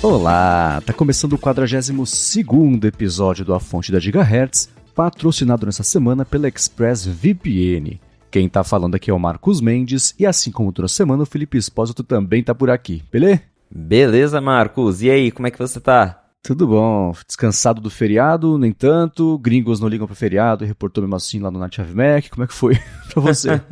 Olá, 0.00 0.80
tá 0.86 0.92
começando 0.92 1.34
o 1.34 1.38
42º 1.38 2.84
episódio 2.84 3.44
do 3.44 3.52
A 3.52 3.60
Fonte 3.60 3.92
da 3.92 4.00
Gigahertz, 4.00 4.68
patrocinado 4.94 5.66
nessa 5.66 5.82
semana 5.82 6.24
pela 6.24 6.48
ExpressVPN. 6.48 8.00
Quem 8.30 8.48
tá 8.48 8.64
falando 8.64 8.94
aqui 8.94 9.10
é 9.10 9.14
o 9.14 9.18
Marcos 9.18 9.60
Mendes 9.60 10.14
e 10.18 10.24
assim 10.24 10.50
como 10.50 10.72
toda 10.72 10.88
semana 10.88 11.24
o 11.24 11.26
Felipe 11.26 11.58
Espósito 11.58 12.02
também 12.02 12.42
tá 12.42 12.54
por 12.54 12.70
aqui, 12.70 13.02
beleza? 13.12 13.42
Beleza, 13.70 14.40
Marcos. 14.40 15.02
E 15.02 15.10
aí, 15.10 15.30
como 15.30 15.46
é 15.46 15.50
que 15.50 15.58
você 15.58 15.80
tá? 15.80 16.24
Tudo 16.42 16.66
bom. 16.66 17.12
Descansado 17.26 17.80
do 17.80 17.90
feriado, 17.90 18.56
nem 18.58 18.72
tanto. 18.72 19.38
Gringos 19.38 19.80
não 19.80 19.88
ligam 19.88 20.06
pro 20.06 20.16
feriado, 20.16 20.64
reportou 20.64 21.02
mesmo 21.02 21.16
assim 21.16 21.40
lá 21.40 21.50
no 21.50 21.58
Native 21.58 21.94
Mac. 21.94 22.28
Como 22.30 22.44
é 22.44 22.46
que 22.46 22.54
foi 22.54 22.78
pra 23.12 23.22
você? 23.22 23.60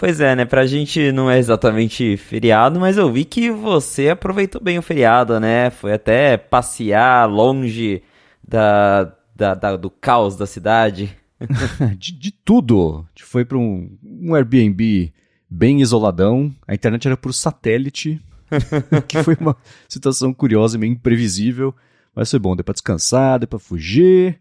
Pois 0.00 0.18
é, 0.18 0.34
né? 0.34 0.46
Pra 0.46 0.64
gente 0.64 1.12
não 1.12 1.30
é 1.30 1.38
exatamente 1.38 2.16
feriado, 2.16 2.80
mas 2.80 2.96
eu 2.96 3.12
vi 3.12 3.22
que 3.22 3.50
você 3.50 4.08
aproveitou 4.08 4.58
bem 4.58 4.78
o 4.78 4.82
feriado, 4.82 5.38
né? 5.38 5.68
Foi 5.68 5.92
até 5.92 6.38
passear 6.38 7.28
longe 7.28 8.02
da, 8.42 9.12
da, 9.36 9.54
da 9.54 9.76
do 9.76 9.90
caos 9.90 10.36
da 10.36 10.46
cidade. 10.46 11.14
de, 11.98 12.12
de, 12.12 12.30
tudo. 12.32 13.04
A 13.04 13.08
gente 13.10 13.24
foi 13.24 13.44
pra 13.44 13.58
um, 13.58 13.94
um 14.02 14.34
Airbnb 14.34 15.12
bem 15.50 15.82
isoladão. 15.82 16.50
A 16.66 16.74
internet 16.74 17.06
era 17.06 17.16
por 17.16 17.34
satélite, 17.34 18.18
que 19.06 19.22
foi 19.22 19.36
uma 19.40 19.56
situação 19.88 20.32
curiosa 20.32 20.76
e 20.76 20.80
meio 20.80 20.92
imprevisível. 20.92 21.74
Mas 22.14 22.30
foi 22.30 22.38
bom, 22.38 22.56
deu 22.56 22.64
pra 22.64 22.72
descansar, 22.72 23.38
deu 23.38 23.48
pra 23.48 23.58
fugir. 23.58 24.40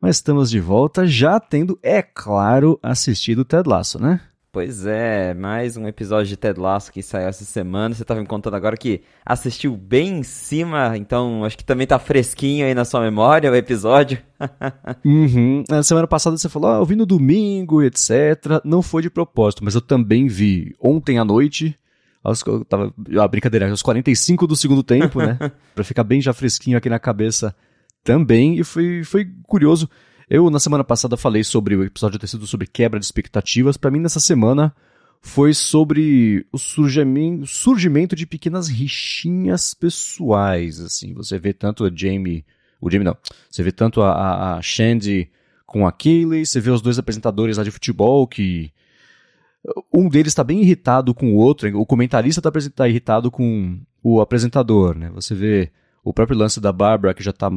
Mas 0.00 0.16
estamos 0.16 0.50
de 0.50 0.60
volta 0.60 1.06
já 1.06 1.40
tendo, 1.40 1.78
é 1.82 2.00
claro, 2.00 2.78
assistido 2.82 3.40
o 3.40 3.44
Ted 3.44 3.68
Lasso, 3.68 4.00
né? 4.00 4.20
Pois 4.50 4.86
é, 4.86 5.34
mais 5.34 5.76
um 5.76 5.86
episódio 5.86 6.26
de 6.26 6.36
Ted 6.36 6.58
Lasso 6.58 6.90
que 6.90 7.02
saiu 7.02 7.28
essa 7.28 7.44
semana. 7.44 7.94
Você 7.94 8.02
estava 8.02 8.20
me 8.20 8.26
contando 8.26 8.54
agora 8.54 8.76
que 8.76 9.02
assistiu 9.24 9.76
bem 9.76 10.20
em 10.20 10.22
cima, 10.22 10.96
então 10.96 11.44
acho 11.44 11.58
que 11.58 11.64
também 11.64 11.86
tá 11.86 11.98
fresquinho 11.98 12.64
aí 12.64 12.74
na 12.74 12.84
sua 12.84 13.02
memória 13.02 13.50
o 13.50 13.54
episódio. 13.54 14.18
uhum. 15.04 15.64
Na 15.68 15.82
semana 15.82 16.06
passada 16.06 16.36
você 16.36 16.48
falou, 16.48 16.70
ah, 16.70 16.76
eu 16.76 16.86
vi 16.86 16.96
no 16.96 17.04
domingo, 17.04 17.82
etc. 17.82 18.62
Não 18.64 18.80
foi 18.80 19.02
de 19.02 19.10
propósito, 19.10 19.62
mas 19.62 19.74
eu 19.74 19.82
também 19.82 20.28
vi 20.28 20.74
ontem 20.80 21.18
à 21.18 21.24
noite. 21.24 21.78
Aos, 22.22 22.42
eu 22.46 22.64
tava, 22.64 22.92
a 23.20 23.28
brincadeira, 23.28 23.70
aos 23.70 23.82
45 23.82 24.46
do 24.46 24.56
segundo 24.56 24.82
tempo, 24.82 25.20
né? 25.20 25.38
pra 25.74 25.84
ficar 25.84 26.04
bem 26.04 26.20
já 26.20 26.32
fresquinho 26.32 26.76
aqui 26.76 26.88
na 26.88 26.98
cabeça 26.98 27.54
também. 28.02 28.58
E 28.58 28.64
foi, 28.64 29.04
foi 29.04 29.28
curioso 29.44 29.88
eu, 30.30 30.50
na 30.50 30.60
semana 30.60 30.84
passada, 30.84 31.16
falei 31.16 31.42
sobre 31.42 31.74
o 31.74 31.82
episódio 31.82 32.18
ter 32.18 32.26
sido 32.26 32.46
sobre 32.46 32.66
quebra 32.66 33.00
de 33.00 33.06
expectativas. 33.06 33.78
Para 33.78 33.90
mim, 33.90 33.98
nessa 33.98 34.20
semana, 34.20 34.74
foi 35.22 35.54
sobre 35.54 36.46
o 36.52 36.58
surgimento, 36.58 37.46
surgimento 37.46 38.14
de 38.14 38.26
pequenas 38.26 38.68
rixinhas 38.68 39.72
pessoais, 39.72 40.80
assim. 40.80 41.14
Você 41.14 41.38
vê 41.38 41.54
tanto 41.54 41.84
a 41.84 41.90
Jamie... 41.94 42.44
O 42.78 42.90
Jamie 42.90 43.06
não. 43.06 43.16
Você 43.50 43.62
vê 43.62 43.72
tanto 43.72 44.02
a, 44.02 44.12
a, 44.12 44.56
a 44.56 44.62
Shandy 44.62 45.30
com 45.66 45.86
a 45.86 45.92
Kaylee, 45.92 46.44
você 46.44 46.60
vê 46.60 46.70
os 46.70 46.82
dois 46.82 46.98
apresentadores 46.98 47.56
lá 47.56 47.64
de 47.64 47.70
futebol 47.70 48.26
que... 48.26 48.70
Um 49.92 50.08
deles 50.08 50.32
está 50.32 50.44
bem 50.44 50.60
irritado 50.60 51.14
com 51.14 51.34
o 51.34 51.36
outro, 51.36 51.68
o 51.78 51.84
comentarista 51.84 52.40
está 52.40 52.70
tá 52.70 52.88
irritado 52.88 53.30
com 53.30 53.80
o 54.02 54.20
apresentador, 54.20 54.96
né? 54.96 55.10
Você 55.14 55.34
vê 55.34 55.72
o 56.04 56.12
próprio 56.12 56.38
lance 56.38 56.60
da 56.60 56.72
Barbara, 56.72 57.12
que 57.12 57.22
já 57.22 57.30
está 57.30 57.50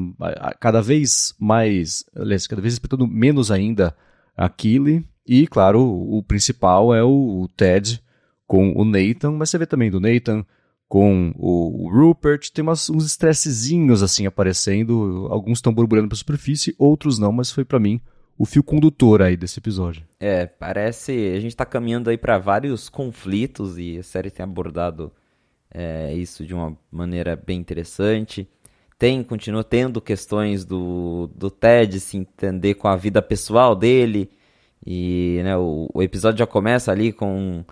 cada 0.60 0.82
vez 0.82 1.34
mais, 1.40 2.04
aliás, 2.16 2.48
cada 2.48 2.62
vez 2.62 2.74
respeitando 2.74 3.08
menos 3.08 3.52
ainda 3.52 3.96
a 4.36 4.50
Killy. 4.50 5.08
E, 5.26 5.48
claro, 5.48 5.82
o, 5.82 6.24
principal 6.24 6.94
é 6.94 7.04
o, 7.04 7.44
o, 7.44 7.48
Ted 7.56 8.02
com 8.48 8.74
o 8.74 8.84
Nathan, 8.84 9.32
mas 9.32 9.50
você 9.50 9.58
vê 9.58 9.66
também 9.66 9.90
do 9.90 10.00
Nathan 10.00 10.44
com 10.90 11.32
o, 11.38 11.86
o 11.86 11.90
Rupert. 11.90 12.50
Tem 12.52 12.64
umas, 12.64 12.90
uns 12.90 13.06
estressezinhos 13.06 14.04
assim 14.04 14.26
aparecendo. 14.26 15.28
Alguns 15.30 15.60
estão 15.60 15.74
borbulhando 15.74 16.10
para 16.10 16.16
a 16.16 16.18
superfície, 16.18 16.76
outros 16.78 17.20
não, 17.20 17.32
mas 17.32 17.52
foi 17.52 17.64
para 17.64 17.80
mim 17.80 18.02
o 18.38 18.46
fio 18.46 18.64
condutor 18.64 19.22
aí 19.22 19.38
desse 19.38 19.60
episódio. 19.60 20.04
É, 20.20 20.46
parece. 20.46 21.12
A 21.36 21.40
gente 21.40 21.52
está 21.52 21.66
caminhando 21.66 22.10
aí 22.10 22.18
para 22.18 22.38
vários 22.38 22.90
conflitos 22.90 23.78
e 23.78 23.98
a 23.98 24.04
série 24.04 24.32
tem 24.32 24.44
abordado 24.44 25.12
é, 25.74 26.14
isso 26.14 26.46
de 26.46 26.54
uma 26.54 26.76
maneira 26.92 27.36
bem 27.36 27.60
interessante. 27.60 28.48
Tem, 28.98 29.24
continua 29.24 29.64
tendo 29.64 30.00
questões 30.00 30.64
do, 30.64 31.30
do 31.36 31.50
Ted 31.50 32.00
se 32.00 32.18
entender 32.18 32.76
com 32.76 32.88
a 32.88 32.96
vida 32.96 33.22
pessoal 33.22 33.76
dele. 33.76 34.30
E 34.86 35.40
né, 35.44 35.58
o, 35.58 35.90
o 35.94 36.04
episódio 36.04 36.40
já 36.40 36.48
começa 36.48 36.92
ali 36.92 37.12
com 37.12 37.64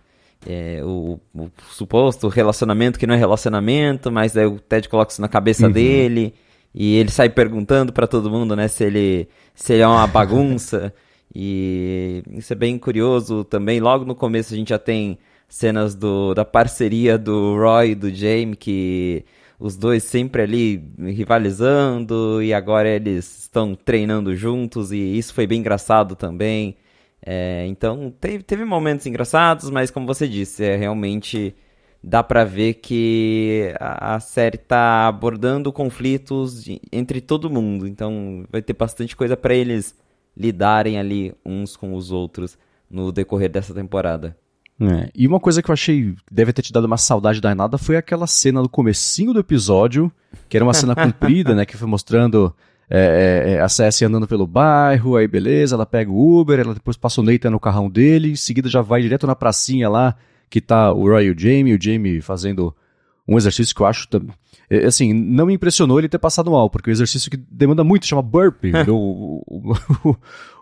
é, 0.48 0.82
o, 0.84 1.20
o, 1.36 1.52
suposto 1.70 2.28
relacionamento 2.28 2.98
que 2.98 3.06
não 3.06 3.14
é 3.14 3.18
relacionamento, 3.18 4.12
mas 4.12 4.38
aí 4.38 4.46
o 4.46 4.60
Ted 4.60 4.88
coloca 4.88 5.12
isso 5.12 5.22
na 5.22 5.28
cabeça 5.28 5.68
uhum. 5.68 5.72
dele. 5.72 6.34
E 6.74 6.96
ele 6.96 7.10
sai 7.12 7.30
perguntando 7.30 7.92
para 7.92 8.08
todo 8.08 8.30
mundo, 8.30 8.56
né, 8.56 8.68
se 8.68 8.84
ele, 8.84 9.28
se 9.56 9.74
ele 9.74 9.82
é 9.84 9.88
uma 9.88 10.08
bagunça. 10.08 10.94
e 11.34 12.24
isso 12.32 12.54
é 12.54 12.56
bem 12.56 12.78
curioso 12.78 13.44
também. 13.44 13.80
Logo 13.80 14.06
no 14.06 14.16
começo 14.16 14.54
a 14.54 14.58
gente 14.58 14.70
já 14.70 14.80
tem 14.80 15.18
cenas 15.48 15.96
do, 15.96 16.34
da 16.34 16.46
parceria 16.46 17.18
do 17.18 17.56
Roy 17.58 17.92
e 17.92 17.96
do 17.96 18.14
Jamie, 18.14 18.56
que 18.56 19.26
os 19.60 19.76
dois 19.76 20.04
sempre 20.04 20.44
ali 20.44 20.84
rivalizando 20.98 22.42
e 22.42 22.54
agora 22.54 22.88
eles 22.88 23.42
estão 23.42 23.76
treinando 23.76 24.36
juntos 24.36 24.92
e 24.92 24.98
isso 25.18 25.34
foi 25.34 25.46
bem 25.46 25.60
engraçado 25.60 26.16
também. 26.16 26.78
É, 27.26 27.66
então 27.68 28.14
teve, 28.22 28.44
teve 28.44 28.64
momentos 28.64 29.06
engraçados, 29.06 29.70
mas 29.70 29.92
como 29.92 30.08
você 30.08 30.28
disse, 30.28 30.64
é 30.64 30.78
realmente 30.78 31.54
dá 32.04 32.24
para 32.24 32.46
ver 32.46 32.76
que 32.76 33.74
a, 33.80 34.20
série 34.20 34.58
tá 34.58 35.08
abordando 35.08 35.72
conflitos 35.72 36.64
de, 36.64 36.82
entre 36.92 37.22
todo 37.22 37.50
mundo. 37.50 37.88
Então 37.88 38.46
vai 38.52 38.62
ter 38.62 38.74
bastante 38.74 39.16
coisa 39.16 39.36
para 39.36 39.54
eles 39.54 39.96
lidarem 40.36 40.98
ali 40.98 41.34
uns 41.46 41.76
com 41.76 41.94
os 41.94 42.12
outros 42.12 42.58
no 42.90 43.12
decorrer 43.12 43.50
dessa 43.50 43.74
temporada. 43.74 44.36
É, 44.82 45.10
e 45.14 45.28
uma 45.28 45.42
coisa 45.42 45.62
que 45.62 45.70
eu 45.70 45.74
achei 45.74 46.16
deve 46.32 46.54
ter 46.54 46.62
te 46.62 46.72
dado 46.72 46.86
uma 46.86 46.98
saudade 46.98 47.42
danada 47.42 47.78
foi 47.78 47.98
aquela 47.98 48.26
cena 48.26 48.62
do 48.62 48.70
comecinho 48.70 49.34
do 49.34 49.40
episódio, 49.40 50.10
que 50.48 50.56
era 50.56 50.64
uma 50.64 50.74
cena 50.74 50.96
comprida, 50.96 51.54
né, 51.54 51.66
que 51.66 51.76
foi 51.76 51.86
mostrando 51.88 52.56
é, 52.90 53.46
é, 53.46 53.52
é 53.56 53.62
a 53.62 53.68
Cessie 53.68 54.08
andando 54.08 54.26
pelo 54.26 54.48
bairro, 54.48 55.18
aí 55.18 55.28
beleza, 55.28 55.76
ela 55.76 55.86
pega 55.86 56.10
o 56.10 56.40
Uber, 56.40 56.58
ela 56.58 56.74
depois 56.74 56.96
passa 56.96 57.20
o 57.20 57.24
Nathan 57.24 57.50
no 57.50 57.60
carrão 57.60 57.90
dele, 57.90 58.32
em 58.32 58.38
seguida 58.38 58.70
já 58.70 58.82
vai 58.82 59.02
direto 59.02 59.28
na 59.28 59.36
pracinha 59.36 59.90
lá, 59.90 60.16
que 60.50 60.62
tá 60.62 60.92
o 60.92 61.08
Roy 61.08 61.26
e 61.26 61.32
o 61.32 61.40
Jamie, 61.40 61.76
o 61.76 61.82
Jamie 61.82 62.22
fazendo 62.22 62.76
um 63.28 63.38
exercício 63.38 63.76
que 63.76 63.82
eu 63.82 63.86
acho, 63.86 64.08
é, 64.70 64.86
assim, 64.86 65.14
não 65.14 65.46
me 65.46 65.54
impressionou 65.54 66.00
ele 66.00 66.10
ter 66.10 66.18
passado 66.18 66.50
mal, 66.50 66.70
porque 66.70 66.90
é 66.90 66.92
um 66.92 66.94
exercício 66.94 67.30
que 67.30 67.38
demanda 67.38 67.84
muito, 67.84 68.08
chama 68.08 68.22
burpee, 68.22 68.72
o, 68.90 69.44
o, 69.46 69.74
o, 70.04 70.16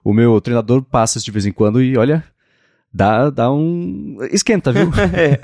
o 0.04 0.14
meu 0.14 0.40
treinador 0.42 0.84
passa 0.84 1.20
de 1.20 1.32
vez 1.32 1.46
em 1.46 1.52
quando 1.52 1.82
e 1.82 1.98
olha, 1.98 2.24
dá, 2.94 3.30
dá 3.30 3.52
um. 3.52 4.18
Esquenta, 4.32 4.72
viu? 4.72 4.90
é, 5.14 5.40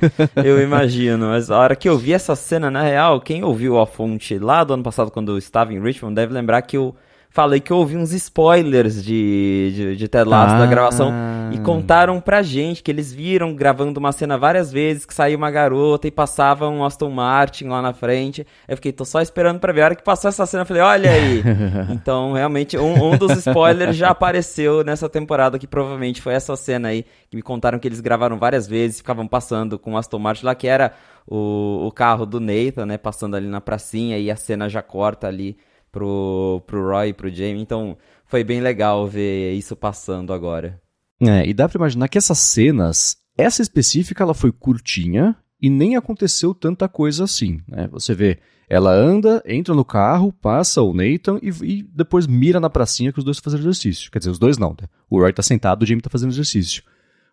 eu 0.48 0.60
imagino. 0.64 1.28
Mas 1.28 1.52
a 1.52 1.58
hora 1.58 1.76
que 1.76 1.88
eu 1.88 1.98
vi 1.98 2.14
essa 2.14 2.36
cena, 2.36 2.72
na 2.72 2.82
real, 2.82 3.22
quem 3.22 3.44
ouviu 3.44 3.80
a 3.80 3.86
fonte 3.86 4.38
lá 4.40 4.64
do 4.64 4.74
ano 4.74 4.84
passado, 4.84 5.12
quando 5.12 5.32
eu 5.32 5.38
estava 5.38 5.74
em 5.74 5.82
Richmond, 5.82 6.16
deve 6.16 6.34
lembrar 6.34 6.62
que 6.64 6.78
eu 6.78 6.96
falei 7.34 7.60
que 7.60 7.74
eu 7.74 7.78
ouvi 7.78 7.98
uns 7.98 8.14
spoilers 8.14 9.04
de, 9.04 9.74
de, 9.76 9.96
de 9.96 10.08
Ted 10.08 10.30
Lasso 10.30 10.54
ah. 10.54 10.60
da 10.60 10.68
gravação 10.68 11.12
e 11.52 11.58
contaram 11.58 12.22
pra 12.22 12.44
gente 12.44 12.84
que 12.84 12.92
eles 12.92 13.12
viram 13.12 13.56
gravando 13.56 14.00
uma 14.00 14.12
cena 14.12 14.38
várias 14.38 14.72
vezes, 14.72 15.04
que 15.04 15.16
saiu 15.16 15.40
uma 15.40 15.50
garota 15.50 16.08
e 16.08 16.12
passava 16.12 16.70
um 16.70 16.86
Aston 16.86 17.10
Martin 17.10 17.66
lá 17.70 17.82
na 17.82 17.92
frente. 17.92 18.46
Eu 18.68 18.76
fiquei, 18.76 18.92
tô 18.92 19.04
só 19.04 19.20
esperando 19.20 19.60
pra 19.60 19.74
ver. 19.74 19.82
A 19.82 19.86
hora 19.86 19.96
que 19.96 20.04
passou 20.04 20.30
essa 20.30 20.46
cena, 20.46 20.62
eu 20.62 20.68
falei, 20.68 20.84
olha 20.84 21.12
aí. 21.12 21.44
então, 21.90 22.34
realmente, 22.34 22.78
um, 22.78 23.14
um 23.14 23.18
dos 23.18 23.32
spoilers 23.40 23.96
já 23.98 24.10
apareceu 24.10 24.84
nessa 24.84 25.10
temporada, 25.10 25.58
que 25.58 25.66
provavelmente 25.66 26.22
foi 26.22 26.36
essa 26.36 26.56
cena 26.56 26.90
aí, 26.90 27.04
que 27.32 27.36
me 27.36 27.42
contaram 27.42 27.80
que 27.80 27.88
eles 27.88 28.00
gravaram 28.00 28.38
várias 28.38 28.68
vezes, 28.68 28.98
ficavam 28.98 29.28
passando 29.28 29.80
com 29.80 29.94
o 29.94 29.98
Aston 29.98 30.20
Martin 30.20 30.46
lá, 30.46 30.54
que 30.54 30.68
era 30.68 30.94
o, 31.28 31.88
o 31.88 31.92
carro 31.92 32.28
do 32.28 32.40
Nathan, 32.40 32.86
né, 32.86 32.98
passando 33.00 33.36
ali 33.36 33.48
na 33.48 33.60
pracinha, 33.60 34.20
e 34.20 34.30
a 34.30 34.36
cena 34.36 34.70
já 34.70 34.84
corta 34.84 35.28
ali 35.28 35.58
pro, 35.94 36.62
pro 36.66 36.90
Roy 36.90 37.10
e 37.10 37.14
pro 37.14 37.30
Jamie. 37.30 37.62
Então 37.62 37.96
foi 38.26 38.44
bem 38.44 38.60
legal 38.60 39.08
ver 39.08 39.54
isso 39.54 39.76
passando 39.76 40.34
agora. 40.34 40.82
É, 41.22 41.48
e 41.48 41.54
dá 41.54 41.70
pra 41.70 41.78
imaginar 41.78 42.10
que 42.10 42.18
essas 42.18 42.40
cenas, 42.40 43.16
essa 43.38 43.62
específica, 43.62 44.24
ela 44.24 44.34
foi 44.34 44.52
curtinha 44.52 45.38
e 45.62 45.70
nem 45.70 45.96
aconteceu 45.96 46.54
tanta 46.54 46.90
coisa 46.90 47.24
assim, 47.24 47.62
né? 47.66 47.88
Você 47.92 48.14
vê, 48.14 48.40
ela 48.68 48.92
anda, 48.92 49.42
entra 49.46 49.74
no 49.74 49.86
carro, 49.86 50.34
passa 50.34 50.82
o 50.82 50.94
Nathan 50.94 51.40
e, 51.42 51.50
e 51.64 51.84
depois 51.84 52.28
mira 52.28 52.60
na 52.60 52.70
pracinha 52.70 53.14
que 53.14 53.20
os 53.20 53.24
dois 53.24 53.38
estão 53.38 53.50
fazendo 53.50 53.66
exercício. 53.66 54.12
Quer 54.12 54.18
dizer, 54.18 54.32
os 54.32 54.40
dois 54.40 54.58
não, 54.58 54.72
né? 54.72 54.90
O 55.10 55.20
Roy 55.20 55.32
tá 55.32 55.44
sentado, 55.44 55.84
o 55.84 55.86
Jamie 55.86 56.02
tá 56.02 56.10
fazendo 56.10 56.32
exercício. 56.32 56.84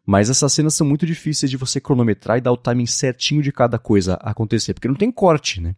Mas 0.06 0.30
essas 0.30 0.52
cenas 0.52 0.74
são 0.74 0.86
muito 0.86 1.06
difíceis 1.06 1.50
de 1.50 1.56
você 1.56 1.80
cronometrar 1.80 2.38
e 2.38 2.40
dar 2.40 2.52
o 2.52 2.56
timing 2.56 2.86
certinho 2.86 3.42
de 3.42 3.50
cada 3.50 3.78
coisa 3.78 4.14
acontecer, 4.22 4.74
porque 4.74 4.88
não 4.88 4.94
tem 4.94 5.10
corte, 5.10 5.60
né? 5.60 5.74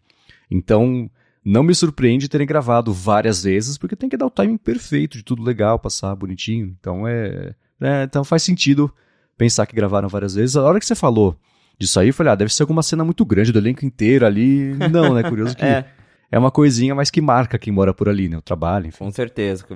Então, 0.51 1.11
não 1.45 1.63
me 1.63 1.75
surpreende 1.75 2.29
terem 2.29 2.47
gravado 2.47 2.93
várias 2.93 3.43
vezes, 3.43 3.77
porque 3.77 3.97
tem 3.97 4.09
que 4.09 4.17
dar 4.17 4.27
o 4.27 4.31
timing 4.31 4.57
perfeito 4.57 5.19
de 5.19 5.25
tudo 5.25 5.43
legal, 5.43 5.79
passar 5.79 6.15
bonitinho. 6.15 6.75
Então 6.79 7.07
é, 7.07 7.55
é 7.81 8.05
então 8.05 8.23
faz 8.25 8.43
sentido 8.43 8.93
pensar 9.37 9.67
que 9.67 9.75
gravaram 9.75 10.09
várias 10.09 10.35
vezes. 10.35 10.57
A 10.57 10.63
hora 10.63 10.79
que 10.79 10.87
você 10.87 10.95
falou 10.95 11.37
disso 11.79 11.99
aí, 11.99 12.09
eu 12.09 12.15
falei, 12.15 12.33
ah, 12.33 12.37
deve 12.37 12.55
ser 12.55 12.63
alguma 12.63 12.83
cena 12.83 13.05
muito 13.05 13.25
grande 13.25 13.51
do 13.51 13.59
elenco 13.59 13.85
inteiro 13.85 14.25
ali. 14.25 14.75
Não, 14.91 15.15
né? 15.15 15.23
Curioso 15.25 15.57
que 15.57 15.65
é. 15.67 15.85
é 16.31 16.39
uma 16.39 16.51
coisinha, 16.51 16.95
mas 16.95 17.11
que 17.11 17.21
marca 17.21 17.59
quem 17.59 17.73
mora 17.73 17.93
por 17.93 18.09
ali, 18.09 18.29
né? 18.29 18.37
O 18.37 18.43
trabalho, 18.43 18.87
enfim. 18.87 18.99
Com 18.99 19.11
certeza. 19.11 19.67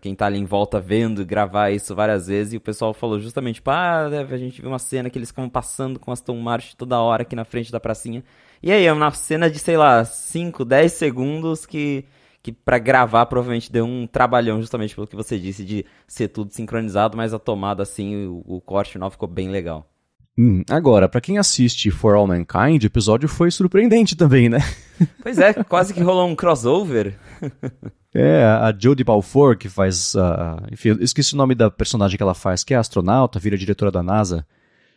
Quem 0.00 0.14
tá 0.14 0.26
ali 0.26 0.38
em 0.38 0.44
volta 0.44 0.78
vendo 0.78 1.26
gravar 1.26 1.70
isso 1.70 1.92
várias 1.92 2.28
vezes, 2.28 2.52
e 2.52 2.56
o 2.56 2.60
pessoal 2.60 2.94
falou 2.94 3.18
justamente, 3.18 3.56
tipo, 3.56 3.70
ah, 3.70 4.06
a 4.06 4.36
gente 4.36 4.60
viu 4.60 4.70
uma 4.70 4.78
cena 4.78 5.10
que 5.10 5.18
eles 5.18 5.30
ficam 5.30 5.48
passando 5.48 5.98
com 5.98 6.12
Aston 6.12 6.38
Martin 6.38 6.76
toda 6.76 7.00
hora 7.00 7.22
aqui 7.22 7.34
na 7.34 7.44
frente 7.44 7.72
da 7.72 7.80
pracinha. 7.80 8.22
E 8.62 8.72
aí, 8.72 8.84
é 8.84 8.92
uma 8.92 9.10
cena 9.10 9.50
de, 9.50 9.58
sei 9.58 9.76
lá, 9.76 10.04
5, 10.04 10.64
10 10.64 10.92
segundos 10.92 11.66
que 11.66 12.04
que 12.46 12.52
para 12.52 12.78
gravar 12.78 13.26
provavelmente 13.26 13.72
deu 13.72 13.84
um 13.84 14.06
trabalhão, 14.06 14.60
justamente 14.60 14.94
pelo 14.94 15.08
que 15.08 15.16
você 15.16 15.36
disse, 15.36 15.64
de 15.64 15.84
ser 16.06 16.28
tudo 16.28 16.52
sincronizado, 16.52 17.16
mas 17.16 17.34
a 17.34 17.40
tomada 17.40 17.82
assim, 17.82 18.24
o, 18.28 18.40
o 18.46 18.60
corte 18.60 18.92
final 18.92 19.10
ficou 19.10 19.28
bem 19.28 19.50
legal. 19.50 19.90
Hum, 20.38 20.62
agora, 20.70 21.08
para 21.08 21.20
quem 21.20 21.38
assiste 21.38 21.90
For 21.90 22.14
All 22.14 22.26
Mankind, 22.26 22.84
o 22.84 22.86
episódio 22.86 23.28
foi 23.28 23.50
surpreendente 23.50 24.14
também, 24.14 24.48
né? 24.48 24.58
Pois 25.22 25.38
é, 25.38 25.52
quase 25.64 25.92
que 25.92 26.00
rolou 26.00 26.28
um 26.28 26.36
crossover. 26.36 27.18
é, 28.14 28.44
a 28.44 28.72
Jodie 28.78 29.04
Balfour, 29.04 29.58
que 29.58 29.68
faz. 29.68 30.14
Uh, 30.14 30.72
enfim, 30.72 30.90
eu 30.90 31.00
esqueci 31.00 31.34
o 31.34 31.36
nome 31.36 31.54
da 31.54 31.70
personagem 31.70 32.16
que 32.16 32.22
ela 32.22 32.32
faz, 32.32 32.64
que 32.64 32.72
é 32.72 32.78
astronauta, 32.78 33.38
vira 33.38 33.58
diretora 33.58 33.90
da 33.90 34.02
NASA. 34.02 34.46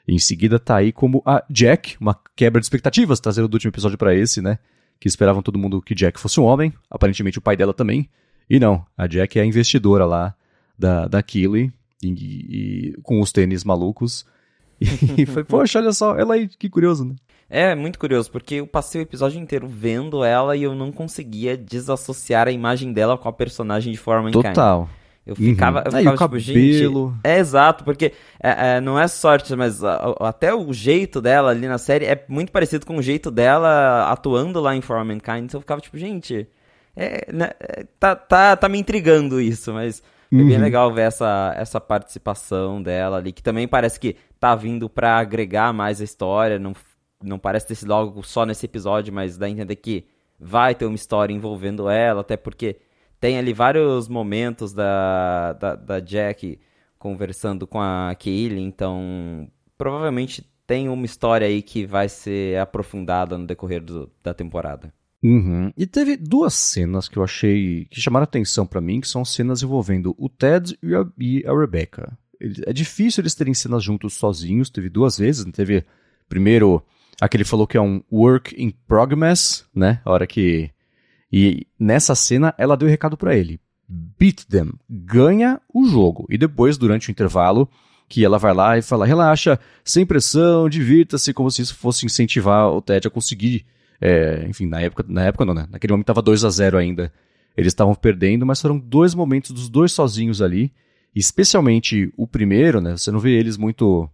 E 0.08 0.14
em 0.14 0.20
seguida 0.20 0.58
tá 0.58 0.78
aí 0.78 0.94
como 0.94 1.22
a 1.26 1.44
Jack, 1.50 1.98
uma 2.00 2.18
quebra 2.40 2.62
de 2.62 2.66
expectativas, 2.66 3.20
trazendo 3.20 3.50
do 3.50 3.56
último 3.56 3.70
episódio 3.70 3.98
para 3.98 4.16
esse, 4.16 4.42
né? 4.42 4.60
Que 4.98 5.10
esperavam 5.10 5.42
todo 5.42 5.60
mundo 5.60 5.82
que 5.82 5.94
Jack 5.94 6.18
fosse 6.18 6.40
um 6.40 6.46
homem, 6.46 6.74
aparentemente 6.90 7.38
o 7.38 7.42
pai 7.42 7.58
dela 7.58 7.74
também. 7.74 8.10
E 8.50 8.58
não, 8.62 8.86
a 8.98 9.08
Jack 9.08 9.38
é 9.38 9.42
a 9.42 9.46
investidora 9.46 10.06
lá 10.06 10.34
da, 10.78 11.06
da 11.06 11.22
Keely, 11.22 11.70
e, 12.02 12.08
e, 12.08 13.02
com 13.04 13.20
os 13.20 13.34
tênis 13.34 13.66
malucos. 13.66 14.26
E 14.80 15.26
foi, 15.28 15.44
poxa, 15.44 15.80
olha 15.80 15.92
só, 15.92 16.18
ela 16.18 16.36
aí, 16.36 16.48
que 16.48 16.70
curioso, 16.70 17.04
né? 17.04 17.16
É, 17.50 17.76
muito 17.76 18.00
curioso, 18.00 18.32
porque 18.32 18.56
eu 18.56 18.68
passei 18.68 19.02
o 19.02 19.04
episódio 19.04 19.38
inteiro 19.38 19.68
vendo 19.68 20.24
ela 20.24 20.56
e 20.56 20.64
eu 20.64 20.74
não 20.74 20.94
conseguia 20.94 21.58
desassociar 21.58 22.48
a 22.48 22.52
imagem 22.52 22.94
dela 22.94 23.18
com 23.18 23.28
a 23.28 23.34
personagem 23.34 23.92
de 23.92 24.00
forma 24.00 24.32
Total. 24.32 24.88
Eu 25.30 25.36
ficava, 25.36 25.80
uhum. 25.80 25.86
eu 25.86 25.92
ficava 25.92 26.40
tipo, 26.40 26.58
cabelo. 26.58 27.10
gente. 27.12 27.20
É 27.24 27.38
exato, 27.38 27.84
porque 27.84 28.14
é, 28.42 28.78
é, 28.78 28.82
não 28.82 29.00
é 29.00 29.08
sorte, 29.08 29.56
mas 29.56 29.84
a, 29.84 30.16
até 30.22 30.52
o 30.52 30.74
jeito 30.74 31.22
dela 31.22 31.52
ali 31.52 31.68
na 31.68 31.78
série 31.78 32.06
é 32.06 32.26
muito 32.28 32.52
parecido 32.52 32.84
com 32.84 32.98
o 32.98 33.02
jeito 33.02 33.30
dela 33.30 34.12
atuando 34.12 34.60
lá 34.60 34.76
em 34.76 34.82
For 34.82 34.98
Mankind. 35.06 35.44
Então 35.44 35.60
eu 35.60 35.62
ficava 35.62 35.80
tipo, 35.80 36.00
gente, 36.00 36.48
é, 36.96 37.32
né, 37.32 37.52
é, 37.60 37.86
tá, 38.00 38.16
tá, 38.16 38.56
tá 38.56 38.68
me 38.68 38.80
intrigando 38.80 39.40
isso, 39.40 39.72
mas 39.72 40.02
uhum. 40.32 40.42
é 40.42 40.44
bem 40.46 40.58
legal 40.58 40.92
ver 40.92 41.04
essa, 41.04 41.54
essa 41.56 41.80
participação 41.80 42.82
dela 42.82 43.18
ali, 43.18 43.32
que 43.32 43.44
também 43.44 43.68
parece 43.68 44.00
que 44.00 44.16
tá 44.40 44.56
vindo 44.56 44.90
pra 44.90 45.20
agregar 45.20 45.72
mais 45.72 46.02
a 46.02 46.04
história. 46.04 46.58
Não, 46.58 46.74
não 47.24 47.38
parece 47.38 47.68
ter 47.68 47.76
sido 47.76 47.94
algo 47.94 48.24
só 48.24 48.48
nesse 48.48 48.66
episódio, 48.66 49.14
mas 49.14 49.38
dá 49.38 49.46
a 49.46 49.50
entender 49.50 49.76
que 49.76 50.06
vai 50.40 50.74
ter 50.74 50.86
uma 50.86 50.96
história 50.96 51.34
envolvendo 51.34 51.88
ela, 51.88 52.22
até 52.22 52.36
porque 52.36 52.78
tem 53.20 53.38
ali 53.38 53.54
vários 53.54 54.08
momentos 54.08 54.74
da, 54.74 55.54
da, 55.54 55.76
da 55.76 56.00
Jack 56.00 56.60
conversando 56.98 57.66
com 57.66 57.80
a 57.80 58.16
Kaylee, 58.16 58.64
então 58.64 59.50
provavelmente 59.78 60.46
tem 60.68 60.90
uma 60.90 61.06
história 61.06 61.48
aí 61.48 61.62
que 61.62 61.86
vai 61.86 62.08
ser 62.08 62.60
aprofundada 62.60 63.38
no 63.38 63.48
decorrer 63.48 63.82
do, 63.82 64.12
da 64.24 64.34
temporada. 64.34 64.94
Uhum. 65.24 65.72
E 65.76 65.86
teve 65.86 66.16
duas 66.16 66.54
cenas 66.54 67.10
que 67.10 67.18
eu 67.18 67.24
achei 67.24 67.86
que 67.90 68.00
chamaram 68.00 68.24
atenção 68.24 68.66
para 68.66 68.80
mim, 68.80 69.02
que 69.02 69.08
são 69.08 69.26
cenas 69.26 69.62
envolvendo 69.62 70.16
o 70.18 70.30
Ted 70.30 70.78
e 70.82 70.96
a, 70.96 71.06
e 71.18 71.44
a 71.46 71.58
Rebecca. 71.58 72.18
É 72.66 72.72
difícil 72.72 73.22
eles 73.22 73.36
terem 73.36 73.54
cenas 73.54 73.84
juntos 73.84 74.14
sozinhos, 74.14 74.70
teve 74.70 74.90
duas 74.90 75.18
vezes, 75.18 75.44
teve 75.52 75.84
primeiro 76.30 76.82
aquele 77.20 77.44
falou 77.44 77.68
que 77.68 77.76
é 77.76 77.82
um 77.82 78.02
work 78.10 78.56
in 78.62 78.72
progress, 78.88 79.66
né? 79.76 80.02
A 80.06 80.12
hora 80.12 80.26
que 80.26 80.72
e 81.32 81.68
nessa 81.80 82.16
cena 82.16 82.54
ela 82.58 82.76
deu 82.76 82.88
o 82.88 82.92
recado 82.92 83.16
para 83.16 83.36
ele: 83.36 83.60
beat 83.90 84.46
them, 84.46 84.72
ganha 84.90 85.60
o 85.74 85.86
jogo. 85.86 86.26
E 86.30 86.38
depois, 86.38 86.78
durante 86.78 87.10
o 87.10 87.12
intervalo, 87.12 87.70
que 88.08 88.26
ela 88.26 88.38
vai 88.38 88.54
lá 88.54 88.78
e 88.78 88.82
fala: 88.82 89.06
relaxa, 89.06 89.60
sem 89.84 90.06
pressão, 90.06 90.68
divirta-se, 90.68 91.34
como 91.34 91.50
se 91.52 91.62
isso 91.62 91.76
fosse 91.76 92.06
incentivar 92.06 92.70
o 92.70 92.82
Ted 92.82 93.08
a 93.08 93.12
conseguir. 93.12 93.66
É, 94.02 94.46
enfim, 94.48 94.66
na 94.66 94.82
época, 94.82 95.06
na 95.08 95.26
época 95.26 95.46
não, 95.46 95.54
né? 95.54 95.68
Naquele 95.70 95.94
momento 95.94 96.06
estava 96.06 96.22
2 96.22 96.44
a 96.44 96.50
0 96.50 96.78
ainda. 96.78 97.14
Eles 97.56 97.72
estavam 97.72 97.94
perdendo, 97.94 98.46
mas 98.46 98.62
foram 98.62 98.78
dois 98.80 99.14
momentos 99.14 99.52
dos 99.52 99.70
dois 99.70 99.92
sozinhos 99.92 100.42
ali. 100.42 100.72
Especialmente 101.16 102.12
o 102.16 102.26
primeiro, 102.28 102.80
né? 102.80 102.96
Você 102.96 103.12
não 103.12 103.20
vê 103.20 103.32
eles 103.32 103.58
muito. 103.58 104.10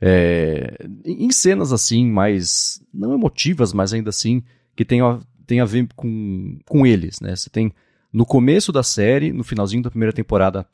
É, 0.00 0.86
em 1.04 1.30
cenas 1.30 1.72
assim, 1.72 2.06
mais. 2.10 2.82
não 2.92 3.12
emotivas, 3.12 3.72
mas 3.72 3.92
ainda 3.92 4.10
assim, 4.10 4.42
que 4.74 4.84
tem, 4.84 5.00
tem 5.48 5.60
a 5.60 5.64
ver 5.64 5.88
com, 5.96 6.58
com 6.66 6.86
eles, 6.86 7.20
né? 7.20 7.34
Você 7.34 7.48
tem 7.48 7.72
no 8.12 8.26
começo 8.26 8.70
da 8.70 8.82
série, 8.82 9.32
no 9.32 9.42
finalzinho 9.42 9.82
da 9.82 9.90
primeira 9.90 10.12
temporada, 10.12 10.68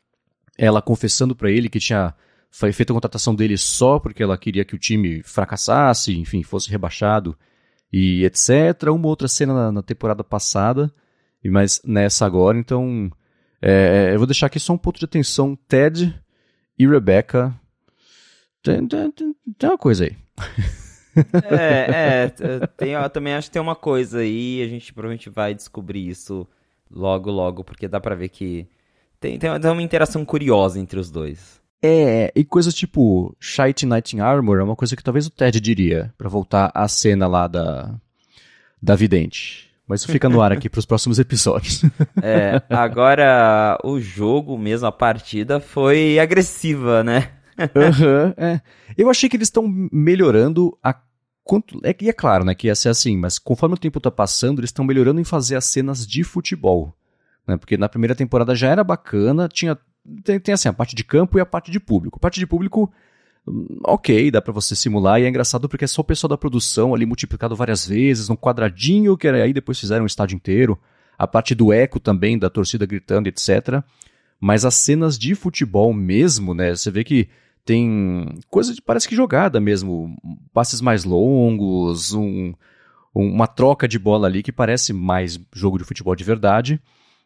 ela 0.59 0.83
confessando 0.83 1.35
para 1.35 1.51
ele 1.51 1.69
que 1.69 1.79
tinha 1.79 2.13
feito 2.51 2.91
a 2.91 2.95
contratação 2.95 3.35
dele 3.35 3.57
só 3.57 3.99
porque 4.01 4.23
ela 4.23 4.37
queria 4.37 4.65
que 4.65 4.75
o 4.75 4.79
time 4.79 5.23
fracassasse, 5.23 6.19
enfim, 6.19 6.43
fosse 6.43 6.69
rebaixado 6.71 7.39
e 7.93 8.25
etc. 8.25 8.91
Uma 8.93 9.07
outra 9.07 9.29
cena 9.29 9.55
na, 9.55 9.73
na 9.73 9.83
temporada 9.83 10.25
passada, 10.25 10.93
mas 11.45 11.81
nessa 11.85 12.27
agora, 12.27 12.59
então 12.59 13.11
é, 13.63 14.11
eu 14.13 14.19
vou 14.19 14.27
deixar 14.27 14.47
aqui 14.47 14.59
só 14.59 14.73
um 14.73 14.79
ponto 14.79 14.99
de 14.99 15.05
atenção. 15.05 15.57
Ted 15.69 16.15
e 16.77 16.87
Rebecca. 16.87 17.55
Tem, 18.61 18.87
tem, 18.87 19.13
tem 19.13 19.71
uma 19.71 19.79
coisa 19.79 20.05
aí. 20.05 20.17
É, 21.51 22.31
é 22.39 22.67
tem, 22.77 22.93
eu 22.93 23.11
também 23.11 23.35
acho 23.35 23.49
que 23.49 23.53
tem 23.53 23.63
uma 23.63 23.77
coisa 23.77 24.19
aí, 24.21 24.63
a 24.63 24.69
gente 24.69 24.93
provavelmente 24.93 25.31
vai 25.31 25.55
descobrir 25.55 26.09
isso 26.09 26.47
logo, 26.91 27.31
logo, 27.31 27.65
porque 27.65 27.89
dá 27.89 28.01
pra 28.01 28.15
ver 28.15 28.29
que 28.29 28.67
tem, 29.21 29.39
tem 29.39 29.51
uma 29.51 29.83
interação 29.83 30.25
curiosa 30.25 30.79
entre 30.79 30.99
os 30.99 31.11
dois. 31.11 31.63
É, 31.83 32.33
e 32.35 32.45
coisas 32.45 32.75
tipo 32.75 33.37
Shite 33.39 33.85
Knight 33.85 34.17
in 34.17 34.21
Armor 34.21 34.59
é 34.59 34.63
uma 34.63 34.77
coisa 34.77 34.97
que 34.97 35.03
talvez 35.03 35.27
o 35.27 35.31
Ted 35.31 35.61
diria, 35.61 36.13
para 36.17 36.29
voltar 36.29 36.71
à 36.75 36.89
cena 36.89 37.27
lá 37.27 37.47
da, 37.47 37.95
da 38.81 38.95
Vidente. 38.95 39.71
Mas 39.87 40.01
isso 40.01 40.11
fica 40.11 40.31
no 40.31 40.41
ar 40.41 40.51
aqui 40.51 40.71
para 40.71 40.79
os 40.79 40.87
próximos 40.87 41.19
episódios. 41.19 41.83
É, 42.23 42.63
agora 42.71 43.79
o 43.85 44.01
jogo 44.01 44.57
mesmo, 44.57 44.87
a 44.87 44.93
partida, 44.93 45.61
foi 45.61 46.19
agressiva, 46.19 47.05
né? 47.05 47.33
uhum, 47.59 48.33
é. 48.37 48.61
Eu 48.97 49.11
achei 49.11 49.29
que 49.29 49.37
eles 49.37 49.49
estão 49.49 49.65
melhorando 49.93 50.77
a 50.83 50.95
Quanto, 51.45 51.79
é, 51.85 51.95
e 52.01 52.09
é 52.09 52.13
claro, 52.13 52.45
né, 52.45 52.55
que 52.55 52.69
ia 52.69 52.75
ser 52.75 52.89
assim, 52.89 53.17
mas 53.17 53.39
conforme 53.39 53.75
o 53.75 53.79
tempo 53.79 53.99
está 53.99 54.11
passando, 54.11 54.61
eles 54.61 54.69
estão 54.69 54.85
melhorando 54.85 55.21
em 55.21 55.25
fazer 55.25 55.57
as 55.57 55.67
cenas 55.67 56.07
de 56.07 56.25
futebol. 56.25 56.97
Né, 57.47 57.57
porque 57.57 57.77
na 57.77 57.89
primeira 57.89 58.15
temporada 58.15 58.55
já 58.55 58.69
era 58.69 58.83
bacana, 58.83 59.47
tinha 59.47 59.79
tem, 60.23 60.39
tem 60.39 60.53
assim, 60.53 60.69
a 60.69 60.73
parte 60.73 60.95
de 60.95 61.03
campo 61.03 61.39
e 61.39 61.41
a 61.41 61.47
parte 61.47 61.71
de 61.71 61.81
público. 61.81 62.19
A 62.19 62.21
parte 62.21 62.39
de 62.39 62.47
público, 62.47 62.93
hum, 63.47 63.81
ok, 63.85 64.31
dá 64.31 64.43
para 64.43 64.53
você 64.53 64.77
simular, 64.77 65.21
e 65.21 65.25
é 65.25 65.29
engraçado 65.29 65.69
porque 65.69 65.85
é 65.85 65.89
só 65.89 66.03
o 66.03 66.05
pessoal 66.05 66.29
da 66.29 66.37
produção 66.37 66.95
ali 66.95 67.07
multiplicado 67.07 67.57
várias 67.57 67.87
vezes, 67.87 68.29
num 68.29 68.37
quadradinho, 68.37 69.17
que 69.17 69.27
aí 69.29 69.53
depois 69.53 69.81
fizeram 69.81 70.05
um 70.05 70.07
estádio 70.07 70.37
inteiro. 70.37 70.79
A 71.17 71.27
parte 71.27 71.55
do 71.55 71.73
eco 71.73 72.01
também, 72.01 72.39
da 72.39 72.51
torcida 72.51 72.85
gritando, 72.85 73.29
etc. 73.29 73.83
Mas 74.41 74.65
as 74.65 74.75
cenas 74.75 75.19
de 75.19 75.35
futebol 75.35 75.93
mesmo, 75.95 76.53
né, 76.55 76.75
você 76.75 76.91
vê 76.91 77.05
que 77.05 77.29
tem 77.65 78.39
coisa 78.51 78.75
de 78.75 78.83
parece 78.83 79.09
que 79.09 79.17
jogada 79.17 79.61
mesmo, 79.61 80.17
passes 80.53 80.81
mais 80.81 81.05
longos, 81.05 82.13
um, 82.13 82.53
uma 83.15 83.47
troca 83.47 83.89
de 83.89 83.99
bola 83.99 84.27
ali 84.27 84.43
que 84.43 84.53
parece 84.53 84.93
mais 84.93 85.41
jogo 85.53 85.79
de 85.79 85.85
futebol 85.85 86.15
de 86.15 86.25
verdade. 86.25 86.81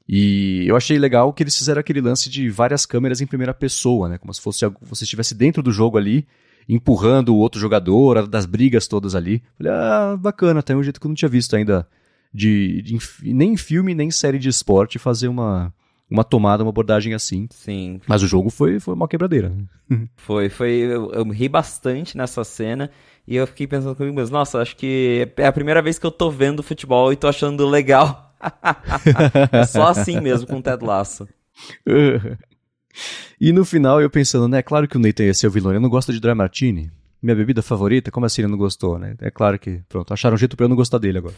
E 0.08 0.64
eu 0.66 0.76
achei 0.76 0.98
legal 0.98 1.32
que 1.32 1.42
eles 1.42 1.56
fizeram 1.56 1.80
aquele 1.80 2.00
lance 2.00 2.30
de 2.30 2.48
várias 2.48 2.86
câmeras 2.86 3.20
em 3.20 3.26
primeira 3.26 3.52
pessoa, 3.52 4.08
né? 4.08 4.16
Como 4.16 4.32
se 4.32 4.40
fosse 4.40 4.64
você 4.80 5.04
estivesse 5.04 5.34
dentro 5.34 5.62
do 5.62 5.70
jogo 5.70 5.98
ali, 5.98 6.26
empurrando 6.68 7.34
o 7.34 7.38
outro 7.38 7.60
jogador, 7.60 8.26
das 8.26 8.46
brigas 8.46 8.86
todas 8.86 9.14
ali. 9.14 9.42
Falei, 9.58 9.72
ah, 9.72 10.16
bacana, 10.18 10.62
tem 10.62 10.76
um 10.76 10.82
jeito 10.82 11.00
que 11.00 11.06
eu 11.06 11.10
não 11.10 11.16
tinha 11.16 11.28
visto 11.28 11.54
ainda 11.56 11.86
de, 12.32 12.82
de 12.82 12.98
nem 13.34 13.52
em 13.52 13.56
filme, 13.56 13.94
nem 13.94 14.08
em 14.08 14.12
série 14.12 14.38
de 14.38 14.48
esporte 14.48 14.98
fazer 14.98 15.28
uma, 15.28 15.74
uma 16.10 16.24
tomada, 16.24 16.62
uma 16.62 16.70
abordagem 16.70 17.14
assim. 17.14 17.46
Sim. 17.50 18.00
Mas 18.06 18.22
o 18.22 18.26
jogo 18.26 18.50
foi, 18.50 18.80
foi 18.80 18.94
uma 18.94 19.08
quebradeira. 19.08 19.52
foi, 20.16 20.48
foi. 20.48 20.70
Eu, 20.70 21.12
eu, 21.12 21.28
ri 21.30 21.48
bastante 21.48 22.16
nessa 22.16 22.42
cena. 22.44 22.90
E 23.26 23.36
eu 23.36 23.46
fiquei 23.46 23.66
pensando 23.66 23.94
comigo 23.94 24.16
mesmo, 24.16 24.36
nossa, 24.36 24.58
acho 24.58 24.74
que 24.74 25.28
é 25.36 25.46
a 25.46 25.52
primeira 25.52 25.82
vez 25.82 25.98
que 25.98 26.06
eu 26.06 26.10
tô 26.10 26.30
vendo 26.30 26.62
futebol 26.62 27.12
e 27.12 27.16
tô 27.16 27.28
achando 27.28 27.68
legal. 27.68 28.34
é 29.52 29.64
só 29.68 29.88
assim 29.88 30.18
mesmo 30.18 30.46
com 30.46 30.56
o 30.58 30.62
Ted 30.62 30.84
Lasso. 30.84 31.28
E 33.40 33.52
no 33.52 33.64
final 33.64 34.00
eu 34.00 34.10
pensando, 34.10 34.48
né? 34.48 34.60
Claro 34.60 34.88
que 34.88 34.96
o 34.96 35.00
Nathan 35.00 35.24
ia 35.24 35.34
ser 35.34 35.46
o 35.46 35.50
vilão. 35.52 35.72
Eu 35.72 35.80
não 35.80 35.88
gosto 35.88 36.12
de 36.12 36.18
Dry 36.18 36.34
Martini. 36.34 36.90
Minha 37.22 37.36
bebida 37.36 37.62
favorita, 37.62 38.10
como 38.10 38.26
assim 38.26 38.42
ele 38.42 38.50
não 38.50 38.58
gostou, 38.58 38.98
né? 38.98 39.14
É 39.20 39.30
claro 39.30 39.56
que, 39.56 39.80
pronto, 39.88 40.12
acharam 40.12 40.34
um 40.34 40.38
jeito 40.38 40.56
pra 40.56 40.64
eu 40.64 40.68
não 40.68 40.74
gostar 40.74 40.98
dele 40.98 41.18
agora. 41.18 41.34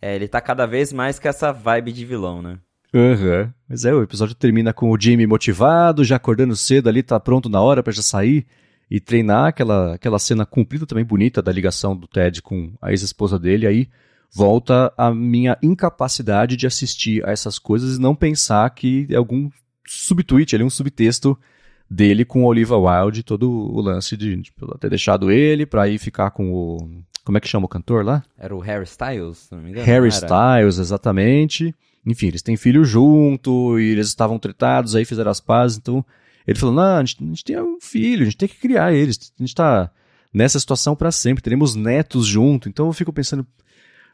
é, 0.00 0.14
ele 0.14 0.28
tá 0.28 0.40
cada 0.40 0.66
vez 0.66 0.92
mais 0.92 1.18
com 1.18 1.28
essa 1.28 1.52
vibe 1.52 1.92
de 1.92 2.04
vilão, 2.04 2.40
né? 2.40 2.58
Aham. 2.94 3.42
Uhum. 3.42 3.52
Mas 3.68 3.84
é, 3.84 3.94
o 3.94 4.02
episódio 4.02 4.34
termina 4.34 4.72
com 4.72 4.90
o 4.90 5.00
Jimmy 5.00 5.26
motivado, 5.26 6.04
já 6.04 6.16
acordando 6.16 6.56
cedo 6.56 6.88
ali, 6.88 7.02
tá 7.02 7.18
pronto 7.20 7.48
na 7.48 7.60
hora 7.60 7.82
para 7.82 7.92
já 7.92 8.02
sair 8.02 8.46
e 8.90 8.98
treinar 8.98 9.46
aquela, 9.46 9.94
aquela 9.94 10.18
cena 10.18 10.44
cumprida 10.44 10.84
também 10.84 11.04
bonita 11.04 11.40
da 11.40 11.52
ligação 11.52 11.96
do 11.96 12.08
Ted 12.08 12.42
com 12.42 12.72
a 12.82 12.90
ex-esposa 12.90 13.38
dele. 13.38 13.66
Aí 13.66 13.88
volta 14.32 14.92
a 14.96 15.14
minha 15.14 15.56
incapacidade 15.62 16.56
de 16.56 16.66
assistir 16.66 17.24
a 17.24 17.30
essas 17.30 17.58
coisas 17.58 17.96
e 17.96 18.00
não 18.00 18.14
pensar 18.14 18.68
que 18.70 19.06
é 19.08 19.16
algum 19.16 19.48
subtweet 19.86 20.54
ali, 20.56 20.64
um 20.64 20.70
subtexto 20.70 21.38
dele 21.88 22.24
com 22.24 22.44
Oliva 22.44 22.76
Wilde, 22.76 23.22
todo 23.22 23.50
o 23.50 23.80
lance 23.80 24.16
de, 24.16 24.40
tipo, 24.42 24.78
ter 24.78 24.90
deixado 24.90 25.30
ele 25.30 25.66
pra 25.66 25.88
ir 25.88 25.98
ficar 25.98 26.30
com 26.30 26.52
o. 26.52 27.02
Como 27.24 27.36
é 27.36 27.40
que 27.40 27.48
chama 27.48 27.66
o 27.66 27.68
cantor 27.68 28.04
lá? 28.04 28.22
Era 28.38 28.54
o 28.54 28.60
Harry 28.60 28.84
Styles, 28.84 29.38
se 29.38 29.54
não 29.54 29.62
me 29.62 29.70
engano. 29.70 29.86
Harry 29.86 30.08
Styles, 30.08 30.78
exatamente. 30.78 31.74
Enfim, 32.06 32.28
eles 32.28 32.42
têm 32.42 32.56
filho 32.56 32.84
junto 32.84 33.78
e 33.78 33.90
eles 33.90 34.08
estavam 34.08 34.38
tratados, 34.38 34.96
aí 34.96 35.04
fizeram 35.04 35.30
as 35.30 35.40
pazes, 35.40 35.78
então 35.78 36.04
ele 36.46 36.58
falou: 36.58 36.74
não, 36.74 36.96
a 36.96 37.04
gente, 37.04 37.22
a 37.22 37.26
gente 37.26 37.44
tem 37.44 37.60
um 37.60 37.78
filho, 37.80 38.22
a 38.22 38.24
gente 38.24 38.36
tem 38.36 38.48
que 38.48 38.58
criar 38.58 38.92
eles, 38.92 39.32
a 39.38 39.42
gente 39.42 39.54
tá 39.54 39.90
nessa 40.32 40.58
situação 40.58 40.96
para 40.96 41.12
sempre, 41.12 41.42
teremos 41.42 41.74
netos 41.74 42.26
junto, 42.26 42.68
então 42.68 42.86
eu 42.86 42.92
fico 42.92 43.12
pensando, 43.12 43.46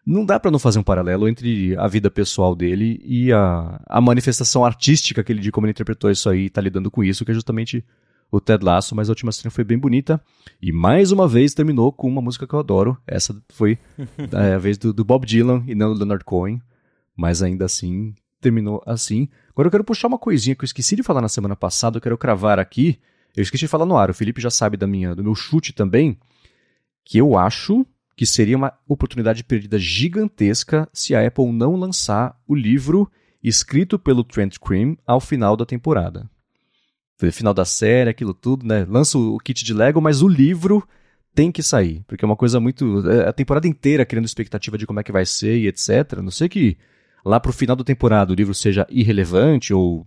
não 0.04 0.24
dá 0.24 0.40
para 0.40 0.50
não 0.50 0.58
fazer 0.58 0.78
um 0.78 0.82
paralelo 0.82 1.28
entre 1.28 1.76
a 1.76 1.86
vida 1.86 2.10
pessoal 2.10 2.54
dele 2.54 3.00
e 3.04 3.32
a, 3.32 3.80
a 3.86 4.00
manifestação 4.00 4.64
artística 4.64 5.22
que 5.22 5.32
ele 5.32 5.40
de 5.40 5.52
como 5.52 5.66
ele 5.66 5.72
interpretou 5.72 6.10
isso 6.10 6.28
aí, 6.28 6.50
tá 6.50 6.60
lidando 6.60 6.90
com 6.90 7.04
isso, 7.04 7.24
que 7.24 7.30
é 7.30 7.34
justamente 7.34 7.84
o 8.30 8.40
Ted 8.40 8.64
Lasso, 8.64 8.94
mas 8.94 9.08
a 9.08 9.12
última 9.12 9.32
cena 9.32 9.50
foi 9.50 9.64
bem 9.64 9.78
bonita. 9.78 10.20
E 10.60 10.72
mais 10.72 11.12
uma 11.12 11.28
vez 11.28 11.54
terminou 11.54 11.92
com 11.92 12.08
uma 12.08 12.20
música 12.20 12.46
que 12.46 12.54
eu 12.54 12.58
adoro. 12.58 12.96
Essa 13.06 13.36
foi 13.50 13.78
é, 14.32 14.54
a 14.54 14.58
vez 14.58 14.78
do, 14.78 14.92
do, 14.92 15.04
Bob 15.04 15.26
Dylan 15.26 15.64
e 15.66 15.74
não 15.74 15.92
do 15.92 15.98
Leonard 15.98 16.24
Cohen. 16.24 16.60
Mas 17.16 17.42
ainda 17.42 17.64
assim, 17.64 18.14
terminou 18.40 18.82
assim. 18.86 19.28
Agora 19.50 19.68
eu 19.68 19.70
quero 19.70 19.84
puxar 19.84 20.08
uma 20.08 20.18
coisinha 20.18 20.54
que 20.54 20.62
eu 20.62 20.66
esqueci 20.66 20.94
de 20.94 21.02
falar 21.02 21.20
na 21.20 21.28
semana 21.28 21.56
passada, 21.56 21.96
eu 21.96 22.00
quero 22.00 22.18
cravar 22.18 22.58
aqui. 22.58 22.98
Eu 23.34 23.42
esqueci 23.42 23.64
de 23.64 23.68
falar 23.68 23.86
no 23.86 23.96
ar, 23.96 24.10
o 24.10 24.14
Felipe 24.14 24.40
já 24.40 24.50
sabe 24.50 24.76
da 24.76 24.86
minha, 24.86 25.14
do 25.14 25.22
meu 25.22 25.34
chute 25.34 25.72
também, 25.72 26.18
que 27.04 27.18
eu 27.18 27.36
acho 27.36 27.86
que 28.16 28.24
seria 28.24 28.56
uma 28.56 28.72
oportunidade 28.88 29.44
perdida 29.44 29.78
gigantesca 29.78 30.88
se 30.92 31.14
a 31.14 31.26
Apple 31.26 31.52
não 31.52 31.76
lançar 31.76 32.38
o 32.46 32.54
livro 32.54 33.10
escrito 33.42 33.98
pelo 33.98 34.24
Trent 34.24 34.56
Cream 34.58 34.96
ao 35.06 35.20
final 35.20 35.56
da 35.56 35.66
temporada. 35.66 36.28
Final 37.32 37.54
da 37.54 37.64
série, 37.64 38.10
aquilo 38.10 38.34
tudo, 38.34 38.66
né? 38.66 38.86
Lança 38.88 39.18
o 39.18 39.38
kit 39.38 39.64
de 39.64 39.72
Lego, 39.72 40.00
mas 40.00 40.20
o 40.20 40.28
livro 40.28 40.86
tem 41.34 41.52
que 41.52 41.62
sair, 41.62 42.02
porque 42.06 42.24
é 42.24 42.28
uma 42.28 42.36
coisa 42.36 42.58
muito. 42.58 43.08
É, 43.10 43.28
a 43.28 43.32
temporada 43.32 43.68
inteira 43.68 44.04
criando 44.04 44.24
expectativa 44.24 44.76
de 44.76 44.86
como 44.86 45.00
é 45.00 45.02
que 45.02 45.12
vai 45.12 45.24
ser 45.24 45.58
e 45.58 45.66
etc. 45.66 46.20
Não 46.22 46.30
sei 46.30 46.48
que 46.48 46.76
lá 47.26 47.40
pro 47.40 47.52
final 47.52 47.74
da 47.74 47.82
temporada 47.82 48.32
o 48.32 48.36
livro 48.36 48.54
seja 48.54 48.86
irrelevante 48.88 49.74
ou. 49.74 50.06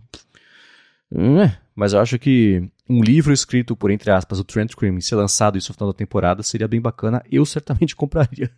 É, 1.12 1.56
mas 1.74 1.92
eu 1.92 2.00
acho 2.00 2.18
que 2.18 2.62
um 2.88 3.02
livro 3.02 3.32
escrito 3.32 3.76
por, 3.76 3.90
entre 3.90 4.10
aspas, 4.10 4.38
o 4.38 4.44
Trent 4.44 4.74
Cream 4.74 5.00
ser 5.00 5.16
lançado 5.16 5.58
isso 5.58 5.70
no 5.70 5.74
final 5.74 5.92
da 5.92 5.96
temporada 5.96 6.42
seria 6.42 6.66
bem 6.66 6.80
bacana. 6.80 7.22
Eu 7.30 7.44
certamente 7.44 7.94
compraria. 7.96 8.50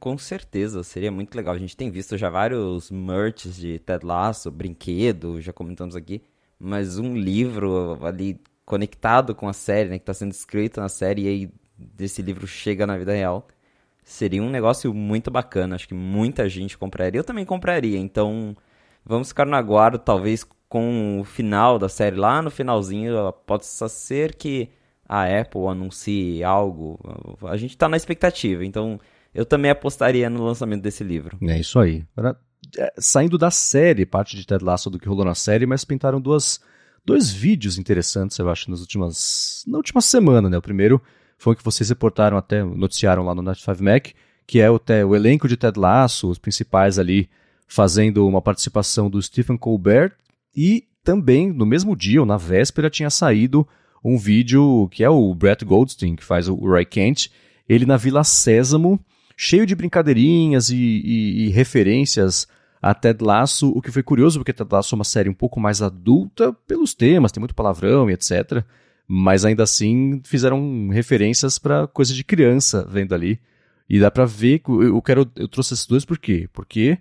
Com 0.00 0.16
certeza, 0.16 0.82
seria 0.82 1.10
muito 1.10 1.34
legal. 1.34 1.54
A 1.54 1.58
gente 1.58 1.76
tem 1.76 1.90
visto 1.90 2.16
já 2.16 2.30
vários 2.30 2.90
merches 2.90 3.56
de 3.56 3.78
Ted 3.80 4.04
Lasso, 4.06 4.50
brinquedo, 4.50 5.40
já 5.40 5.52
comentamos 5.52 5.94
aqui. 5.94 6.22
Mas 6.58 6.98
um 6.98 7.16
livro 7.16 7.98
ali 8.02 8.40
conectado 8.64 9.34
com 9.34 9.48
a 9.48 9.52
série, 9.52 9.90
né, 9.90 9.98
que 9.98 10.02
está 10.02 10.14
sendo 10.14 10.32
escrito 10.32 10.80
na 10.80 10.88
série 10.88 11.22
e 11.22 11.28
aí 11.28 11.50
desse 11.76 12.22
livro 12.22 12.46
chega 12.46 12.86
na 12.86 12.96
vida 12.96 13.12
real 13.12 13.46
seria 14.08 14.42
um 14.42 14.48
negócio 14.48 14.92
muito 14.94 15.30
bacana. 15.30 15.74
Acho 15.74 15.86
que 15.86 15.94
muita 15.94 16.48
gente 16.48 16.78
compraria. 16.78 17.20
Eu 17.20 17.24
também 17.24 17.44
compraria. 17.44 17.98
Então, 17.98 18.56
vamos 19.04 19.28
ficar 19.28 19.44
no 19.44 19.54
aguardo, 19.54 19.98
talvez 19.98 20.46
com 20.66 21.20
o 21.20 21.24
final 21.24 21.78
da 21.78 21.90
série 21.90 22.16
lá 22.16 22.40
no 22.40 22.50
finalzinho. 22.50 23.32
Pode 23.46 23.66
ser 23.66 24.34
que 24.34 24.70
a 25.06 25.24
Apple 25.24 25.66
anuncie 25.68 26.42
algo. 26.42 26.98
A 27.44 27.56
gente 27.58 27.72
está 27.72 27.86
na 27.86 27.98
expectativa. 27.98 28.64
Então, 28.64 28.98
eu 29.34 29.44
também 29.44 29.70
apostaria 29.70 30.30
no 30.30 30.42
lançamento 30.42 30.82
desse 30.82 31.04
livro. 31.04 31.36
É 31.42 31.60
isso 31.60 31.78
aí. 31.78 32.02
Agora, 32.16 32.34
é, 32.78 32.90
saindo 32.98 33.36
da 33.36 33.50
série, 33.50 34.06
parte 34.06 34.36
de 34.36 34.46
Ted 34.46 34.64
Lasso 34.64 34.88
do 34.88 34.98
que 34.98 35.06
rolou 35.06 35.24
na 35.24 35.34
série, 35.34 35.66
mas 35.66 35.84
pintaram 35.84 36.18
duas, 36.18 36.60
dois 37.04 37.30
vídeos 37.30 37.76
interessantes, 37.76 38.38
eu 38.38 38.48
acho, 38.48 38.70
nas 38.70 38.80
últimas, 38.80 39.64
na 39.66 39.76
última 39.76 40.00
semana, 40.00 40.48
né? 40.48 40.56
O 40.56 40.62
primeiro 40.62 41.00
foi 41.38 41.52
o 41.54 41.56
que 41.56 41.64
vocês 41.64 41.88
reportaram 41.88 42.36
até, 42.36 42.64
noticiaram 42.64 43.24
lá 43.24 43.34
no 43.34 43.40
Night 43.40 43.62
5 43.62 43.82
Mac, 43.82 44.08
que 44.46 44.60
é 44.60 44.68
o, 44.68 44.80
o 45.08 45.16
elenco 45.16 45.46
de 45.46 45.56
Ted 45.56 45.78
Lasso, 45.78 46.28
os 46.28 46.38
principais 46.38 46.98
ali 46.98 47.30
fazendo 47.66 48.26
uma 48.26 48.42
participação 48.42 49.08
do 49.08 49.22
Stephen 49.22 49.56
Colbert. 49.56 50.12
E 50.54 50.84
também 51.04 51.52
no 51.52 51.64
mesmo 51.64 51.94
dia, 51.94 52.20
ou 52.20 52.26
na 52.26 52.36
véspera, 52.36 52.90
tinha 52.90 53.08
saído 53.08 53.66
um 54.04 54.18
vídeo 54.18 54.88
que 54.90 55.04
é 55.04 55.08
o 55.08 55.32
Brett 55.32 55.64
Goldstein, 55.64 56.16
que 56.16 56.24
faz 56.24 56.48
o 56.48 56.54
Roy 56.54 56.84
Kent, 56.84 57.28
ele 57.68 57.86
na 57.86 57.96
Vila 57.96 58.24
Sésamo, 58.24 58.98
cheio 59.36 59.64
de 59.64 59.76
brincadeirinhas 59.76 60.70
e, 60.70 60.76
e, 60.76 61.46
e 61.46 61.48
referências 61.50 62.48
a 62.82 62.94
Ted 62.94 63.22
Lasso, 63.22 63.70
o 63.70 63.82
que 63.82 63.92
foi 63.92 64.02
curioso 64.02 64.40
porque 64.40 64.52
Ted 64.52 64.68
Lasso 64.72 64.94
é 64.94 64.96
uma 64.96 65.04
série 65.04 65.28
um 65.28 65.34
pouco 65.34 65.60
mais 65.60 65.82
adulta 65.82 66.52
pelos 66.66 66.94
temas, 66.94 67.30
tem 67.30 67.40
muito 67.40 67.54
palavrão 67.54 68.10
e 68.10 68.14
etc 68.14 68.64
mas 69.08 69.46
ainda 69.46 69.62
assim 69.62 70.20
fizeram 70.22 70.88
referências 70.90 71.58
para 71.58 71.86
coisa 71.86 72.12
de 72.12 72.22
criança 72.22 72.86
vendo 72.90 73.14
ali. 73.14 73.40
E 73.88 73.98
dá 73.98 74.10
para 74.10 74.26
ver 74.26 74.58
que 74.58 74.70
eu 74.70 75.00
quero 75.00 75.30
eu 75.34 75.48
trouxe 75.48 75.72
esses 75.72 75.86
dois 75.86 76.04
por 76.04 76.18
quê? 76.18 76.46
Porque 76.52 76.98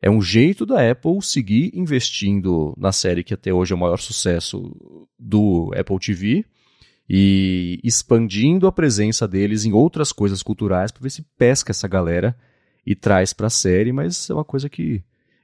é 0.00 0.08
um 0.08 0.22
jeito 0.22 0.64
da 0.64 0.88
Apple 0.88 1.20
seguir 1.20 1.72
investindo 1.74 2.72
na 2.78 2.92
série 2.92 3.24
que 3.24 3.34
até 3.34 3.52
hoje 3.52 3.72
é 3.72 3.76
o 3.76 3.78
maior 3.78 3.98
sucesso 3.98 4.72
do 5.18 5.72
Apple 5.76 5.98
TV 5.98 6.44
e 7.10 7.80
expandindo 7.82 8.68
a 8.68 8.72
presença 8.72 9.26
deles 9.26 9.64
em 9.64 9.72
outras 9.72 10.12
coisas 10.12 10.42
culturais 10.42 10.92
para 10.92 11.02
ver 11.02 11.10
se 11.10 11.22
pesca 11.36 11.72
essa 11.72 11.88
galera 11.88 12.36
e 12.86 12.94
traz 12.94 13.32
para 13.32 13.48
a 13.48 13.50
série, 13.50 13.92
mas 13.92 14.30
é 14.30 14.34
uma 14.34 14.44
coisa 14.44 14.68
que 14.68 15.02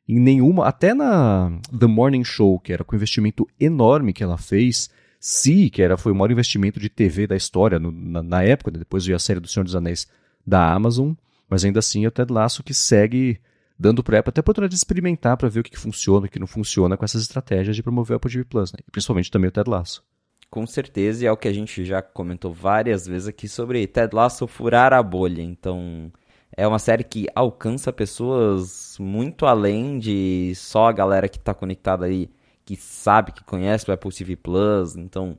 em 0.08 0.20
nenhuma, 0.20 0.66
até 0.66 0.94
na 0.94 1.58
The 1.76 1.86
Morning 1.86 2.24
Show, 2.24 2.60
que 2.60 2.72
era 2.72 2.84
com 2.84 2.94
investimento 2.94 3.48
enorme 3.58 4.12
que 4.12 4.22
ela 4.22 4.36
fez, 4.36 4.90
Si, 5.26 5.70
que 5.70 5.80
era, 5.80 5.96
foi 5.96 6.12
o 6.12 6.14
maior 6.14 6.30
investimento 6.30 6.78
de 6.78 6.90
TV 6.90 7.26
da 7.26 7.34
história 7.34 7.78
no, 7.78 7.90
na, 7.90 8.22
na, 8.22 8.42
época, 8.42 8.70
né? 8.70 8.78
depois 8.78 9.06
veio 9.06 9.16
a 9.16 9.18
série 9.18 9.40
do 9.40 9.48
Senhor 9.48 9.64
dos 9.64 9.74
Anéis 9.74 10.06
da 10.46 10.70
Amazon, 10.70 11.12
mas 11.48 11.64
ainda 11.64 11.78
assim 11.78 12.04
é 12.04 12.08
o 12.08 12.10
Ted 12.10 12.30
Lasso 12.30 12.62
que 12.62 12.74
segue 12.74 13.40
dando 13.78 14.04
para 14.04 14.18
Apple 14.18 14.28
até 14.28 14.40
a 14.40 14.42
oportunidade 14.42 14.72
de 14.72 14.76
experimentar 14.76 15.38
para 15.38 15.48
ver 15.48 15.60
o 15.60 15.62
que, 15.62 15.70
que 15.70 15.78
funciona 15.78 16.26
e 16.26 16.28
o 16.28 16.30
que 16.30 16.38
não 16.38 16.46
funciona 16.46 16.94
com 16.94 17.06
essas 17.06 17.22
estratégias 17.22 17.74
de 17.74 17.82
promover 17.82 18.12
o 18.12 18.16
Apple 18.18 18.30
TV 18.30 18.44
Plus, 18.44 18.70
né? 18.70 18.80
e 18.86 18.90
principalmente 18.90 19.30
também 19.30 19.48
o 19.48 19.50
Ted 19.50 19.70
Lasso. 19.70 20.04
Com 20.50 20.66
certeza, 20.66 21.24
e 21.24 21.26
é 21.26 21.32
o 21.32 21.38
que 21.38 21.48
a 21.48 21.54
gente 21.54 21.86
já 21.86 22.02
comentou 22.02 22.52
várias 22.52 23.06
vezes 23.06 23.26
aqui 23.26 23.48
sobre 23.48 23.86
Ted 23.86 24.14
Lasso 24.14 24.46
furar 24.46 24.92
a 24.92 25.02
bolha. 25.02 25.40
Então, 25.40 26.12
é 26.54 26.68
uma 26.68 26.78
série 26.78 27.02
que 27.02 27.28
alcança 27.34 27.90
pessoas 27.90 28.98
muito 29.00 29.46
além 29.46 29.98
de 29.98 30.52
só 30.54 30.88
a 30.88 30.92
galera 30.92 31.30
que 31.30 31.38
está 31.38 31.54
conectada 31.54 32.04
aí 32.04 32.28
que 32.64 32.76
sabe, 32.76 33.32
que 33.32 33.44
conhece 33.44 33.88
o 33.88 33.92
Apple 33.92 34.12
TV 34.12 34.36
Plus, 34.36 34.96
então 34.96 35.36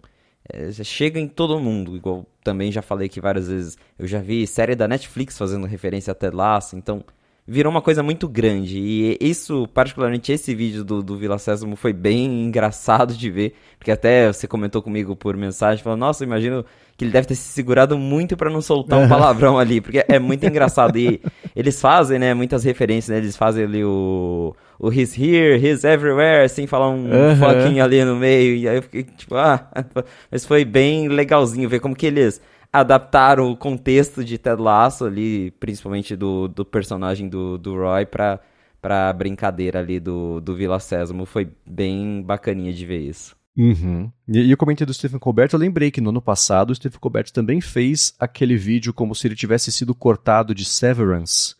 é, 0.48 0.72
chega 0.84 1.20
em 1.20 1.28
todo 1.28 1.60
mundo, 1.60 1.96
igual 1.96 2.26
também 2.44 2.72
já 2.72 2.82
falei 2.82 3.08
aqui 3.08 3.20
várias 3.20 3.48
vezes. 3.48 3.78
Eu 3.98 4.08
já 4.08 4.20
vi 4.20 4.46
série 4.46 4.76
da 4.76 4.88
Netflix 4.88 5.38
fazendo 5.38 5.66
referência 5.66 6.12
a 6.12 6.16
Ted 6.16 6.36
Lasso, 6.36 6.76
então 6.76 7.04
virou 7.48 7.72
uma 7.72 7.82
coisa 7.82 8.02
muito 8.02 8.28
grande. 8.28 8.78
E 8.78 9.18
isso, 9.20 9.68
particularmente 9.74 10.32
esse 10.32 10.54
vídeo 10.56 10.84
do, 10.84 11.02
do 11.02 11.18
Vila 11.18 11.38
Sésamo, 11.38 11.76
foi 11.76 11.94
bem 11.94 12.26
engraçado 12.46 13.14
de 13.14 13.30
ver. 13.30 13.56
Porque 13.78 13.92
até 13.92 14.32
você 14.32 14.48
comentou 14.48 14.82
comigo 14.82 15.16
por 15.16 15.36
mensagem, 15.36 15.84
falou, 15.84 15.98
nossa, 15.98 16.24
imagino 16.24 16.66
que 16.98 17.06
ele 17.06 17.12
deve 17.12 17.28
ter 17.28 17.36
se 17.36 17.50
segurado 17.50 17.98
muito 17.98 18.38
para 18.38 18.50
não 18.50 18.62
soltar 18.62 19.00
um 19.00 19.08
palavrão 19.10 19.60
ali, 19.60 19.82
porque 19.82 20.04
é 20.08 20.20
muito 20.20 20.46
engraçado. 20.46 20.98
E 20.98 21.22
eles 21.56 21.80
fazem, 21.82 22.20
né, 22.20 22.34
muitas 22.34 22.64
referências, 22.64 23.10
né? 23.10 23.18
Eles 23.18 23.36
fazem 23.36 23.64
ali 23.64 23.84
o, 23.84 24.56
o 24.80 24.90
he's 24.92 25.18
here, 25.18 25.58
he's 25.58 25.84
everywhere, 25.84 26.48
sem 26.50 26.68
falar 26.68 26.90
um 26.90 27.06
uhum. 27.06 27.36
fucking 27.38 27.80
ali 27.80 28.04
no 28.04 28.16
meio. 28.16 28.56
E 28.56 28.68
aí 28.68 28.76
eu 28.78 28.82
fiquei 28.82 29.04
tipo, 29.04 29.36
ah, 29.36 29.70
mas 30.32 30.46
foi 30.46 30.66
bem 30.66 31.08
legalzinho 31.08 31.70
ver 31.70 31.80
como 31.80 31.96
que 31.96 32.06
eles 32.06 32.42
adaptaram 32.72 33.50
o 33.50 33.56
contexto 33.56 34.24
de 34.24 34.38
Ted 34.38 34.62
Lasso 34.62 35.06
ali, 35.06 35.52
principalmente 35.52 36.16
do, 36.16 36.48
do 36.48 36.66
personagem 36.66 37.30
do, 37.30 37.58
do 37.58 37.76
Roy, 37.76 38.06
pra, 38.06 38.40
pra 38.82 39.14
brincadeira 39.14 39.80
ali 39.80 40.00
do, 40.00 40.42
do 40.42 40.56
Vila 40.56 40.80
Sésamo. 40.80 41.26
Foi 41.26 41.50
bem 41.66 42.22
bacaninha 42.22 42.74
de 42.74 42.86
ver 42.86 43.00
isso. 43.00 43.36
Uhum. 43.58 44.12
E, 44.28 44.42
e 44.42 44.52
eu 44.52 44.58
comentei 44.58 44.86
do 44.86 44.94
Stephen 44.94 45.20
Colbert, 45.20 45.50
eu 45.54 45.60
lembrei 45.60 45.90
que 45.90 46.02
no 46.02 46.10
ano 46.10 46.22
passado 46.22 46.72
o 46.72 46.76
Stephen 46.76 47.00
Colbert 47.00 47.32
também 47.32 47.62
fez 47.62 48.14
aquele 48.20 48.58
vídeo 48.58 48.94
como 48.94 49.16
se 49.16 49.28
ele 49.28 49.36
tivesse 49.36 49.72
sido 49.72 49.96
cortado 49.96 50.54
de 50.54 50.66
Severance, 50.66 51.56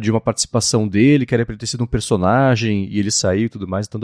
de 0.00 0.10
uma 0.10 0.20
participação 0.20 0.88
dele, 0.88 1.26
que 1.26 1.34
era 1.34 1.44
pra 1.44 1.52
ele 1.52 1.60
ter 1.60 1.66
sido 1.66 1.84
um 1.84 1.86
personagem, 1.86 2.86
e 2.90 2.98
ele 2.98 3.10
saiu 3.10 3.46
e 3.46 3.48
tudo 3.48 3.68
mais, 3.68 3.86
então. 3.86 4.00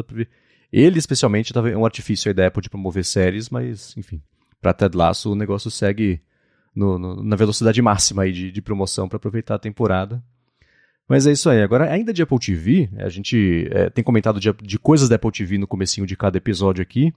Ele, 0.73 0.99
especialmente, 0.99 1.53
é 1.57 1.77
um 1.77 1.85
artifício 1.85 2.31
aí 2.31 2.35
da 2.35 2.47
Apple 2.47 2.63
de 2.63 2.71
promover 2.71 3.05
séries, 3.05 3.51
mas, 3.51 3.95
enfim, 3.97 4.23
para 4.61 4.73
Ted 4.73 4.97
Lasso 4.97 5.33
o 5.33 5.35
negócio 5.35 5.71
segue 5.71 6.23
no, 6.75 6.99
no, 6.99 7.23
na 7.23 7.37
velocidade 7.37 7.83
máxima 7.83 8.23
aí 8.23 8.33
de, 8.33 8.51
de 8.51 8.63
promoção 8.63 9.09
para 9.09 9.17
aproveitar 9.17 9.57
a 9.57 9.59
temporada. 9.59 10.23
Mas 11.09 11.27
é 11.27 11.33
isso 11.33 11.51
aí. 11.51 11.61
Agora, 11.61 11.91
ainda 11.91 12.13
de 12.13 12.23
Apple 12.23 12.39
TV, 12.39 12.89
a 12.97 13.09
gente 13.09 13.69
é, 13.71 13.91
tem 13.91 14.03
comentado 14.03 14.41
de, 14.41 14.51
de, 14.63 14.79
coisas 14.79 15.09
da 15.09 15.17
Apple 15.17 15.31
TV 15.31 15.59
no 15.59 15.67
comecinho 15.67 16.07
de 16.07 16.17
cada 16.17 16.39
episódio 16.39 16.81
aqui. 16.81 17.13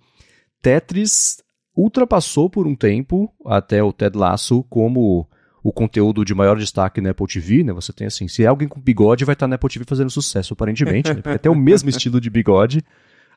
Tetris 0.61 1.41
ultrapassou 1.75 2.49
por 2.49 2.67
um 2.67 2.75
tempo 2.75 3.33
até 3.45 3.81
o 3.83 3.93
Ted 3.93 4.17
Lasso 4.17 4.63
como 4.63 5.29
o 5.65 5.73
conteúdo 5.73 6.23
de 6.23 6.35
maior 6.35 6.55
destaque 6.59 7.01
na 7.01 7.09
Apple 7.09 7.25
TV, 7.25 7.63
né? 7.63 7.73
Você 7.73 7.91
tem 7.91 8.05
assim, 8.05 8.27
se 8.27 8.43
é 8.43 8.45
alguém 8.45 8.67
com 8.67 8.79
bigode, 8.79 9.25
vai 9.25 9.33
estar 9.33 9.47
na 9.47 9.55
Apple 9.55 9.67
TV 9.67 9.83
fazendo 9.83 10.11
sucesso, 10.11 10.53
aparentemente, 10.53 11.09
né? 11.09 11.15
Porque 11.15 11.29
até 11.29 11.49
o 11.49 11.55
mesmo 11.55 11.89
estilo 11.89 12.21
de 12.21 12.29
bigode. 12.29 12.85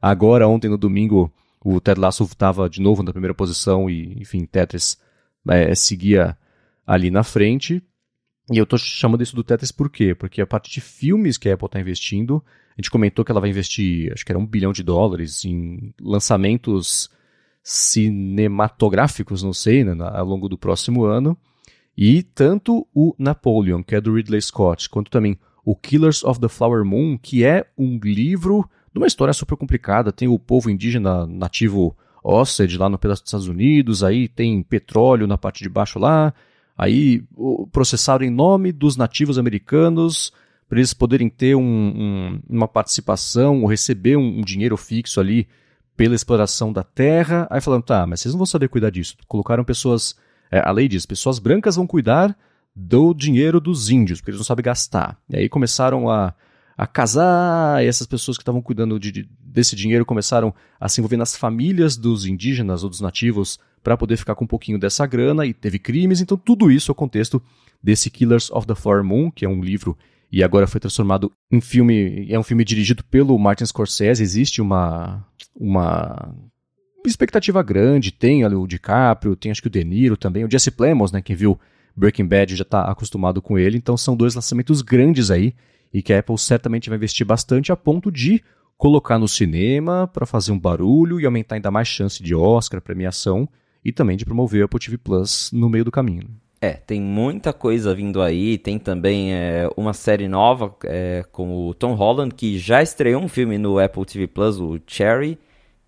Agora, 0.00 0.46
ontem 0.46 0.68
no 0.68 0.76
domingo, 0.76 1.32
o 1.64 1.80
Ted 1.80 1.98
Lasso 1.98 2.24
estava 2.24 2.68
de 2.68 2.82
novo 2.82 3.02
na 3.02 3.12
primeira 3.12 3.32
posição 3.32 3.88
e, 3.88 4.20
enfim, 4.20 4.44
Tetris 4.44 4.98
é, 5.48 5.74
seguia 5.74 6.36
ali 6.86 7.10
na 7.10 7.22
frente. 7.22 7.82
E 8.52 8.58
eu 8.58 8.64
estou 8.64 8.78
chamando 8.78 9.22
isso 9.22 9.34
do 9.34 9.42
Tetris 9.42 9.72
por 9.72 9.88
quê? 9.88 10.14
Porque 10.14 10.42
a 10.42 10.46
parte 10.46 10.70
de 10.70 10.82
filmes 10.82 11.38
que 11.38 11.48
a 11.48 11.54
Apple 11.54 11.64
está 11.64 11.80
investindo, 11.80 12.44
a 12.76 12.82
gente 12.82 12.90
comentou 12.90 13.24
que 13.24 13.32
ela 13.32 13.40
vai 13.40 13.48
investir, 13.48 14.12
acho 14.12 14.26
que 14.26 14.30
era 14.30 14.38
um 14.38 14.44
bilhão 14.44 14.74
de 14.74 14.82
dólares 14.82 15.46
em 15.46 15.94
lançamentos 15.98 17.08
cinematográficos, 17.62 19.42
não 19.42 19.54
sei, 19.54 19.82
né, 19.82 19.96
ao 20.12 20.26
longo 20.26 20.46
do 20.46 20.58
próximo 20.58 21.04
ano. 21.04 21.34
E 22.00 22.22
tanto 22.22 22.86
o 22.94 23.12
Napoleon, 23.18 23.82
que 23.82 23.96
é 23.96 24.00
do 24.00 24.14
Ridley 24.14 24.40
Scott, 24.40 24.88
quanto 24.88 25.10
também 25.10 25.36
o 25.64 25.74
Killers 25.74 26.22
of 26.22 26.38
the 26.38 26.46
Flower 26.46 26.84
Moon, 26.84 27.18
que 27.20 27.44
é 27.44 27.66
um 27.76 27.98
livro 27.98 28.70
de 28.92 29.00
uma 29.00 29.06
história 29.08 29.34
super 29.34 29.56
complicada. 29.56 30.12
Tem 30.12 30.28
o 30.28 30.38
povo 30.38 30.70
indígena 30.70 31.26
nativo 31.26 31.96
Osage 32.22 32.78
lá 32.78 32.88
no 32.88 33.00
pedaço 33.00 33.22
dos 33.22 33.30
Estados 33.30 33.48
Unidos, 33.48 34.04
aí 34.04 34.28
tem 34.28 34.62
petróleo 34.62 35.26
na 35.26 35.36
parte 35.36 35.60
de 35.60 35.68
baixo 35.68 35.98
lá, 35.98 36.32
aí 36.76 37.24
processaram 37.72 38.24
em 38.24 38.30
nome 38.30 38.70
dos 38.70 38.96
nativos 38.96 39.36
americanos 39.36 40.32
para 40.68 40.78
eles 40.78 40.94
poderem 40.94 41.28
ter 41.28 41.56
um, 41.56 41.62
um, 41.62 42.40
uma 42.48 42.68
participação 42.68 43.62
ou 43.62 43.66
receber 43.66 44.16
um, 44.16 44.38
um 44.38 44.42
dinheiro 44.42 44.76
fixo 44.76 45.18
ali 45.18 45.48
pela 45.96 46.14
exploração 46.14 46.72
da 46.72 46.84
terra. 46.84 47.48
Aí 47.50 47.60
falando, 47.60 47.82
tá, 47.82 48.06
mas 48.06 48.20
vocês 48.20 48.34
não 48.34 48.38
vão 48.38 48.46
saber 48.46 48.68
cuidar 48.68 48.90
disso. 48.90 49.16
Colocaram 49.26 49.64
pessoas 49.64 50.14
é, 50.50 50.60
a 50.60 50.70
lei 50.70 50.88
diz: 50.88 51.06
pessoas 51.06 51.38
brancas 51.38 51.76
vão 51.76 51.86
cuidar 51.86 52.36
do 52.74 53.12
dinheiro 53.12 53.60
dos 53.60 53.90
índios, 53.90 54.20
porque 54.20 54.30
eles 54.30 54.40
não 54.40 54.44
sabem 54.44 54.64
gastar. 54.64 55.18
E 55.28 55.36
aí 55.36 55.48
começaram 55.48 56.08
a, 56.08 56.34
a 56.76 56.86
casar, 56.86 57.82
e 57.82 57.86
essas 57.86 58.06
pessoas 58.06 58.36
que 58.36 58.42
estavam 58.42 58.62
cuidando 58.62 58.98
de, 58.98 59.10
de, 59.10 59.28
desse 59.40 59.74
dinheiro 59.74 60.04
começaram 60.04 60.54
a 60.78 60.88
se 60.88 61.00
envolver 61.00 61.16
nas 61.16 61.36
famílias 61.36 61.96
dos 61.96 62.24
indígenas 62.24 62.84
ou 62.84 62.90
dos 62.90 63.00
nativos 63.00 63.58
para 63.82 63.96
poder 63.96 64.16
ficar 64.16 64.34
com 64.34 64.44
um 64.44 64.48
pouquinho 64.48 64.78
dessa 64.78 65.06
grana, 65.06 65.46
e 65.46 65.52
teve 65.52 65.78
crimes. 65.78 66.20
Então, 66.20 66.36
tudo 66.36 66.70
isso 66.70 66.90
é 66.90 66.92
o 66.92 66.94
contexto 66.94 67.42
desse 67.82 68.10
Killers 68.10 68.50
of 68.50 68.66
the 68.66 68.74
Flower 68.74 69.04
Moon, 69.04 69.30
que 69.30 69.44
é 69.44 69.48
um 69.48 69.62
livro 69.62 69.96
e 70.30 70.44
agora 70.44 70.66
foi 70.66 70.80
transformado 70.80 71.32
em 71.50 71.60
filme. 71.60 72.26
É 72.30 72.38
um 72.38 72.42
filme 72.42 72.64
dirigido 72.64 73.02
pelo 73.04 73.38
Martin 73.38 73.64
Scorsese. 73.64 74.22
Existe 74.22 74.60
uma, 74.60 75.24
uma 75.56 76.34
expectativa 77.06 77.62
grande, 77.62 78.12
tem 78.12 78.44
ali 78.44 78.54
o 78.54 78.66
DiCaprio, 78.66 79.36
tem 79.36 79.50
acho 79.50 79.62
que 79.62 79.68
o 79.68 79.70
De 79.70 79.84
Niro 79.84 80.16
também, 80.16 80.44
o 80.44 80.50
Jesse 80.50 80.70
Plemons, 80.70 81.12
né, 81.12 81.22
quem 81.22 81.36
viu 81.36 81.58
Breaking 81.96 82.26
Bad 82.26 82.54
já 82.54 82.62
está 82.62 82.82
acostumado 82.82 83.40
com 83.42 83.58
ele, 83.58 83.76
então 83.76 83.96
são 83.96 84.16
dois 84.16 84.34
lançamentos 84.34 84.82
grandes 84.82 85.30
aí, 85.30 85.54
e 85.92 86.02
que 86.02 86.12
a 86.12 86.18
Apple 86.18 86.38
certamente 86.38 86.88
vai 86.88 86.96
investir 86.96 87.26
bastante 87.26 87.72
a 87.72 87.76
ponto 87.76 88.10
de 88.10 88.42
colocar 88.76 89.18
no 89.18 89.26
cinema 89.26 90.06
para 90.06 90.26
fazer 90.26 90.52
um 90.52 90.58
barulho 90.58 91.20
e 91.20 91.26
aumentar 91.26 91.56
ainda 91.56 91.70
mais 91.70 91.88
chance 91.88 92.22
de 92.22 92.34
Oscar, 92.34 92.80
premiação, 92.80 93.48
e 93.84 93.92
também 93.92 94.16
de 94.16 94.24
promover 94.24 94.62
a 94.62 94.64
Apple 94.66 94.78
TV 94.78 94.98
Plus 94.98 95.50
no 95.52 95.68
meio 95.68 95.84
do 95.84 95.90
caminho. 95.90 96.28
É, 96.60 96.72
tem 96.72 97.00
muita 97.00 97.52
coisa 97.52 97.94
vindo 97.94 98.20
aí. 98.20 98.58
Tem 98.58 98.78
também 98.78 99.32
é, 99.32 99.68
uma 99.76 99.92
série 99.92 100.26
nova 100.26 100.74
é, 100.84 101.24
com 101.30 101.68
o 101.68 101.74
Tom 101.74 101.94
Holland, 101.94 102.34
que 102.34 102.58
já 102.58 102.82
estreou 102.82 103.22
um 103.22 103.28
filme 103.28 103.58
no 103.58 103.78
Apple 103.78 104.04
TV 104.04 104.26
Plus, 104.26 104.58
o 104.58 104.78
Cherry. 104.86 105.38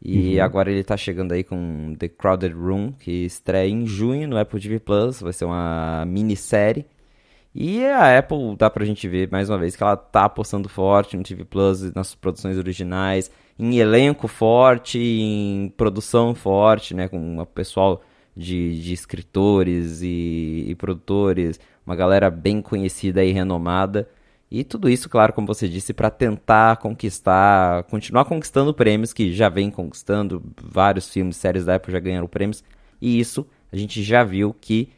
E 0.03 0.37
uhum. 0.39 0.45
agora 0.45 0.71
ele 0.71 0.83
tá 0.83 0.97
chegando 0.97 1.33
aí 1.33 1.45
com 1.45 1.95
The 1.99 2.09
Crowded 2.09 2.55
Room, 2.55 2.93
que 2.93 3.25
estreia 3.25 3.69
em 3.69 3.87
junho 3.87 4.27
no 4.27 4.39
Apple 4.39 4.61
TV 4.61 4.79
Plus, 4.79 5.21
vai 5.21 5.33
ser 5.33 5.45
uma 5.45 6.05
minissérie. 6.07 6.87
E 7.55 7.85
a 7.85 8.19
Apple, 8.19 8.57
dá 8.57 8.71
pra 8.71 8.85
gente 8.85 9.09
ver 9.09 9.29
mais 9.31 9.51
uma 9.51 9.59
vez 9.59 9.75
que 9.77 9.83
ela 9.83 9.97
tá 9.97 10.25
apostando 10.25 10.69
forte 10.69 11.17
no 11.17 11.23
TV 11.23 11.45
Plus, 11.45 11.93
nas 11.93 12.15
produções 12.15 12.57
originais, 12.57 13.31
em 13.59 13.79
elenco 13.79 14.29
forte, 14.29 14.99
em 14.99 15.69
produção 15.77 16.35
forte, 16.35 16.95
né, 16.95 17.09
com 17.09 17.39
o 17.39 17.47
pessoal 17.47 18.03
de, 18.37 18.81
de 18.81 18.95
escritores 18.95 20.01
e, 20.01 20.67
e 20.69 20.75
produtores, 20.77 21.61
uma 21.85 21.97
galera 21.97 22.31
bem 22.31 22.63
conhecida 22.63 23.25
e 23.25 23.33
renomada. 23.33 24.09
E 24.51 24.65
tudo 24.65 24.89
isso, 24.89 25.09
claro, 25.09 25.33
como 25.33 25.47
você 25.47 25.69
disse, 25.69 25.93
para 25.93 26.11
tentar 26.11 26.79
conquistar, 26.79 27.85
continuar 27.85 28.25
conquistando 28.25 28.75
prêmios 28.75 29.13
que 29.13 29.33
já 29.33 29.49
vem 29.49 29.71
conquistando, 29.71 30.43
vários 30.61 31.09
filmes, 31.09 31.37
séries 31.37 31.65
da 31.65 31.77
Apple 31.77 31.93
já 31.93 32.01
ganharam 32.01 32.27
prêmios, 32.27 32.65
e 33.01 33.21
isso 33.21 33.47
a 33.73 33.77
gente 33.77 34.03
já 34.03 34.25
viu 34.25 34.53
que 34.53 34.89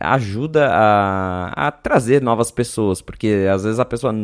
ajuda 0.00 0.68
a, 0.72 1.68
a 1.68 1.70
trazer 1.70 2.22
novas 2.22 2.50
pessoas, 2.50 3.02
porque 3.02 3.46
às 3.52 3.64
vezes 3.64 3.78
a 3.78 3.84
pessoa 3.84 4.14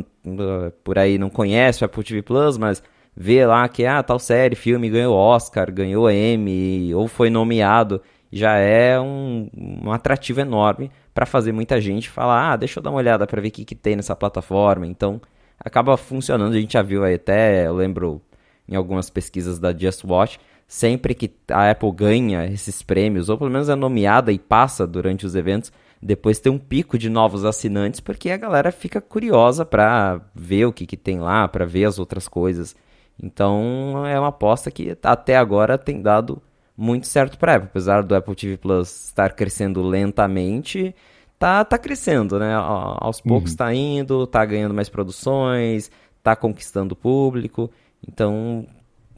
por 0.82 0.98
aí 0.98 1.18
não 1.18 1.28
conhece 1.28 1.82
o 1.82 1.86
Apple 1.86 2.02
TV 2.02 2.22
Plus, 2.22 2.56
mas 2.56 2.82
vê 3.14 3.44
lá 3.46 3.68
que 3.68 3.84
ah, 3.84 4.02
tal 4.02 4.18
série, 4.18 4.56
filme 4.56 4.88
ganhou 4.88 5.14
Oscar, 5.14 5.70
ganhou 5.70 6.10
Emmy, 6.10 6.94
ou 6.94 7.06
foi 7.06 7.28
nomeado, 7.28 8.00
já 8.32 8.56
é 8.56 8.98
um, 8.98 9.50
um 9.54 9.92
atrativo 9.92 10.40
enorme 10.40 10.90
para 11.18 11.26
fazer 11.26 11.50
muita 11.50 11.80
gente 11.80 12.08
falar, 12.08 12.52
ah, 12.52 12.56
deixa 12.56 12.78
eu 12.78 12.82
dar 12.82 12.90
uma 12.90 12.98
olhada 12.98 13.26
para 13.26 13.42
ver 13.42 13.48
o 13.48 13.50
que, 13.50 13.64
que 13.64 13.74
tem 13.74 13.96
nessa 13.96 14.14
plataforma. 14.14 14.86
Então, 14.86 15.20
acaba 15.58 15.96
funcionando. 15.96 16.54
A 16.54 16.60
gente 16.60 16.74
já 16.74 16.82
viu 16.82 17.02
aí 17.02 17.14
até, 17.14 17.66
eu 17.66 17.74
lembro 17.74 18.22
em 18.68 18.76
algumas 18.76 19.10
pesquisas 19.10 19.58
da 19.58 19.76
Just 19.76 20.04
Watch, 20.04 20.38
sempre 20.68 21.16
que 21.16 21.28
a 21.50 21.72
Apple 21.72 21.90
ganha 21.90 22.46
esses 22.46 22.82
prêmios, 22.82 23.28
ou 23.28 23.36
pelo 23.36 23.50
menos 23.50 23.68
é 23.68 23.74
nomeada 23.74 24.30
e 24.30 24.38
passa 24.38 24.86
durante 24.86 25.26
os 25.26 25.34
eventos, 25.34 25.72
depois 26.00 26.38
tem 26.38 26.52
um 26.52 26.58
pico 26.58 26.96
de 26.96 27.10
novos 27.10 27.44
assinantes, 27.44 27.98
porque 27.98 28.30
a 28.30 28.36
galera 28.36 28.70
fica 28.70 29.00
curiosa 29.00 29.64
para 29.64 30.20
ver 30.32 30.66
o 30.66 30.72
que, 30.72 30.86
que 30.86 30.96
tem 30.96 31.18
lá, 31.18 31.48
para 31.48 31.66
ver 31.66 31.86
as 31.86 31.98
outras 31.98 32.28
coisas. 32.28 32.76
Então 33.20 34.06
é 34.06 34.16
uma 34.20 34.28
aposta 34.28 34.70
que 34.70 34.96
até 35.02 35.36
agora 35.36 35.76
tem 35.76 36.00
dado 36.00 36.40
muito 36.78 37.08
certo 37.08 37.36
para 37.36 37.52
a 37.52 37.56
Apple. 37.56 37.68
Apesar 37.70 38.02
do 38.04 38.14
Apple 38.14 38.36
TV 38.36 38.56
Plus 38.56 39.06
estar 39.06 39.32
crescendo 39.32 39.82
lentamente, 39.82 40.94
tá, 41.36 41.64
tá 41.64 41.76
crescendo, 41.76 42.38
né? 42.38 42.54
Aos 42.54 43.20
poucos 43.20 43.50
está 43.50 43.66
uhum. 43.66 43.72
indo, 43.72 44.26
tá 44.28 44.44
ganhando 44.44 44.72
mais 44.72 44.88
produções, 44.88 45.90
tá 46.22 46.36
conquistando 46.36 46.92
o 46.92 46.96
público. 46.96 47.68
Então, 48.06 48.64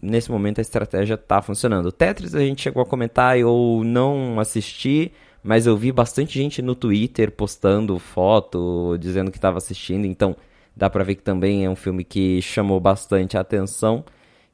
nesse 0.01 0.31
momento 0.31 0.59
a 0.59 0.63
estratégia 0.63 1.19
tá 1.19 1.43
funcionando. 1.43 1.87
O 1.87 1.93
Tetris 1.93 2.35
a 2.35 2.41
gente 2.41 2.63
chegou 2.63 2.83
a 2.83 2.87
comentar, 2.87 3.39
eu 3.39 3.83
não 3.85 4.41
assisti, 4.41 5.13
mas 5.43 5.67
eu 5.67 5.77
vi 5.77 5.93
bastante 5.93 6.39
gente 6.39 6.63
no 6.63 6.75
Twitter 6.75 7.31
postando 7.31 7.99
foto, 7.99 8.97
dizendo 8.99 9.31
que 9.31 9.37
estava 9.37 9.59
assistindo, 9.59 10.07
então 10.07 10.35
dá 10.75 10.89
para 10.89 11.05
ver 11.05 11.17
que 11.17 11.23
também 11.23 11.67
é 11.67 11.69
um 11.69 11.77
filme 11.77 12.05
que 12.05 12.41
chamou 12.41 12.81
bastante 12.81 13.37
a 13.37 13.41
atenção. 13.41 14.03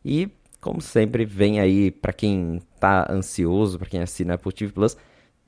E 0.05 0.29
como 0.67 0.81
sempre, 0.81 1.25
vem 1.25 1.61
aí 1.61 1.93
para 1.93 2.13
quem 2.13 2.61
tá 2.81 3.07
ansioso, 3.09 3.79
para 3.79 3.89
quem 3.89 4.01
assina 4.01 4.35
Apple 4.35 4.53
TV 4.53 4.73
Plus, 4.73 4.97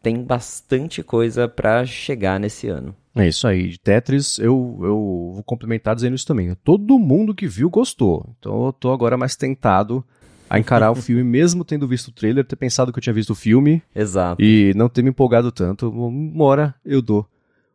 tem 0.01 0.23
bastante 0.23 1.03
coisa 1.03 1.49
para 1.49 1.85
chegar 1.85 2.39
nesse 2.39 2.69
ano. 2.69 2.95
É 3.17 3.27
isso 3.27 3.49
aí. 3.49 3.67
De 3.67 3.81
Tetris, 3.81 4.39
eu, 4.39 4.79
eu 4.81 5.33
vou 5.35 5.43
complementar 5.43 5.97
dizendo 5.97 6.15
isso 6.15 6.25
também. 6.25 6.55
Todo 6.63 7.01
mundo 7.01 7.35
que 7.35 7.49
viu 7.49 7.69
gostou. 7.69 8.33
Então 8.39 8.67
eu 8.67 8.73
tô 8.73 8.93
agora 8.93 9.17
mais 9.17 9.35
tentado 9.35 10.05
a 10.49 10.57
encarar 10.57 10.93
o 10.93 10.95
filme, 11.03 11.25
mesmo 11.25 11.65
tendo 11.65 11.89
visto 11.89 12.09
o 12.09 12.13
trailer, 12.13 12.45
ter 12.45 12.55
pensado 12.55 12.93
que 12.93 12.99
eu 13.01 13.03
tinha 13.03 13.13
visto 13.13 13.31
o 13.31 13.35
filme. 13.35 13.83
Exato. 13.93 14.41
E 14.41 14.73
não 14.77 14.89
ter 14.89 15.03
me 15.03 15.11
empolgado 15.11 15.51
tanto. 15.51 15.91
Uma 15.91 16.45
hora 16.45 16.75
eu 16.85 17.03
dou 17.03 17.29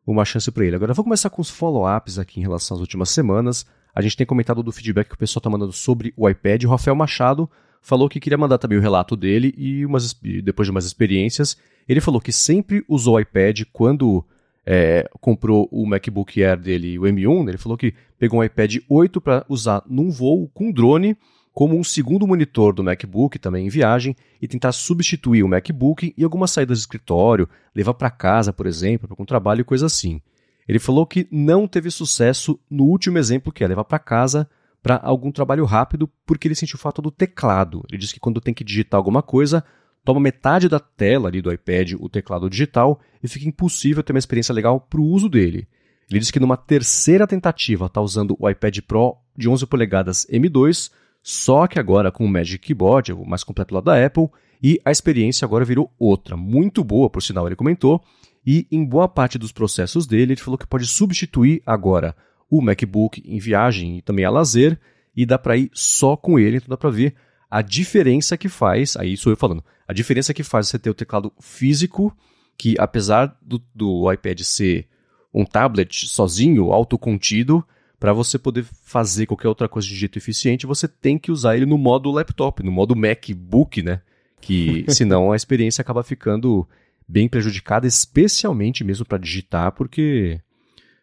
uma 0.07 0.23
chance 0.23 0.49
para 0.49 0.63
ele. 0.63 0.77
Agora 0.77 0.91
eu 0.91 0.95
vou 0.95 1.03
começar 1.03 1.29
com 1.29 1.41
os 1.41 1.49
follow-ups 1.49 2.17
aqui 2.17 2.39
em 2.39 2.43
relação 2.43 2.75
às 2.75 2.81
últimas 2.81 3.09
semanas. 3.09 3.65
A 3.93 4.01
gente 4.01 4.17
tem 4.17 4.25
comentado 4.25 4.63
do 4.63 4.71
feedback 4.71 5.09
que 5.09 5.15
o 5.15 5.17
pessoal 5.17 5.39
está 5.39 5.49
mandando 5.49 5.73
sobre 5.73 6.13
o 6.17 6.27
iPad. 6.27 6.63
O 6.63 6.69
Rafael 6.69 6.95
Machado 6.95 7.49
falou 7.81 8.09
que 8.09 8.19
queria 8.19 8.37
mandar 8.37 8.57
também 8.57 8.77
o 8.77 8.81
relato 8.81 9.15
dele 9.15 9.53
e 9.57 9.85
umas, 9.85 10.13
depois 10.13 10.65
de 10.65 10.71
umas 10.71 10.85
experiências. 10.85 11.57
Ele 11.87 12.01
falou 12.01 12.19
que 12.19 12.31
sempre 12.31 12.83
usou 12.87 13.15
o 13.15 13.19
iPad 13.19 13.61
quando 13.71 14.25
é, 14.65 15.07
comprou 15.19 15.67
o 15.71 15.85
MacBook 15.85 16.43
Air 16.43 16.59
dele, 16.59 16.97
o 16.97 17.03
M1. 17.03 17.49
Ele 17.49 17.57
falou 17.57 17.77
que 17.77 17.93
pegou 18.17 18.39
um 18.39 18.43
iPad 18.43 18.77
8 18.89 19.21
para 19.21 19.45
usar 19.47 19.83
num 19.87 20.09
voo 20.09 20.49
com 20.53 20.71
drone 20.71 21.17
como 21.53 21.77
um 21.77 21.83
segundo 21.83 22.25
monitor 22.25 22.73
do 22.73 22.83
MacBook, 22.83 23.37
também 23.37 23.67
em 23.67 23.69
viagem, 23.69 24.15
e 24.41 24.47
tentar 24.47 24.71
substituir 24.71 25.43
o 25.43 25.47
MacBook 25.47 26.13
em 26.17 26.23
algumas 26.23 26.49
saídas 26.49 26.79
de 26.79 26.81
escritório, 26.81 27.47
levar 27.75 27.93
para 27.93 28.09
casa, 28.09 28.51
por 28.51 28.65
exemplo, 28.65 29.07
para 29.07 29.21
um 29.21 29.25
trabalho 29.25 29.61
e 29.61 29.63
coisa 29.63 29.85
assim. 29.85 30.19
Ele 30.67 30.79
falou 30.79 31.05
que 31.05 31.27
não 31.31 31.67
teve 31.67 31.91
sucesso 31.91 32.59
no 32.69 32.85
último 32.85 33.17
exemplo, 33.17 33.51
que 33.51 33.63
é 33.63 33.67
levar 33.67 33.83
para 33.83 33.99
casa 33.99 34.49
para 34.81 34.99
algum 35.01 35.31
trabalho 35.31 35.63
rápido, 35.63 36.09
porque 36.25 36.47
ele 36.47 36.55
sentiu 36.55 36.77
falta 36.77 37.01
do 37.01 37.09
teclado. 37.09 37.83
Ele 37.89 37.97
disse 37.97 38.13
que 38.13 38.19
quando 38.19 38.41
tem 38.41 38.53
que 38.53 38.65
digitar 38.65 38.97
alguma 38.97 39.21
coisa, 39.21 39.63
toma 40.03 40.19
metade 40.19 40.67
da 40.67 40.79
tela 40.79 41.29
ali 41.29 41.41
do 41.41 41.51
iPad 41.51 41.93
o 41.99 42.09
teclado 42.09 42.49
digital 42.49 42.99
e 43.23 43.27
fica 43.27 43.47
impossível 43.47 44.03
ter 44.03 44.11
uma 44.11 44.19
experiência 44.19 44.53
legal 44.53 44.81
para 44.81 44.99
o 44.99 45.05
uso 45.05 45.29
dele. 45.29 45.67
Ele 46.09 46.19
disse 46.19 46.33
que 46.33 46.39
numa 46.39 46.57
terceira 46.57 47.25
tentativa 47.25 47.85
está 47.85 48.01
usando 48.01 48.35
o 48.37 48.49
iPad 48.49 48.79
Pro 48.81 49.15
de 49.35 49.47
11 49.47 49.65
polegadas 49.67 50.27
M2, 50.29 50.91
só 51.21 51.65
que 51.65 51.79
agora 51.79 52.11
com 52.11 52.25
o 52.25 52.29
Magic 52.29 52.59
Keyboard, 52.59 53.13
o 53.13 53.25
mais 53.25 53.43
completo 53.43 53.73
lá 53.73 53.79
da 53.79 54.05
Apple, 54.05 54.27
e 54.61 54.79
a 54.83 54.91
experiência 54.91 55.45
agora 55.45 55.65
virou 55.65 55.91
outra, 55.97 56.35
muito 56.35 56.83
boa, 56.83 57.09
por 57.09 57.23
sinal, 57.23 57.47
ele 57.47 57.55
comentou, 57.55 58.03
e 58.45 58.67
em 58.71 58.83
boa 58.83 59.07
parte 59.07 59.37
dos 59.37 59.51
processos 59.51 60.05
dele, 60.05 60.33
ele 60.33 60.41
falou 60.41 60.57
que 60.57 60.67
pode 60.67 60.85
substituir 60.85 61.61
agora 61.65 62.15
o 62.49 62.61
MacBook 62.61 63.23
em 63.25 63.39
viagem 63.39 63.97
e 63.97 64.01
também 64.01 64.25
a 64.25 64.29
lazer, 64.29 64.79
e 65.15 65.25
dá 65.25 65.37
para 65.37 65.57
ir 65.57 65.69
só 65.73 66.15
com 66.15 66.37
ele, 66.37 66.57
então 66.57 66.69
dá 66.69 66.77
para 66.77 66.89
ver 66.89 67.15
a 67.49 67.61
diferença 67.61 68.37
que 68.37 68.49
faz, 68.49 68.97
aí 68.97 69.15
sou 69.15 69.31
eu 69.31 69.37
falando, 69.37 69.63
a 69.87 69.93
diferença 69.93 70.33
que 70.33 70.43
faz 70.43 70.67
você 70.67 70.79
ter 70.79 70.89
o 70.89 70.93
teclado 70.93 71.31
físico, 71.39 72.15
que 72.57 72.75
apesar 72.79 73.37
do, 73.41 73.61
do 73.73 74.11
iPad 74.11 74.41
ser 74.41 74.87
um 75.33 75.45
tablet 75.45 76.07
sozinho, 76.07 76.71
autocontido, 76.71 77.65
para 77.99 78.11
você 78.11 78.37
poder 78.37 78.65
fazer 78.83 79.25
qualquer 79.25 79.47
outra 79.47 79.69
coisa 79.69 79.87
de 79.87 79.95
jeito 79.95 80.17
eficiente, 80.17 80.67
você 80.67 80.87
tem 80.87 81.17
que 81.17 81.31
usar 81.31 81.55
ele 81.55 81.65
no 81.65 81.77
modo 81.77 82.11
laptop, 82.11 82.61
no 82.61 82.71
modo 82.71 82.95
MacBook, 82.95 83.81
né? 83.81 84.01
Que 84.41 84.83
senão 84.91 85.31
a 85.31 85.35
experiência 85.35 85.81
acaba 85.81 86.03
ficando 86.03 86.67
bem 87.07 87.27
prejudicada, 87.27 87.87
especialmente 87.87 88.83
mesmo 88.83 89.05
para 89.05 89.17
digitar, 89.17 89.71
porque 89.71 90.39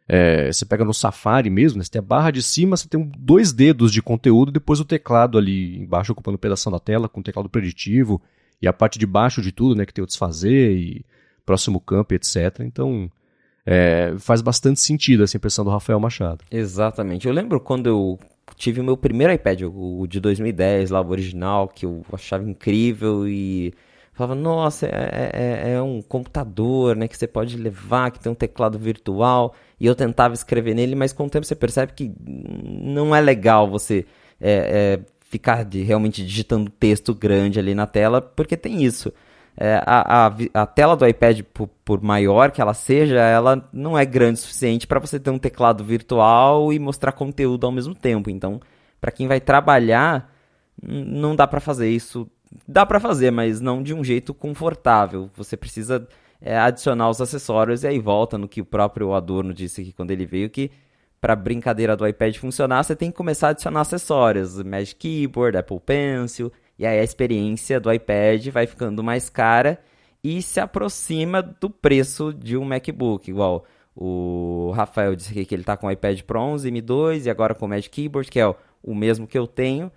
é, 0.08 0.52
você 0.52 0.64
pega 0.64 0.84
no 0.84 0.92
Safari 0.92 1.48
mesmo, 1.50 1.78
né, 1.78 1.84
você 1.84 1.90
tem 1.90 2.00
a 2.00 2.02
barra 2.02 2.30
de 2.30 2.42
cima, 2.42 2.76
você 2.76 2.88
tem 2.88 3.10
dois 3.16 3.52
dedos 3.52 3.92
de 3.92 4.02
conteúdo 4.02 4.50
depois 4.50 4.80
o 4.80 4.84
teclado 4.84 5.38
ali 5.38 5.78
embaixo 5.78 6.12
ocupando 6.12 6.34
um 6.34 6.40
pedaço 6.40 6.70
da 6.70 6.80
tela, 6.80 7.08
com 7.08 7.20
o 7.20 7.22
teclado 7.22 7.48
preditivo, 7.48 8.20
e 8.60 8.66
a 8.66 8.72
parte 8.72 8.98
de 8.98 9.06
baixo 9.06 9.40
de 9.40 9.52
tudo, 9.52 9.76
né, 9.76 9.86
que 9.86 9.94
tem 9.94 10.02
o 10.02 10.06
desfazer 10.06 10.76
e 10.76 11.04
próximo 11.46 11.80
campo, 11.80 12.14
etc. 12.14 12.60
Então, 12.60 13.10
é, 13.64 14.14
faz 14.18 14.42
bastante 14.42 14.80
sentido 14.80 15.22
essa 15.22 15.36
impressão 15.36 15.64
do 15.64 15.70
Rafael 15.70 16.00
Machado. 16.00 16.44
Exatamente. 16.50 17.26
Eu 17.26 17.32
lembro 17.32 17.60
quando 17.60 17.86
eu 17.86 18.18
tive 18.56 18.80
o 18.80 18.84
meu 18.84 18.96
primeiro 18.96 19.32
iPad, 19.32 19.62
o 19.62 20.06
de 20.06 20.20
2010, 20.20 20.90
lá 20.90 21.00
o 21.00 21.08
original, 21.08 21.68
que 21.68 21.86
eu 21.86 22.04
achava 22.12 22.48
incrível 22.48 23.28
e 23.28 23.72
falava, 24.20 24.40
nossa, 24.40 24.86
é, 24.86 24.90
é, 24.90 25.30
é, 25.32 25.72
é, 25.72 25.82
um 25.82 26.02
computador, 26.02 26.96
né, 26.96 27.08
que 27.08 27.16
você 27.16 27.26
pode 27.26 27.56
levar, 27.56 28.10
que 28.10 28.20
tem 28.20 28.30
um 28.30 28.34
teclado 28.34 28.78
virtual, 28.78 29.54
e 29.78 29.86
eu 29.86 29.94
tentava 29.94 30.34
escrever 30.34 30.74
nele, 30.74 30.94
mas 30.94 31.12
com 31.12 31.26
o 31.26 31.30
tempo 31.30 31.46
você 31.46 31.54
percebe 31.54 31.92
que 31.92 32.12
não 32.26 33.14
é 33.14 33.20
legal 33.20 33.68
você 33.68 34.06
é, 34.40 34.98
é 34.98 35.20
ficar 35.20 35.64
de, 35.64 35.82
realmente 35.82 36.24
digitando 36.24 36.70
texto 36.70 37.14
grande 37.14 37.58
ali 37.58 37.74
na 37.74 37.86
tela, 37.86 38.20
porque 38.20 38.56
tem 38.56 38.82
isso 38.82 39.12
é, 39.56 39.82
a, 39.84 40.26
a, 40.26 40.62
a, 40.62 40.66
tela 40.66 40.96
do 40.96 41.06
iPad, 41.06 41.42
por, 41.52 41.68
por, 41.84 42.02
maior 42.02 42.50
que 42.50 42.60
ela 42.60 42.74
seja, 42.74 43.18
ela 43.18 43.68
não 43.72 43.98
é 43.98 44.04
grande 44.04 44.38
o 44.38 44.42
suficiente 44.42 44.86
para 44.86 44.98
você 44.98 45.20
ter 45.20 45.30
um 45.30 45.38
teclado 45.38 45.84
virtual 45.84 46.72
e 46.72 46.78
mostrar 46.78 47.12
conteúdo 47.12 47.66
ao 47.66 47.72
mesmo 47.72 47.94
tempo. 47.94 48.30
Então, 48.30 48.60
para 49.00 49.10
quem 49.10 49.26
vai 49.26 49.38
trabalhar, 49.38 50.32
não 50.82 51.36
dá 51.36 51.46
para 51.46 51.60
fazer 51.60 51.90
isso. 51.90 52.26
Dá 52.66 52.84
para 52.84 52.98
fazer, 52.98 53.30
mas 53.30 53.60
não 53.60 53.82
de 53.82 53.94
um 53.94 54.02
jeito 54.02 54.34
confortável. 54.34 55.30
Você 55.36 55.56
precisa 55.56 56.06
é, 56.40 56.58
adicionar 56.58 57.08
os 57.08 57.20
acessórios 57.20 57.84
e 57.84 57.86
aí 57.86 57.98
volta 57.98 58.36
no 58.36 58.48
que 58.48 58.60
o 58.60 58.64
próprio 58.64 59.12
Adorno 59.14 59.54
disse 59.54 59.82
aqui 59.82 59.92
quando 59.92 60.10
ele 60.10 60.26
veio 60.26 60.50
que 60.50 60.70
para 61.20 61.36
brincadeira 61.36 61.96
do 61.96 62.06
iPad 62.06 62.34
funcionar, 62.36 62.82
você 62.82 62.96
tem 62.96 63.10
que 63.10 63.16
começar 63.16 63.48
a 63.48 63.50
adicionar 63.50 63.82
acessórios, 63.82 64.60
Magic 64.62 64.96
Keyboard, 64.96 65.58
Apple 65.58 65.78
Pencil, 65.78 66.50
e 66.78 66.86
aí 66.86 66.98
a 66.98 67.04
experiência 67.04 67.78
do 67.78 67.92
iPad 67.92 68.48
vai 68.48 68.66
ficando 68.66 69.04
mais 69.04 69.28
cara 69.28 69.78
e 70.24 70.40
se 70.40 70.58
aproxima 70.58 71.42
do 71.42 71.68
preço 71.68 72.32
de 72.32 72.56
um 72.56 72.64
MacBook, 72.64 73.30
igual 73.30 73.66
o 73.94 74.72
Rafael 74.74 75.14
disse 75.14 75.30
aqui 75.30 75.44
que 75.44 75.54
ele 75.54 75.62
está 75.62 75.76
com 75.76 75.86
o 75.86 75.90
iPad 75.90 76.22
Pro 76.22 76.40
11 76.40 76.70
M2 76.70 77.26
e 77.26 77.30
agora 77.30 77.54
com 77.54 77.66
o 77.66 77.68
Magic 77.68 77.90
Keyboard, 77.90 78.30
que 78.30 78.40
é 78.40 78.54
o 78.82 78.94
mesmo 78.94 79.26
que 79.26 79.38
eu 79.38 79.46
tenho. 79.46 79.92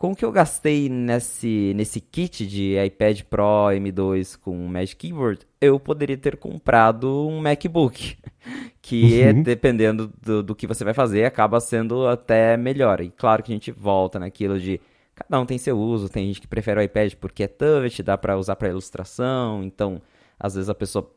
Com 0.00 0.12
o 0.12 0.16
que 0.16 0.24
eu 0.24 0.32
gastei 0.32 0.88
nesse, 0.88 1.74
nesse 1.76 2.00
kit 2.00 2.46
de 2.46 2.74
iPad 2.82 3.20
Pro 3.24 3.68
M2 3.70 4.34
com 4.40 4.56
Magic 4.66 4.96
Keyboard, 4.96 5.46
eu 5.60 5.78
poderia 5.78 6.16
ter 6.16 6.38
comprado 6.38 7.28
um 7.28 7.38
MacBook, 7.38 8.16
que 8.80 9.22
uhum. 9.24 9.42
dependendo 9.42 10.10
do, 10.22 10.42
do 10.42 10.54
que 10.54 10.66
você 10.66 10.84
vai 10.84 10.94
fazer, 10.94 11.26
acaba 11.26 11.60
sendo 11.60 12.08
até 12.08 12.56
melhor. 12.56 13.02
E 13.02 13.10
claro 13.10 13.42
que 13.42 13.52
a 13.52 13.54
gente 13.54 13.70
volta 13.70 14.18
naquilo 14.18 14.58
de 14.58 14.80
Cada 15.14 15.38
um 15.38 15.44
tem 15.44 15.58
seu 15.58 15.78
uso, 15.78 16.08
tem 16.08 16.28
gente 16.28 16.40
que 16.40 16.48
prefere 16.48 16.80
o 16.80 16.82
iPad 16.82 17.12
porque 17.20 17.42
é 17.42 17.46
touch, 17.46 18.02
dá 18.02 18.16
para 18.16 18.38
usar 18.38 18.56
para 18.56 18.70
ilustração, 18.70 19.62
então 19.62 20.00
às 20.38 20.54
vezes 20.54 20.70
a 20.70 20.74
pessoa 20.74 21.14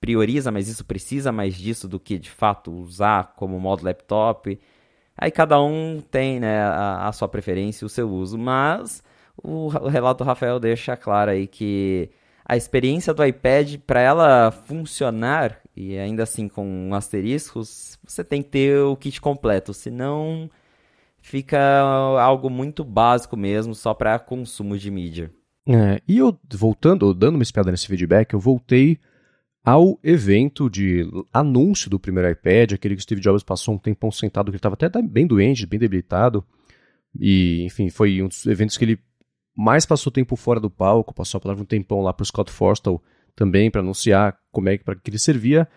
prioriza, 0.00 0.50
mas 0.50 0.66
isso 0.66 0.84
precisa 0.84 1.30
mais 1.30 1.54
disso 1.54 1.86
do 1.86 2.00
que 2.00 2.18
de 2.18 2.32
fato 2.32 2.72
usar 2.72 3.34
como 3.36 3.60
modo 3.60 3.84
laptop. 3.84 4.58
Aí 5.16 5.30
cada 5.30 5.60
um 5.60 6.00
tem 6.10 6.40
né, 6.40 6.60
a, 6.60 7.08
a 7.08 7.12
sua 7.12 7.28
preferência 7.28 7.84
e 7.84 7.86
o 7.86 7.88
seu 7.88 8.10
uso, 8.10 8.36
mas 8.36 9.02
o, 9.42 9.66
o 9.66 9.88
relato 9.88 10.24
do 10.24 10.26
Rafael 10.26 10.58
deixa 10.58 10.96
claro 10.96 11.30
aí 11.30 11.46
que 11.46 12.10
a 12.44 12.56
experiência 12.56 13.14
do 13.14 13.24
iPad, 13.24 13.76
para 13.86 14.00
ela 14.00 14.50
funcionar, 14.50 15.60
e 15.74 15.96
ainda 15.96 16.24
assim 16.24 16.46
com 16.46 16.90
asteriscos, 16.92 17.98
você 18.06 18.22
tem 18.22 18.42
que 18.42 18.50
ter 18.50 18.78
o 18.80 18.96
kit 18.96 19.20
completo, 19.20 19.72
senão 19.72 20.50
fica 21.22 21.58
algo 22.20 22.50
muito 22.50 22.84
básico 22.84 23.34
mesmo, 23.34 23.74
só 23.74 23.94
para 23.94 24.18
consumo 24.18 24.76
de 24.76 24.90
mídia. 24.90 25.30
É, 25.66 26.02
e 26.06 26.18
eu, 26.18 26.38
voltando, 26.52 27.14
dando 27.14 27.36
uma 27.36 27.42
espiada 27.42 27.70
nesse 27.70 27.86
feedback, 27.86 28.34
eu 28.34 28.40
voltei 28.40 28.98
ao 29.64 29.98
evento 30.02 30.68
de 30.68 31.08
anúncio 31.32 31.88
do 31.88 31.98
primeiro 31.98 32.30
iPad, 32.30 32.72
aquele 32.72 32.94
que 32.94 33.02
Steve 33.02 33.20
Jobs 33.20 33.42
passou 33.42 33.74
um 33.74 33.78
tempão 33.78 34.10
sentado, 34.10 34.46
que 34.46 34.50
ele 34.50 34.56
estava 34.58 34.74
até 34.74 35.00
bem 35.00 35.26
doente, 35.26 35.66
bem 35.66 35.80
debilitado. 35.80 36.44
E, 37.18 37.64
enfim, 37.64 37.88
foi 37.88 38.22
um 38.22 38.28
dos 38.28 38.44
eventos 38.44 38.76
que 38.76 38.84
ele 38.84 38.98
mais 39.56 39.86
passou 39.86 40.12
tempo 40.12 40.36
fora 40.36 40.60
do 40.60 40.68
palco, 40.68 41.14
passou 41.14 41.38
a 41.38 41.40
palavra 41.40 41.62
um 41.62 41.66
tempão 41.66 42.02
lá 42.02 42.12
para 42.12 42.22
o 42.22 42.26
Scott 42.26 42.50
Forstall 42.50 43.02
também 43.34 43.70
para 43.70 43.80
anunciar 43.80 44.38
como 44.52 44.68
é 44.68 44.76
que 44.76 44.84
para 44.84 44.96
que 44.96 45.10
ele 45.10 45.18
servia, 45.18 45.68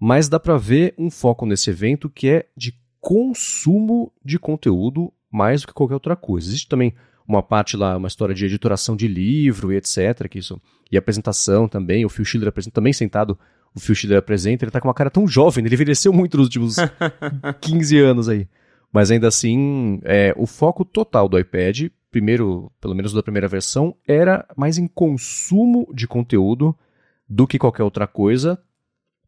mas 0.00 0.28
dá 0.28 0.40
para 0.40 0.56
ver 0.56 0.94
um 0.98 1.10
foco 1.10 1.46
nesse 1.46 1.70
evento 1.70 2.10
que 2.10 2.28
é 2.28 2.48
de 2.56 2.74
consumo 3.00 4.12
de 4.24 4.38
conteúdo 4.38 5.12
mais 5.30 5.60
do 5.60 5.68
que 5.68 5.74
qualquer 5.74 5.94
outra 5.94 6.16
coisa. 6.16 6.48
Existe 6.48 6.68
também 6.68 6.94
uma 7.28 7.42
parte 7.42 7.76
lá, 7.76 7.96
uma 7.96 8.08
história 8.08 8.34
de 8.34 8.46
editoração 8.46 8.96
de 8.96 9.06
livro 9.06 9.70
e 9.70 9.76
etc. 9.76 10.26
Que 10.28 10.38
isso, 10.38 10.60
e 10.90 10.96
apresentação 10.96 11.68
também. 11.68 12.04
O 12.06 12.08
Phil 12.08 12.24
Schiller 12.24 12.48
apresenta 12.48 12.74
também 12.74 12.92
sentado. 12.92 13.38
O 13.74 13.80
Phil 13.80 13.94
Schiller 13.94 14.18
apresenta, 14.18 14.64
ele 14.64 14.72
tá 14.72 14.80
com 14.80 14.88
uma 14.88 14.94
cara 14.94 15.10
tão 15.10 15.28
jovem, 15.28 15.64
ele 15.64 15.74
envelheceu 15.74 16.12
muito 16.12 16.38
nos 16.38 16.46
últimos 16.46 16.76
15 17.60 17.98
anos 17.98 18.28
aí. 18.28 18.48
Mas 18.90 19.10
ainda 19.10 19.28
assim, 19.28 20.00
é, 20.04 20.32
o 20.36 20.46
foco 20.46 20.84
total 20.84 21.28
do 21.28 21.38
iPad, 21.38 21.88
primeiro, 22.10 22.72
pelo 22.80 22.94
menos 22.94 23.12
da 23.12 23.22
primeira 23.22 23.46
versão, 23.46 23.94
era 24.06 24.46
mais 24.56 24.78
em 24.78 24.86
consumo 24.86 25.92
de 25.94 26.08
conteúdo 26.08 26.74
do 27.28 27.46
que 27.46 27.58
qualquer 27.58 27.82
outra 27.82 28.06
coisa, 28.06 28.58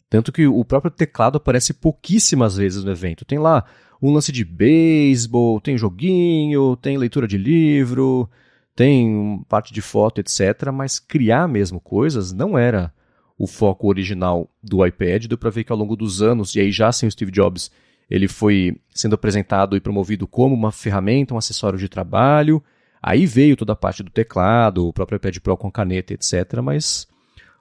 tanto 0.08 0.32
que 0.32 0.46
o 0.46 0.64
próprio 0.64 0.90
teclado 0.90 1.36
aparece 1.36 1.74
pouquíssimas 1.74 2.56
vezes 2.56 2.82
no 2.82 2.90
evento. 2.90 3.26
Tem 3.26 3.38
lá 3.38 3.64
um 4.02 4.12
lance 4.12 4.32
de 4.32 4.44
beisebol, 4.44 5.60
tem 5.60 5.76
joguinho, 5.76 6.76
tem 6.76 6.96
leitura 6.96 7.28
de 7.28 7.36
livro, 7.36 8.28
tem 8.74 9.44
parte 9.48 9.74
de 9.74 9.82
foto, 9.82 10.20
etc. 10.20 10.70
Mas 10.72 10.98
criar 10.98 11.46
mesmo 11.46 11.80
coisas 11.80 12.32
não 12.32 12.56
era 12.56 12.92
o 13.38 13.46
foco 13.46 13.88
original 13.88 14.50
do 14.62 14.84
iPad. 14.84 15.26
Deu 15.26 15.36
para 15.36 15.50
ver 15.50 15.64
que 15.64 15.72
ao 15.72 15.78
longo 15.78 15.96
dos 15.96 16.22
anos, 16.22 16.54
e 16.54 16.60
aí 16.60 16.72
já 16.72 16.90
sem 16.92 17.06
o 17.06 17.12
Steve 17.12 17.30
Jobs, 17.30 17.70
ele 18.08 18.26
foi 18.26 18.76
sendo 18.94 19.14
apresentado 19.14 19.76
e 19.76 19.80
promovido 19.80 20.26
como 20.26 20.54
uma 20.54 20.72
ferramenta, 20.72 21.34
um 21.34 21.38
acessório 21.38 21.78
de 21.78 21.88
trabalho. 21.88 22.62
Aí 23.02 23.26
veio 23.26 23.56
toda 23.56 23.72
a 23.72 23.76
parte 23.76 24.02
do 24.02 24.10
teclado, 24.10 24.86
o 24.86 24.92
próprio 24.92 25.16
iPad 25.16 25.38
Pro 25.38 25.56
com 25.56 25.70
caneta, 25.70 26.14
etc. 26.14 26.60
Mas 26.62 27.06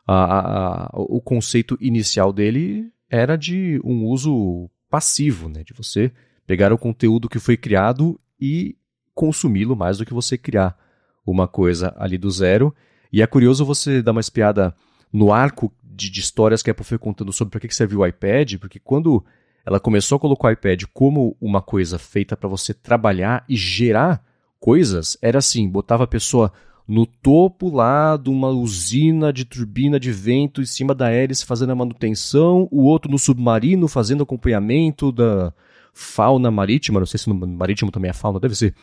a, 0.08 0.88
a, 0.88 0.90
o 0.94 1.22
conceito 1.22 1.78
inicial 1.80 2.34
dele 2.34 2.92
era 3.10 3.36
de 3.36 3.80
um 3.84 4.06
uso 4.06 4.70
passivo, 4.90 5.50
né? 5.50 5.64
de 5.64 5.74
você 5.74 6.12
pegar 6.50 6.74
o 6.74 6.80
conteúdo 6.80 7.30
que 7.30 7.38
foi 7.38 7.56
criado 7.56 8.20
e 8.42 8.76
consumi-lo 9.14 9.76
mais 9.76 10.00
do 10.00 10.06
que 10.06 10.16
você 10.16 10.36
criar 10.36 10.76
uma 11.24 11.48
coisa 11.48 11.94
ali 11.96 12.18
do 12.18 12.32
zero. 12.32 12.74
E 13.14 13.22
é 13.22 13.28
curioso 13.28 13.64
você 13.64 14.02
dar 14.02 14.14
uma 14.14 14.20
espiada 14.20 14.74
no 15.14 15.32
arco 15.32 15.72
de, 15.84 16.10
de 16.10 16.20
histórias 16.20 16.64
que 16.64 16.72
a 16.72 16.72
Apple 16.72 16.84
foi 16.84 16.98
contando 16.98 17.32
sobre 17.32 17.52
para 17.52 17.60
que, 17.60 17.68
que 17.68 17.76
serviu 17.76 18.00
o 18.00 18.08
iPad, 18.08 18.56
porque 18.56 18.80
quando 18.80 19.24
ela 19.64 19.80
começou 19.80 20.16
a 20.16 20.20
colocar 20.20 20.48
o 20.48 20.52
iPad 20.52 20.86
como 20.92 21.38
uma 21.40 21.62
coisa 21.62 22.00
feita 22.00 22.36
para 22.36 22.50
você 22.50 22.74
trabalhar 22.74 23.46
e 23.48 23.56
gerar 23.56 24.20
coisas, 24.60 25.20
era 25.22 25.38
assim, 25.38 25.70
botava 25.70 26.06
a 26.06 26.08
pessoa 26.08 26.52
no 26.88 27.06
topo 27.06 27.70
lá 27.70 28.18
de 28.18 28.32
uma 28.32 28.50
usina 28.50 29.32
de 29.32 29.46
turbina 29.46 30.00
de 30.00 30.12
vento 30.12 30.64
em 30.64 30.66
cima 30.66 30.96
da 30.96 31.12
hélice 31.12 31.46
fazendo 31.46 31.74
a 31.74 31.76
manutenção, 31.76 32.68
o 32.72 32.86
outro 32.86 33.12
no 33.12 33.20
submarino 33.20 33.88
fazendo 33.88 34.24
acompanhamento 34.24 35.12
da, 35.12 35.54
fauna 35.94 36.50
marítima, 36.50 37.00
não 37.00 37.08
sei 37.08 37.20
se 37.20 37.30
no 37.30 37.36
marítimo 37.48 37.92
também 37.92 38.10
é 38.10 38.14
fauna, 38.14 38.40
deve 38.40 38.56
ser. 38.56 38.74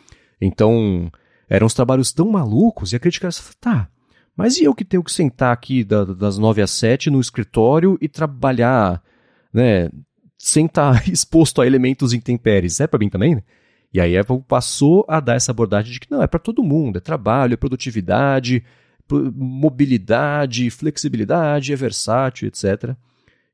Então, 0.40 1.10
eram 1.48 1.66
uns 1.66 1.74
trabalhos 1.74 2.12
tão 2.12 2.30
malucos 2.30 2.92
e 2.92 2.96
a 2.96 3.00
crítica 3.00 3.26
era, 3.26 3.34
tá, 3.60 3.88
mas 4.36 4.58
e 4.58 4.64
eu 4.64 4.74
que 4.74 4.84
tenho 4.84 5.02
que 5.02 5.12
sentar 5.12 5.52
aqui 5.52 5.82
da, 5.82 6.04
das 6.04 6.36
nove 6.36 6.60
às 6.60 6.70
sete 6.70 7.08
no 7.08 7.20
escritório 7.20 7.96
e 8.00 8.08
trabalhar, 8.08 9.02
né, 9.52 9.88
sem 10.38 10.66
estar 10.66 11.02
tá 11.02 11.04
exposto 11.10 11.62
a 11.62 11.66
elementos 11.66 12.12
intempéries? 12.12 12.78
É 12.80 12.86
para 12.86 12.98
mim 12.98 13.08
também, 13.08 13.36
né? 13.36 13.42
E 13.92 14.00
aí 14.00 14.16
a 14.16 14.20
Apple 14.20 14.42
passou 14.46 15.06
a 15.08 15.20
dar 15.20 15.36
essa 15.36 15.52
abordagem 15.52 15.92
de 15.92 16.00
que 16.00 16.10
não, 16.10 16.22
é 16.22 16.26
para 16.26 16.38
todo 16.38 16.62
mundo, 16.62 16.98
é 16.98 17.00
trabalho, 17.00 17.54
é 17.54 17.56
produtividade, 17.56 18.62
mobilidade, 19.10 20.68
flexibilidade, 20.68 21.72
é 21.72 21.76
versátil, 21.76 22.48
etc. 22.48 22.94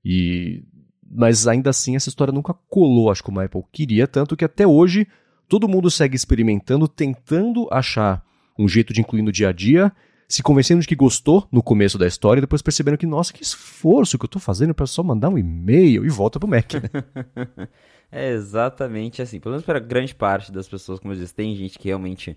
E 0.05 0.65
mas 1.12 1.46
ainda 1.46 1.70
assim 1.70 1.94
essa 1.94 2.09
história 2.09 2.33
nunca 2.33 2.55
colou, 2.68 3.11
acho 3.11 3.22
como 3.22 3.38
a 3.38 3.44
Apple 3.44 3.62
queria, 3.70 4.07
tanto 4.07 4.37
que 4.37 4.44
até 4.44 4.66
hoje 4.66 5.07
todo 5.48 5.68
mundo 5.68 5.90
segue 5.90 6.16
experimentando, 6.16 6.88
tentando 6.88 7.68
achar 7.70 8.25
um 8.59 8.66
jeito 8.66 8.92
de 8.92 9.01
incluir 9.01 9.22
no 9.22 9.31
dia 9.31 9.51
a 9.51 9.53
dia, 9.53 9.92
se 10.27 10.42
convencendo 10.42 10.81
de 10.81 10.88
que 10.88 10.96
gostou 10.96 11.46
no 11.53 11.62
começo 11.62 11.98
da 11.98 12.07
história 12.07 12.38
e 12.38 12.40
depois 12.40 12.62
percebendo 12.62 12.96
que, 12.96 13.05
nossa, 13.05 13.33
que 13.33 13.42
esforço 13.42 14.18
que 14.18 14.25
eu 14.25 14.29
estou 14.29 14.40
fazendo 14.40 14.72
para 14.72 14.87
só 14.87 15.03
mandar 15.03 15.29
um 15.29 15.37
e-mail 15.37 16.07
e 16.07 16.09
volta 16.09 16.40
pro 16.40 16.48
Mac. 16.48 16.72
Né? 16.72 16.81
é 18.11 18.31
exatamente 18.31 19.20
assim. 19.20 19.38
Pelo 19.38 19.53
menos 19.53 19.66
para 19.66 19.79
grande 19.79 20.14
parte 20.14 20.51
das 20.51 20.66
pessoas, 20.66 20.98
como 20.98 21.12
eu 21.12 21.18
disse, 21.18 21.35
tem 21.35 21.55
gente 21.55 21.79
que 21.79 21.88
realmente 21.88 22.35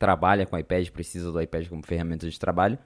trabalha 0.00 0.44
com 0.44 0.58
iPad, 0.58 0.88
precisa 0.88 1.30
do 1.30 1.40
iPad 1.40 1.68
como 1.68 1.86
ferramenta 1.86 2.28
de 2.28 2.36
trabalho. 2.36 2.76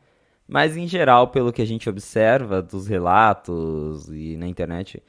Mas 0.49 0.77
em 0.77 0.87
geral, 0.87 1.29
pelo 1.29 1.53
que 1.53 1.63
a 1.63 1.67
gente 1.67 1.89
observa 1.89 2.63
dos 2.63 2.87
relatos 2.87 4.09
e 4.09 4.37
na 4.37 4.47
internet, 4.47 5.03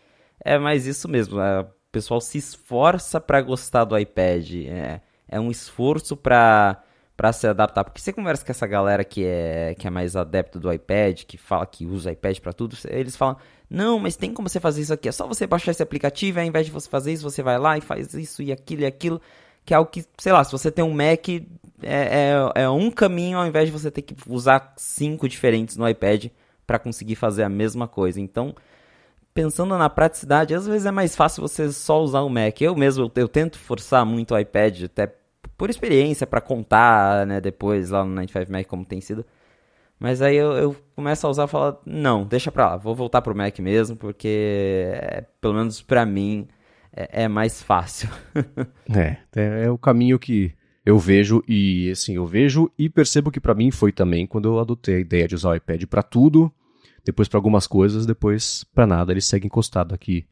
é 0.44 0.58
mais 0.58 0.86
isso 0.88 1.08
mesmo. 1.08 1.40
O 1.40 1.66
pessoal 1.92 2.20
se 2.20 2.38
esforça 2.38 3.22
para 3.22 3.42
gostar 3.42 3.84
do 3.86 3.98
iPad. 3.98 4.52
É, 4.68 5.02
é 5.28 5.40
um 5.40 5.52
esforço 5.52 6.16
para 6.18 6.82
para 7.18 7.34
se 7.34 7.48
adaptar. 7.48 7.84
Porque 7.84 8.00
você 8.00 8.14
conversa 8.14 8.46
com 8.46 8.52
essa 8.52 8.68
galera 8.68 9.04
que 9.04 9.26
é, 9.26 9.76
que 9.78 9.88
é 9.88 9.90
mais 9.90 10.16
adepto 10.16 10.60
do 10.60 10.72
iPad, 10.72 11.24
que 11.24 11.36
fala 11.36 11.66
que 11.66 11.84
usa 11.84 12.12
iPad 12.12 12.38
para 12.40 12.54
tudo, 12.54 12.78
eles 12.90 13.16
falam: 13.16 13.38
"Não, 13.68 14.00
mas 14.00 14.16
tem 14.16 14.32
como 14.32 14.48
você 14.48 14.60
fazer 14.60 14.82
isso 14.82 14.94
aqui. 14.94 15.10
É 15.10 15.12
só 15.12 15.28
você 15.28 15.48
baixar 15.48 15.72
esse 15.72 15.82
aplicativo, 15.82 16.40
ao 16.40 16.46
invés 16.46 16.68
de 16.68 16.72
você 16.72 16.88
fazer 16.88 17.12
isso, 17.12 17.24
você 17.24 17.42
vai 17.42 17.58
lá 17.58 17.76
e 17.78 17.82
faz 17.82 18.14
isso 18.14 18.44
e 18.44 18.52
aquilo 18.52 18.84
e 18.84 18.86
aquilo" 18.86 19.20
que 19.68 19.74
é 19.74 19.78
algo 19.78 19.92
que, 19.92 20.06
sei 20.18 20.32
lá, 20.32 20.42
se 20.46 20.52
você 20.54 20.72
tem 20.72 20.84
um 20.84 20.94
Mac, 20.94 21.28
é, 21.28 21.42
é, 21.84 22.64
é 22.64 22.70
um 22.70 22.90
caminho 22.90 23.38
ao 23.38 23.46
invés 23.46 23.66
de 23.66 23.72
você 23.74 23.92
ter 23.92 24.02
que 24.02 24.16
usar 24.26 24.74
cinco 24.78 25.28
diferentes 25.28 25.76
no 25.76 25.88
iPad 25.88 26.28
para 26.66 26.80
conseguir 26.80 27.16
fazer 27.16 27.44
a 27.44 27.50
mesma 27.50 27.86
coisa. 27.86 28.22
Então, 28.22 28.56
pensando 29.34 29.78
na 29.78 29.90
praticidade, 29.90 30.56
às 30.56 30.66
vezes 30.66 30.86
é 30.86 30.92
mais 30.92 31.18
fácil 31.18 31.42
você 31.42 31.70
só 31.74 32.02
usar 32.02 32.22
o 32.22 32.30
Mac. 32.30 32.62
Eu 32.62 32.78
mesmo, 32.78 33.04
eu, 33.04 33.12
eu 33.24 33.28
tento 33.28 33.60
forçar 33.60 34.06
muito 34.06 34.34
o 34.34 34.40
iPad, 34.40 34.84
até 34.84 35.14
por 35.58 35.70
experiência, 35.70 36.26
para 36.26 36.40
contar, 36.40 37.28
né, 37.28 37.42
depois 37.42 37.90
lá 37.90 38.06
no 38.06 38.12
95 38.12 38.50
Mac 38.50 38.68
como 38.68 38.86
tem 38.86 39.02
sido. 39.02 39.26
Mas 40.00 40.22
aí 40.22 40.38
eu, 40.38 40.54
eu, 40.54 40.76
começo 40.96 41.28
a 41.28 41.30
usar 41.30 41.44
e 41.44 41.50
falo, 41.50 41.78
não, 41.86 42.26
deixa 42.26 42.50
pra 42.54 42.70
lá, 42.70 42.78
vou 42.78 42.96
voltar 42.96 43.22
pro 43.22 43.36
Mac 43.36 43.60
mesmo, 43.60 43.98
porque 43.98 44.88
é, 44.94 45.26
pelo 45.42 45.56
menos 45.56 45.82
pra 45.82 46.06
mim 46.06 46.48
é, 46.98 47.24
é 47.24 47.28
mais 47.28 47.62
fácil. 47.62 48.10
é, 48.94 49.18
é, 49.36 49.66
é 49.66 49.72
o 49.72 49.78
caminho 49.78 50.18
que 50.18 50.52
eu 50.84 50.98
vejo 50.98 51.44
e 51.48 51.92
assim, 51.92 52.16
eu 52.16 52.26
vejo 52.26 52.72
e 52.78 52.90
percebo 52.90 53.30
que 53.30 53.40
para 53.40 53.54
mim 53.54 53.70
foi 53.70 53.92
também 53.92 54.26
quando 54.26 54.48
eu 54.48 54.60
adotei 54.60 54.96
a 54.96 55.00
ideia 55.00 55.28
de 55.28 55.36
usar 55.36 55.50
o 55.52 55.56
iPad 55.56 55.84
para 55.86 56.02
tudo, 56.02 56.52
depois 57.06 57.28
para 57.28 57.38
algumas 57.38 57.68
coisas, 57.68 58.06
depois 58.06 58.64
para 58.74 58.88
nada, 58.88 59.12
ele 59.12 59.22
segue 59.22 59.46
encostado 59.46 59.94
aqui 59.94 60.26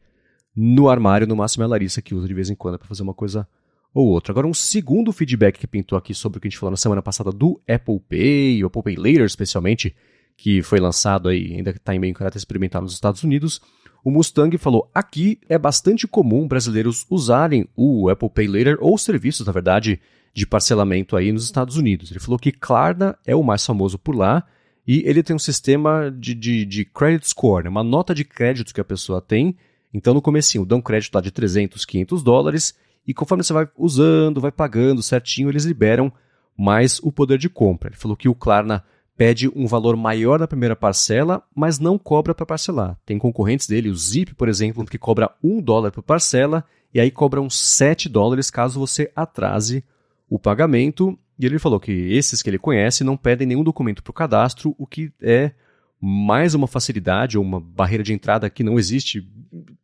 no 0.56 0.88
armário, 0.88 1.26
no 1.26 1.36
máximo 1.36 1.62
é 1.62 1.66
a 1.66 1.68
Larissa 1.68 2.00
que 2.02 2.14
usa 2.14 2.26
de 2.26 2.34
vez 2.34 2.50
em 2.50 2.54
quando 2.54 2.78
para 2.78 2.88
fazer 2.88 3.02
uma 3.02 3.14
coisa 3.14 3.46
ou 3.92 4.08
outra. 4.08 4.32
Agora 4.32 4.46
um 4.46 4.54
segundo 4.54 5.12
feedback 5.12 5.58
que 5.58 5.66
pintou 5.66 5.96
aqui 5.96 6.14
sobre 6.14 6.38
o 6.38 6.40
que 6.40 6.48
a 6.48 6.50
gente 6.50 6.58
falou 6.58 6.70
na 6.70 6.76
semana 6.76 7.02
passada 7.02 7.30
do 7.30 7.60
Apple 7.68 8.00
Pay, 8.00 8.64
o 8.64 8.66
Apple 8.66 8.82
Pay 8.82 8.96
Later 8.96 9.24
especialmente, 9.24 9.94
que 10.36 10.62
foi 10.62 10.80
lançado 10.80 11.28
aí, 11.28 11.54
ainda 11.54 11.70
está 11.70 11.94
em 11.94 11.98
meio 11.98 12.14
caráter 12.14 12.38
experimental 12.38 12.82
nos 12.82 12.94
Estados 12.94 13.22
Unidos, 13.22 13.60
o 14.06 14.10
Mustang 14.12 14.56
falou: 14.56 14.88
aqui 14.94 15.40
é 15.48 15.58
bastante 15.58 16.06
comum 16.06 16.46
brasileiros 16.46 17.04
usarem 17.10 17.66
o 17.74 18.08
Apple 18.08 18.30
Pay 18.30 18.46
Later 18.46 18.78
ou 18.80 18.96
serviços, 18.96 19.44
na 19.44 19.52
verdade, 19.52 20.00
de 20.32 20.46
parcelamento 20.46 21.16
aí 21.16 21.32
nos 21.32 21.42
Estados 21.42 21.76
Unidos. 21.76 22.12
Ele 22.12 22.20
falou 22.20 22.38
que 22.38 22.52
Klarna 22.52 23.18
é 23.26 23.34
o 23.34 23.42
mais 23.42 23.66
famoso 23.66 23.98
por 23.98 24.14
lá 24.14 24.44
e 24.86 25.02
ele 25.04 25.24
tem 25.24 25.34
um 25.34 25.40
sistema 25.40 26.08
de, 26.16 26.36
de, 26.36 26.64
de 26.64 26.84
credit 26.84 27.28
score, 27.28 27.64
né? 27.64 27.68
uma 27.68 27.82
nota 27.82 28.14
de 28.14 28.24
crédito 28.24 28.72
que 28.72 28.80
a 28.80 28.84
pessoa 28.84 29.20
tem. 29.20 29.56
Então, 29.92 30.14
no 30.14 30.22
comecinho, 30.22 30.64
dão 30.64 30.80
crédito 30.80 31.12
lá 31.12 31.20
de 31.20 31.32
300, 31.32 31.84
500 31.84 32.22
dólares 32.22 32.76
e 33.04 33.12
conforme 33.12 33.42
você 33.42 33.52
vai 33.52 33.68
usando, 33.76 34.40
vai 34.40 34.52
pagando 34.52 35.02
certinho, 35.02 35.48
eles 35.48 35.64
liberam 35.64 36.12
mais 36.56 37.00
o 37.00 37.10
poder 37.10 37.38
de 37.38 37.48
compra. 37.48 37.88
Ele 37.88 37.96
falou 37.96 38.16
que 38.16 38.28
o 38.28 38.36
Klarna 38.36 38.84
pede 39.16 39.48
um 39.48 39.66
valor 39.66 39.96
maior 39.96 40.38
na 40.38 40.46
primeira 40.46 40.76
parcela, 40.76 41.42
mas 41.54 41.78
não 41.78 41.98
cobra 41.98 42.34
para 42.34 42.44
parcelar. 42.44 42.98
Tem 43.06 43.18
concorrentes 43.18 43.66
dele, 43.66 43.88
o 43.88 43.96
Zip, 43.96 44.34
por 44.34 44.48
exemplo, 44.48 44.84
que 44.84 44.98
cobra 44.98 45.30
um 45.42 45.60
dólar 45.60 45.90
por 45.90 46.02
parcela 46.02 46.64
e 46.92 47.00
aí 47.00 47.10
cobram 47.10 47.48
7 47.48 48.08
dólares 48.08 48.50
caso 48.50 48.78
você 48.78 49.10
atrase 49.16 49.82
o 50.28 50.38
pagamento. 50.38 51.18
E 51.38 51.46
ele 51.46 51.58
falou 51.58 51.80
que 51.80 51.92
esses 51.92 52.42
que 52.42 52.50
ele 52.50 52.58
conhece 52.58 53.02
não 53.02 53.16
pedem 53.16 53.46
nenhum 53.46 53.64
documento 53.64 54.02
para 54.02 54.10
o 54.10 54.14
cadastro, 54.14 54.74
o 54.78 54.86
que 54.86 55.10
é 55.20 55.52
mais 56.00 56.54
uma 56.54 56.66
facilidade 56.66 57.38
ou 57.38 57.44
uma 57.44 57.60
barreira 57.60 58.04
de 58.04 58.12
entrada 58.12 58.50
que 58.50 58.62
não 58.62 58.78
existe 58.78 59.26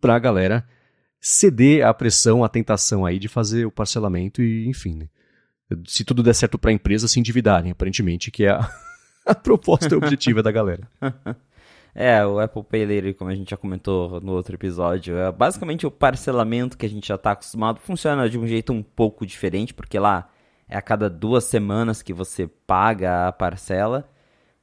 para 0.00 0.14
a 0.14 0.18
galera 0.18 0.66
ceder 1.20 1.86
à 1.86 1.94
pressão, 1.94 2.44
à 2.44 2.48
tentação 2.48 3.06
aí 3.06 3.18
de 3.18 3.28
fazer 3.28 3.64
o 3.64 3.70
parcelamento 3.70 4.42
e, 4.42 4.68
enfim, 4.68 4.94
né? 4.94 5.08
se 5.86 6.04
tudo 6.04 6.22
der 6.22 6.34
certo 6.34 6.58
para 6.58 6.70
a 6.70 6.74
empresa, 6.74 7.08
se 7.08 7.18
endividarem, 7.18 7.70
aparentemente, 7.70 8.30
que 8.30 8.44
é 8.44 8.50
a 8.50 8.70
a 9.26 9.34
proposta 9.34 9.96
objetiva 9.96 10.42
da 10.42 10.50
galera. 10.50 10.88
É, 11.94 12.24
o 12.24 12.40
Apple 12.40 12.62
Pay 12.62 12.86
Later, 12.86 13.14
como 13.14 13.30
a 13.30 13.34
gente 13.34 13.50
já 13.50 13.56
comentou 13.58 14.18
no 14.22 14.32
outro 14.32 14.54
episódio, 14.54 15.14
é 15.18 15.30
basicamente 15.30 15.86
o 15.86 15.90
parcelamento 15.90 16.78
que 16.78 16.86
a 16.86 16.88
gente 16.88 17.06
já 17.06 17.16
está 17.16 17.32
acostumado. 17.32 17.80
Funciona 17.80 18.30
de 18.30 18.38
um 18.38 18.46
jeito 18.46 18.72
um 18.72 18.82
pouco 18.82 19.26
diferente, 19.26 19.74
porque 19.74 19.98
lá 19.98 20.30
é 20.66 20.76
a 20.76 20.80
cada 20.80 21.10
duas 21.10 21.44
semanas 21.44 22.00
que 22.00 22.14
você 22.14 22.46
paga 22.66 23.28
a 23.28 23.32
parcela. 23.32 24.08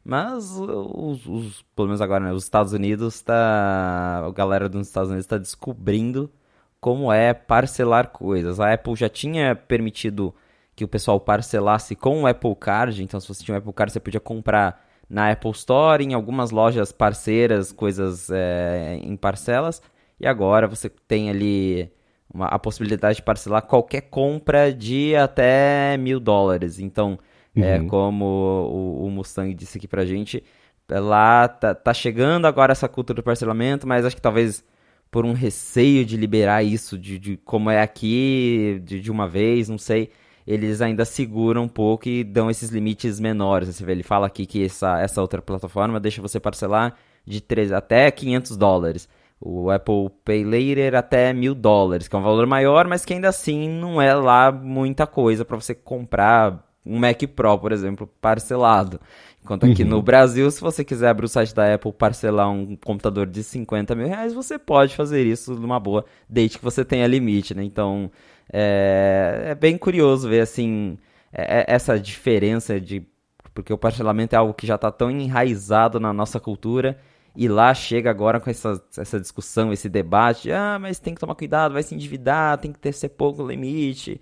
Mas 0.03 0.57
os, 0.57 1.23
os 1.27 1.61
pelo 1.75 1.89
menos 1.89 2.01
agora, 2.01 2.25
né, 2.25 2.33
os 2.33 2.43
Estados 2.43 2.73
Unidos 2.73 3.21
tá. 3.21 4.23
A 4.25 4.31
galera 4.31 4.67
dos 4.67 4.87
Estados 4.87 5.09
Unidos 5.09 5.25
está 5.25 5.37
descobrindo 5.37 6.31
como 6.79 7.13
é 7.13 7.33
parcelar 7.33 8.09
coisas. 8.09 8.59
A 8.59 8.73
Apple 8.73 8.95
já 8.95 9.09
tinha 9.09 9.55
permitido 9.55 10.33
que 10.79 10.85
o 10.85 10.87
pessoal 10.87 11.19
parcelasse 11.19 11.93
com 11.93 12.21
o 12.21 12.27
Apple 12.27 12.55
Card. 12.55 13.03
Então, 13.03 13.19
se 13.19 13.27
você 13.27 13.43
tinha 13.43 13.53
um 13.53 13.57
Apple 13.57 13.73
Card, 13.73 13.91
você 13.91 13.99
podia 13.99 14.19
comprar 14.21 14.87
na 15.09 15.29
Apple 15.29 15.51
Store, 15.51 16.01
em 16.01 16.13
algumas 16.13 16.51
lojas 16.51 16.89
parceiras, 16.93 17.73
coisas 17.73 18.29
é, 18.31 18.97
em 19.03 19.17
parcelas. 19.17 19.81
E 20.17 20.25
agora 20.25 20.67
você 20.67 20.87
tem 20.87 21.29
ali 21.29 21.91
uma, 22.33 22.45
a 22.45 22.57
possibilidade 22.57 23.17
de 23.17 23.23
parcelar 23.23 23.63
qualquer 23.63 24.03
compra 24.03 24.71
de 24.71 25.17
até 25.17 25.97
mil 25.97 26.17
dólares. 26.17 26.79
Então, 26.79 27.19
é, 27.53 27.59
uhum. 27.59 27.65
é, 27.65 27.89
como 27.89 28.25
o, 28.25 29.05
o, 29.05 29.11
Mustang 29.11 29.53
disse 29.53 29.77
aqui 29.77 29.87
pra 29.87 30.05
gente, 30.05 30.41
lá 30.89 31.49
tá, 31.49 31.75
tá 31.75 31.93
chegando 31.93 32.45
agora 32.45 32.71
essa 32.71 32.87
cultura 32.87 33.17
do 33.17 33.23
parcelamento, 33.23 33.85
mas 33.85 34.05
acho 34.05 34.15
que 34.15 34.21
talvez 34.21 34.63
por 35.11 35.25
um 35.25 35.33
receio 35.33 36.05
de 36.05 36.15
liberar 36.15 36.63
isso 36.63 36.97
de, 36.97 37.19
de 37.19 37.35
como 37.35 37.69
é 37.69 37.81
aqui 37.81 38.81
de, 38.85 39.01
de 39.01 39.11
uma 39.11 39.27
vez, 39.27 39.67
não 39.67 39.77
sei 39.77 40.09
eles 40.49 40.81
ainda 40.81 41.05
seguram 41.05 41.65
um 41.65 41.67
pouco 41.67 42.09
e 42.09 42.23
dão 42.23 42.49
esses 42.49 42.71
limites 42.71 43.19
menores. 43.19 43.69
Você 43.69 43.85
vê, 43.85 43.91
ele 43.91 44.01
fala 44.01 44.25
aqui 44.25 44.47
que 44.47 44.65
essa, 44.65 44.99
essa 44.99 45.21
outra 45.21 45.43
plataforma 45.43 45.99
deixa 45.99 46.23
você 46.23 46.39
parcelar 46.39 46.95
de 47.23 47.39
3, 47.39 47.71
até 47.71 48.09
500 48.09 48.57
dólares. 48.57 49.07
O 49.39 49.69
Apple 49.69 50.09
Pay 50.25 50.43
Later 50.43 50.95
até 50.95 51.31
mil 51.33 51.53
dólares, 51.53 52.07
que 52.07 52.15
é 52.15 52.19
um 52.19 52.23
valor 52.23 52.47
maior, 52.47 52.87
mas 52.87 53.05
que 53.05 53.13
ainda 53.13 53.29
assim 53.29 53.69
não 53.69 54.01
é 54.01 54.11
lá 54.15 54.51
muita 54.51 55.05
coisa 55.05 55.45
para 55.45 55.55
você 55.55 55.75
comprar 55.75 56.67
um 56.83 56.97
Mac 56.97 57.21
Pro, 57.35 57.59
por 57.59 57.71
exemplo, 57.71 58.09
parcelado. 58.19 58.99
Enquanto 59.43 59.67
aqui 59.67 59.83
uhum. 59.83 59.89
no 59.89 60.01
Brasil, 60.01 60.49
se 60.49 60.59
você 60.59 60.83
quiser 60.83 61.09
abrir 61.09 61.25
o 61.25 61.29
site 61.29 61.53
da 61.53 61.75
Apple 61.75 61.93
parcelar 61.93 62.49
um 62.49 62.75
computador 62.75 63.27
de 63.27 63.43
50 63.43 63.93
mil 63.93 64.07
reais, 64.07 64.33
você 64.33 64.57
pode 64.57 64.95
fazer 64.95 65.27
isso 65.27 65.53
numa 65.53 65.79
boa, 65.79 66.03
desde 66.27 66.57
que 66.57 66.63
você 66.63 66.83
tenha 66.83 67.05
limite, 67.05 67.53
né? 67.53 67.63
Então, 67.63 68.09
é, 68.51 69.45
é 69.47 69.55
bem 69.55 69.77
curioso 69.77 70.27
ver 70.29 70.41
assim 70.41 70.97
é, 71.31 71.61
é, 71.61 71.65
essa 71.67 71.99
diferença 71.99 72.79
de 72.79 73.05
porque 73.53 73.73
o 73.73 73.77
parcelamento 73.77 74.35
é 74.35 74.37
algo 74.37 74.53
que 74.53 74.65
já 74.65 74.75
está 74.75 74.91
tão 74.91 75.11
enraizado 75.11 75.99
na 75.99 76.13
nossa 76.13 76.39
cultura 76.39 76.97
e 77.35 77.47
lá 77.47 77.73
chega 77.73 78.09
agora 78.09 78.39
com 78.39 78.49
essa, 78.49 78.81
essa 78.97 79.19
discussão, 79.19 79.71
esse 79.71 79.87
debate, 79.87 80.43
de, 80.43 80.51
ah, 80.51 80.77
mas 80.79 80.99
tem 80.99 81.13
que 81.13 81.19
tomar 81.19 81.35
cuidado, 81.35 81.73
vai 81.73 81.83
se 81.83 81.95
endividar, 81.95 82.57
tem 82.57 82.71
que 82.71 82.79
ter 82.79 82.91
ser 82.93 83.09
pouco 83.09 83.45
limite. 83.45 84.19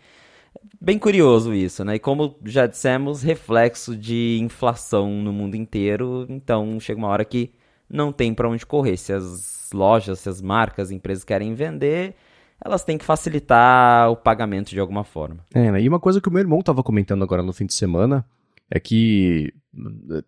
Bem 0.80 1.00
curioso 1.00 1.54
isso, 1.54 1.84
né? 1.86 1.96
E 1.96 2.00
como 2.00 2.36
já 2.46 2.68
dissemos, 2.68 3.24
reflexo 3.24 3.96
de 3.96 4.40
inflação 4.42 5.10
no 5.10 5.32
mundo 5.32 5.56
inteiro, 5.56 6.26
então 6.30 6.80
chega 6.80 7.00
uma 7.00 7.08
hora 7.08 7.26
que 7.26 7.52
não 7.90 8.12
tem 8.12 8.34
para 8.34 8.50
onde 8.50 8.66
correr. 8.66 8.98
Se 8.98 9.14
as 9.14 9.72
lojas, 9.74 10.20
se 10.20 10.30
as 10.30 10.42
marcas, 10.42 10.88
as 10.88 10.92
empresas 10.92 11.24
querem 11.24 11.54
vender, 11.54 12.16
elas 12.64 12.84
têm 12.84 12.98
que 12.98 13.06
facilitar 13.06 14.10
o 14.10 14.16
pagamento 14.16 14.70
de 14.70 14.80
alguma 14.80 15.04
forma. 15.04 15.46
É, 15.54 15.72
né? 15.72 15.82
e 15.82 15.88
uma 15.88 16.00
coisa 16.00 16.20
que 16.20 16.28
o 16.28 16.32
meu 16.32 16.42
irmão 16.42 16.60
estava 16.60 16.84
comentando 16.84 17.24
agora 17.24 17.44
no 17.44 17.54
fim 17.54 17.66
de 17.66 17.74
semana 17.74 18.26
é 18.70 18.80
que 18.80 19.54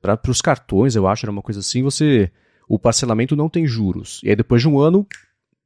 para 0.01 0.19
os 0.29 0.41
cartões, 0.41 0.95
eu 0.95 1.07
acho, 1.07 1.25
era 1.25 1.31
uma 1.31 1.41
coisa 1.41 1.59
assim, 1.59 1.81
você 1.81 2.31
o 2.67 2.77
parcelamento 2.77 3.35
não 3.35 3.49
tem 3.49 3.65
juros. 3.65 4.21
E 4.23 4.29
aí 4.29 4.35
depois 4.35 4.61
de 4.61 4.69
um 4.69 4.79
ano 4.79 5.05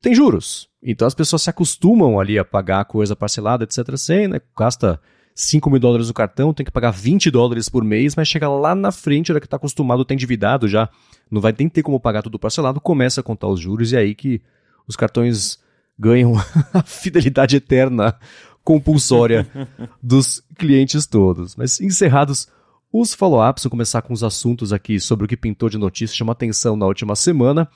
tem 0.02 0.16
juros. 0.16 0.70
Então 0.82 1.08
as 1.08 1.14
pessoas 1.14 1.42
se 1.42 1.50
acostumam 1.50 2.20
ali 2.20 2.40
a 2.40 2.46
pagar 2.46 2.80
a 2.80 2.86
coisa 2.86 3.16
parcelada, 3.16 3.66
etc. 3.66 3.98
Sem, 3.98 4.28
né? 4.28 4.40
Gasta 4.58 5.00
5 5.36 5.70
mil 5.70 5.80
dólares 5.80 6.08
no 6.08 6.14
cartão, 6.14 6.54
tem 6.54 6.66
que 6.66 6.72
pagar 6.72 6.92
20 6.92 7.30
dólares 7.30 7.68
por 7.68 7.84
mês, 7.84 8.16
mas 8.16 8.28
chega 8.28 8.48
lá 8.48 8.74
na 8.76 8.92
frente, 8.92 9.32
hora 9.32 9.40
que 9.42 9.48
está 9.48 9.58
acostumado, 9.58 10.06
tem 10.06 10.16
endividado 10.16 10.68
já, 10.68 10.90
não 11.30 11.42
vai 11.42 11.54
nem 11.58 11.68
ter 11.68 11.84
como 11.84 12.00
pagar 12.00 12.22
tudo 12.22 12.40
parcelado, 12.40 12.80
começa 12.80 13.22
a 13.22 13.24
contar 13.24 13.48
os 13.48 13.60
juros 13.60 13.92
e 13.92 13.96
é 13.96 14.00
aí 14.00 14.16
que 14.16 14.42
os 14.88 14.96
cartões 14.96 15.60
ganham 15.98 16.34
a 16.74 16.84
fidelidade 16.84 17.56
eterna 17.56 18.16
compulsória 18.64 19.48
dos 20.02 20.42
clientes 20.58 21.06
todos. 21.06 21.56
Mas 21.56 21.80
encerrados 21.82 22.48
os 22.92 23.14
follow-ups, 23.14 23.64
vou 23.64 23.72
começar 23.72 24.02
com 24.02 24.14
os 24.14 24.24
assuntos 24.24 24.72
aqui 24.72 25.00
sobre 25.00 25.26
o 25.26 25.28
que 25.28 25.36
pintou 25.36 25.70
de 25.70 25.78
notícia, 25.78 26.16
chama 26.16 26.32
atenção 26.32 26.76
na 26.76 26.86
última 26.86 27.16
semana. 27.16 27.68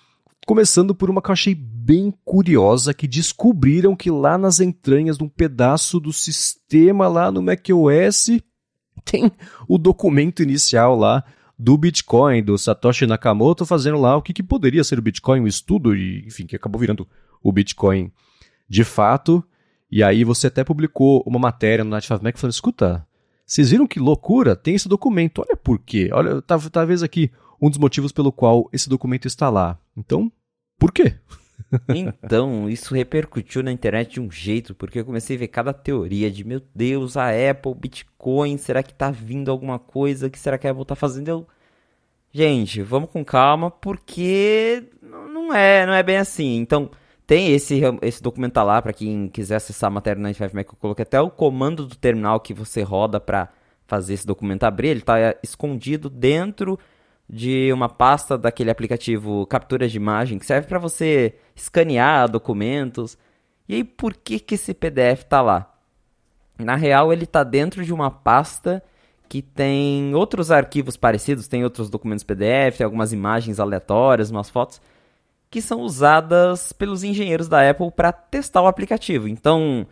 Começando 0.46 0.94
por 0.94 1.10
uma 1.10 1.22
que 1.22 1.30
eu 1.30 1.34
achei 1.34 1.56
bem 1.56 2.14
curiosa, 2.24 2.94
que 2.94 3.08
descobriram 3.08 3.96
que 3.96 4.12
lá 4.12 4.38
nas 4.38 4.60
entranhas 4.60 5.18
de 5.18 5.24
um 5.24 5.28
pedaço 5.28 6.00
do 6.00 6.14
sistema 6.14 7.08
lá 7.08 7.32
no 7.32 7.42
macOS 7.42 8.30
tem 9.04 9.32
o 9.68 9.78
documento 9.78 10.44
inicial 10.44 10.96
lá 10.96 11.24
do 11.58 11.76
Bitcoin, 11.78 12.44
do 12.44 12.58
Satoshi 12.58 13.08
Nakamoto, 13.08 13.66
fazendo 13.66 14.00
lá 14.00 14.16
o 14.16 14.22
que, 14.22 14.34
que 14.34 14.44
poderia 14.44 14.84
ser 14.84 15.00
o 15.00 15.02
Bitcoin, 15.02 15.42
um 15.42 15.48
estudo, 15.48 15.96
e, 15.96 16.24
enfim, 16.28 16.46
que 16.46 16.56
acabou 16.56 16.80
virando 16.80 17.08
o 17.42 17.52
Bitcoin 17.52 18.12
de 18.68 18.84
fato. 18.84 19.44
E 19.90 20.04
aí 20.04 20.24
você 20.24 20.48
até 20.48 20.64
publicou 20.64 21.24
uma 21.26 21.40
matéria 21.40 21.84
no 21.84 21.92
Night 21.92 22.08
5 22.08 22.24
Mac 22.24 22.38
falando, 22.38 22.54
escuta, 22.54 23.08
vocês 23.46 23.70
viram 23.70 23.88
que 23.88 24.00
loucura? 24.00 24.56
Tem 24.56 24.76
esse 24.76 24.90
documento. 24.90 25.40
Olha 25.40 25.56
por 25.56 25.80
quê. 25.80 26.10
Olha, 26.12 26.42
talvez 26.42 27.02
aqui 27.02 27.32
um 27.62 27.70
dos 27.70 27.80
motivos 27.80 28.12
pelo 28.12 28.32
qual 28.32 28.70
esse 28.74 28.90
documento 28.90 29.26
está 29.26 29.50
lá. 29.50 29.80
Então, 29.96 30.32
por 30.78 30.92
quê? 30.92 31.16
então, 31.90 32.70
isso 32.70 32.94
repercutiu 32.94 33.64
na 33.64 33.72
internet 33.72 34.14
de 34.14 34.20
um 34.22 34.30
jeito, 34.30 34.76
porque 34.76 35.00
eu 35.00 35.06
comecei 35.06 35.36
a 35.36 35.40
ver 35.40 35.48
cada 35.48 35.74
teoria 35.74 36.30
de, 36.30 36.44
meu 36.44 36.62
Deus, 36.76 37.18
a 37.18 37.30
Apple, 37.30 37.74
Bitcoin, 37.74 38.58
será 38.58 38.84
que 38.84 38.94
tá 38.94 39.10
vindo 39.10 39.50
alguma 39.50 39.80
coisa? 39.80 40.30
que 40.30 40.38
será 40.38 40.58
que 40.58 40.68
a 40.68 40.72
Apple 40.72 40.86
tá 40.86 40.96
fazendo? 40.96 41.30
Eu... 41.30 41.48
Gente, 42.32 42.82
vamos 42.82 43.10
com 43.10 43.24
calma, 43.24 43.72
porque 43.72 44.84
não 45.02 45.54
é, 45.54 45.86
não 45.86 45.94
é 45.94 46.04
bem 46.04 46.18
assim. 46.18 46.58
Então, 46.58 46.92
tem 47.28 47.54
esse, 47.54 47.82
esse 48.02 48.24
documental 48.24 48.66
lá, 48.66 48.82
para 48.82 48.94
quem 48.94 49.28
quiser 49.28 49.58
acessar 49.58 49.90
a 49.90 49.94
matéria 49.94 50.22
na 50.22 50.30
95 50.30 50.56
Mac, 50.56 50.68
eu 50.70 50.78
coloquei 50.80 51.04
até 51.04 51.20
o 51.20 51.30
comando 51.30 51.86
do 51.86 51.96
terminal 51.96 52.40
que 52.40 52.54
você 52.54 52.82
roda 52.82 53.20
para 53.20 53.50
fazer 53.86 54.14
esse 54.14 54.26
documento 54.26 54.64
abrir, 54.64 54.88
ele 54.90 55.02
está 55.02 55.36
escondido 55.44 56.10
dentro 56.10 56.80
de 57.30 57.72
uma 57.74 57.90
pasta 57.90 58.38
daquele 58.38 58.72
aplicativo 58.72 59.46
captura 59.48 59.88
de 59.90 59.98
imagem 59.98 60.40
que 60.40 60.46
serve 60.46 60.68
para 60.68 60.80
você 60.80 61.36
escanear 61.54 62.30
documentos. 62.30 63.18
E 63.68 63.76
aí, 63.76 63.84
por 63.84 64.14
que, 64.14 64.40
que 64.40 64.56
esse 64.56 64.74
PDF 64.74 65.24
está 65.24 65.42
lá? 65.42 65.74
Na 66.58 66.76
real, 66.76 67.12
ele 67.12 67.26
está 67.26 67.44
dentro 67.44 67.84
de 67.84 67.94
uma 67.94 68.10
pasta 68.10 68.82
que 69.28 69.42
tem 69.42 70.16
outros 70.16 70.50
arquivos 70.52 70.96
parecidos, 70.96 71.50
tem 71.50 71.66
outros 71.66 71.90
documentos 71.90 72.24
PDF, 72.24 72.78
tem 72.78 72.86
algumas 72.86 73.12
imagens 73.12 73.60
aleatórias, 73.60 74.32
umas 74.32 74.50
fotos, 74.50 74.82
que 75.50 75.62
são 75.62 75.82
usadas 75.82 76.74
pelos 76.74 77.04
engenheiros 77.04 77.48
da 77.48 77.70
Apple 77.70 77.92
para 77.92 78.12
testar 78.12 78.62
o 78.62 78.68
aplicativo. 78.68 79.28
Então, 79.28 79.88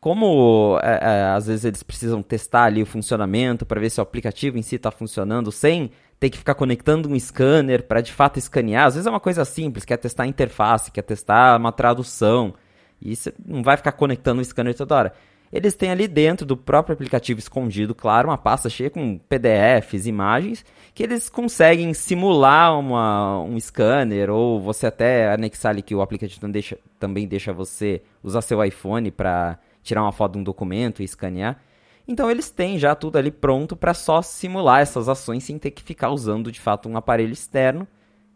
como 0.00 0.78
é, 0.82 0.98
é, 1.00 1.22
às 1.34 1.46
vezes 1.46 1.64
eles 1.64 1.82
precisam 1.82 2.22
testar 2.22 2.64
ali 2.64 2.82
o 2.82 2.86
funcionamento 2.86 3.64
para 3.64 3.80
ver 3.80 3.90
se 3.90 4.00
o 4.00 4.02
aplicativo 4.02 4.58
em 4.58 4.62
si 4.62 4.76
está 4.76 4.90
funcionando 4.90 5.52
sem 5.52 5.90
ter 6.18 6.30
que 6.30 6.38
ficar 6.38 6.54
conectando 6.54 7.08
um 7.08 7.18
scanner 7.18 7.84
para 7.84 8.00
de 8.00 8.12
fato 8.12 8.38
escanear. 8.38 8.86
Às 8.86 8.94
vezes 8.94 9.06
é 9.06 9.10
uma 9.10 9.20
coisa 9.20 9.44
simples, 9.44 9.84
quer 9.84 9.96
testar 9.96 10.24
a 10.24 10.26
interface, 10.26 10.90
quer 10.90 11.02
testar 11.02 11.58
uma 11.58 11.72
tradução. 11.72 12.54
E 13.00 13.16
você 13.16 13.34
não 13.44 13.62
vai 13.62 13.76
ficar 13.76 13.92
conectando 13.92 14.40
o 14.40 14.44
scanner 14.44 14.74
toda 14.74 14.94
hora. 14.94 15.14
Eles 15.52 15.74
têm 15.74 15.90
ali 15.90 16.08
dentro 16.08 16.46
do 16.46 16.56
próprio 16.56 16.94
aplicativo 16.94 17.38
escondido, 17.38 17.94
claro, 17.94 18.28
uma 18.28 18.38
pasta 18.38 18.70
cheia 18.70 18.88
com 18.88 19.18
PDFs, 19.18 20.06
imagens, 20.06 20.64
que 20.94 21.02
eles 21.02 21.28
conseguem 21.28 21.92
simular 21.92 22.78
uma, 22.78 23.40
um 23.40 23.60
scanner, 23.60 24.30
ou 24.30 24.58
você 24.58 24.86
até 24.86 25.30
anexar 25.30 25.70
ali 25.70 25.82
que 25.82 25.94
o 25.94 26.00
aplicativo 26.00 26.48
deixa, 26.48 26.78
também 26.98 27.28
deixa 27.28 27.52
você 27.52 28.00
usar 28.22 28.40
seu 28.40 28.64
iPhone 28.64 29.10
para 29.10 29.58
tirar 29.82 30.02
uma 30.02 30.12
foto 30.12 30.32
de 30.32 30.38
um 30.38 30.42
documento 30.42 31.02
e 31.02 31.04
escanear. 31.04 31.60
Então 32.08 32.30
eles 32.30 32.50
têm 32.50 32.78
já 32.78 32.94
tudo 32.94 33.18
ali 33.18 33.30
pronto 33.30 33.76
para 33.76 33.92
só 33.92 34.22
simular 34.22 34.80
essas 34.80 35.08
ações 35.08 35.44
sem 35.44 35.58
ter 35.58 35.70
que 35.70 35.82
ficar 35.82 36.10
usando 36.10 36.50
de 36.50 36.60
fato 36.60 36.88
um 36.88 36.96
aparelho 36.96 37.32
externo. 37.32 37.86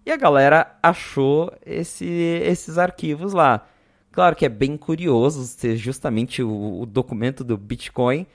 E 0.04 0.12
a 0.12 0.16
galera 0.16 0.76
achou 0.82 1.52
esse, 1.64 2.04
esses 2.04 2.78
arquivos 2.78 3.32
lá. 3.32 3.66
Claro 4.16 4.34
que 4.34 4.46
é 4.46 4.48
bem 4.48 4.78
curioso 4.78 5.44
ser 5.44 5.76
justamente 5.76 6.42
o, 6.42 6.80
o 6.80 6.86
documento 6.86 7.44
do 7.44 7.54
Bitcoin, 7.58 8.26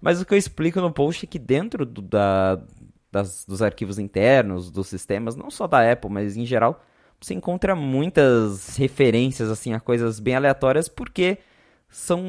mas 0.00 0.20
o 0.20 0.24
que 0.24 0.32
eu 0.32 0.38
explico 0.38 0.80
no 0.80 0.92
post 0.92 1.26
é 1.26 1.28
que 1.28 1.40
dentro 1.40 1.84
do, 1.84 2.00
da, 2.00 2.60
das, 3.10 3.44
dos 3.44 3.60
arquivos 3.60 3.98
internos, 3.98 4.70
dos 4.70 4.86
sistemas, 4.86 5.34
não 5.34 5.50
só 5.50 5.66
da 5.66 5.90
Apple, 5.90 6.08
mas 6.08 6.36
em 6.36 6.46
geral, 6.46 6.80
você 7.20 7.34
encontra 7.34 7.74
muitas 7.74 8.76
referências 8.76 9.50
assim 9.50 9.72
a 9.72 9.80
coisas 9.80 10.20
bem 10.20 10.36
aleatórias, 10.36 10.88
porque 10.88 11.38
são 11.88 12.22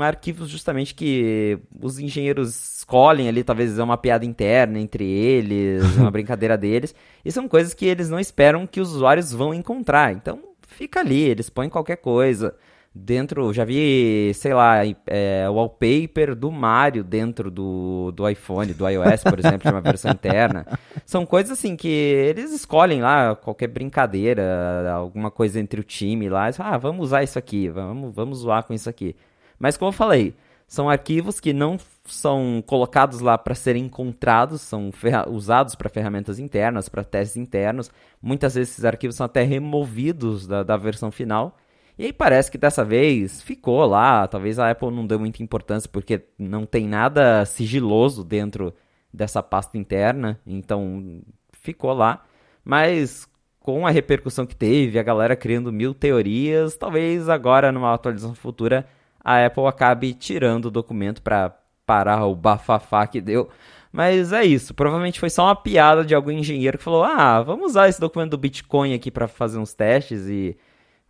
arquivos 0.00 0.48
justamente 0.48 0.94
que 0.94 1.58
os 1.82 1.98
engenheiros 1.98 2.76
escolhem 2.76 3.28
ali, 3.28 3.42
talvez 3.42 3.76
é 3.76 3.82
uma 3.82 3.98
piada 3.98 4.24
interna 4.24 4.78
entre 4.78 5.04
eles, 5.04 5.82
uma 5.98 6.10
brincadeira 6.12 6.56
deles, 6.56 6.94
e 7.24 7.32
são 7.32 7.48
coisas 7.48 7.74
que 7.74 7.84
eles 7.84 8.08
não 8.08 8.20
esperam 8.20 8.64
que 8.64 8.80
os 8.80 8.94
usuários 8.94 9.32
vão 9.32 9.52
encontrar. 9.52 10.12
Então, 10.12 10.53
fica 10.74 11.00
ali, 11.00 11.22
eles 11.22 11.48
põem 11.48 11.68
qualquer 11.68 11.96
coisa 11.96 12.54
dentro, 12.94 13.52
já 13.52 13.64
vi, 13.64 14.30
sei 14.34 14.54
lá, 14.54 14.82
é, 15.06 15.48
wallpaper 15.48 16.34
do 16.36 16.50
Mario 16.52 17.02
dentro 17.02 17.50
do, 17.50 18.12
do 18.12 18.28
iPhone, 18.28 18.72
do 18.72 18.88
iOS, 18.88 19.24
por 19.24 19.38
exemplo, 19.38 19.68
de 19.68 19.68
uma 19.68 19.80
versão 19.80 20.12
interna. 20.12 20.64
São 21.04 21.26
coisas 21.26 21.58
assim 21.58 21.74
que 21.74 21.88
eles 21.88 22.52
escolhem 22.52 23.02
lá, 23.02 23.34
qualquer 23.34 23.66
brincadeira, 23.66 24.92
alguma 24.92 25.30
coisa 25.30 25.58
entre 25.58 25.80
o 25.80 25.84
time 25.84 26.28
lá, 26.28 26.48
ah, 26.58 26.78
vamos 26.78 27.06
usar 27.06 27.24
isso 27.24 27.38
aqui, 27.38 27.68
vamos, 27.68 28.14
vamos 28.14 28.38
zoar 28.38 28.62
com 28.62 28.72
isso 28.72 28.88
aqui. 28.88 29.16
Mas 29.58 29.76
como 29.76 29.88
eu 29.88 29.92
falei, 29.92 30.34
são 30.68 30.88
arquivos 30.88 31.40
que 31.40 31.52
não 31.52 31.76
são 32.06 32.62
colocados 32.66 33.20
lá 33.20 33.38
para 33.38 33.54
serem 33.54 33.84
encontrados, 33.84 34.60
são 34.60 34.90
usados 35.28 35.74
para 35.74 35.88
ferramentas 35.88 36.38
internas, 36.38 36.88
para 36.88 37.04
testes 37.04 37.36
internos. 37.36 37.90
Muitas 38.20 38.54
vezes 38.54 38.72
esses 38.74 38.84
arquivos 38.84 39.16
são 39.16 39.26
até 39.26 39.42
removidos 39.42 40.46
da, 40.46 40.62
da 40.62 40.76
versão 40.76 41.10
final 41.10 41.56
e 41.98 42.06
aí 42.06 42.12
parece 42.12 42.50
que 42.50 42.58
dessa 42.58 42.84
vez 42.84 43.40
ficou 43.42 43.84
lá. 43.86 44.26
Talvez 44.26 44.58
a 44.58 44.70
Apple 44.70 44.90
não 44.90 45.06
deu 45.06 45.18
muita 45.18 45.42
importância 45.42 45.88
porque 45.90 46.24
não 46.38 46.66
tem 46.66 46.88
nada 46.88 47.44
sigiloso 47.44 48.24
dentro 48.24 48.74
dessa 49.12 49.42
pasta 49.42 49.78
interna. 49.78 50.40
Então 50.46 51.22
ficou 51.52 51.92
lá. 51.92 52.24
Mas 52.64 53.28
com 53.60 53.86
a 53.86 53.90
repercussão 53.90 54.46
que 54.46 54.56
teve, 54.56 54.98
a 54.98 55.02
galera 55.02 55.36
criando 55.36 55.72
mil 55.72 55.94
teorias, 55.94 56.76
talvez 56.76 57.28
agora 57.28 57.72
numa 57.72 57.94
atualização 57.94 58.34
futura 58.34 58.86
a 59.22 59.44
Apple 59.46 59.66
acabe 59.66 60.12
tirando 60.12 60.66
o 60.66 60.70
documento 60.70 61.22
para 61.22 61.56
parar 61.86 62.26
o 62.26 62.34
bafafá 62.34 63.06
que 63.06 63.20
deu. 63.20 63.48
Mas 63.92 64.32
é 64.32 64.44
isso, 64.44 64.74
provavelmente 64.74 65.20
foi 65.20 65.30
só 65.30 65.44
uma 65.46 65.56
piada 65.56 66.04
de 66.04 66.14
algum 66.14 66.32
engenheiro 66.32 66.78
que 66.78 66.84
falou: 66.84 67.04
"Ah, 67.04 67.40
vamos 67.42 67.70
usar 67.70 67.88
esse 67.88 68.00
documento 68.00 68.32
do 68.32 68.38
Bitcoin 68.38 68.92
aqui 68.92 69.10
para 69.10 69.28
fazer 69.28 69.58
uns 69.58 69.72
testes 69.72 70.26
e 70.26 70.56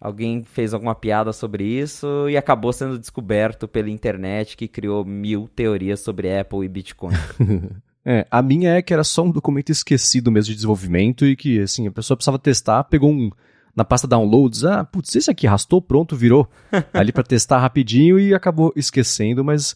alguém 0.04 0.42
fez 0.44 0.74
alguma 0.74 0.94
piada 0.94 1.32
sobre 1.32 1.64
isso 1.64 2.28
e 2.28 2.36
acabou 2.36 2.74
sendo 2.74 2.98
descoberto 2.98 3.66
pela 3.66 3.88
internet 3.88 4.54
que 4.54 4.68
criou 4.68 5.02
mil 5.02 5.48
teorias 5.48 6.00
sobre 6.00 6.38
Apple 6.38 6.62
e 6.62 6.68
Bitcoin. 6.68 7.14
é, 8.04 8.26
a 8.30 8.42
minha 8.42 8.76
é 8.76 8.82
que 8.82 8.92
era 8.92 9.02
só 9.02 9.22
um 9.22 9.30
documento 9.30 9.70
esquecido 9.70 10.30
mesmo 10.30 10.48
de 10.48 10.56
desenvolvimento 10.56 11.24
e 11.24 11.34
que, 11.34 11.58
assim, 11.58 11.86
a 11.86 11.90
pessoa 11.90 12.18
precisava 12.18 12.38
testar, 12.38 12.84
pegou 12.84 13.10
um 13.10 13.30
na 13.74 13.84
pasta 13.84 14.06
downloads, 14.06 14.62
ah, 14.64 14.84
putz, 14.84 15.16
esse 15.16 15.30
aqui 15.30 15.46
arrastou, 15.46 15.80
pronto, 15.80 16.14
virou 16.14 16.48
ali 16.92 17.10
para 17.10 17.24
testar 17.24 17.58
rapidinho 17.58 18.20
e 18.20 18.34
acabou 18.34 18.74
esquecendo, 18.76 19.42
mas 19.42 19.74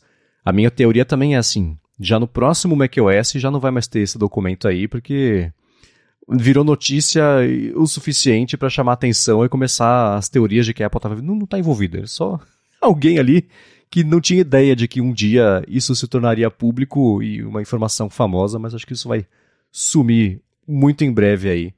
a 0.49 0.53
minha 0.53 0.71
teoria 0.71 1.05
também 1.05 1.35
é 1.35 1.39
assim, 1.39 1.77
já 2.01 2.19
no 2.19 2.27
próximo 2.27 2.75
macOS 2.75 3.33
já 3.33 3.51
não 3.51 3.61
vai 3.61 3.71
mais 3.71 3.87
ter 3.87 4.01
esse 4.01 4.17
documento 4.17 4.67
aí, 4.67 4.89
porque 4.89 5.53
virou 6.27 6.65
notícia 6.65 7.23
o 7.75 7.87
suficiente 7.87 8.57
para 8.57 8.71
chamar 8.71 8.95
atenção 8.95 9.45
e 9.45 9.49
começar 9.51 10.17
as 10.17 10.31
teorias 10.31 10.65
de 10.65 10.73
que 10.73 10.83
a 10.83 10.87
Apple 10.87 11.01
tava, 11.03 11.21
não, 11.21 11.35
não 11.35 11.47
tá 11.47 11.59
envolvida. 11.59 12.01
É 12.01 12.07
só 12.07 12.41
alguém 12.81 13.19
ali 13.19 13.47
que 13.91 14.03
não 14.03 14.23
tinha 14.23 14.41
ideia 14.41 14.75
de 14.75 14.89
que 14.89 15.03
um 15.03 15.13
dia 15.13 15.63
isso 15.69 15.95
se 15.95 16.09
tornaria 16.09 16.51
público 16.51 17.23
e 17.23 17.43
uma 17.43 17.61
informação 17.61 18.09
famosa, 18.09 18.59
mas 18.59 18.75
acho 18.75 18.87
que 18.87 18.95
isso 18.95 19.07
vai 19.07 19.27
sumir 19.71 20.41
muito 20.67 21.05
em 21.05 21.13
breve 21.13 21.51
aí 21.51 21.75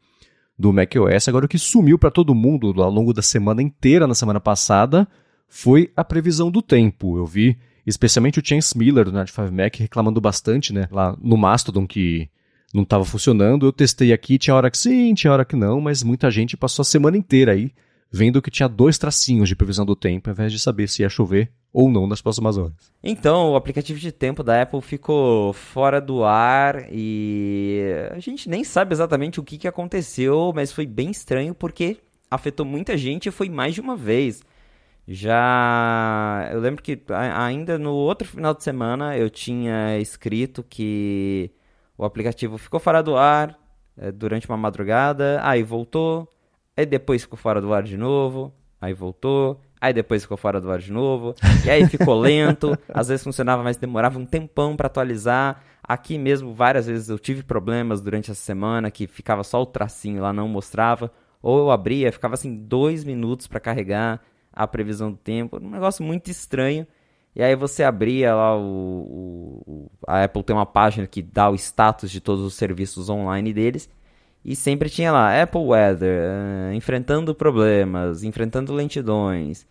do 0.56 0.72
macOS. 0.72 1.26
Agora, 1.26 1.46
o 1.46 1.48
que 1.48 1.58
sumiu 1.58 1.98
para 1.98 2.12
todo 2.12 2.36
mundo 2.36 2.72
ao 2.80 2.90
longo 2.90 3.12
da 3.12 3.22
semana 3.22 3.62
inteira, 3.62 4.06
na 4.06 4.14
semana 4.14 4.38
passada, 4.38 5.08
foi 5.48 5.90
a 5.96 6.04
previsão 6.04 6.52
do 6.52 6.62
tempo. 6.62 7.18
Eu 7.18 7.26
vi 7.26 7.58
especialmente 7.86 8.38
o 8.38 8.42
Chance 8.44 8.76
Miller 8.76 9.04
do 9.04 9.12
Night 9.12 9.32
5 9.32 9.52
Mac 9.52 9.76
reclamando 9.76 10.20
bastante, 10.20 10.72
né, 10.72 10.88
lá 10.90 11.16
no 11.20 11.36
Mastodon 11.36 11.86
que 11.86 12.28
não 12.72 12.82
estava 12.82 13.04
funcionando. 13.04 13.66
Eu 13.66 13.72
testei 13.72 14.12
aqui, 14.12 14.38
tinha 14.38 14.54
hora 14.54 14.70
que 14.70 14.78
sim, 14.78 15.14
tinha 15.14 15.32
hora 15.32 15.44
que 15.44 15.56
não, 15.56 15.80
mas 15.80 16.02
muita 16.02 16.30
gente 16.30 16.56
passou 16.56 16.82
a 16.82 16.86
semana 16.86 17.16
inteira 17.16 17.52
aí 17.52 17.72
vendo 18.10 18.42
que 18.42 18.50
tinha 18.50 18.68
dois 18.68 18.98
tracinhos 18.98 19.48
de 19.48 19.54
previsão 19.54 19.86
do 19.86 19.94
tempo, 19.94 20.28
ao 20.28 20.32
invés 20.32 20.50
de 20.50 20.58
saber 20.58 20.88
se 20.88 21.02
ia 21.02 21.08
chover 21.08 21.50
ou 21.72 21.88
não 21.88 22.06
nas 22.06 22.20
próximas 22.20 22.58
horas. 22.58 22.92
Então, 23.02 23.52
o 23.52 23.56
aplicativo 23.56 24.00
de 24.00 24.10
tempo 24.10 24.42
da 24.42 24.62
Apple 24.62 24.80
ficou 24.80 25.52
fora 25.52 26.00
do 26.00 26.24
ar 26.24 26.86
e 26.90 27.80
a 28.10 28.18
gente 28.18 28.48
nem 28.48 28.64
sabe 28.64 28.92
exatamente 28.92 29.38
o 29.38 29.44
que, 29.44 29.56
que 29.56 29.68
aconteceu, 29.68 30.52
mas 30.52 30.72
foi 30.72 30.86
bem 30.86 31.10
estranho 31.10 31.54
porque 31.54 31.98
afetou 32.28 32.66
muita 32.66 32.96
gente 32.96 33.28
e 33.28 33.32
foi 33.32 33.48
mais 33.48 33.74
de 33.74 33.80
uma 33.80 33.96
vez. 33.96 34.42
Já 35.12 36.48
eu 36.52 36.60
lembro 36.60 36.80
que 36.84 37.02
ainda 37.36 37.76
no 37.76 37.92
outro 37.92 38.28
final 38.28 38.54
de 38.54 38.62
semana 38.62 39.18
eu 39.18 39.28
tinha 39.28 39.98
escrito 39.98 40.62
que 40.62 41.50
o 41.98 42.04
aplicativo 42.04 42.56
ficou 42.56 42.78
fora 42.78 43.02
do 43.02 43.16
ar 43.16 43.58
é, 43.98 44.12
durante 44.12 44.48
uma 44.48 44.56
madrugada, 44.56 45.40
aí 45.42 45.64
voltou, 45.64 46.28
aí 46.76 46.86
depois 46.86 47.22
ficou 47.22 47.36
fora 47.36 47.60
do 47.60 47.74
ar 47.74 47.82
de 47.82 47.96
novo, 47.96 48.54
aí 48.80 48.94
voltou, 48.94 49.60
aí 49.80 49.92
depois 49.92 50.22
ficou 50.22 50.36
fora 50.36 50.60
do 50.60 50.70
ar 50.70 50.78
de 50.78 50.92
novo, 50.92 51.34
e 51.64 51.70
aí 51.70 51.88
ficou 51.88 52.14
lento, 52.20 52.78
às 52.88 53.08
vezes 53.08 53.24
funcionava, 53.24 53.64
mas 53.64 53.76
demorava 53.76 54.16
um 54.16 54.24
tempão 54.24 54.76
para 54.76 54.86
atualizar. 54.86 55.60
Aqui 55.82 56.18
mesmo, 56.18 56.54
várias 56.54 56.86
vezes 56.86 57.08
eu 57.08 57.18
tive 57.18 57.42
problemas 57.42 58.00
durante 58.00 58.30
essa 58.30 58.40
semana 58.40 58.92
que 58.92 59.08
ficava 59.08 59.42
só 59.42 59.60
o 59.60 59.66
tracinho 59.66 60.22
lá, 60.22 60.32
não 60.32 60.46
mostrava, 60.46 61.10
ou 61.42 61.58
eu 61.58 61.70
abria, 61.72 62.12
ficava 62.12 62.34
assim 62.34 62.54
dois 62.54 63.02
minutos 63.02 63.48
para 63.48 63.58
carregar 63.58 64.20
a 64.52 64.66
previsão 64.66 65.10
do 65.10 65.16
tempo, 65.16 65.58
um 65.62 65.70
negócio 65.70 66.04
muito 66.04 66.30
estranho. 66.30 66.86
E 67.34 67.42
aí 67.42 67.54
você 67.54 67.84
abria 67.84 68.34
lá 68.34 68.58
o, 68.58 69.62
o, 69.66 69.90
a 70.06 70.24
Apple 70.24 70.42
tem 70.42 70.54
uma 70.54 70.66
página 70.66 71.06
que 71.06 71.22
dá 71.22 71.48
o 71.48 71.54
status 71.54 72.10
de 72.10 72.20
todos 72.20 72.44
os 72.44 72.54
serviços 72.54 73.08
online 73.08 73.52
deles 73.52 73.88
e 74.44 74.56
sempre 74.56 74.88
tinha 74.88 75.12
lá 75.12 75.40
Apple 75.42 75.60
Weather, 75.60 76.22
uh, 76.22 76.72
enfrentando 76.72 77.34
problemas, 77.34 78.24
enfrentando 78.24 78.72
lentidões. 78.72 79.66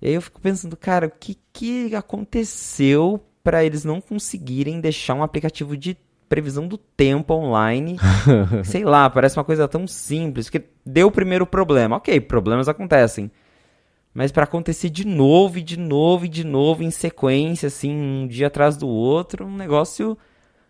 E 0.00 0.08
aí 0.08 0.14
eu 0.14 0.22
fico 0.22 0.40
pensando, 0.40 0.76
cara, 0.76 1.06
o 1.06 1.10
que, 1.10 1.38
que 1.52 1.94
aconteceu 1.94 3.24
para 3.44 3.64
eles 3.64 3.84
não 3.84 4.00
conseguirem 4.00 4.80
deixar 4.80 5.14
um 5.14 5.22
aplicativo 5.22 5.76
de 5.76 5.96
previsão 6.28 6.66
do 6.66 6.76
tempo 6.76 7.34
online? 7.34 7.96
Sei 8.64 8.84
lá, 8.84 9.08
parece 9.08 9.38
uma 9.38 9.44
coisa 9.44 9.68
tão 9.68 9.86
simples 9.86 10.50
que 10.50 10.64
deu 10.84 11.06
o 11.06 11.12
primeiro 11.12 11.46
problema. 11.46 11.96
Ok, 11.96 12.20
problemas 12.20 12.68
acontecem. 12.68 13.30
Mas 14.14 14.30
para 14.30 14.44
acontecer 14.44 14.90
de 14.90 15.06
novo 15.06 15.58
e 15.58 15.62
de 15.62 15.78
novo 15.78 16.26
e 16.26 16.28
de 16.28 16.44
novo 16.44 16.82
em 16.82 16.90
sequência, 16.90 17.68
assim, 17.68 17.92
um 17.92 18.26
dia 18.26 18.48
atrás 18.48 18.76
do 18.76 18.86
outro, 18.86 19.46
um 19.46 19.56
negócio 19.56 20.18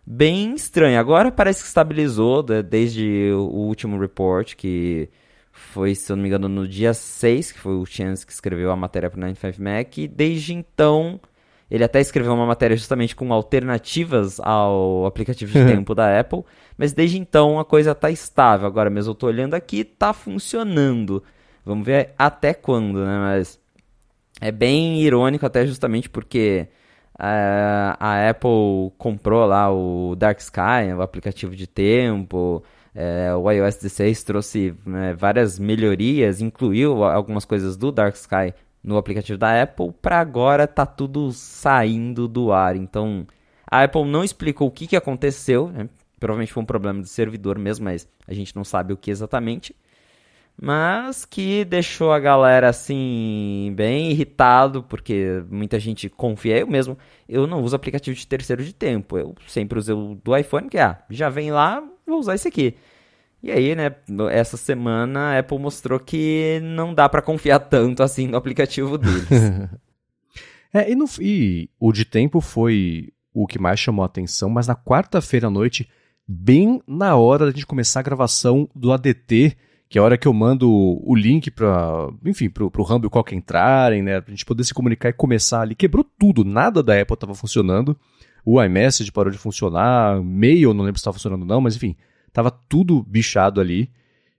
bem 0.05 0.53
estranho. 0.55 0.99
Agora 0.99 1.31
parece 1.31 1.61
que 1.61 1.67
estabilizou 1.67 2.45
né, 2.47 2.61
desde 2.61 3.31
o 3.33 3.43
último 3.43 3.99
report, 3.99 4.55
que 4.55 5.09
foi, 5.51 5.93
se 5.93 6.11
eu 6.11 6.15
não 6.15 6.23
me 6.23 6.29
engano, 6.29 6.49
no 6.49 6.67
dia 6.67 6.93
6, 6.93 7.51
que 7.51 7.59
foi 7.59 7.75
o 7.75 7.85
Chance 7.85 8.25
que 8.25 8.31
escreveu 8.31 8.71
a 8.71 8.75
matéria 8.75 9.09
para 9.09 9.17
o 9.17 9.21
95 9.21 9.61
Mac, 9.61 9.97
e 9.97 10.07
desde 10.07 10.53
então 10.53 11.19
ele 11.69 11.83
até 11.83 11.99
escreveu 11.99 12.33
uma 12.33 12.45
matéria 12.45 12.77
justamente 12.77 13.15
com 13.15 13.33
alternativas 13.33 14.39
ao 14.39 15.05
aplicativo 15.05 15.51
de 15.51 15.65
tempo 15.65 15.95
da 15.95 16.19
Apple, 16.19 16.43
mas 16.77 16.93
desde 16.93 17.17
então 17.17 17.59
a 17.59 17.65
coisa 17.65 17.91
está 17.91 18.09
estável. 18.11 18.67
Agora 18.67 18.89
mesmo 18.89 19.11
eu 19.11 19.13
estou 19.13 19.29
olhando 19.29 19.53
aqui, 19.53 19.79
está 19.79 20.13
funcionando. 20.13 21.23
Vamos 21.65 21.85
ver 21.85 22.13
até 22.17 22.53
quando, 22.53 23.05
né? 23.05 23.17
Mas 23.19 23.59
é 24.41 24.51
bem 24.51 25.01
irônico 25.01 25.45
até 25.45 25.65
justamente 25.65 26.09
porque 26.09 26.67
a, 27.17 27.95
a 27.99 28.29
Apple 28.29 28.91
comprou 28.97 29.45
lá 29.45 29.71
o 29.71 30.15
Dark 30.15 30.39
Sky, 30.39 30.93
o 30.95 31.01
aplicativo 31.01 31.55
de 31.55 31.67
tempo. 31.67 32.63
É, 32.95 33.33
o 33.33 33.49
iOS 33.49 33.77
16 33.77 34.23
trouxe 34.23 34.75
né, 34.85 35.13
várias 35.13 35.57
melhorias, 35.57 36.41
incluiu 36.41 37.03
algumas 37.03 37.43
coisas 37.43 37.75
do 37.75 37.91
Dark 37.91 38.15
Sky 38.15 38.53
no 38.83 38.97
aplicativo 38.97 39.37
da 39.37 39.61
Apple. 39.63 39.91
Para 40.01 40.19
agora 40.19 40.67
tá 40.67 40.85
tudo 40.85 41.31
saindo 41.31 42.27
do 42.27 42.51
ar. 42.51 42.75
Então 42.75 43.25
a 43.69 43.83
Apple 43.83 44.05
não 44.05 44.23
explicou 44.23 44.67
o 44.67 44.71
que, 44.71 44.87
que 44.87 44.95
aconteceu. 44.95 45.69
Né? 45.69 45.89
Provavelmente 46.19 46.53
foi 46.53 46.63
um 46.63 46.65
problema 46.67 47.01
do 47.01 47.07
servidor 47.07 47.57
mesmo, 47.57 47.85
mas 47.85 48.07
a 48.27 48.33
gente 48.33 48.55
não 48.55 48.63
sabe 48.63 48.93
o 48.93 48.97
que 48.97 49.09
exatamente 49.09 49.75
mas 50.61 51.25
que 51.25 51.65
deixou 51.65 52.11
a 52.11 52.19
galera 52.19 52.69
assim 52.69 53.73
bem 53.75 54.11
irritado, 54.11 54.83
porque 54.83 55.43
muita 55.49 55.79
gente 55.79 56.09
confia. 56.09 56.59
Eu 56.59 56.67
mesmo, 56.67 56.97
eu 57.27 57.47
não 57.47 57.61
uso 57.61 57.75
aplicativo 57.75 58.15
de 58.15 58.27
terceiro 58.27 58.63
de 58.63 58.73
tempo. 58.73 59.17
Eu 59.17 59.35
sempre 59.47 59.77
usei 59.77 59.93
o 59.93 60.15
do 60.15 60.37
iPhone, 60.37 60.69
que 60.69 60.77
ah, 60.77 61.03
já 61.09 61.29
vem 61.29 61.51
lá, 61.51 61.83
vou 62.05 62.19
usar 62.19 62.35
esse 62.35 62.47
aqui. 62.47 62.75
E 63.41 63.51
aí, 63.51 63.75
né, 63.75 63.93
essa 64.31 64.55
semana 64.55 65.33
a 65.33 65.39
Apple 65.39 65.59
mostrou 65.59 65.99
que 65.99 66.61
não 66.63 66.93
dá 66.93 67.09
para 67.09 67.21
confiar 67.21 67.59
tanto 67.67 68.01
assim 68.01 68.27
no 68.27 68.37
aplicativo 68.37 68.97
deles. 68.97 69.27
é, 70.73 70.89
e, 70.89 70.95
no, 70.95 71.05
e 71.19 71.69
o 71.77 71.91
de 71.91 72.05
tempo 72.05 72.39
foi 72.39 73.11
o 73.33 73.45
que 73.45 73.59
mais 73.59 73.79
chamou 73.79 74.03
a 74.03 74.05
atenção, 74.05 74.49
mas 74.49 74.67
na 74.67 74.75
quarta-feira 74.75 75.47
à 75.47 75.49
noite, 75.49 75.89
bem 76.25 76.81
na 76.87 77.17
hora 77.17 77.45
da 77.45 77.51
gente 77.51 77.65
começar 77.65 77.99
a 77.99 78.03
gravação 78.03 78.69
do 78.73 78.93
ADT, 78.93 79.57
que 79.93 79.99
é 79.99 80.01
a 80.01 80.05
hora 80.05 80.17
que 80.17 80.27
eu 80.27 80.33
mando 80.33 80.67
o 80.71 81.13
link 81.13 81.51
para, 81.51 82.09
enfim, 82.25 82.49
pro, 82.49 82.71
pro 82.71 82.81
Rumble 82.81 83.11
qualquer 83.11 83.35
entrarem, 83.35 84.01
né, 84.01 84.19
pra 84.19 84.31
gente 84.31 84.43
poder 84.43 84.63
se 84.63 84.73
comunicar 84.73 85.09
e 85.09 85.13
começar 85.13 85.61
ali. 85.61 85.75
Quebrou 85.75 86.03
tudo, 86.03 86.43
nada 86.43 86.81
da 86.81 86.99
Apple 86.99 87.13
estava 87.13 87.35
funcionando. 87.35 87.95
O 88.43 88.59
iMessage 88.59 89.11
parou 89.11 89.31
de 89.31 89.37
funcionar, 89.37 90.19
Mail 90.23 90.73
não 90.73 90.83
lembro 90.83 90.97
se 90.97 91.01
estava 91.01 91.13
funcionando 91.13 91.45
não, 91.45 91.61
mas 91.61 91.75
enfim, 91.75 91.95
tava 92.31 92.49
tudo 92.49 93.03
bichado 93.03 93.61
ali. 93.61 93.91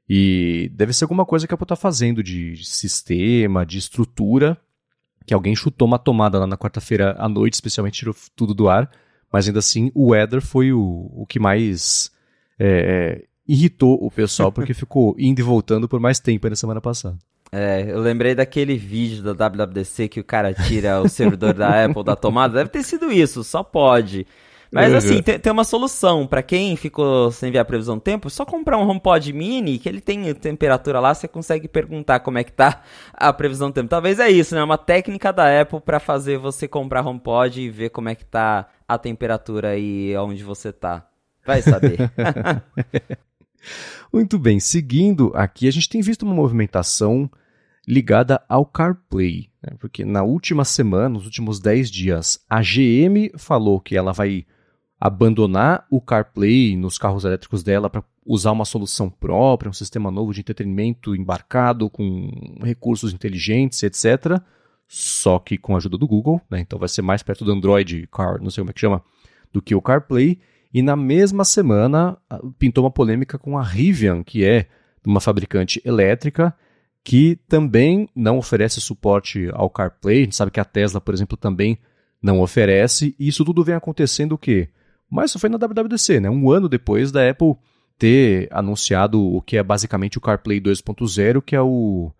E 0.08 0.72
deve 0.74 0.92
ser 0.92 1.04
alguma 1.04 1.24
coisa 1.24 1.46
que 1.46 1.54
a 1.54 1.54
Apple 1.54 1.68
tá 1.68 1.76
fazendo 1.76 2.20
de 2.20 2.56
sistema, 2.66 3.64
de 3.64 3.78
estrutura, 3.78 4.60
que 5.24 5.32
alguém 5.32 5.54
chutou 5.54 5.86
uma 5.86 6.00
tomada 6.00 6.36
lá 6.36 6.48
na 6.48 6.58
quarta-feira 6.58 7.14
à 7.16 7.28
noite, 7.28 7.54
especialmente 7.54 8.00
tirou 8.00 8.16
tudo 8.34 8.54
do 8.54 8.68
ar. 8.68 8.90
Mas 9.32 9.46
ainda 9.46 9.60
assim, 9.60 9.92
o 9.94 10.08
Weather 10.08 10.42
foi 10.42 10.72
o, 10.72 11.12
o 11.14 11.24
que 11.24 11.38
mais 11.38 12.10
é, 12.58 13.24
irritou 13.46 13.98
o 14.00 14.10
pessoal 14.10 14.50
porque 14.50 14.72
ficou 14.74 15.14
indo 15.18 15.40
e 15.40 15.42
voltando 15.42 15.88
por 15.88 16.00
mais 16.00 16.18
tempo 16.18 16.48
na 16.48 16.56
semana 16.56 16.80
passada. 16.80 17.16
É, 17.52 17.84
eu 17.88 18.00
lembrei 18.00 18.34
daquele 18.34 18.76
vídeo 18.76 19.22
da 19.22 19.48
WWDC 19.48 20.08
que 20.08 20.18
o 20.18 20.24
cara 20.24 20.52
tira 20.52 21.00
o 21.00 21.08
servidor 21.08 21.54
da 21.54 21.84
Apple 21.84 22.02
da 22.02 22.16
tomada. 22.16 22.54
Deve 22.54 22.70
ter 22.70 22.82
sido 22.82 23.12
isso, 23.12 23.44
só 23.44 23.62
pode. 23.62 24.26
Mas 24.72 24.90
uhum. 24.90 24.98
assim, 24.98 25.22
tem, 25.22 25.38
tem 25.38 25.52
uma 25.52 25.62
solução. 25.62 26.26
para 26.26 26.42
quem 26.42 26.74
ficou 26.74 27.30
sem 27.30 27.52
ver 27.52 27.58
a 27.60 27.64
previsão 27.64 27.94
do 27.94 28.00
tempo, 28.00 28.26
é 28.26 28.30
só 28.30 28.44
comprar 28.44 28.76
um 28.76 28.88
HomePod 28.88 29.32
mini, 29.32 29.78
que 29.78 29.88
ele 29.88 30.00
tem 30.00 30.34
temperatura 30.34 30.98
lá, 30.98 31.14
você 31.14 31.28
consegue 31.28 31.68
perguntar 31.68 32.18
como 32.18 32.38
é 32.38 32.44
que 32.44 32.50
tá 32.50 32.82
a 33.12 33.32
previsão 33.32 33.70
do 33.70 33.74
tempo. 33.74 33.88
Talvez 33.88 34.18
é 34.18 34.28
isso, 34.28 34.52
né? 34.52 34.64
Uma 34.64 34.76
técnica 34.76 35.32
da 35.32 35.60
Apple 35.60 35.80
para 35.80 36.00
fazer 36.00 36.38
você 36.38 36.66
comprar 36.66 37.06
HomePod 37.06 37.60
e 37.60 37.70
ver 37.70 37.90
como 37.90 38.08
é 38.08 38.16
que 38.16 38.24
tá 38.24 38.68
a 38.88 38.98
temperatura 38.98 39.68
aí 39.68 40.16
onde 40.16 40.42
você 40.42 40.72
tá. 40.72 41.06
Vai 41.46 41.62
saber. 41.62 41.98
Muito 44.12 44.38
bem, 44.38 44.60
seguindo 44.60 45.32
aqui, 45.34 45.66
a 45.68 45.70
gente 45.70 45.88
tem 45.88 46.00
visto 46.00 46.22
uma 46.22 46.34
movimentação 46.34 47.30
ligada 47.86 48.42
ao 48.48 48.64
CarPlay, 48.64 49.50
né? 49.62 49.76
porque 49.78 50.04
na 50.04 50.22
última 50.22 50.64
semana, 50.64 51.08
nos 51.10 51.24
últimos 51.24 51.60
10 51.60 51.90
dias, 51.90 52.40
a 52.48 52.60
GM 52.60 53.30
falou 53.36 53.80
que 53.80 53.96
ela 53.96 54.12
vai 54.12 54.46
abandonar 54.98 55.86
o 55.90 56.00
CarPlay 56.00 56.76
nos 56.76 56.96
carros 56.96 57.24
elétricos 57.24 57.62
dela 57.62 57.90
para 57.90 58.02
usar 58.24 58.52
uma 58.52 58.64
solução 58.64 59.10
própria, 59.10 59.68
um 59.68 59.74
sistema 59.74 60.10
novo 60.10 60.32
de 60.32 60.40
entretenimento 60.40 61.14
embarcado 61.14 61.90
com 61.90 62.30
recursos 62.62 63.12
inteligentes, 63.12 63.82
etc. 63.82 64.40
Só 64.88 65.38
que 65.38 65.58
com 65.58 65.74
a 65.74 65.76
ajuda 65.76 65.98
do 65.98 66.06
Google, 66.06 66.40
né? 66.50 66.60
então 66.60 66.78
vai 66.78 66.88
ser 66.88 67.02
mais 67.02 67.22
perto 67.22 67.44
do 67.44 67.52
Android 67.52 68.08
Car, 68.10 68.40
não 68.40 68.50
sei 68.50 68.62
como 68.62 68.70
é 68.70 68.72
que 68.72 68.80
chama, 68.80 69.02
do 69.52 69.60
que 69.60 69.74
o 69.74 69.82
CarPlay. 69.82 70.38
E 70.74 70.82
na 70.82 70.96
mesma 70.96 71.44
semana 71.44 72.18
pintou 72.58 72.82
uma 72.82 72.90
polêmica 72.90 73.38
com 73.38 73.56
a 73.56 73.62
Rivian, 73.62 74.24
que 74.24 74.44
é 74.44 74.66
uma 75.06 75.20
fabricante 75.20 75.80
elétrica 75.84 76.52
que 77.04 77.38
também 77.46 78.08
não 78.16 78.38
oferece 78.38 78.80
suporte 78.80 79.48
ao 79.52 79.70
CarPlay. 79.70 80.22
A 80.22 80.24
gente 80.24 80.34
sabe 80.34 80.50
que 80.50 80.58
a 80.58 80.64
Tesla, 80.64 81.00
por 81.00 81.14
exemplo, 81.14 81.36
também 81.36 81.78
não 82.20 82.40
oferece. 82.40 83.14
E 83.20 83.28
isso 83.28 83.44
tudo 83.44 83.62
vem 83.62 83.76
acontecendo 83.76 84.32
o 84.32 84.38
quê? 84.38 84.68
Mas 85.08 85.30
isso 85.30 85.38
foi 85.38 85.48
na 85.48 85.58
WWDC, 85.58 86.18
né? 86.18 86.28
Um 86.28 86.50
ano 86.50 86.68
depois 86.68 87.12
da 87.12 87.28
Apple 87.28 87.54
ter 87.96 88.48
anunciado 88.50 89.22
o 89.22 89.40
que 89.40 89.56
é 89.56 89.62
basicamente 89.62 90.18
o 90.18 90.20
CarPlay 90.20 90.60
2.0, 90.60 91.40
que 91.40 91.54
é 91.54 91.60
o 91.60 92.10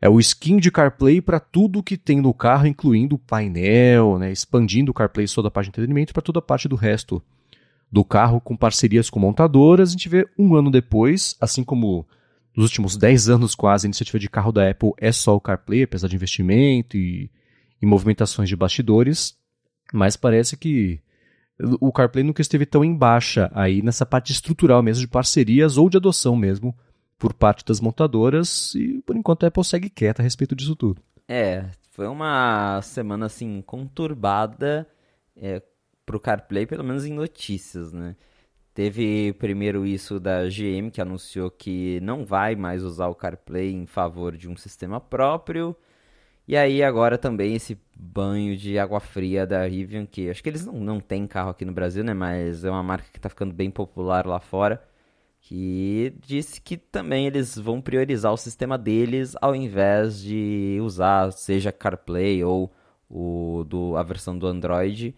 é 0.00 0.08
o 0.08 0.20
skin 0.20 0.58
de 0.58 0.70
CarPlay 0.70 1.20
para 1.20 1.40
tudo 1.40 1.82
que 1.82 1.96
tem 1.96 2.20
no 2.20 2.34
carro, 2.34 2.66
incluindo 2.66 3.16
o 3.16 3.18
painel, 3.18 4.18
né? 4.18 4.30
expandindo 4.30 4.90
o 4.90 4.94
CarPlay 4.94 5.26
toda 5.26 5.48
a 5.48 5.50
parte 5.50 5.66
de 5.66 5.70
entretenimento 5.70 6.12
para 6.12 6.22
toda 6.22 6.40
a 6.40 6.42
parte 6.42 6.68
do 6.68 6.76
resto 6.76 7.22
do 7.92 8.02
carro 8.02 8.40
com 8.40 8.56
parcerias 8.56 9.10
com 9.10 9.20
montadoras. 9.20 9.90
A 9.90 9.92
gente 9.92 10.08
vê 10.08 10.26
um 10.38 10.56
ano 10.56 10.70
depois, 10.70 11.36
assim 11.38 11.62
como 11.62 12.06
nos 12.56 12.64
últimos 12.64 12.96
10 12.96 13.28
anos 13.28 13.54
quase, 13.54 13.86
a 13.86 13.88
iniciativa 13.88 14.18
de 14.18 14.30
carro 14.30 14.50
da 14.50 14.70
Apple 14.70 14.92
é 14.96 15.12
só 15.12 15.36
o 15.36 15.40
CarPlay, 15.40 15.82
apesar 15.82 16.08
de 16.08 16.16
investimento 16.16 16.96
e, 16.96 17.30
e 17.80 17.86
movimentações 17.86 18.48
de 18.48 18.56
bastidores, 18.56 19.36
mas 19.92 20.16
parece 20.16 20.56
que 20.56 21.00
o 21.80 21.92
CarPlay 21.92 22.24
nunca 22.24 22.40
esteve 22.40 22.64
tão 22.64 22.82
em 22.82 22.96
baixa 22.96 23.50
aí 23.54 23.82
nessa 23.82 24.06
parte 24.06 24.32
estrutural 24.32 24.82
mesmo 24.82 25.02
de 25.02 25.08
parcerias 25.08 25.76
ou 25.76 25.90
de 25.90 25.98
adoção 25.98 26.34
mesmo 26.34 26.74
por 27.18 27.34
parte 27.34 27.64
das 27.64 27.78
montadoras 27.78 28.74
e 28.74 29.02
por 29.02 29.14
enquanto 29.16 29.44
a 29.44 29.48
Apple 29.48 29.64
segue 29.64 29.90
quieta 29.90 30.22
a 30.22 30.24
respeito 30.24 30.56
disso 30.56 30.74
tudo. 30.74 31.00
É, 31.28 31.66
foi 31.92 32.06
uma 32.08 32.80
semana 32.82 33.26
assim 33.26 33.62
conturbada 33.62 34.88
é, 35.36 35.62
pro 36.06 36.20
CarPlay, 36.20 36.66
pelo 36.66 36.84
menos 36.84 37.04
em 37.04 37.12
notícias, 37.12 37.92
né? 37.92 38.16
Teve 38.74 39.34
primeiro 39.34 39.84
isso 39.84 40.18
da 40.18 40.44
GM 40.48 40.90
que 40.90 41.00
anunciou 41.00 41.50
que 41.50 42.00
não 42.00 42.24
vai 42.24 42.56
mais 42.56 42.82
usar 42.82 43.08
o 43.08 43.14
CarPlay 43.14 43.70
em 43.72 43.86
favor 43.86 44.36
de 44.36 44.48
um 44.48 44.56
sistema 44.56 44.98
próprio. 45.00 45.76
E 46.46 46.56
aí 46.56 46.82
agora 46.82 47.18
também 47.18 47.54
esse 47.54 47.78
banho 47.96 48.56
de 48.56 48.78
água 48.78 48.98
fria 49.00 49.46
da 49.46 49.64
Rivian, 49.66 50.06
que 50.06 50.28
acho 50.30 50.42
que 50.42 50.48
eles 50.48 50.66
não, 50.66 50.74
não 50.74 51.00
têm 51.00 51.26
carro 51.26 51.50
aqui 51.50 51.64
no 51.64 51.72
Brasil, 51.72 52.02
né? 52.02 52.14
Mas 52.14 52.64
é 52.64 52.70
uma 52.70 52.82
marca 52.82 53.08
que 53.12 53.18
está 53.18 53.28
ficando 53.28 53.54
bem 53.54 53.70
popular 53.70 54.26
lá 54.26 54.40
fora. 54.40 54.82
Que 55.40 56.14
disse 56.20 56.60
que 56.60 56.76
também 56.76 57.26
eles 57.26 57.56
vão 57.58 57.80
priorizar 57.80 58.32
o 58.32 58.36
sistema 58.36 58.78
deles 58.78 59.34
ao 59.40 59.54
invés 59.56 60.20
de 60.22 60.78
usar 60.82 61.32
seja 61.32 61.72
CarPlay 61.72 62.44
ou 62.44 62.72
o 63.10 63.64
do, 63.68 63.96
a 63.96 64.02
versão 64.02 64.38
do 64.38 64.46
Android. 64.46 65.14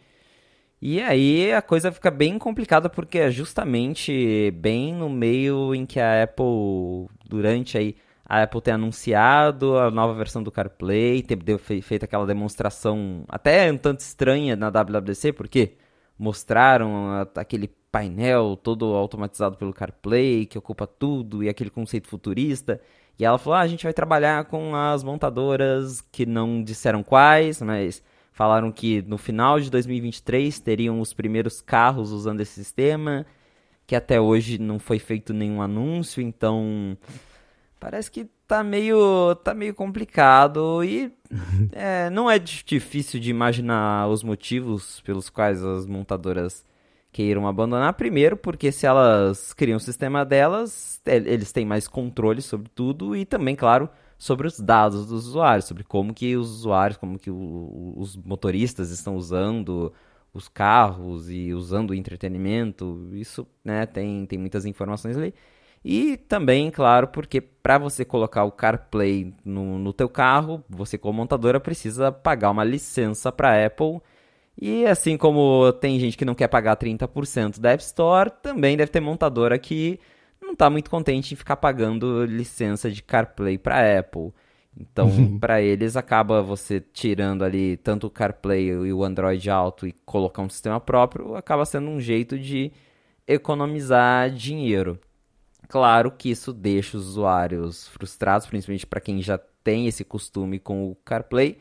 E 0.87 1.01
aí 1.01 1.51
a 1.51 1.63
coisa 1.63 1.91
fica 1.91 2.11
bem 2.11 2.39
complicada 2.39 2.91
porque 2.91 3.19
é 3.19 3.31
justamente 3.31 4.51
bem 4.51 4.93
no 4.93 5.09
meio 5.09 5.75
em 5.75 5.87
que 5.87 5.99
a 5.99 6.25
Apple, 6.25 7.09
durante 7.27 7.79
aí 7.79 7.97
a 8.23 8.43
Apple 8.43 8.61
ter 8.61 8.73
anunciado 8.73 9.79
a 9.79 9.91
nova 9.91 10.13
versão 10.13 10.43
do 10.43 10.51
CarPlay, 10.53 11.23
ter 11.23 11.39
feito 11.81 12.05
aquela 12.05 12.27
demonstração 12.27 13.25
até 13.31 13.73
um 13.73 13.79
tanto 13.79 14.01
estranha 14.01 14.57
na 14.57 14.69
WWDC, 14.69 15.33
porque 15.33 15.79
mostraram 16.19 17.27
aquele 17.35 17.69
painel 17.91 18.55
todo 18.55 18.85
automatizado 18.95 19.57
pelo 19.57 19.73
CarPlay, 19.73 20.45
que 20.45 20.59
ocupa 20.59 20.87
tudo, 20.87 21.43
e 21.43 21.49
aquele 21.49 21.71
conceito 21.71 22.09
futurista. 22.09 22.79
E 23.19 23.25
ela 23.25 23.39
falou: 23.39 23.57
ah, 23.57 23.63
a 23.63 23.67
gente 23.67 23.85
vai 23.85 23.95
trabalhar 23.95 24.45
com 24.47 24.77
as 24.77 25.03
montadoras 25.03 26.03
que 26.13 26.27
não 26.27 26.63
disseram 26.63 27.03
quais, 27.03 27.63
mas 27.63 28.03
falaram 28.35 28.71
que 28.73 29.01
no 29.03 29.17
final 29.17 29.61
de 29.61 29.71
2023 29.71 30.59
teriam 30.59 31.01
os 31.01 31.15
primeiros 31.15 31.63
carros 31.63 32.11
usando 32.11 32.41
esse 32.41 32.53
sistema, 32.53 33.25
que 33.87 33.95
até 33.95 34.21
hoje 34.21 34.59
não 34.59 34.79
foi 34.79 34.99
feito 34.99 35.33
nenhum 35.33 35.63
anúncio, 35.63 36.21
então 36.21 36.99
parece 37.79 38.11
que 38.11 38.29
tá 38.47 38.65
meio, 38.65 39.37
tá 39.37 39.55
meio 39.55 39.73
complicado 39.73 40.83
e 40.83 41.13
é, 41.73 42.11
não 42.11 42.29
é 42.29 42.39
difícil 42.39 43.21
de 43.21 43.31
imaginar 43.31 44.09
os 44.09 44.25
motivos 44.25 45.01
pelos 45.03 45.31
quais 45.31 45.63
as 45.63 45.87
montadoras 45.87 46.65
queiram 47.13 47.47
abandonar. 47.47 47.93
Primeiro, 47.93 48.37
porque 48.37 48.73
se 48.73 48.85
elas 48.85 49.53
criam 49.53 49.77
o 49.77 49.81
sistema 49.81 50.25
delas, 50.25 51.01
eles 51.07 51.53
têm 51.53 51.65
mais 51.65 51.87
controle 51.87 52.43
sobre 52.43 52.69
tudo 52.75 53.15
e 53.15 53.25
também, 53.25 53.55
claro, 53.55 53.89
sobre 54.19 54.47
os 54.47 54.59
dados 54.59 55.07
dos 55.07 55.27
usuários, 55.27 55.67
sobre 55.67 55.85
como 55.85 56.15
que 56.15 56.37
os 56.37 56.51
usuários, 56.51 56.97
como 56.97 57.19
que 57.19 57.31
o, 57.31 57.95
os 57.97 58.17
motoristas 58.17 58.91
estão 58.91 59.17
usando 59.17 59.93
os 60.33 60.49
carros 60.49 61.31
e 61.31 61.55
usando 61.55 61.91
o 61.91 61.95
entretenimento. 61.95 63.09
Isso, 63.13 63.47
né, 63.65 63.87
tem, 63.87 64.27
tem 64.27 64.39
muitas 64.39 64.65
informações 64.65 65.17
ali. 65.17 65.35
E 65.85 66.17
também, 66.17 66.71
claro, 66.71 67.09
porque 67.09 67.41
para 67.41 67.77
você 67.79 68.05
colocar 68.05 68.45
o 68.45 68.53
CarPlay 68.53 69.35
no, 69.45 69.79
no 69.79 69.93
teu 69.93 70.09
carro, 70.09 70.65
você 70.69 70.97
como 70.97 71.19
montadora 71.19 71.61
precisa 71.61 72.11
pagar 72.11 72.51
uma 72.51 72.65
licença 72.65 73.31
para 73.31 73.67
Apple. 73.67 74.01
E 74.61 74.87
assim 74.87 75.17
como 75.17 75.73
tem 75.75 75.99
gente 76.01 76.17
que 76.17 76.25
não 76.25 76.35
quer 76.35 76.49
pagar 76.49 76.77
30% 76.77 77.61
da 77.61 77.73
App 77.73 77.83
Store, 77.83 78.31
também 78.43 78.77
deve 78.77 78.91
ter 78.91 79.01
montadora 79.01 79.59
que 79.59 80.01
não 80.45 80.53
está 80.53 80.71
muito 80.71 80.91
contente 80.91 81.33
em 81.33 81.37
ficar 81.37 81.57
pagando 81.57 82.25
licença 82.25 82.91
de 82.91 83.03
CarPlay 83.03 83.59
para 83.59 83.99
Apple. 83.99 84.33
Então, 84.77 85.09
uhum. 85.09 85.39
para 85.41 85.61
eles, 85.61 85.97
acaba 85.97 86.43
você 86.43 86.81
tirando 86.81 87.45
ali 87.45 87.77
tanto 87.77 88.07
o 88.07 88.11
CarPlay 88.11 88.69
e 88.69 88.93
o 88.93 89.05
Android 89.05 89.49
Auto 89.51 89.87
e 89.87 89.93
colocar 90.05 90.43
um 90.43 90.49
sistema 90.49 90.81
próprio, 90.81 91.37
acaba 91.37 91.65
sendo 91.65 91.89
um 91.89 92.01
jeito 92.01 92.39
de 92.39 92.73
economizar 93.27 94.31
dinheiro. 94.31 94.99
Claro 95.69 96.11
que 96.11 96.31
isso 96.31 96.53
deixa 96.53 96.97
os 96.97 97.09
usuários 97.09 97.89
frustrados, 97.89 98.47
principalmente 98.47 98.87
para 98.87 99.01
quem 99.01 99.23
já 99.23 99.39
tem 99.39 99.87
esse 99.87 100.05
costume 100.05 100.59
com 100.59 100.91
o 100.91 100.95
CarPlay, 100.97 101.59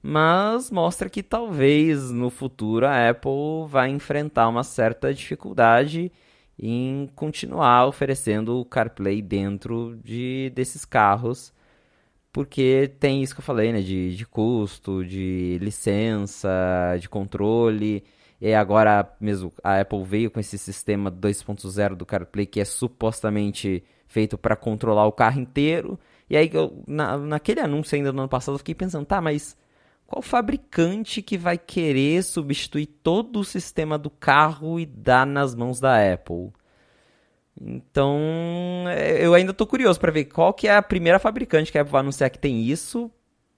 mas 0.00 0.70
mostra 0.70 1.08
que 1.10 1.22
talvez 1.22 2.10
no 2.10 2.30
futuro 2.30 2.86
a 2.86 3.10
Apple 3.10 3.66
vai 3.66 3.88
enfrentar 3.88 4.48
uma 4.48 4.62
certa 4.62 5.12
dificuldade 5.12 6.12
em 6.58 7.08
continuar 7.14 7.86
oferecendo 7.86 8.58
o 8.58 8.64
CarPlay 8.64 9.20
dentro 9.22 9.96
de, 10.02 10.50
desses 10.54 10.84
carros, 10.84 11.52
porque 12.32 12.92
tem 12.98 13.22
isso 13.22 13.34
que 13.34 13.40
eu 13.40 13.44
falei, 13.44 13.72
né, 13.72 13.80
de, 13.80 14.16
de 14.16 14.26
custo, 14.26 15.04
de 15.04 15.58
licença, 15.60 16.50
de 17.00 17.08
controle. 17.08 18.04
E 18.40 18.52
agora 18.52 19.08
mesmo 19.20 19.52
a 19.62 19.80
Apple 19.80 20.02
veio 20.04 20.30
com 20.30 20.40
esse 20.40 20.58
sistema 20.58 21.10
2.0 21.10 21.94
do 21.94 22.04
CarPlay 22.04 22.46
que 22.46 22.60
é 22.60 22.64
supostamente 22.64 23.84
feito 24.06 24.36
para 24.36 24.56
controlar 24.56 25.06
o 25.06 25.12
carro 25.12 25.40
inteiro. 25.40 25.98
E 26.28 26.36
aí, 26.36 26.50
eu, 26.52 26.82
na, 26.86 27.16
naquele 27.18 27.60
anúncio 27.60 27.96
ainda 27.96 28.12
no 28.12 28.20
ano 28.20 28.28
passado, 28.28 28.54
eu 28.54 28.58
fiquei 28.58 28.74
pensando, 28.74 29.04
tá, 29.06 29.20
mas 29.20 29.56
qual 30.06 30.22
fabricante 30.22 31.22
que 31.22 31.36
vai 31.36 31.58
querer 31.58 32.22
substituir 32.22 32.86
todo 32.86 33.40
o 33.40 33.44
sistema 33.44 33.98
do 33.98 34.10
carro 34.10 34.78
e 34.78 34.86
dar 34.86 35.26
nas 35.26 35.54
mãos 35.54 35.80
da 35.80 36.12
Apple? 36.12 36.52
Então, 37.60 38.18
é, 38.88 39.24
eu 39.24 39.32
ainda 39.32 39.52
estou 39.52 39.66
curioso 39.66 39.98
para 39.98 40.12
ver 40.12 40.24
qual 40.24 40.52
que 40.52 40.66
é 40.68 40.76
a 40.76 40.82
primeira 40.82 41.18
fabricante 41.18 41.70
que 41.70 41.78
a 41.78 41.82
Apple 41.82 41.92
vai 41.92 42.00
anunciar 42.00 42.28
que 42.30 42.38
tem 42.38 42.62
isso, 42.62 43.10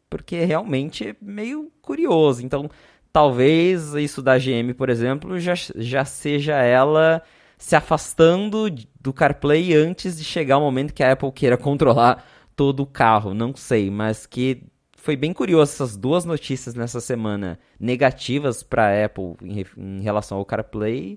porque 0.08 0.44
realmente 0.44 1.08
é 1.08 1.16
meio 1.20 1.70
curioso. 1.80 2.44
Então, 2.44 2.70
talvez 3.12 3.94
isso 3.94 4.22
da 4.22 4.38
GM, 4.38 4.74
por 4.76 4.90
exemplo, 4.90 5.40
já, 5.40 5.54
já 5.76 6.04
seja 6.04 6.56
ela 6.56 7.22
se 7.58 7.74
afastando 7.74 8.66
do 9.00 9.12
CarPlay 9.12 9.74
antes 9.74 10.18
de 10.18 10.24
chegar 10.24 10.58
o 10.58 10.60
momento 10.60 10.92
que 10.92 11.02
a 11.02 11.12
Apple 11.12 11.32
queira 11.32 11.56
controlar 11.58 12.24
todo 12.54 12.80
o 12.80 12.86
carro. 12.86 13.34
Não 13.34 13.54
sei, 13.56 13.90
mas 13.90 14.26
que 14.26 14.62
foi 15.06 15.14
bem 15.14 15.32
curioso 15.32 15.72
essas 15.72 15.96
duas 15.96 16.24
notícias 16.24 16.74
nessa 16.74 17.00
semana 17.00 17.60
negativas 17.78 18.64
para 18.64 19.04
Apple 19.04 19.36
em, 19.40 19.64
em, 19.78 20.00
relação 20.02 20.36
ao 20.36 20.44
CarPlay. 20.44 21.16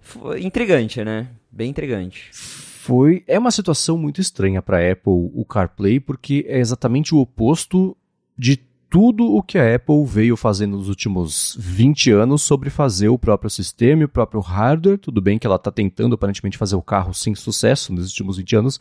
Foi 0.00 0.40
intrigante, 0.44 1.02
né? 1.02 1.26
Bem 1.50 1.70
intrigante. 1.70 2.28
Foi, 2.32 3.24
é 3.26 3.36
uma 3.36 3.50
situação 3.50 3.98
muito 3.98 4.20
estranha 4.20 4.62
para 4.62 4.92
Apple 4.92 5.28
o 5.34 5.44
CarPlay, 5.44 5.98
porque 5.98 6.46
é 6.48 6.60
exatamente 6.60 7.12
o 7.12 7.18
oposto 7.18 7.96
de 8.38 8.56
tudo 8.88 9.34
o 9.34 9.42
que 9.42 9.58
a 9.58 9.74
Apple 9.74 10.04
veio 10.04 10.36
fazendo 10.36 10.76
nos 10.76 10.88
últimos 10.88 11.56
20 11.58 12.12
anos 12.12 12.42
sobre 12.42 12.70
fazer 12.70 13.08
o 13.08 13.18
próprio 13.18 13.50
sistema 13.50 14.02
e 14.02 14.04
o 14.04 14.08
próprio 14.08 14.40
hardware. 14.40 14.98
Tudo 14.98 15.20
bem 15.20 15.36
que 15.36 15.48
ela 15.48 15.56
está 15.56 15.72
tentando 15.72 16.14
aparentemente 16.14 16.56
fazer 16.56 16.76
o 16.76 16.82
carro 16.82 17.12
sem 17.12 17.34
sucesso 17.34 17.92
nos 17.92 18.08
últimos 18.10 18.36
20 18.36 18.54
anos, 18.54 18.80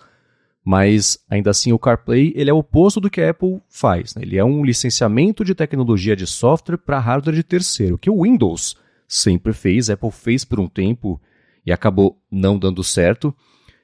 mas 0.70 1.18
ainda 1.28 1.50
assim 1.50 1.74
o 1.74 1.80
CarPlay 1.80 2.32
ele 2.36 2.52
é 2.52 2.54
o 2.54 2.60
oposto 2.60 3.02
do 3.02 3.10
que 3.10 3.20
a 3.20 3.32
Apple 3.32 3.60
faz. 3.68 4.14
Né? 4.14 4.22
Ele 4.22 4.38
é 4.38 4.46
um 4.46 4.64
licenciamento 4.64 5.44
de 5.44 5.56
tecnologia 5.56 6.16
de 6.16 6.28
software 6.28 6.78
para 6.78 7.00
hardware 7.00 7.36
de 7.36 7.42
terceiro, 7.42 7.98
que 7.98 8.08
o 8.08 8.22
Windows 8.22 8.78
sempre 9.08 9.52
fez, 9.52 9.90
a 9.90 9.96
Apple 9.96 10.12
fez 10.12 10.46
por 10.46 10.60
um 10.60 10.68
tempo 10.68 11.20
e 11.66 11.72
acabou 11.72 12.22
não 12.30 12.60
dando 12.60 12.84
certo. 12.84 13.34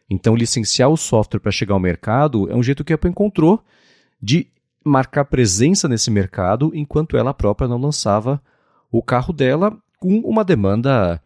Então 0.08 0.36
licenciar 0.36 0.88
o 0.88 0.96
software 0.96 1.40
para 1.40 1.52
chegar 1.52 1.74
ao 1.74 1.80
mercado 1.80 2.48
é 2.52 2.56
um 2.56 2.62
jeito 2.62 2.84
que 2.84 2.94
a 2.94 2.98
Apple 2.98 3.10
encontrou 3.10 3.64
de 4.22 4.46
marcar 4.86 5.26
presença 5.26 5.88
nesse 5.88 6.12
mercado 6.12 6.70
enquanto 6.76 7.18
ela 7.18 7.34
própria 7.34 7.68
não 7.68 7.82
lançava 7.82 8.40
o 8.92 9.02
carro 9.02 9.34
dela 9.34 9.76
com 9.98 10.20
uma 10.20 10.46
demanda 10.46 11.20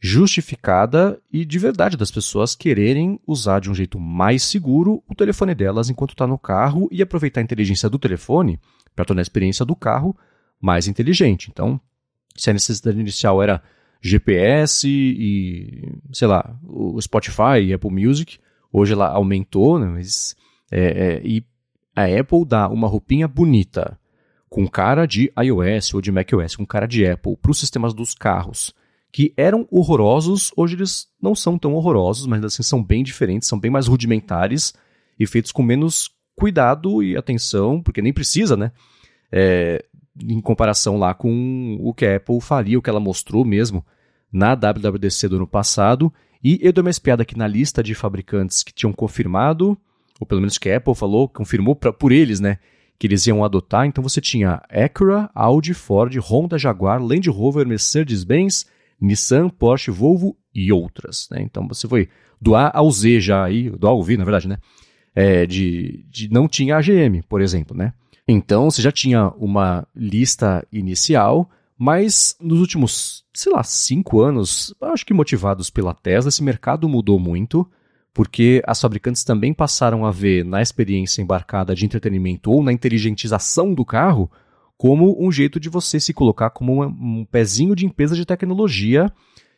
justificada 0.00 1.20
e 1.32 1.44
de 1.44 1.58
verdade 1.58 1.96
das 1.96 2.10
pessoas 2.10 2.54
quererem 2.54 3.18
usar 3.26 3.60
de 3.60 3.68
um 3.68 3.74
jeito 3.74 3.98
mais 3.98 4.44
seguro 4.44 5.02
o 5.08 5.14
telefone 5.14 5.54
delas 5.54 5.90
enquanto 5.90 6.10
está 6.10 6.26
no 6.26 6.38
carro 6.38 6.88
e 6.92 7.02
aproveitar 7.02 7.40
a 7.40 7.44
inteligência 7.44 7.90
do 7.90 7.98
telefone 7.98 8.60
para 8.94 9.04
tornar 9.04 9.20
a 9.20 9.22
experiência 9.22 9.64
do 9.64 9.74
carro 9.74 10.16
mais 10.60 10.86
inteligente. 10.86 11.50
Então, 11.50 11.80
se 12.36 12.48
a 12.48 12.52
necessidade 12.52 12.98
inicial 12.98 13.42
era 13.42 13.60
GPS 14.00 14.88
e, 14.88 15.92
sei 16.12 16.28
lá, 16.28 16.56
o 16.62 17.00
Spotify 17.00 17.60
e 17.60 17.72
Apple 17.72 17.90
Music, 17.90 18.38
hoje 18.72 18.92
ela 18.92 19.08
aumentou, 19.08 19.80
né, 19.80 19.86
mas 19.86 20.36
é, 20.70 20.80
é, 20.80 21.22
e 21.24 21.44
a 21.96 22.04
Apple 22.04 22.44
dá 22.44 22.68
uma 22.68 22.86
roupinha 22.86 23.26
bonita 23.26 23.98
com 24.48 24.68
cara 24.68 25.06
de 25.06 25.32
iOS 25.42 25.92
ou 25.94 26.00
de 26.00 26.12
macOS, 26.12 26.54
com 26.54 26.64
cara 26.64 26.86
de 26.86 27.04
Apple 27.04 27.36
para 27.36 27.50
os 27.50 27.58
sistemas 27.58 27.92
dos 27.92 28.14
carros 28.14 28.72
que 29.12 29.32
eram 29.36 29.66
horrorosos, 29.70 30.52
hoje 30.56 30.74
eles 30.76 31.08
não 31.20 31.34
são 31.34 31.58
tão 31.58 31.74
horrorosos, 31.74 32.26
mas 32.26 32.44
assim 32.44 32.62
são 32.62 32.82
bem 32.82 33.02
diferentes, 33.02 33.48
são 33.48 33.58
bem 33.58 33.70
mais 33.70 33.86
rudimentares 33.86 34.74
e 35.18 35.26
feitos 35.26 35.50
com 35.50 35.62
menos 35.62 36.10
cuidado 36.36 37.02
e 37.02 37.16
atenção, 37.16 37.82
porque 37.82 38.02
nem 38.02 38.12
precisa, 38.12 38.56
né? 38.56 38.70
É, 39.30 39.84
em 40.22 40.40
comparação 40.40 40.98
lá 40.98 41.14
com 41.14 41.76
o 41.80 41.92
que 41.92 42.06
a 42.06 42.16
Apple 42.16 42.40
faria, 42.40 42.78
o 42.78 42.82
que 42.82 42.90
ela 42.90 43.00
mostrou 43.00 43.44
mesmo 43.44 43.84
na 44.32 44.54
WWDC 44.54 45.28
do 45.28 45.36
ano 45.36 45.46
passado. 45.46 46.12
E 46.42 46.58
eu 46.62 46.72
dei 46.72 46.82
uma 46.82 46.90
espiada 46.90 47.22
aqui 47.22 47.36
na 47.36 47.46
lista 47.46 47.82
de 47.82 47.94
fabricantes 47.94 48.62
que 48.62 48.72
tinham 48.72 48.92
confirmado, 48.92 49.76
ou 50.20 50.26
pelo 50.26 50.40
menos 50.40 50.58
que 50.58 50.70
a 50.70 50.76
Apple 50.76 50.94
falou, 50.94 51.28
confirmou 51.28 51.74
pra, 51.74 51.92
por 51.92 52.12
eles, 52.12 52.40
né? 52.40 52.58
Que 52.98 53.06
eles 53.06 53.26
iam 53.26 53.44
adotar. 53.44 53.86
Então 53.86 54.02
você 54.02 54.20
tinha 54.20 54.62
Acura, 54.68 55.30
Audi, 55.34 55.74
Ford, 55.74 56.16
Honda, 56.18 56.58
Jaguar, 56.58 57.02
Land 57.02 57.28
Rover, 57.30 57.66
Mercedes-Benz, 57.66 58.66
Nissan, 59.00 59.48
Porsche, 59.48 59.90
Volvo 59.90 60.36
e 60.54 60.72
outras. 60.72 61.28
Né? 61.30 61.42
Então 61.42 61.66
você 61.68 61.86
foi 61.86 62.08
do 62.40 62.54
A 62.54 62.70
ao 62.74 62.90
Z 62.90 63.20
já 63.20 63.44
aí, 63.44 63.70
do 63.70 63.86
A 63.86 63.90
ao 63.90 64.02
V, 64.02 64.16
na 64.16 64.24
verdade, 64.24 64.48
né? 64.48 64.58
É, 65.14 65.46
de, 65.46 66.04
de 66.08 66.30
não 66.30 66.46
tinha 66.46 66.76
a 66.76 66.80
GM, 66.80 67.22
por 67.28 67.40
exemplo, 67.40 67.76
né? 67.76 67.92
Então 68.26 68.70
você 68.70 68.82
já 68.82 68.92
tinha 68.92 69.28
uma 69.38 69.86
lista 69.96 70.64
inicial, 70.70 71.50
mas 71.76 72.36
nos 72.40 72.60
últimos, 72.60 73.24
sei 73.32 73.52
lá, 73.52 73.62
cinco 73.64 74.20
anos, 74.20 74.74
acho 74.80 75.06
que 75.06 75.14
motivados 75.14 75.70
pela 75.70 75.94
Tesla, 75.94 76.28
esse 76.28 76.42
mercado 76.42 76.88
mudou 76.88 77.18
muito, 77.18 77.68
porque 78.12 78.62
as 78.66 78.80
fabricantes 78.80 79.24
também 79.24 79.54
passaram 79.54 80.04
a 80.04 80.10
ver 80.10 80.44
na 80.44 80.60
experiência 80.60 81.22
embarcada 81.22 81.74
de 81.74 81.84
entretenimento 81.84 82.50
ou 82.50 82.62
na 82.62 82.72
inteligentização 82.72 83.72
do 83.72 83.84
carro 83.84 84.30
como 84.78 85.16
um 85.20 85.30
jeito 85.30 85.58
de 85.58 85.68
você 85.68 85.98
se 85.98 86.14
colocar 86.14 86.50
como 86.50 86.84
um 86.84 87.26
pezinho 87.28 87.74
de 87.74 87.84
empresa 87.84 88.14
de 88.14 88.24
tecnologia 88.24 89.12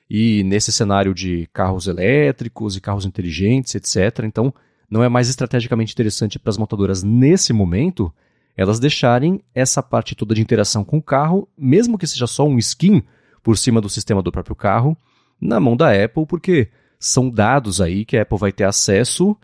e 0.09 0.43
nesse 0.45 0.73
cenário 0.73 1.15
de 1.15 1.47
carros 1.53 1.87
elétricos 1.87 2.75
e 2.75 2.81
carros 2.81 3.05
inteligentes, 3.05 3.75
etc. 3.75 4.25
Então, 4.25 4.53
não 4.91 5.05
é 5.05 5.09
mais 5.09 5.29
estrategicamente 5.29 5.93
interessante 5.93 6.39
para 6.39 6.49
as 6.51 6.57
montadoras 6.57 7.03
nesse 7.03 7.53
momento 7.53 8.13
elas 8.57 8.81
deixarem 8.81 9.41
essa 9.55 9.83
parte 9.83 10.15
toda 10.15 10.35
de 10.35 10.43
interação 10.43 10.83
com 10.83 10.99
o 10.99 11.03
carro, 11.03 11.49
mesmo 11.57 11.97
que 11.97 12.07
seja 12.07 12.27
só 12.27 12.47
um 12.47 12.59
skin 12.59 13.03
por 13.43 13.57
cima 13.57 13.81
do 13.81 13.89
sistema 13.89 14.23
do 14.23 14.33
próprio 14.33 14.57
carro, 14.57 14.97
na 15.41 15.61
mão 15.61 15.77
da 15.77 15.93
Apple, 15.93 16.27
porque 16.27 16.69
são 16.99 17.31
dados 17.31 17.81
aí 17.81 18.05
que 18.05 18.17
a 18.17 18.23
Apple 18.23 18.39
vai 18.39 18.53
ter 18.53 18.65
acesso 18.65 19.37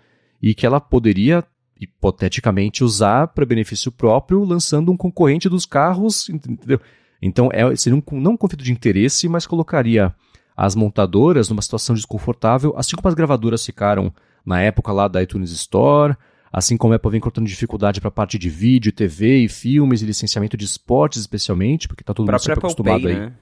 e 0.42 0.54
que 0.54 0.66
ela 0.66 0.80
poderia 0.80 1.44
hipoteticamente 1.80 2.82
usar 2.82 3.28
para 3.28 3.44
benefício 3.44 3.92
próprio, 3.92 4.44
lançando 4.44 4.90
um 4.90 4.96
concorrente 4.96 5.48
dos 5.48 5.66
carros, 5.66 6.28
entendeu? 6.28 6.80
Então 7.20 7.48
é, 7.52 7.74
seria 7.76 7.98
um, 7.98 8.20
não 8.20 8.32
um 8.32 8.36
conflito 8.36 8.64
de 8.64 8.72
interesse, 8.72 9.28
mas 9.28 9.46
colocaria 9.46 10.14
as 10.56 10.74
montadoras 10.74 11.48
numa 11.48 11.60
situação 11.60 11.94
desconfortável, 11.94 12.74
assim 12.76 12.96
como 12.96 13.08
as 13.08 13.14
gravadoras 13.14 13.64
ficaram 13.64 14.12
na 14.44 14.60
época 14.62 14.92
lá 14.92 15.06
da 15.06 15.22
iTunes 15.22 15.50
Store, 15.50 16.16
assim 16.50 16.76
como 16.76 16.94
a 16.94 16.96
Apple 16.96 17.10
vem 17.10 17.18
encontrando 17.18 17.48
dificuldade 17.48 18.00
para 18.00 18.08
a 18.08 18.12
parte 18.12 18.38
de 18.38 18.48
vídeo, 18.48 18.92
TV 18.92 19.40
e 19.40 19.48
filmes 19.48 20.00
e 20.00 20.06
licenciamento 20.06 20.56
de 20.56 20.64
esportes 20.64 21.20
especialmente, 21.20 21.88
porque 21.88 22.02
está 22.02 22.14
todo 22.14 22.26
mundo 22.26 22.38
sempre 22.38 22.52
Apple 22.54 22.66
acostumado 22.66 23.02
Pay, 23.02 23.12
aí. 23.12 23.20
Né? 23.20 23.32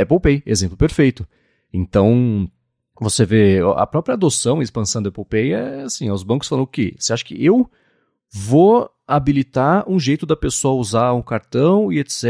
Apple 0.00 0.20
Pay, 0.20 0.42
exemplo 0.44 0.76
perfeito. 0.76 1.26
Então, 1.72 2.50
você 3.04 3.24
vê 3.24 3.60
a 3.76 3.86
própria 3.86 4.14
adoção 4.14 4.60
e 4.60 4.64
expansão 4.64 5.00
do 5.00 5.10
Apple 5.10 5.24
Pay 5.24 5.52
é 5.52 5.82
assim, 5.82 6.10
os 6.10 6.22
bancos 6.22 6.48
falam 6.48 6.64
o 6.64 6.66
quê? 6.66 6.94
Você 6.98 7.12
acha 7.12 7.24
que 7.24 7.44
eu 7.44 7.70
vou 8.32 8.90
habilitar 9.06 9.88
um 9.88 9.98
jeito 9.98 10.26
da 10.26 10.36
pessoa 10.36 10.74
usar 10.74 11.12
um 11.14 11.22
cartão 11.22 11.92
e 11.92 11.98
etc, 11.98 12.24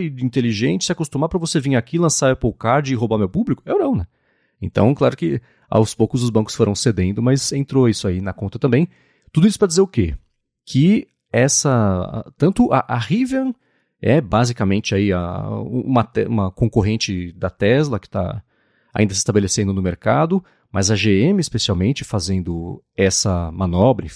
e 0.00 0.24
inteligente, 0.24 0.84
se 0.84 0.92
acostumar 0.92 1.28
para 1.28 1.38
você 1.38 1.60
vir 1.60 1.76
aqui, 1.76 1.98
lançar 1.98 2.32
Apple 2.32 2.52
Card 2.52 2.92
e 2.92 2.96
roubar 2.96 3.18
meu 3.18 3.28
público? 3.28 3.62
Eu 3.66 3.78
não, 3.78 3.94
né? 3.94 4.06
Então, 4.60 4.94
claro 4.94 5.16
que 5.16 5.40
aos 5.68 5.94
poucos 5.94 6.22
os 6.22 6.30
bancos 6.30 6.54
foram 6.54 6.74
cedendo, 6.74 7.20
mas 7.20 7.52
entrou 7.52 7.88
isso 7.88 8.06
aí 8.08 8.20
na 8.20 8.32
conta 8.32 8.58
também. 8.58 8.88
Tudo 9.32 9.46
isso 9.46 9.58
para 9.58 9.68
dizer 9.68 9.82
o 9.82 9.86
quê? 9.86 10.14
Que 10.64 11.08
essa, 11.32 12.24
tanto 12.38 12.72
a, 12.72 12.84
a 12.86 12.96
Rivian 12.96 13.52
é 14.00 14.20
basicamente 14.20 14.94
aí 14.94 15.12
a, 15.12 15.48
uma, 15.48 16.08
uma 16.28 16.50
concorrente 16.50 17.32
da 17.32 17.50
Tesla 17.50 17.98
que 17.98 18.06
está 18.06 18.42
ainda 18.94 19.12
se 19.12 19.18
estabelecendo 19.18 19.74
no 19.74 19.82
mercado, 19.82 20.42
mas 20.70 20.90
a 20.90 20.94
GM, 20.94 21.38
especialmente, 21.40 22.04
fazendo 22.04 22.82
essa 22.96 23.50
manobra, 23.50 24.06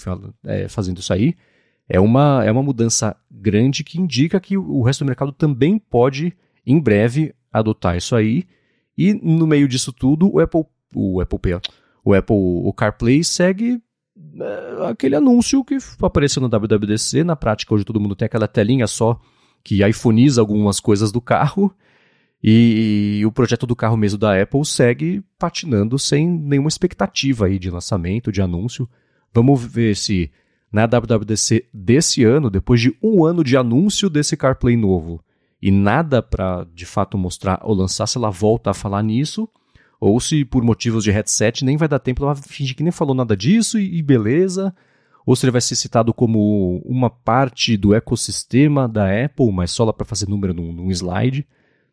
é, 0.45 0.68
fazendo 0.68 0.99
isso 0.99 1.12
aí, 1.12 1.35
é 1.89 1.99
uma, 1.99 2.45
é 2.45 2.53
uma 2.53 2.62
mudança 2.62 3.16
grande 3.31 3.83
que 3.83 4.01
indica 4.01 4.39
que 4.39 4.57
o 4.57 4.83
resto 4.83 5.05
do 5.05 5.09
mercado 5.09 5.33
também 5.33 5.79
pode, 5.79 6.37
em 6.64 6.79
breve, 6.79 7.35
adotar 7.53 7.97
isso 7.97 8.14
aí. 8.14 8.45
E 8.97 9.14
no 9.14 9.47
meio 9.47 9.66
disso 9.66 9.93
tudo, 9.93 10.33
o 10.33 10.39
Apple, 10.39 10.64
o 10.95 11.20
Apple 11.20 11.39
Pay, 11.39 11.61
o 12.05 12.14
Apple 12.14 12.37
o 12.37 12.72
CarPlay 12.72 13.24
segue 13.24 13.83
é, 14.41 14.89
aquele 14.91 15.16
anúncio 15.16 15.64
que 15.64 15.79
apareceu 16.01 16.43
no 16.43 16.49
WWDC. 16.49 17.24
Na 17.24 17.37
prática, 17.37 17.74
hoje 17.74 17.85
todo 17.85 18.01
mundo 18.01 18.14
tem 18.14 18.26
aquela 18.26 18.47
telinha 18.47 18.87
só 18.87 19.18
que 19.64 19.85
iPhoneiza 19.85 20.41
algumas 20.41 20.79
coisas 20.81 21.11
do 21.11 21.20
carro 21.20 21.74
e, 22.43 23.18
e, 23.20 23.26
o 23.26 23.32
projeto 23.32 23.66
do 23.66 23.74
carro 23.74 23.97
mesmo 23.97 24.18
da 24.18 24.41
Apple 24.41 24.64
segue 24.64 25.22
patinando 25.39 25.99
sem 25.99 26.28
nenhuma 26.28 26.68
expectativa 26.68 27.47
aí 27.47 27.59
de 27.59 27.70
lançamento, 27.70 28.30
de 28.30 28.41
anúncio. 28.41 28.89
Vamos 29.34 29.64
ver 29.64 29.97
se 29.97 30.30
na 30.72 30.86
WWDC 30.86 31.66
desse 31.72 32.22
ano, 32.24 32.49
depois 32.51 32.80
de 32.80 32.97
um 33.03 33.24
ano 33.24 33.43
de 33.43 33.57
anúncio 33.57 34.09
desse 34.09 34.36
CarPlay 34.36 34.76
novo, 34.76 35.22
e 35.61 35.70
nada 35.70 36.22
para 36.22 36.64
de 36.72 36.86
fato 36.86 37.18
mostrar 37.18 37.61
ou 37.62 37.74
lançar, 37.74 38.07
se 38.07 38.16
ela 38.16 38.30
volta 38.30 38.70
a 38.70 38.74
falar 38.74 39.03
nisso, 39.03 39.49
ou 40.01 40.20
se 40.20 40.45
por 40.45 40.62
motivos 40.62 41.03
de 41.03 41.11
headset 41.11 41.64
nem 41.64 41.76
vai 41.76 41.89
dar 41.89 41.99
tempo, 41.99 42.22
ela 42.22 42.36
fingir 42.36 42.76
que 42.76 42.82
nem 42.82 42.93
falou 42.93 43.14
nada 43.14 43.36
disso 43.36 43.78
e, 43.78 43.99
e 43.99 44.03
beleza, 44.03 44.72
ou 45.26 45.34
se 45.34 45.45
ele 45.45 45.51
vai 45.51 45.61
ser 45.61 45.74
citado 45.74 46.14
como 46.14 46.80
uma 46.84 47.11
parte 47.11 47.76
do 47.76 47.95
ecossistema 47.95 48.89
da 48.89 49.24
Apple, 49.24 49.53
mas 49.53 49.72
só 49.72 49.84
lá 49.84 49.93
para 49.93 50.07
fazer 50.07 50.28
número 50.28 50.55
num, 50.55 50.72
num 50.72 50.91
slide. 50.91 51.47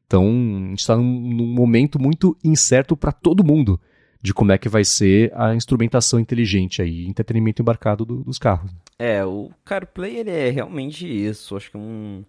Então, 0.07 0.23
a 0.23 0.69
gente 0.69 0.79
está 0.79 0.95
num, 0.95 1.03
num, 1.03 1.47
momento 1.47 1.99
muito 1.99 2.37
incerto 2.43 2.95
para 2.95 3.11
todo 3.11 3.43
mundo 3.43 3.79
de 4.21 4.33
como 4.33 4.51
é 4.51 4.57
que 4.57 4.69
vai 4.69 4.83
ser 4.83 5.31
a 5.35 5.53
instrumentação 5.53 6.19
inteligente 6.19 6.81
aí, 6.81 7.05
entretenimento 7.05 7.61
embarcado 7.61 8.05
do, 8.05 8.23
dos 8.23 8.39
carros. 8.39 8.71
É, 8.97 9.23
o 9.25 9.51
CarPlay 9.63 10.17
ele 10.17 10.31
é 10.31 10.49
realmente 10.49 11.05
isso. 11.07 11.55
Acho 11.55 11.71
que 11.71 11.77
é 11.77 11.79
um, 11.79 12.23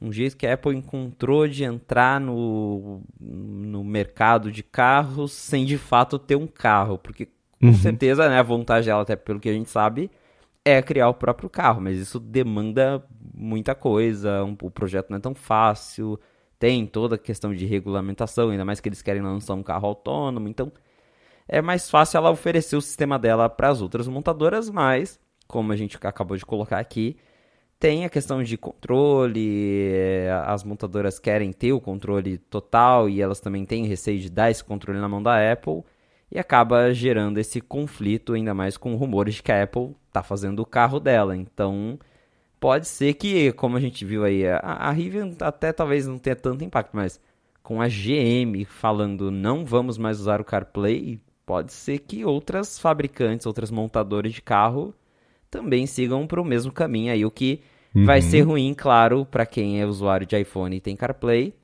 um 0.00 0.12
jeito 0.12 0.36
que 0.36 0.46
a 0.46 0.54
Apple 0.54 0.76
encontrou 0.76 1.46
de 1.46 1.64
entrar 1.64 2.20
no, 2.20 3.02
no 3.18 3.84
mercado 3.84 4.50
de 4.50 4.62
carros 4.62 5.32
sem 5.32 5.64
de 5.64 5.78
fato 5.78 6.18
ter 6.18 6.36
um 6.36 6.46
carro, 6.46 6.98
porque 6.98 7.28
com 7.60 7.68
uhum. 7.68 7.74
certeza 7.74 8.28
né, 8.28 8.38
a 8.38 8.42
vontade 8.42 8.86
dela, 8.86 9.02
até 9.02 9.14
pelo 9.14 9.38
que 9.38 9.48
a 9.48 9.52
gente 9.52 9.68
sabe, 9.68 10.10
é 10.64 10.80
criar 10.80 11.08
o 11.08 11.14
próprio 11.14 11.48
carro, 11.48 11.80
mas 11.80 11.98
isso 11.98 12.18
demanda 12.18 13.04
muita 13.34 13.74
coisa, 13.74 14.44
um, 14.44 14.56
o 14.62 14.70
projeto 14.70 15.10
não 15.10 15.16
é 15.16 15.20
tão 15.20 15.34
fácil 15.34 16.18
tem 16.60 16.86
toda 16.86 17.16
a 17.16 17.18
questão 17.18 17.54
de 17.54 17.64
regulamentação, 17.64 18.50
ainda 18.50 18.66
mais 18.66 18.80
que 18.80 18.88
eles 18.88 19.00
querem 19.00 19.22
lançar 19.22 19.54
um 19.54 19.62
carro 19.62 19.88
autônomo, 19.88 20.46
então 20.46 20.70
é 21.48 21.60
mais 21.62 21.90
fácil 21.90 22.18
ela 22.18 22.30
oferecer 22.30 22.76
o 22.76 22.82
sistema 22.82 23.18
dela 23.18 23.48
para 23.48 23.70
as 23.70 23.80
outras 23.80 24.06
montadoras, 24.06 24.68
mas, 24.70 25.18
como 25.48 25.72
a 25.72 25.76
gente 25.76 25.98
acabou 26.02 26.36
de 26.36 26.44
colocar 26.44 26.78
aqui, 26.78 27.16
tem 27.78 28.04
a 28.04 28.10
questão 28.10 28.42
de 28.42 28.58
controle, 28.58 29.88
eh, 29.90 30.30
as 30.46 30.62
montadoras 30.62 31.18
querem 31.18 31.50
ter 31.50 31.72
o 31.72 31.80
controle 31.80 32.36
total 32.36 33.08
e 33.08 33.22
elas 33.22 33.40
também 33.40 33.64
têm 33.64 33.86
receio 33.86 34.20
de 34.20 34.28
dar 34.28 34.50
esse 34.50 34.62
controle 34.62 35.00
na 35.00 35.08
mão 35.08 35.22
da 35.22 35.50
Apple 35.50 35.82
e 36.30 36.38
acaba 36.38 36.92
gerando 36.92 37.38
esse 37.38 37.58
conflito, 37.60 38.34
ainda 38.34 38.52
mais 38.52 38.76
com 38.76 38.94
rumores 38.96 39.36
de 39.36 39.42
que 39.42 39.50
a 39.50 39.62
Apple 39.62 39.96
está 40.08 40.22
fazendo 40.22 40.60
o 40.60 40.66
carro 40.66 41.00
dela. 41.00 41.34
Então, 41.34 41.98
pode 42.60 42.86
ser 42.86 43.14
que, 43.14 43.50
como 43.52 43.76
a 43.76 43.80
gente 43.80 44.04
viu 44.04 44.22
aí, 44.22 44.46
a, 44.46 44.58
a 44.58 44.90
Rivian 44.90 45.32
até 45.40 45.72
talvez 45.72 46.06
não 46.06 46.18
tenha 46.18 46.36
tanto 46.36 46.62
impacto, 46.62 46.94
mas 46.94 47.18
com 47.62 47.80
a 47.80 47.88
GM 47.88 48.64
falando 48.66 49.30
não 49.30 49.64
vamos 49.64 49.96
mais 49.96 50.20
usar 50.20 50.40
o 50.40 50.44
CarPlay, 50.44 51.18
pode 51.46 51.72
ser 51.72 51.98
que 52.00 52.24
outras 52.24 52.78
fabricantes, 52.78 53.46
outras 53.46 53.70
montadoras 53.70 54.32
de 54.32 54.42
carro 54.42 54.94
também 55.50 55.86
sigam 55.86 56.26
para 56.26 56.40
o 56.40 56.44
mesmo 56.44 56.70
caminho 56.70 57.12
aí, 57.12 57.24
o 57.24 57.30
que 57.30 57.60
uhum. 57.94 58.04
vai 58.04 58.20
ser 58.20 58.42
ruim, 58.42 58.74
claro, 58.74 59.24
para 59.24 59.46
quem 59.46 59.80
é 59.80 59.86
usuário 59.86 60.26
de 60.26 60.38
iPhone 60.38 60.76
e 60.76 60.80
tem 60.80 60.94
CarPlay, 60.94 61.54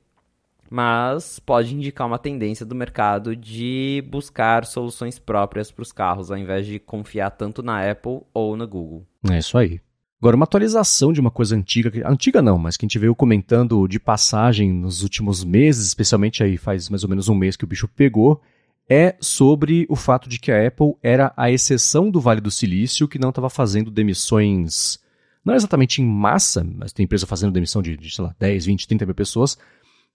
mas 0.69 1.39
pode 1.39 1.73
indicar 1.73 2.07
uma 2.07 2.19
tendência 2.19 2.65
do 2.65 2.75
mercado 2.75 3.35
de 3.35 4.03
buscar 4.09 4.65
soluções 4.65 5.17
próprias 5.17 5.71
para 5.71 5.83
os 5.83 5.91
carros, 5.93 6.31
ao 6.31 6.37
invés 6.37 6.65
de 6.65 6.79
confiar 6.79 7.29
tanto 7.31 7.63
na 7.63 7.89
Apple 7.89 8.21
ou 8.33 8.57
na 8.57 8.65
Google. 8.65 9.05
É 9.31 9.37
isso 9.37 9.57
aí. 9.57 9.79
Agora, 10.19 10.35
uma 10.35 10.45
atualização 10.45 11.13
de 11.13 11.21
uma 11.21 11.29
coisa 11.29 11.55
antiga, 11.55 11.91
antiga 12.09 12.41
não, 12.41 12.57
mas 12.57 12.75
que 12.75 12.83
a 12.83 12.87
gente 12.87 12.97
veio 12.97 13.13
comentando 13.13 13.87
de 13.87 13.99
passagem 13.99 14.73
nos 14.73 15.03
últimos 15.03 15.43
meses, 15.43 15.85
especialmente 15.85 16.43
aí 16.43 16.57
faz 16.57 16.89
mais 16.89 17.03
ou 17.03 17.09
menos 17.09 17.29
um 17.29 17.35
mês 17.35 17.55
que 17.55 17.63
o 17.63 17.67
bicho 17.67 17.87
pegou, 17.87 18.41
é 18.89 19.15
sobre 19.19 19.85
o 19.89 19.95
fato 19.95 20.27
de 20.27 20.39
que 20.39 20.51
a 20.51 20.67
Apple 20.67 20.95
era 21.03 21.31
a 21.37 21.51
exceção 21.51 22.09
do 22.09 22.19
Vale 22.19 22.41
do 22.41 22.49
Silício 22.49 23.07
que 23.07 23.19
não 23.19 23.29
estava 23.29 23.49
fazendo 23.49 23.91
demissões, 23.91 24.97
não 25.45 25.53
exatamente 25.53 26.01
em 26.01 26.05
massa, 26.05 26.63
mas 26.63 26.91
tem 26.91 27.03
empresa 27.03 27.27
fazendo 27.27 27.53
demissão 27.53 27.81
de, 27.81 27.95
de, 27.95 28.09
sei 28.09 28.23
lá, 28.23 28.35
10, 28.39 28.65
20, 28.65 28.87
30 28.87 29.05
mil 29.05 29.15
pessoas, 29.15 29.55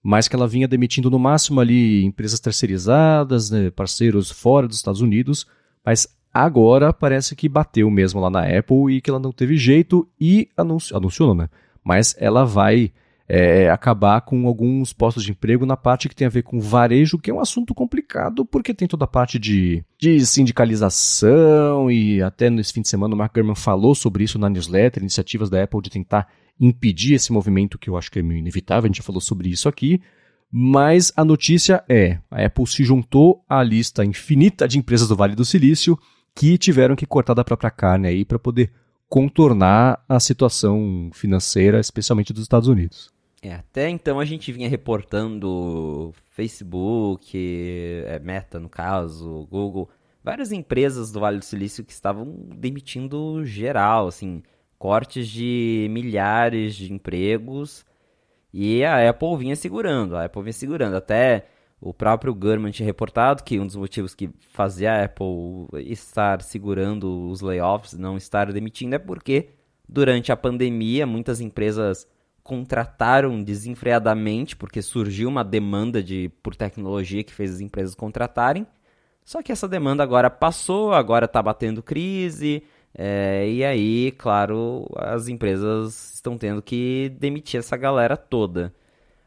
mas 0.03 0.27
que 0.27 0.35
ela 0.35 0.47
vinha 0.47 0.67
demitindo 0.67 1.09
no 1.09 1.17
máximo 1.17 1.61
ali 1.61 2.03
empresas 2.03 2.41
terceirizadas, 2.41 3.49
né, 3.49 3.71
parceiros 3.71 4.29
fora 4.29 4.67
dos 4.67 4.77
Estados 4.77 4.99
Unidos, 4.99 5.47
mas 5.85 6.07
agora 6.33 6.91
parece 6.91 7.35
que 7.35 7.47
bateu 7.47 7.89
mesmo 7.89 8.19
lá 8.19 8.29
na 8.29 8.41
Apple 8.41 8.95
e 8.95 9.01
que 9.01 9.09
ela 9.09 9.19
não 9.19 9.31
teve 9.31 9.55
jeito 9.55 10.07
e 10.19 10.49
anunci 10.57 10.95
anunciou, 10.95 11.35
né? 11.35 11.49
Mas 11.83 12.15
ela 12.17 12.45
vai 12.45 12.91
é, 13.27 13.69
acabar 13.69 14.21
com 14.21 14.47
alguns 14.47 14.91
postos 14.93 15.23
de 15.23 15.31
emprego 15.31 15.65
na 15.65 15.77
parte 15.77 16.09
que 16.09 16.15
tem 16.15 16.27
a 16.27 16.29
ver 16.29 16.43
com 16.43 16.59
varejo, 16.59 17.17
que 17.17 17.31
é 17.31 17.33
um 17.33 17.39
assunto 17.39 17.73
complicado, 17.73 18.45
porque 18.45 18.73
tem 18.73 18.87
toda 18.87 19.05
a 19.05 19.07
parte 19.07 19.39
de, 19.39 19.83
de 19.97 20.25
sindicalização, 20.25 21.89
e 21.89 22.21
até 22.21 22.49
nesse 22.49 22.73
fim 22.73 22.81
de 22.81 22.89
semana 22.89 23.13
o 23.13 23.17
Mark 23.17 23.33
Gurman 23.33 23.55
falou 23.55 23.95
sobre 23.95 24.23
isso 24.23 24.37
na 24.37 24.49
newsletter, 24.49 25.01
iniciativas 25.01 25.49
da 25.49 25.63
Apple 25.63 25.81
de 25.81 25.89
tentar 25.89 26.27
impedir 26.59 27.15
esse 27.15 27.31
movimento, 27.31 27.77
que 27.77 27.89
eu 27.89 27.97
acho 27.97 28.11
que 28.11 28.19
é 28.19 28.21
meio 28.21 28.39
inevitável, 28.39 28.85
a 28.85 28.87
gente 28.87 28.97
já 28.97 29.03
falou 29.03 29.21
sobre 29.21 29.49
isso 29.49 29.67
aqui. 29.67 30.01
Mas 30.55 31.11
a 31.15 31.25
notícia 31.25 31.83
é: 31.89 32.19
a 32.29 32.45
Apple 32.45 32.67
se 32.67 32.83
juntou 32.83 33.43
à 33.49 33.63
lista 33.63 34.05
infinita 34.05 34.67
de 34.67 34.77
empresas 34.77 35.07
do 35.07 35.15
Vale 35.15 35.35
do 35.35 35.43
Silício 35.43 35.97
que 36.35 36.57
tiveram 36.57 36.95
que 36.95 37.05
cortar 37.05 37.33
da 37.33 37.43
própria 37.43 37.71
carne 37.71 38.07
aí 38.07 38.25
para 38.25 38.39
poder 38.39 38.71
contornar 39.07 40.03
a 40.09 40.19
situação 40.19 41.09
financeira, 41.13 41.79
especialmente 41.79 42.33
dos 42.33 42.43
Estados 42.43 42.67
Unidos. 42.67 43.11
É, 43.41 43.53
até 43.53 43.89
então 43.89 44.19
a 44.19 44.25
gente 44.25 44.51
vinha 44.51 44.69
reportando 44.69 46.13
Facebook, 46.31 48.03
é, 48.07 48.17
Meta 48.19 48.59
no 48.59 48.69
caso, 48.69 49.47
Google, 49.51 49.89
várias 50.23 50.51
empresas 50.51 51.11
do 51.11 51.19
Vale 51.19 51.39
do 51.39 51.45
Silício 51.45 51.83
que 51.83 51.91
estavam 51.91 52.25
demitindo 52.55 53.45
geral, 53.45 54.07
assim, 54.07 54.41
cortes 54.79 55.27
de 55.27 55.87
milhares 55.91 56.75
de 56.75 56.91
empregos 56.91 57.85
e 58.53 58.83
a 58.83 59.09
Apple 59.09 59.35
vinha 59.37 59.55
segurando, 59.55 60.15
a 60.15 60.25
Apple 60.25 60.43
vinha 60.43 60.53
segurando. 60.53 60.95
Até 60.95 61.47
o 61.85 61.93
próprio 61.93 62.33
Gurman 62.33 62.71
tinha 62.71 62.85
reportado 62.85 63.43
que 63.43 63.59
um 63.59 63.65
dos 63.65 63.75
motivos 63.75 64.15
que 64.15 64.29
fazia 64.51 64.93
a 64.93 65.03
Apple 65.03 65.67
estar 65.91 66.41
segurando 66.41 67.27
os 67.29 67.41
layoffs, 67.41 67.93
não 67.93 68.15
estar 68.15 68.53
demitindo, 68.53 68.95
é 68.95 68.99
porque 68.99 69.49
durante 69.87 70.31
a 70.31 70.37
pandemia 70.37 71.05
muitas 71.05 71.41
empresas 71.41 72.07
contrataram 72.41 73.43
desenfreadamente, 73.43 74.55
porque 74.55 74.81
surgiu 74.81 75.27
uma 75.27 75.43
demanda 75.43 76.01
de, 76.01 76.31
por 76.41 76.55
tecnologia 76.55 77.21
que 77.21 77.33
fez 77.33 77.55
as 77.55 77.59
empresas 77.59 77.93
contratarem. 77.95 78.65
Só 79.25 79.41
que 79.41 79.51
essa 79.51 79.67
demanda 79.67 80.03
agora 80.03 80.29
passou, 80.29 80.93
agora 80.93 81.25
está 81.25 81.41
batendo 81.41 81.83
crise, 81.83 82.63
é, 82.95 83.49
e 83.49 83.63
aí, 83.63 84.11
claro, 84.17 84.87
as 84.95 85.27
empresas 85.27 86.13
estão 86.13 86.37
tendo 86.37 86.61
que 86.61 87.13
demitir 87.19 87.59
essa 87.59 87.75
galera 87.75 88.15
toda. 88.15 88.73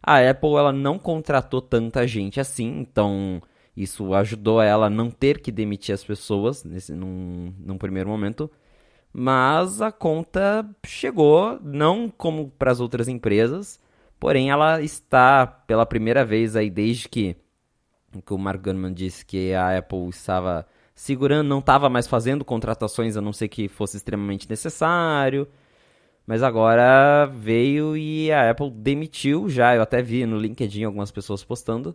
A 0.06 0.18
Apple 0.30 0.54
ela 0.54 0.72
não 0.72 1.00
contratou 1.00 1.60
tanta 1.60 2.06
gente 2.06 2.38
assim, 2.38 2.78
então 2.78 3.42
isso 3.76 4.14
ajudou 4.14 4.62
ela 4.62 4.86
a 4.86 4.90
não 4.90 5.10
ter 5.10 5.40
que 5.40 5.50
demitir 5.50 5.92
as 5.92 6.04
pessoas 6.04 6.62
nesse, 6.62 6.92
num, 6.92 7.52
num 7.58 7.76
primeiro 7.76 8.08
momento. 8.08 8.48
Mas 9.12 9.82
a 9.82 9.90
conta 9.90 10.64
chegou, 10.86 11.58
não 11.60 12.08
como 12.08 12.50
para 12.56 12.70
as 12.70 12.80
outras 12.80 13.08
empresas, 13.08 13.80
porém 14.20 14.50
ela 14.50 14.80
está 14.80 15.46
pela 15.46 15.84
primeira 15.84 16.24
vez 16.24 16.54
aí 16.54 16.70
desde 16.70 17.08
que, 17.08 17.36
que 18.24 18.32
o 18.32 18.38
Mark 18.38 18.62
Gurman 18.62 18.92
disse 18.92 19.26
que 19.26 19.52
a 19.54 19.76
Apple 19.76 20.08
estava 20.08 20.66
segurando, 20.94 21.48
não 21.48 21.58
estava 21.58 21.88
mais 21.88 22.06
fazendo 22.06 22.44
contratações 22.44 23.16
a 23.16 23.20
não 23.20 23.32
ser 23.32 23.48
que 23.48 23.68
fosse 23.68 23.96
extremamente 23.96 24.48
necessário. 24.48 25.48
Mas 26.26 26.42
agora 26.42 27.26
veio 27.26 27.96
e 27.96 28.32
a 28.32 28.50
Apple 28.50 28.70
demitiu 28.70 29.48
já, 29.48 29.76
eu 29.76 29.82
até 29.82 30.02
vi 30.02 30.26
no 30.26 30.38
LinkedIn 30.38 30.84
algumas 30.84 31.10
pessoas 31.12 31.44
postando, 31.44 31.94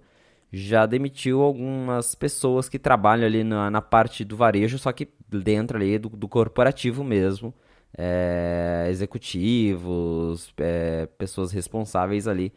já 0.52 0.86
demitiu 0.86 1.42
algumas 1.42 2.16
pessoas 2.16 2.70
que 2.70 2.80
trabalham 2.80 3.26
ali 3.26 3.44
na, 3.44 3.70
na 3.70 3.82
parte 3.82 4.24
do 4.24 4.38
varejo, 4.38 4.78
só 4.80 4.92
que 4.94 5.10
dentro 5.28 5.78
ali 5.78 5.98
do, 6.00 6.10
do 6.10 6.28
corporativo 6.30 7.04
mesmo, 7.04 7.54
é, 7.98 8.88
executivos, 8.90 10.54
é, 10.58 11.08
pessoas 11.18 11.52
responsáveis 11.52 12.28
ali 12.28 12.54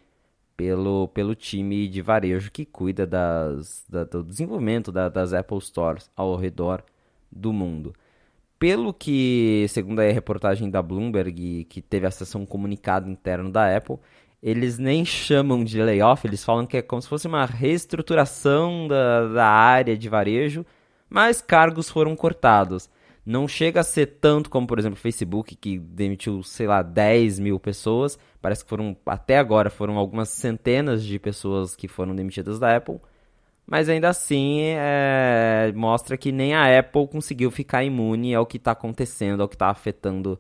pelo, 0.57 1.09
pelo 1.09 1.35
time 1.35 1.89
de 1.89 2.01
varejo 2.03 2.53
que 2.53 2.65
cuida 2.65 3.07
das, 3.07 3.85
da, 3.89 4.05
do 4.05 4.23
desenvolvimento 4.23 4.93
da, 4.93 5.09
das 5.09 5.33
Apple 5.33 5.61
Stores 5.61 6.11
ao 6.17 6.37
redor 6.37 6.85
do 7.31 7.53
mundo 7.53 7.95
pelo 8.65 8.95
que, 8.95 9.67
segundo 9.69 10.01
a 10.01 10.05
reportagem 10.05 10.71
da 10.71 10.81
Bloomberg, 10.81 11.67
que 11.69 11.83
teve 11.83 12.07
a 12.07 12.11
um 12.35 12.47
comunicado 12.47 13.11
interno 13.11 13.53
da 13.53 13.77
Apple, 13.77 13.99
eles 14.43 14.79
nem 14.79 15.05
chamam 15.05 15.63
de 15.63 15.83
layoff, 15.83 16.27
eles 16.27 16.43
falam 16.43 16.67
que 16.67 16.79
é 16.79 16.81
como 16.81 17.03
se 17.03 17.07
fosse 17.07 17.27
uma 17.27 17.45
reestruturação 17.45 18.89
da, 18.89 19.29
da 19.29 19.47
área 19.47 19.95
de 19.95 20.09
varejo, 20.09 20.65
mas 21.11 21.43
cargos 21.43 21.91
foram 21.91 22.17
cortados. 22.17 22.89
Não 23.27 23.47
chega 23.47 23.81
a 23.81 23.85
ser 23.85 24.07
tanto 24.19 24.49
como, 24.49 24.67
por 24.67 24.79
exemplo, 24.79 24.97
o 24.97 25.03
Facebook, 25.03 25.55
que 25.57 25.79
demitiu, 25.79 26.43
sei 26.43 26.67
lá, 26.67 26.81
10 26.81 27.41
mil 27.41 27.61
pessoas. 27.61 28.19
Parece 28.41 28.65
que 28.65 28.71
foram, 28.71 28.97
até 29.05 29.37
agora, 29.37 29.69
foram 29.69 29.99
algumas 29.99 30.31
centenas 30.31 31.05
de 31.05 31.19
pessoas 31.19 31.77
que 31.77 31.87
foram 31.87 32.17
demitidas 32.17 32.59
da 32.59 32.75
Apple. 32.75 32.99
Mas 33.67 33.89
ainda 33.89 34.11
assim, 34.11 34.61
é, 34.63 35.73
mostra 35.75 36.17
que 36.17 36.31
nem 36.31 36.55
a 36.55 36.79
Apple 36.79 37.09
conseguiu 37.09 37.51
ficar 37.51 37.83
imune 37.83 38.35
ao 38.35 38.45
que 38.45 38.59
está 38.59 38.73
acontecendo, 38.73 39.41
ao 39.41 39.49
que 39.49 39.55
está 39.55 39.71
afetando 39.71 40.39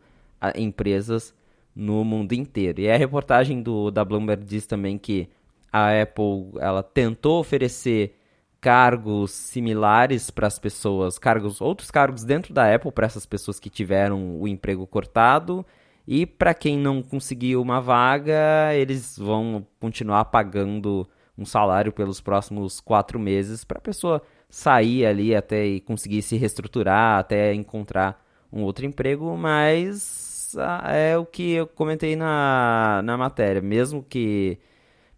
empresas 0.54 1.34
no 1.74 2.04
mundo 2.04 2.32
inteiro. 2.34 2.80
E 2.80 2.90
a 2.90 2.96
reportagem 2.96 3.62
do, 3.62 3.90
da 3.90 4.04
Bloomberg 4.04 4.44
diz 4.44 4.66
também 4.66 4.98
que 4.98 5.28
a 5.72 6.02
Apple 6.02 6.52
ela 6.60 6.82
tentou 6.82 7.40
oferecer 7.40 8.14
cargos 8.60 9.32
similares 9.32 10.30
para 10.30 10.46
as 10.46 10.58
pessoas, 10.58 11.18
cargos, 11.18 11.60
outros 11.60 11.90
cargos 11.90 12.24
dentro 12.24 12.54
da 12.54 12.74
Apple 12.74 12.92
para 12.92 13.06
essas 13.06 13.26
pessoas 13.26 13.58
que 13.58 13.68
tiveram 13.68 14.40
o 14.40 14.46
emprego 14.46 14.86
cortado. 14.86 15.66
E 16.06 16.26
para 16.26 16.54
quem 16.54 16.78
não 16.78 17.02
conseguiu 17.02 17.60
uma 17.60 17.80
vaga, 17.80 18.74
eles 18.74 19.18
vão 19.18 19.66
continuar 19.80 20.26
pagando 20.26 21.08
um 21.36 21.44
salário 21.44 21.92
pelos 21.92 22.20
próximos 22.20 22.80
quatro 22.80 23.18
meses 23.18 23.64
para 23.64 23.78
a 23.78 23.82
pessoa 23.82 24.22
sair 24.48 25.04
ali 25.06 25.34
até 25.34 25.66
e 25.66 25.80
conseguir 25.80 26.22
se 26.22 26.36
reestruturar, 26.36 27.18
até 27.18 27.52
encontrar 27.52 28.24
um 28.52 28.62
outro 28.62 28.86
emprego, 28.86 29.36
mas 29.36 30.54
ah, 30.58 30.92
é 30.92 31.18
o 31.18 31.26
que 31.26 31.52
eu 31.52 31.66
comentei 31.66 32.14
na, 32.16 33.02
na 33.04 33.16
matéria. 33.16 33.60
Mesmo 33.60 34.02
que 34.02 34.58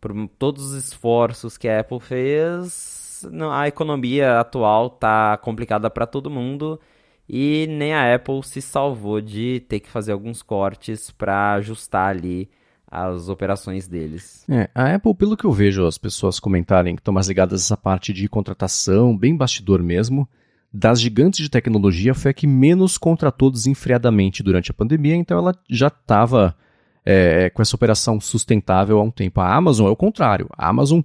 por 0.00 0.12
todos 0.38 0.72
os 0.72 0.84
esforços 0.84 1.58
que 1.58 1.68
a 1.68 1.80
Apple 1.80 2.00
fez, 2.00 3.26
a 3.52 3.68
economia 3.68 4.40
atual 4.40 4.90
tá 4.90 5.36
complicada 5.38 5.90
para 5.90 6.06
todo 6.06 6.30
mundo 6.30 6.80
e 7.28 7.66
nem 7.68 7.92
a 7.94 8.14
Apple 8.14 8.42
se 8.42 8.62
salvou 8.62 9.20
de 9.20 9.60
ter 9.68 9.80
que 9.80 9.90
fazer 9.90 10.12
alguns 10.12 10.42
cortes 10.42 11.10
para 11.10 11.54
ajustar 11.54 12.10
ali 12.10 12.48
as 12.90 13.28
operações 13.28 13.86
deles. 13.88 14.44
É, 14.48 14.70
a 14.74 14.94
Apple, 14.94 15.14
pelo 15.14 15.36
que 15.36 15.44
eu 15.44 15.52
vejo 15.52 15.86
as 15.86 15.98
pessoas 15.98 16.38
comentarem 16.38 16.94
que 16.94 17.00
estão 17.00 17.14
mais 17.14 17.28
ligadas 17.28 17.60
a 17.60 17.64
essa 17.64 17.76
parte 17.76 18.12
de 18.12 18.28
contratação, 18.28 19.16
bem 19.16 19.36
bastidor 19.36 19.82
mesmo, 19.82 20.28
das 20.72 21.00
gigantes 21.00 21.40
de 21.40 21.48
tecnologia 21.48 22.14
foi 22.14 22.30
a 22.30 22.34
que 22.34 22.46
menos 22.46 22.98
contratou 22.98 23.50
desenfreadamente 23.50 24.42
durante 24.42 24.70
a 24.70 24.74
pandemia, 24.74 25.16
então 25.16 25.38
ela 25.38 25.54
já 25.68 25.88
estava 25.88 26.54
é, 27.04 27.50
com 27.50 27.62
essa 27.62 27.76
operação 27.76 28.20
sustentável 28.20 28.98
há 28.98 29.02
um 29.02 29.10
tempo. 29.10 29.40
A 29.40 29.54
Amazon 29.54 29.86
é 29.86 29.90
o 29.90 29.96
contrário. 29.96 30.48
A 30.56 30.68
Amazon 30.68 31.00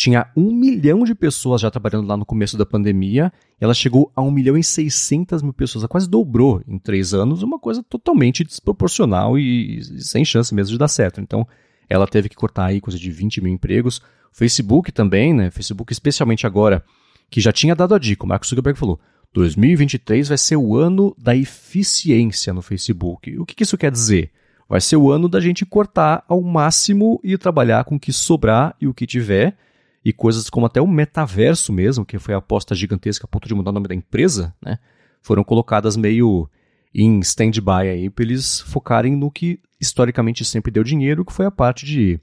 tinha 0.00 0.28
um 0.34 0.50
milhão 0.50 1.04
de 1.04 1.14
pessoas 1.14 1.60
já 1.60 1.70
trabalhando 1.70 2.06
lá 2.06 2.16
no 2.16 2.24
começo 2.24 2.56
da 2.56 2.64
pandemia, 2.64 3.30
ela 3.60 3.74
chegou 3.74 4.10
a 4.16 4.22
um 4.22 4.30
milhão 4.30 4.56
e 4.56 4.64
seiscentas 4.64 5.42
mil 5.42 5.52
pessoas, 5.52 5.82
ela 5.82 5.90
quase 5.90 6.08
dobrou 6.08 6.62
em 6.66 6.78
três 6.78 7.12
anos, 7.12 7.42
uma 7.42 7.58
coisa 7.58 7.82
totalmente 7.82 8.42
desproporcional 8.42 9.38
e, 9.38 9.82
sem 9.98 10.24
chance 10.24 10.54
mesmo 10.54 10.72
de 10.72 10.78
dar 10.78 10.88
certo. 10.88 11.20
Então, 11.20 11.46
ela 11.86 12.06
teve 12.06 12.30
que 12.30 12.34
cortar 12.34 12.64
aí 12.64 12.80
coisa 12.80 12.98
de 12.98 13.10
20 13.10 13.42
mil 13.42 13.52
empregos. 13.52 14.00
Facebook 14.32 14.90
também, 14.90 15.34
né? 15.34 15.50
Facebook 15.50 15.92
especialmente 15.92 16.46
agora, 16.46 16.82
que 17.30 17.38
já 17.38 17.52
tinha 17.52 17.74
dado 17.74 17.94
a 17.94 17.98
dica, 17.98 18.24
o 18.24 18.26
Mark 18.26 18.46
Zuckerberg 18.46 18.78
falou, 18.78 18.98
2023 19.34 20.28
vai 20.28 20.38
ser 20.38 20.56
o 20.56 20.74
ano 20.78 21.14
da 21.18 21.36
eficiência 21.36 22.54
no 22.54 22.62
Facebook. 22.62 23.38
O 23.38 23.44
que 23.44 23.62
isso 23.62 23.76
quer 23.76 23.92
dizer? 23.92 24.30
Vai 24.66 24.80
ser 24.80 24.96
o 24.96 25.12
ano 25.12 25.28
da 25.28 25.40
gente 25.40 25.66
cortar 25.66 26.24
ao 26.26 26.40
máximo 26.40 27.20
e 27.22 27.36
trabalhar 27.36 27.84
com 27.84 27.96
o 27.96 28.00
que 28.00 28.14
sobrar 28.14 28.74
e 28.80 28.86
o 28.86 28.94
que 28.94 29.06
tiver, 29.06 29.58
e 30.04 30.12
coisas 30.12 30.48
como 30.48 30.66
até 30.66 30.80
o 30.80 30.86
metaverso 30.86 31.72
mesmo, 31.72 32.04
que 32.04 32.18
foi 32.18 32.34
a 32.34 32.38
aposta 32.38 32.74
gigantesca 32.74 33.26
a 33.26 33.28
ponto 33.28 33.46
de 33.46 33.54
mudar 33.54 33.70
o 33.70 33.74
nome 33.74 33.88
da 33.88 33.94
empresa, 33.94 34.54
né? 34.62 34.78
Foram 35.22 35.44
colocadas 35.44 35.96
meio 35.96 36.48
em 36.94 37.20
stand-by 37.20 37.88
aí 37.88 38.10
para 38.10 38.24
eles 38.24 38.60
focarem 38.60 39.14
no 39.14 39.30
que 39.30 39.60
historicamente 39.80 40.44
sempre 40.44 40.72
deu 40.72 40.82
dinheiro, 40.82 41.24
que 41.24 41.32
foi 41.32 41.46
a 41.46 41.50
parte 41.50 41.84
de 41.84 42.18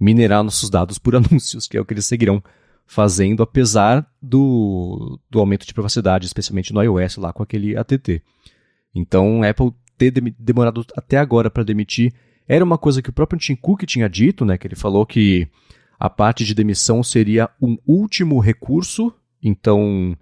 minerar 0.00 0.42
nossos 0.42 0.70
dados 0.70 0.98
por 0.98 1.14
anúncios, 1.16 1.66
que 1.66 1.76
é 1.76 1.80
o 1.80 1.84
que 1.84 1.94
eles 1.94 2.06
seguirão 2.06 2.42
fazendo, 2.86 3.42
apesar 3.42 4.10
do, 4.20 5.20
do 5.28 5.38
aumento 5.38 5.66
de 5.66 5.74
privacidade, 5.74 6.26
especialmente 6.26 6.72
no 6.72 6.82
iOS 6.82 7.18
lá 7.18 7.32
com 7.32 7.42
aquele 7.42 7.76
ATT. 7.76 8.22
Então, 8.94 9.42
Apple 9.42 9.72
ter 9.98 10.10
demorado 10.10 10.86
até 10.96 11.18
agora 11.18 11.50
para 11.50 11.64
demitir 11.64 12.14
era 12.46 12.64
uma 12.64 12.78
coisa 12.78 13.02
que 13.02 13.10
o 13.10 13.12
próprio 13.12 13.38
Tim 13.38 13.54
Cook 13.54 13.82
tinha 13.84 14.08
dito, 14.08 14.44
né? 14.44 14.56
Que 14.56 14.66
ele 14.66 14.74
falou 14.74 15.04
que 15.04 15.46
a 15.98 16.08
parte 16.08 16.44
de 16.44 16.54
demissão 16.54 17.02
seria 17.02 17.50
um 17.60 17.76
último 17.86 18.38
recurso, 18.38 19.12
então 19.42 20.16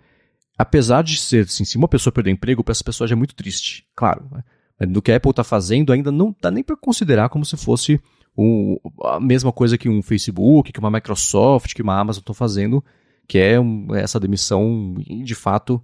apesar 0.58 1.02
de 1.02 1.18
ser, 1.18 1.44
assim, 1.44 1.64
se 1.64 1.76
uma 1.76 1.88
pessoa 1.88 2.12
perder 2.12 2.30
emprego, 2.30 2.64
para 2.64 2.72
essa 2.72 2.84
pessoa 2.84 3.06
já 3.06 3.14
é 3.14 3.16
muito 3.16 3.34
triste, 3.34 3.86
claro. 3.94 4.26
Né? 4.30 4.86
Do 4.86 5.02
que 5.02 5.12
a 5.12 5.16
Apple 5.16 5.30
está 5.30 5.44
fazendo, 5.44 5.92
ainda 5.92 6.10
não 6.10 6.34
dá 6.40 6.50
nem 6.50 6.64
para 6.64 6.76
considerar 6.76 7.28
como 7.28 7.44
se 7.44 7.56
fosse 7.56 8.00
um, 8.36 8.78
a 9.04 9.20
mesma 9.20 9.52
coisa 9.52 9.78
que 9.78 9.88
um 9.88 10.02
Facebook, 10.02 10.72
que 10.72 10.78
uma 10.78 10.90
Microsoft, 10.90 11.74
que 11.74 11.82
uma 11.82 11.98
Amazon 11.98 12.20
estão 12.20 12.34
fazendo, 12.34 12.84
que 13.26 13.38
é 13.38 13.58
um, 13.58 13.94
essa 13.94 14.20
demissão 14.20 14.94
de 14.98 15.34
fato 15.34 15.82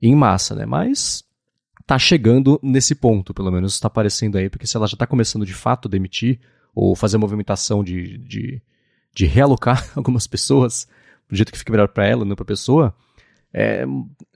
em 0.00 0.14
massa, 0.14 0.54
né? 0.54 0.66
Mas 0.66 1.24
tá 1.86 1.98
chegando 1.98 2.58
nesse 2.62 2.94
ponto, 2.94 3.32
pelo 3.32 3.50
menos 3.50 3.74
está 3.74 3.86
aparecendo 3.86 4.36
aí, 4.36 4.50
porque 4.50 4.66
se 4.66 4.76
ela 4.76 4.86
já 4.86 4.94
está 4.94 5.06
começando 5.06 5.46
de 5.46 5.54
fato 5.54 5.88
a 5.88 5.90
demitir 5.90 6.40
ou 6.74 6.94
fazer 6.94 7.16
movimentação 7.16 7.82
de, 7.82 8.18
de, 8.18 8.62
de 9.16 9.24
realocar 9.24 9.90
algumas 9.96 10.26
pessoas, 10.26 10.86
do 11.28 11.34
jeito 11.34 11.50
que 11.50 11.58
fica 11.58 11.72
melhor 11.72 11.88
para 11.88 12.06
ela, 12.06 12.24
não 12.24 12.36
para 12.36 12.44
a 12.44 12.46
pessoa, 12.46 12.94
é, 13.52 13.86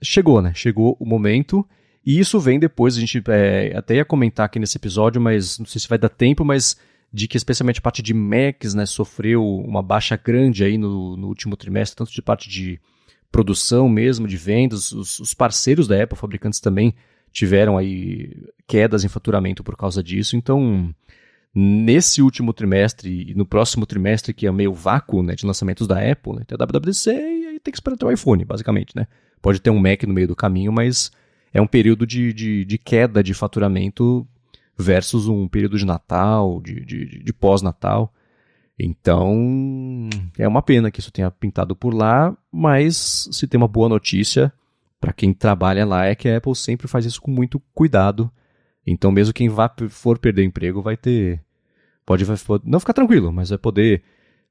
chegou, 0.01 0.41
né? 0.41 0.51
Chegou 0.55 0.97
o 0.99 1.05
momento. 1.05 1.65
E 2.03 2.19
isso 2.19 2.39
vem 2.39 2.59
depois, 2.59 2.97
a 2.97 2.99
gente 2.99 3.21
é, 3.27 3.77
até 3.77 3.95
ia 3.95 4.05
comentar 4.05 4.47
aqui 4.47 4.57
nesse 4.57 4.75
episódio, 4.75 5.21
mas 5.21 5.59
não 5.59 5.67
sei 5.67 5.79
se 5.79 5.87
vai 5.87 5.99
dar 5.99 6.09
tempo, 6.09 6.43
mas 6.43 6.75
de 7.13 7.27
que 7.27 7.37
especialmente 7.37 7.77
a 7.77 7.81
parte 7.81 8.01
de 8.01 8.13
Macs 8.13 8.73
né, 8.73 8.87
sofreu 8.87 9.45
uma 9.45 9.83
baixa 9.83 10.15
grande 10.17 10.63
aí 10.63 10.77
no, 10.77 11.15
no 11.15 11.27
último 11.27 11.55
trimestre, 11.55 11.97
tanto 11.97 12.11
de 12.11 12.21
parte 12.21 12.49
de 12.49 12.79
produção 13.31 13.87
mesmo, 13.87 14.27
de 14.27 14.37
vendas, 14.37 14.91
os, 14.91 15.19
os, 15.19 15.33
parceiros 15.33 15.87
da 15.87 16.01
Apple, 16.01 16.17
fabricantes 16.17 16.59
também 16.59 16.95
tiveram 17.31 17.77
aí 17.77 18.35
quedas 18.67 19.03
em 19.03 19.09
faturamento 19.09 19.63
por 19.63 19.77
causa 19.77 20.01
disso. 20.01 20.35
Então, 20.35 20.93
nesse 21.53 22.21
último 22.21 22.53
trimestre 22.53 23.31
e 23.31 23.33
no 23.35 23.45
próximo 23.45 23.85
trimestre, 23.85 24.33
que 24.33 24.47
é 24.47 24.51
meio 24.51 24.73
vácuo 24.73 25.21
né, 25.21 25.35
de 25.35 25.45
lançamentos 25.45 25.87
da 25.87 25.99
Apple, 25.99 26.35
né, 26.35 26.43
tem 26.47 26.57
a 26.59 26.65
WWDC 26.65 27.11
e 27.11 27.47
aí 27.47 27.59
tem 27.59 27.71
que 27.71 27.77
esperar 27.77 27.97
ter 27.97 28.05
o 28.05 28.11
iPhone, 28.11 28.45
basicamente. 28.45 28.95
Né? 28.95 29.07
Pode 29.41 29.59
ter 29.59 29.69
um 29.69 29.79
Mac 29.79 30.03
no 30.03 30.13
meio 30.13 30.27
do 30.27 30.35
caminho, 30.35 30.71
mas 30.71 31.11
é 31.53 31.61
um 31.61 31.67
período 31.67 32.07
de, 32.07 32.31
de, 32.33 32.65
de 32.65 32.77
queda 32.77 33.23
de 33.23 33.33
faturamento 33.33 34.25
versus 34.77 35.27
um 35.27 35.47
período 35.47 35.77
de 35.77 35.85
Natal, 35.85 36.61
de, 36.61 36.85
de, 36.85 37.23
de 37.23 37.33
pós-Natal. 37.33 38.13
Então, 38.79 40.09
é 40.39 40.47
uma 40.47 40.61
pena 40.61 40.89
que 40.89 40.99
isso 40.99 41.11
tenha 41.11 41.29
pintado 41.29 41.75
por 41.75 41.93
lá, 41.93 42.35
mas 42.51 43.27
se 43.31 43.45
tem 43.45 43.57
uma 43.57 43.67
boa 43.67 43.89
notícia 43.89 44.51
para 44.99 45.11
quem 45.11 45.33
trabalha 45.33 45.83
lá 45.83 46.05
é 46.05 46.13
que 46.13 46.29
a 46.29 46.37
Apple 46.37 46.55
sempre 46.55 46.87
faz 46.87 47.05
isso 47.05 47.21
com 47.21 47.31
muito 47.31 47.59
cuidado. 47.73 48.31
Então, 48.85 49.11
mesmo 49.11 49.33
quem 49.33 49.49
vá, 49.49 49.73
for 49.89 50.17
perder 50.17 50.43
emprego 50.43 50.81
vai 50.81 50.97
ter. 50.97 51.41
Pode 52.05 52.25
não 52.65 52.79
ficar 52.79 52.93
tranquilo, 52.93 53.31
mas 53.31 53.49
vai 53.49 53.57
poder 53.57 54.03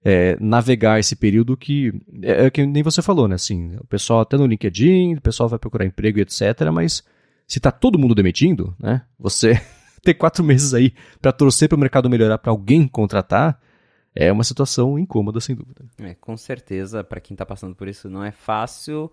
é, 0.04 0.36
navegar 0.40 0.98
esse 0.98 1.16
período 1.16 1.56
que. 1.56 1.92
É, 2.22 2.46
é 2.46 2.50
que 2.50 2.64
nem 2.64 2.82
você 2.82 3.02
falou, 3.02 3.28
né? 3.28 3.34
Assim, 3.34 3.76
o 3.76 3.86
pessoal 3.86 4.20
até 4.20 4.36
no 4.36 4.46
LinkedIn, 4.46 5.14
o 5.14 5.20
pessoal 5.20 5.48
vai 5.48 5.58
procurar 5.58 5.84
emprego 5.84 6.18
e 6.18 6.22
etc. 6.22 6.70
Mas 6.72 7.02
se 7.46 7.58
está 7.58 7.70
todo 7.70 7.98
mundo 7.98 8.14
demitindo, 8.14 8.74
né? 8.78 9.02
Você 9.18 9.60
ter 10.02 10.14
quatro 10.14 10.44
meses 10.44 10.72
aí 10.72 10.94
para 11.20 11.32
torcer 11.32 11.68
para 11.68 11.76
o 11.76 11.80
mercado 11.80 12.08
melhorar 12.08 12.38
para 12.38 12.50
alguém 12.50 12.86
contratar, 12.86 13.60
é 14.14 14.30
uma 14.32 14.44
situação 14.44 14.98
incômoda, 14.98 15.40
sem 15.40 15.54
dúvida. 15.54 15.84
É, 15.98 16.14
com 16.14 16.36
certeza, 16.36 17.04
para 17.04 17.20
quem 17.20 17.34
está 17.34 17.44
passando 17.44 17.74
por 17.74 17.88
isso, 17.88 18.08
não 18.08 18.24
é 18.24 18.30
fácil. 18.32 19.10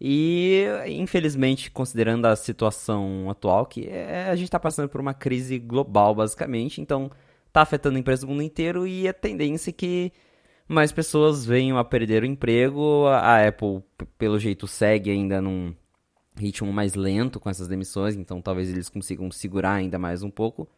E, 0.00 0.66
infelizmente, 0.88 1.70
considerando 1.70 2.26
a 2.26 2.36
situação 2.36 3.30
atual, 3.30 3.64
que 3.66 3.88
é, 3.88 4.28
a 4.28 4.36
gente 4.36 4.48
está 4.48 4.60
passando 4.60 4.88
por 4.88 5.00
uma 5.00 5.14
crise 5.14 5.58
global, 5.58 6.14
basicamente, 6.14 6.80
então 6.80 7.10
está 7.46 7.62
afetando 7.62 7.96
a 7.96 8.00
empresa 8.00 8.26
do 8.26 8.28
mundo 8.28 8.42
inteiro 8.42 8.86
e 8.86 9.08
a 9.08 9.14
tendência 9.14 9.70
é 9.70 9.72
que 9.72 10.12
mais 10.68 10.92
pessoas 10.92 11.46
venham 11.46 11.78
a 11.78 11.84
perder 11.84 12.22
o 12.22 12.26
emprego. 12.26 13.06
A 13.06 13.46
Apple, 13.46 13.82
pelo 14.18 14.38
jeito, 14.38 14.66
segue 14.66 15.10
ainda 15.10 15.40
num 15.40 15.74
ritmo 16.38 16.70
mais 16.72 16.94
lento 16.94 17.40
com 17.40 17.48
essas 17.48 17.66
demissões, 17.66 18.14
então 18.16 18.42
talvez 18.42 18.68
eles 18.70 18.90
consigam 18.90 19.30
segurar 19.30 19.72
ainda 19.74 19.98
mais 19.98 20.22
um 20.22 20.30
pouco. 20.30 20.68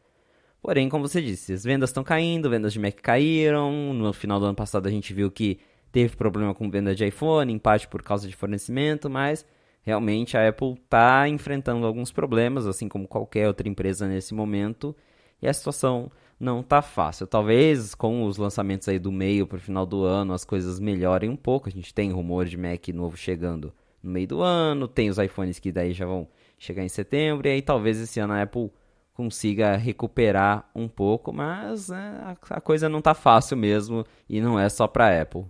Porém, 0.62 0.88
como 0.88 1.08
você 1.08 1.20
disse, 1.20 1.52
as 1.52 1.64
vendas 1.64 1.90
estão 1.90 2.04
caindo, 2.04 2.50
vendas 2.50 2.72
de 2.72 2.78
Mac 2.78 2.94
caíram. 3.00 3.92
No 3.92 4.12
final 4.12 4.38
do 4.40 4.46
ano 4.46 4.54
passado 4.54 4.86
a 4.86 4.90
gente 4.90 5.14
viu 5.14 5.30
que 5.30 5.58
teve 5.90 6.16
problema 6.16 6.54
com 6.54 6.70
venda 6.70 6.94
de 6.94 7.06
iPhone, 7.06 7.52
em 7.52 7.58
parte 7.58 7.88
por 7.88 8.02
causa 8.02 8.28
de 8.28 8.36
fornecimento, 8.36 9.08
mas 9.08 9.44
realmente 9.82 10.36
a 10.36 10.48
Apple 10.48 10.74
está 10.74 11.28
enfrentando 11.28 11.86
alguns 11.86 12.12
problemas, 12.12 12.66
assim 12.66 12.88
como 12.88 13.08
qualquer 13.08 13.46
outra 13.46 13.68
empresa 13.68 14.06
nesse 14.06 14.34
momento, 14.34 14.94
e 15.40 15.48
a 15.48 15.52
situação 15.52 16.10
não 16.38 16.60
está 16.60 16.82
fácil. 16.82 17.26
Talvez 17.26 17.94
com 17.94 18.24
os 18.24 18.36
lançamentos 18.36 18.88
aí 18.88 18.98
do 18.98 19.10
meio 19.10 19.46
para 19.46 19.56
o 19.56 19.60
final 19.60 19.86
do 19.86 20.04
ano 20.04 20.32
as 20.32 20.44
coisas 20.44 20.78
melhorem 20.78 21.30
um 21.30 21.36
pouco. 21.36 21.68
A 21.68 21.72
gente 21.72 21.92
tem 21.92 22.12
rumor 22.12 22.44
de 22.44 22.56
Mac 22.56 22.88
novo 22.88 23.16
chegando 23.16 23.72
no 24.02 24.10
meio 24.10 24.28
do 24.28 24.42
ano, 24.42 24.86
tem 24.86 25.10
os 25.10 25.18
iPhones 25.18 25.58
que 25.58 25.72
daí 25.72 25.92
já 25.92 26.06
vão 26.06 26.28
chegar 26.58 26.84
em 26.84 26.88
setembro, 26.88 27.46
e 27.46 27.50
aí 27.52 27.62
talvez 27.62 28.00
esse 28.00 28.18
ano 28.20 28.32
a 28.32 28.42
Apple 28.42 28.70
consiga 29.14 29.76
recuperar 29.76 30.70
um 30.72 30.86
pouco, 30.86 31.32
mas 31.32 31.88
né, 31.88 32.36
a 32.50 32.60
coisa 32.60 32.88
não 32.88 33.00
está 33.00 33.14
fácil 33.14 33.56
mesmo 33.56 34.04
e 34.28 34.40
não 34.40 34.58
é 34.58 34.68
só 34.68 34.86
para 34.86 35.20
Apple. 35.20 35.44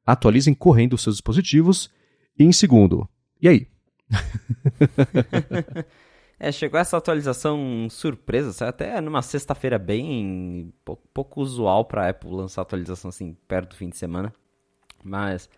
atualizem 0.05 0.53
correndo 0.53 0.93
os 0.93 1.03
seus 1.03 1.17
dispositivos. 1.17 1.89
E 2.37 2.43
em 2.43 2.51
segundo, 2.51 3.07
e 3.41 3.47
aí? 3.47 3.67
É, 6.41 6.53
chegou 6.53 6.79
essa 6.79 6.95
atualização 6.95 7.89
surpresa, 7.89 8.65
até 8.65 9.01
numa 9.01 9.21
sexta-feira 9.21 9.77
bem 9.77 10.73
pouco, 11.13 11.41
usual 11.41 11.83
para 11.83 12.09
Apple 12.09 12.31
lançar 12.31 12.61
atualização 12.61 13.09
assim 13.09 13.35
perto 13.45 13.71
do 13.71 13.75
fim 13.75 13.89
de 13.89 13.97
semana. 13.97 14.33
Mas 15.03 15.49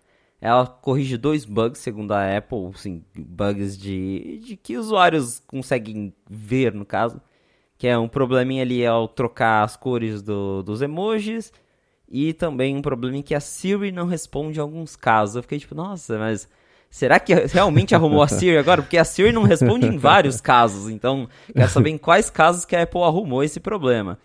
ela 0.42 0.66
corrige 0.66 1.18
dois 1.18 1.46
bugs, 1.46 1.80
segundo 1.80 2.14
a 2.14 2.36
Apple, 2.36 2.72
assim, 2.74 3.04
bugs 3.16 3.78
de, 3.78 4.40
de 4.44 4.58
que 4.58 4.76
usuários 4.76 5.40
conseguem 5.46 6.12
ver, 6.28 6.74
no 6.74 6.84
caso. 6.84 7.22
Que 7.78 7.88
é 7.88 7.96
um 7.96 8.08
probleminha 8.08 8.64
ali 8.64 8.84
ao 8.84 9.08
trocar 9.08 9.64
as 9.64 9.78
cores 9.78 10.24
do, 10.24 10.64
dos 10.64 10.82
emojis. 10.82 11.54
E 12.10 12.34
também 12.34 12.76
um 12.76 12.82
probleminha 12.82 13.22
que 13.22 13.36
a 13.36 13.40
Siri 13.40 13.92
não 13.92 14.08
responde 14.08 14.58
em 14.58 14.62
alguns 14.62 14.96
casos. 14.96 15.36
Eu 15.36 15.44
fiquei 15.44 15.60
tipo, 15.60 15.76
nossa, 15.76 16.18
mas 16.18 16.50
será 16.90 17.20
que 17.20 17.34
realmente 17.34 17.94
arrumou 17.94 18.24
a 18.24 18.28
Siri 18.28 18.58
agora? 18.58 18.82
Porque 18.82 18.98
a 18.98 19.06
Siri 19.06 19.32
não 19.32 19.44
responde 19.44 19.86
em 19.86 19.98
vários 19.98 20.42
casos, 20.42 20.90
então 20.90 21.30
quero 21.54 21.70
saber 21.70 21.92
em 21.92 21.98
quais 21.98 22.30
casos 22.32 22.66
que 22.66 22.76
a 22.76 22.82
Apple 22.84 23.02
arrumou 23.04 23.44
esse 23.44 23.60
problema. 23.60 24.20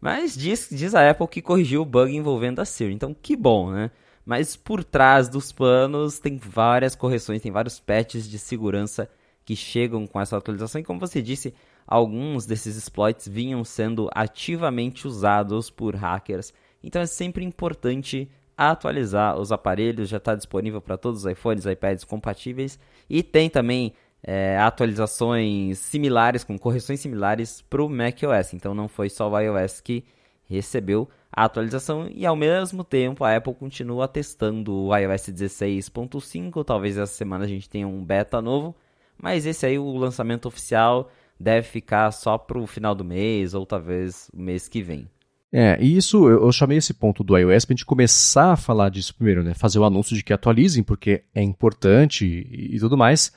Mas 0.00 0.36
diz, 0.36 0.68
diz 0.70 0.94
a 0.94 1.08
Apple 1.08 1.28
que 1.28 1.40
corrigiu 1.40 1.80
o 1.80 1.86
bug 1.86 2.14
envolvendo 2.14 2.60
a 2.60 2.64
Siri, 2.64 2.92
então 2.92 3.14
que 3.14 3.34
bom, 3.34 3.70
né? 3.70 3.90
Mas 4.24 4.56
por 4.56 4.82
trás 4.82 5.28
dos 5.28 5.52
panos 5.52 6.18
tem 6.18 6.36
várias 6.36 6.94
correções, 6.94 7.42
tem 7.42 7.52
vários 7.52 7.78
patches 7.78 8.28
de 8.28 8.38
segurança 8.38 9.08
que 9.44 9.54
chegam 9.54 10.06
com 10.06 10.20
essa 10.20 10.36
atualização. 10.36 10.80
E 10.80 10.84
como 10.84 10.98
você 10.98 11.20
disse, 11.20 11.54
alguns 11.86 12.46
desses 12.46 12.76
exploits 12.76 13.28
vinham 13.28 13.62
sendo 13.64 14.08
ativamente 14.14 15.06
usados 15.06 15.68
por 15.68 15.94
hackers. 15.94 16.54
Então 16.82 17.02
é 17.02 17.06
sempre 17.06 17.44
importante 17.44 18.30
atualizar 18.56 19.38
os 19.38 19.52
aparelhos, 19.52 20.08
já 20.08 20.16
está 20.16 20.34
disponível 20.34 20.80
para 20.80 20.96
todos 20.96 21.24
os 21.24 21.30
iPhones, 21.30 21.66
iPads 21.66 22.04
compatíveis 22.04 22.78
e 23.10 23.22
tem 23.22 23.50
também 23.50 23.92
é, 24.22 24.56
atualizações 24.58 25.78
similares, 25.78 26.44
com 26.44 26.58
correções 26.58 27.00
similares 27.00 27.60
para 27.60 27.82
o 27.82 27.88
macOS. 27.88 28.54
Então 28.54 28.74
não 28.74 28.88
foi 28.88 29.10
só 29.10 29.30
o 29.30 29.38
iOS 29.38 29.80
que 29.80 30.04
recebeu 30.46 31.08
a 31.34 31.44
atualização 31.44 32.08
e 32.14 32.24
ao 32.24 32.36
mesmo 32.36 32.84
tempo 32.84 33.24
a 33.24 33.36
Apple 33.36 33.54
continua 33.54 34.06
testando 34.06 34.72
o 34.72 34.96
iOS 34.96 35.30
16.5. 35.30 36.64
Talvez 36.64 36.96
essa 36.96 37.12
semana 37.12 37.44
a 37.44 37.48
gente 37.48 37.68
tenha 37.68 37.88
um 37.88 38.04
beta 38.04 38.40
novo, 38.40 38.74
mas 39.20 39.44
esse 39.44 39.66
aí 39.66 39.78
o 39.78 39.96
lançamento 39.96 40.46
oficial 40.46 41.10
deve 41.38 41.66
ficar 41.66 42.12
só 42.12 42.38
para 42.38 42.58
o 42.58 42.66
final 42.66 42.94
do 42.94 43.04
mês 43.04 43.52
ou 43.52 43.66
talvez 43.66 44.30
o 44.32 44.40
mês 44.40 44.68
que 44.68 44.80
vem. 44.80 45.08
É, 45.52 45.76
e 45.80 45.96
isso, 45.96 46.28
eu, 46.28 46.42
eu 46.42 46.52
chamei 46.52 46.78
esse 46.78 46.94
ponto 46.94 47.22
do 47.22 47.36
iOS 47.36 47.64
para 47.64 47.74
a 47.74 47.76
gente 47.76 47.86
começar 47.86 48.52
a 48.52 48.56
falar 48.56 48.88
disso 48.88 49.14
primeiro, 49.14 49.42
né? 49.42 49.54
Fazer 49.54 49.78
o 49.78 49.84
anúncio 49.84 50.16
de 50.16 50.22
que 50.22 50.32
atualizem, 50.32 50.82
porque 50.82 51.22
é 51.34 51.42
importante 51.42 52.26
e, 52.26 52.74
e 52.74 52.78
tudo 52.80 52.96
mais. 52.96 53.32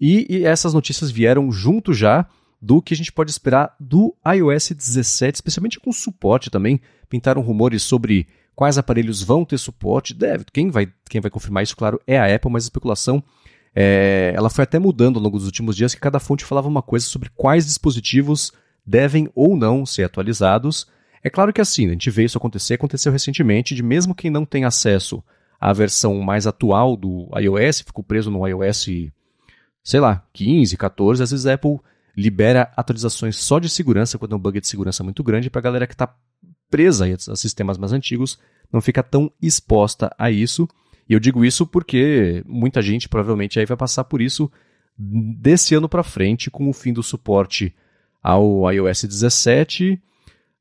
E, 0.00 0.26
e, 0.28 0.44
essas 0.44 0.74
notícias 0.74 1.10
vieram 1.10 1.50
junto 1.50 1.94
já 1.94 2.26
do 2.62 2.80
que 2.80 2.94
a 2.94 2.96
gente 2.96 3.10
pode 3.10 3.32
esperar 3.32 3.74
do 3.80 4.14
iOS 4.24 4.70
17, 4.70 5.34
especialmente 5.34 5.80
com 5.80 5.90
suporte 5.92 6.48
também. 6.48 6.80
Pintaram 7.08 7.42
rumores 7.42 7.82
sobre 7.82 8.28
quais 8.54 8.78
aparelhos 8.78 9.20
vão 9.20 9.44
ter 9.44 9.58
suporte. 9.58 10.14
Deve, 10.14 10.44
quem 10.52 10.70
vai, 10.70 10.88
quem 11.10 11.20
vai 11.20 11.28
confirmar 11.28 11.64
isso, 11.64 11.76
claro, 11.76 12.00
é 12.06 12.16
a 12.16 12.32
Apple, 12.32 12.52
mas 12.52 12.62
a 12.62 12.66
especulação 12.66 13.22
é, 13.74 14.32
ela 14.36 14.48
foi 14.48 14.62
até 14.62 14.78
mudando 14.78 15.16
ao 15.16 15.22
longo 15.22 15.38
dos 15.38 15.46
últimos 15.46 15.74
dias, 15.74 15.92
que 15.92 16.00
cada 16.00 16.20
fonte 16.20 16.44
falava 16.44 16.68
uma 16.68 16.82
coisa 16.82 17.04
sobre 17.04 17.30
quais 17.34 17.66
dispositivos 17.66 18.52
devem 18.86 19.28
ou 19.34 19.56
não 19.56 19.84
ser 19.84 20.04
atualizados. 20.04 20.86
É 21.20 21.28
claro 21.28 21.52
que 21.52 21.60
assim, 21.60 21.86
a 21.86 21.90
gente 21.90 22.10
vê 22.10 22.24
isso 22.24 22.38
acontecer, 22.38 22.74
aconteceu 22.74 23.10
recentemente, 23.10 23.74
de 23.74 23.82
mesmo 23.82 24.14
quem 24.14 24.30
não 24.30 24.44
tem 24.44 24.64
acesso 24.64 25.22
à 25.60 25.72
versão 25.72 26.20
mais 26.20 26.46
atual 26.46 26.96
do 26.96 27.28
iOS, 27.36 27.80
ficou 27.80 28.04
preso 28.04 28.30
no 28.30 28.46
iOS, 28.46 28.86
sei 29.82 30.00
lá, 30.00 30.24
15, 30.32 30.76
14, 30.76 31.22
às 31.24 31.30
vezes 31.32 31.46
a 31.46 31.54
Apple 31.54 31.80
libera 32.16 32.72
atualizações 32.76 33.36
só 33.36 33.58
de 33.58 33.68
segurança, 33.68 34.18
quando 34.18 34.32
é 34.32 34.36
um 34.36 34.40
bug 34.40 34.60
de 34.60 34.68
segurança 34.68 35.02
muito 35.02 35.22
grande, 35.22 35.50
para 35.50 35.60
a 35.60 35.62
galera 35.62 35.86
que 35.86 35.94
está 35.94 36.14
presa 36.70 37.06
a 37.28 37.36
sistemas 37.36 37.76
mais 37.76 37.92
antigos 37.92 38.38
não 38.72 38.80
fica 38.80 39.02
tão 39.02 39.30
exposta 39.40 40.14
a 40.18 40.30
isso. 40.30 40.66
E 41.08 41.12
eu 41.12 41.20
digo 41.20 41.44
isso 41.44 41.66
porque 41.66 42.42
muita 42.46 42.80
gente 42.80 43.08
provavelmente 43.08 43.60
aí 43.60 43.66
vai 43.66 43.76
passar 43.76 44.04
por 44.04 44.22
isso 44.22 44.50
desse 44.96 45.74
ano 45.74 45.88
para 45.88 46.02
frente, 46.02 46.50
com 46.50 46.68
o 46.68 46.72
fim 46.72 46.92
do 46.92 47.02
suporte 47.02 47.74
ao 48.22 48.70
iOS 48.72 49.04
17 49.04 50.00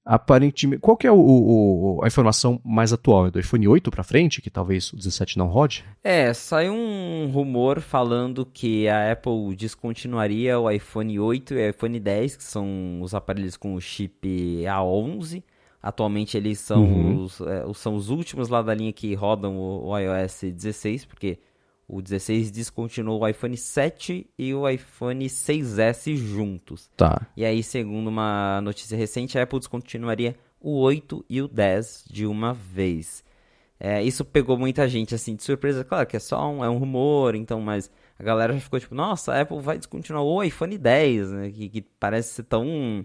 aparentemente. 0.05 0.81
Qual 0.81 0.97
que 0.97 1.07
é 1.07 1.11
o, 1.11 1.17
o, 1.17 2.01
a 2.03 2.07
informação 2.07 2.59
mais 2.63 2.91
atual? 2.91 3.27
É 3.27 3.31
do 3.31 3.39
iPhone 3.39 3.67
8 3.67 3.91
para 3.91 4.03
frente, 4.03 4.41
que 4.41 4.49
talvez 4.49 4.91
o 4.91 4.95
17 4.95 5.37
não 5.37 5.47
rode? 5.47 5.85
É, 6.03 6.33
saiu 6.33 6.73
um 6.73 7.29
rumor 7.31 7.81
falando 7.81 8.45
que 8.45 8.87
a 8.87 9.11
Apple 9.11 9.55
descontinuaria 9.55 10.59
o 10.59 10.69
iPhone 10.69 11.19
8 11.19 11.53
e 11.53 11.57
o 11.57 11.69
iPhone 11.69 11.99
10, 11.99 12.35
que 12.37 12.43
são 12.43 13.01
os 13.01 13.13
aparelhos 13.13 13.57
com 13.57 13.75
o 13.75 13.81
chip 13.81 14.63
A11. 14.63 15.43
Atualmente 15.81 16.37
eles 16.37 16.59
são, 16.59 16.83
uhum. 16.83 17.23
os, 17.23 17.41
é, 17.41 17.63
são 17.73 17.95
os 17.95 18.09
últimos 18.09 18.49
lá 18.49 18.61
da 18.61 18.73
linha 18.73 18.93
que 18.93 19.15
rodam 19.15 19.57
o, 19.57 19.87
o 19.87 19.97
iOS 19.97 20.41
16, 20.43 21.05
porque 21.05 21.39
o 21.91 22.01
16 22.01 22.51
descontinuou 22.51 23.21
o 23.21 23.27
iPhone 23.27 23.57
7 23.57 24.25
e 24.39 24.53
o 24.53 24.67
iPhone 24.67 25.25
6S 25.25 26.15
juntos. 26.15 26.89
Tá. 26.95 27.27
E 27.35 27.43
aí, 27.43 27.61
segundo 27.61 28.07
uma 28.07 28.61
notícia 28.61 28.97
recente, 28.97 29.37
a 29.37 29.43
Apple 29.43 29.59
descontinuaria 29.59 30.37
o 30.61 30.79
8 30.79 31.25
e 31.29 31.41
o 31.41 31.49
10 31.49 32.05
de 32.09 32.25
uma 32.25 32.53
vez. 32.53 33.25
É, 33.77 34.01
isso 34.01 34.23
pegou 34.23 34.57
muita 34.57 34.87
gente 34.87 35.13
assim 35.13 35.35
de 35.35 35.43
surpresa. 35.43 35.83
Claro 35.83 36.07
que 36.07 36.15
é 36.15 36.19
só 36.19 36.49
um, 36.49 36.63
é 36.63 36.69
um 36.69 36.77
rumor, 36.77 37.35
então, 37.35 37.59
mas 37.59 37.91
a 38.17 38.23
galera 38.23 38.53
já 38.53 38.61
ficou 38.61 38.79
tipo, 38.79 38.95
nossa, 38.95 39.33
a 39.33 39.41
Apple 39.41 39.59
vai 39.59 39.77
descontinuar 39.77 40.23
o 40.23 40.41
iPhone 40.41 40.77
10, 40.77 41.31
né? 41.31 41.51
Que, 41.51 41.67
que 41.67 41.81
parece 41.99 42.35
ser 42.35 42.43
tão 42.43 43.03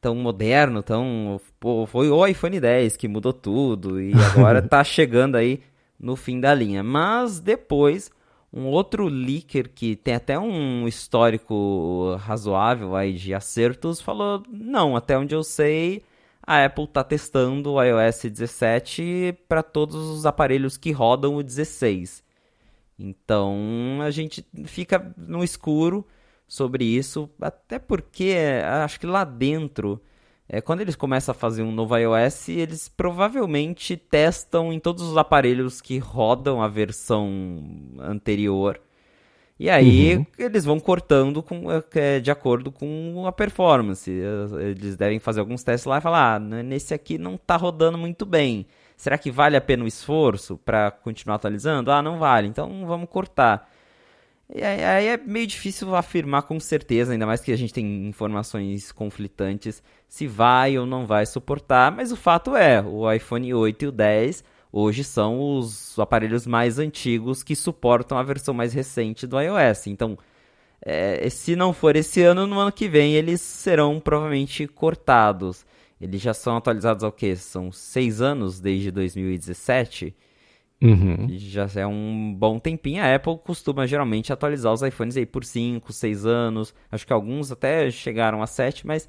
tão 0.00 0.16
moderno, 0.16 0.82
tão. 0.82 1.40
Pô, 1.60 1.86
foi 1.86 2.10
o 2.10 2.26
iPhone 2.26 2.58
10 2.58 2.96
que 2.96 3.06
mudou 3.06 3.32
tudo 3.32 4.00
e 4.00 4.12
agora 4.34 4.60
tá 4.66 4.82
chegando 4.82 5.36
aí 5.36 5.60
no 5.96 6.16
fim 6.16 6.40
da 6.40 6.52
linha. 6.52 6.82
Mas 6.82 7.38
depois 7.38 8.10
um 8.56 8.68
outro 8.68 9.06
leaker 9.06 9.70
que 9.70 9.94
tem 9.94 10.14
até 10.14 10.38
um 10.38 10.88
histórico 10.88 12.16
razoável 12.18 12.96
aí 12.96 13.12
de 13.12 13.34
acertos 13.34 14.00
falou: 14.00 14.42
não, 14.48 14.96
até 14.96 15.18
onde 15.18 15.34
eu 15.34 15.44
sei, 15.44 16.02
a 16.42 16.64
Apple 16.64 16.84
está 16.84 17.04
testando 17.04 17.74
o 17.74 17.82
iOS 17.82 18.22
17 18.22 19.36
para 19.46 19.62
todos 19.62 19.96
os 19.96 20.24
aparelhos 20.24 20.78
que 20.78 20.90
rodam 20.90 21.36
o 21.36 21.42
16. 21.42 22.24
Então 22.98 23.98
a 24.00 24.10
gente 24.10 24.42
fica 24.64 25.14
no 25.18 25.44
escuro 25.44 26.06
sobre 26.48 26.84
isso, 26.84 27.28
até 27.38 27.78
porque 27.78 28.34
acho 28.82 28.98
que 28.98 29.06
lá 29.06 29.22
dentro, 29.22 30.00
é, 30.48 30.60
quando 30.60 30.80
eles 30.80 30.94
começam 30.94 31.32
a 31.32 31.34
fazer 31.34 31.62
um 31.62 31.72
novo 31.72 31.96
iOS, 31.96 32.48
eles 32.48 32.88
provavelmente 32.88 33.96
testam 33.96 34.72
em 34.72 34.78
todos 34.78 35.02
os 35.02 35.16
aparelhos 35.16 35.80
que 35.80 35.98
rodam 35.98 36.62
a 36.62 36.68
versão 36.68 37.62
anterior. 37.98 38.80
E 39.58 39.70
aí 39.70 40.16
uhum. 40.16 40.26
eles 40.38 40.64
vão 40.64 40.78
cortando 40.78 41.42
com, 41.42 41.64
é, 41.94 42.20
de 42.20 42.30
acordo 42.30 42.70
com 42.70 43.26
a 43.26 43.32
performance. 43.32 44.10
Eles 44.10 44.96
devem 44.96 45.18
fazer 45.18 45.40
alguns 45.40 45.64
testes 45.64 45.86
lá 45.86 45.98
e 45.98 46.02
falar: 46.02 46.36
ah, 46.36 46.38
nesse 46.38 46.92
aqui 46.92 47.16
não 47.16 47.34
está 47.36 47.56
rodando 47.56 47.96
muito 47.96 48.26
bem. 48.26 48.66
Será 48.96 49.18
que 49.18 49.30
vale 49.30 49.56
a 49.56 49.60
pena 49.60 49.84
o 49.84 49.86
esforço 49.86 50.58
para 50.58 50.90
continuar 50.90 51.36
atualizando? 51.36 51.90
Ah, 51.90 52.02
não 52.02 52.18
vale, 52.18 52.48
então 52.48 52.86
vamos 52.86 53.08
cortar. 53.08 53.68
Aí 54.48 55.08
é 55.08 55.16
meio 55.16 55.46
difícil 55.46 55.94
afirmar 55.96 56.42
com 56.42 56.60
certeza, 56.60 57.12
ainda 57.12 57.26
mais 57.26 57.40
que 57.40 57.50
a 57.50 57.56
gente 57.56 57.74
tem 57.74 58.06
informações 58.06 58.92
conflitantes, 58.92 59.82
se 60.08 60.26
vai 60.26 60.78
ou 60.78 60.86
não 60.86 61.04
vai 61.04 61.26
suportar, 61.26 61.90
mas 61.90 62.12
o 62.12 62.16
fato 62.16 62.54
é, 62.54 62.80
o 62.80 63.10
iPhone 63.10 63.52
8 63.52 63.84
e 63.84 63.88
o 63.88 63.92
10 63.92 64.44
hoje 64.72 65.02
são 65.02 65.58
os 65.58 65.98
aparelhos 65.98 66.46
mais 66.46 66.78
antigos 66.78 67.42
que 67.42 67.56
suportam 67.56 68.16
a 68.16 68.22
versão 68.22 68.54
mais 68.54 68.72
recente 68.72 69.26
do 69.26 69.40
iOS. 69.40 69.88
Então, 69.88 70.16
é, 70.80 71.28
se 71.30 71.56
não 71.56 71.72
for 71.72 71.96
esse 71.96 72.22
ano, 72.22 72.46
no 72.46 72.60
ano 72.60 72.70
que 72.70 72.88
vem 72.88 73.14
eles 73.14 73.40
serão 73.40 73.98
provavelmente 73.98 74.66
cortados. 74.68 75.66
Eles 76.00 76.20
já 76.20 76.34
são 76.34 76.56
atualizados 76.56 77.02
ao 77.02 77.10
que? 77.10 77.34
São 77.36 77.72
seis 77.72 78.20
anos 78.20 78.60
desde 78.60 78.90
2017. 78.90 80.14
Uhum. 80.82 81.26
Já 81.30 81.66
é 81.76 81.86
um 81.86 82.34
bom 82.34 82.58
tempinho. 82.58 83.02
A 83.02 83.14
Apple 83.14 83.38
costuma 83.38 83.86
geralmente 83.86 84.32
atualizar 84.32 84.72
os 84.72 84.82
iPhones 84.82 85.16
aí 85.16 85.24
por 85.24 85.44
5, 85.44 85.92
6 85.92 86.26
anos. 86.26 86.74
Acho 86.90 87.06
que 87.06 87.12
alguns 87.12 87.50
até 87.50 87.90
chegaram 87.90 88.42
a 88.42 88.46
7, 88.46 88.86
mas 88.86 89.08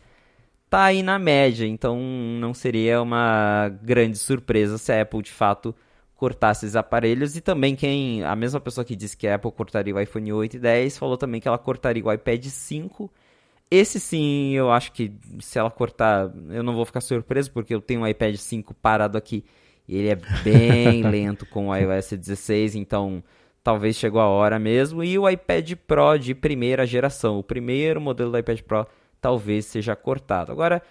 tá 0.69 0.85
aí 0.85 1.03
na 1.03 1.19
média. 1.19 1.65
Então 1.65 1.99
não 2.39 2.53
seria 2.53 3.01
uma 3.01 3.69
grande 3.81 4.17
surpresa 4.17 4.77
se 4.77 4.91
a 4.91 5.01
Apple 5.01 5.21
de 5.21 5.31
fato 5.31 5.75
cortasse 6.15 6.65
esses 6.65 6.75
aparelhos. 6.75 7.35
E 7.35 7.41
também 7.41 7.75
quem. 7.75 8.23
A 8.23 8.35
mesma 8.35 8.59
pessoa 8.61 8.85
que 8.85 8.95
disse 8.95 9.17
que 9.17 9.27
a 9.27 9.35
Apple 9.35 9.51
cortaria 9.51 9.93
o 9.93 9.99
iPhone 9.99 10.31
8 10.31 10.55
e 10.55 10.59
10 10.59 10.97
falou 10.97 11.17
também 11.17 11.41
que 11.41 11.47
ela 11.47 11.57
cortaria 11.57 12.03
o 12.03 12.11
iPad 12.11 12.45
5. 12.45 13.11
Esse 13.69 13.99
sim, 13.99 14.53
eu 14.53 14.71
acho 14.71 14.93
que 14.93 15.11
se 15.41 15.59
ela 15.59 15.69
cortar, 15.69 16.31
eu 16.49 16.63
não 16.63 16.73
vou 16.73 16.85
ficar 16.85 17.01
surpreso, 17.01 17.51
porque 17.51 17.75
eu 17.75 17.81
tenho 17.81 18.01
um 18.01 18.07
iPad 18.07 18.35
5 18.37 18.73
parado 18.75 19.17
aqui 19.17 19.43
ele 19.95 20.09
é 20.09 20.15
bem 20.43 21.03
lento 21.09 21.45
com 21.45 21.69
o 21.69 21.75
iOS 21.75 22.13
16, 22.13 22.75
então 22.75 23.23
talvez 23.63 23.95
chegou 23.95 24.21
a 24.21 24.27
hora 24.27 24.57
mesmo. 24.59 25.03
E 25.03 25.17
o 25.17 25.29
iPad 25.29 25.73
Pro 25.87 26.17
de 26.17 26.33
primeira 26.33 26.85
geração, 26.85 27.39
o 27.39 27.43
primeiro 27.43 28.01
modelo 28.01 28.31
do 28.31 28.37
iPad 28.37 28.61
Pro, 28.61 28.87
talvez 29.21 29.65
seja 29.65 29.95
cortado. 29.95 30.51
Agora, 30.51 30.81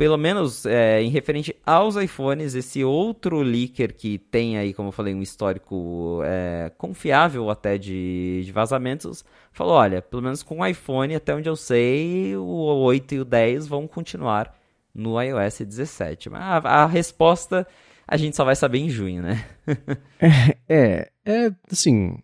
pelo 0.00 0.16
menos 0.16 0.64
é, 0.64 1.02
em 1.02 1.10
referente 1.10 1.54
aos 1.66 1.94
iPhones, 1.94 2.54
esse 2.54 2.82
outro 2.82 3.42
leaker 3.42 3.94
que 3.94 4.16
tem 4.16 4.56
aí, 4.56 4.72
como 4.72 4.88
eu 4.88 4.92
falei, 4.92 5.14
um 5.14 5.20
histórico 5.20 6.22
é, 6.24 6.72
confiável 6.78 7.50
até 7.50 7.76
de, 7.76 8.42
de, 8.42 8.50
vazamentos, 8.50 9.22
falou: 9.52 9.74
olha, 9.74 10.00
pelo 10.00 10.22
menos 10.22 10.42
com 10.42 10.60
o 10.60 10.66
iPhone, 10.66 11.14
até 11.14 11.34
onde 11.34 11.50
eu 11.50 11.54
sei, 11.56 12.34
o 12.34 12.44
8 12.46 13.14
e 13.14 13.20
o 13.20 13.24
10 13.26 13.66
vão 13.66 13.86
continuar 13.86 14.56
no 14.94 15.20
iOS 15.20 15.58
17. 15.58 16.30
Mas 16.30 16.64
a, 16.64 16.82
a 16.82 16.86
resposta 16.86 17.66
a 18.10 18.16
gente 18.16 18.36
só 18.36 18.44
vai 18.44 18.56
saber 18.56 18.78
em 18.78 18.90
junho, 18.90 19.22
né? 19.22 19.44
é, 20.18 20.58
é, 20.68 21.10
é, 21.24 21.52
assim. 21.70 22.18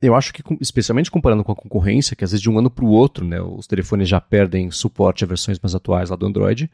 Eu 0.00 0.14
acho 0.14 0.32
que, 0.32 0.42
especialmente 0.60 1.10
comparando 1.10 1.42
com 1.42 1.50
a 1.50 1.56
concorrência, 1.56 2.14
que 2.14 2.24
às 2.24 2.30
vezes 2.30 2.40
de 2.40 2.48
um 2.48 2.58
ano 2.58 2.70
para 2.70 2.84
o 2.84 2.90
outro, 2.90 3.26
né, 3.26 3.42
os 3.42 3.66
telefones 3.66 4.08
já 4.08 4.18
perdem 4.18 4.70
suporte 4.70 5.24
a 5.24 5.26
versões 5.26 5.58
mais 5.58 5.74
atuais 5.74 6.08
lá 6.08 6.16
do 6.16 6.24
Android. 6.24 6.70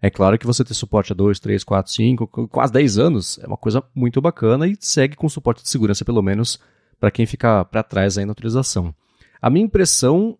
É 0.00 0.08
claro 0.08 0.38
que 0.38 0.46
você 0.46 0.64
ter 0.64 0.72
suporte 0.72 1.12
a 1.12 1.16
2, 1.16 1.40
3, 1.40 1.62
4, 1.62 1.92
5, 1.92 2.48
quase 2.48 2.72
10 2.72 2.98
anos 2.98 3.38
é 3.42 3.46
uma 3.46 3.56
coisa 3.56 3.82
muito 3.94 4.18
bacana 4.22 4.66
e 4.66 4.76
segue 4.80 5.14
com 5.14 5.28
suporte 5.28 5.62
de 5.62 5.68
segurança, 5.68 6.06
pelo 6.06 6.22
menos, 6.22 6.58
para 6.98 7.10
quem 7.10 7.26
fica 7.26 7.64
para 7.66 7.82
trás 7.82 8.16
aí 8.16 8.24
na 8.24 8.32
utilização. 8.32 8.94
A 9.42 9.50
minha 9.50 9.66
impressão 9.66 10.38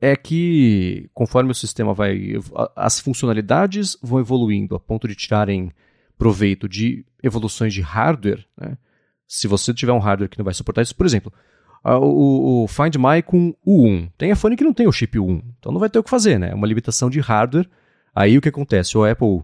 é 0.00 0.14
que, 0.14 1.10
conforme 1.12 1.50
o 1.50 1.54
sistema 1.54 1.92
vai. 1.92 2.34
As 2.76 3.00
funcionalidades 3.00 3.96
vão 4.00 4.20
evoluindo 4.20 4.76
a 4.76 4.80
ponto 4.80 5.08
de 5.08 5.16
tirarem 5.16 5.72
proveito 6.20 6.68
de 6.68 7.02
evoluções 7.22 7.72
de 7.72 7.80
hardware, 7.80 8.44
né? 8.60 8.76
se 9.26 9.48
você 9.48 9.72
tiver 9.72 9.92
um 9.92 9.98
hardware 9.98 10.28
que 10.28 10.38
não 10.38 10.44
vai 10.44 10.52
suportar 10.52 10.82
isso, 10.82 10.94
por 10.94 11.06
exemplo, 11.06 11.32
o, 11.82 12.64
o, 12.64 12.68
Find 12.68 12.94
My 12.96 13.22
com 13.22 13.54
U1. 13.66 14.10
Tem 14.18 14.30
iPhone 14.30 14.54
que 14.54 14.62
não 14.62 14.74
tem 14.74 14.86
o 14.86 14.92
chip 14.92 15.18
U1, 15.18 15.42
então 15.58 15.72
não 15.72 15.80
vai 15.80 15.88
ter 15.88 15.98
o 15.98 16.02
que 16.02 16.10
fazer, 16.10 16.38
né? 16.38 16.50
É 16.50 16.54
uma 16.54 16.66
limitação 16.66 17.08
de 17.08 17.20
hardware. 17.20 17.66
Aí 18.14 18.36
o 18.36 18.42
que 18.42 18.50
acontece? 18.50 18.98
O 18.98 19.04
Apple 19.04 19.40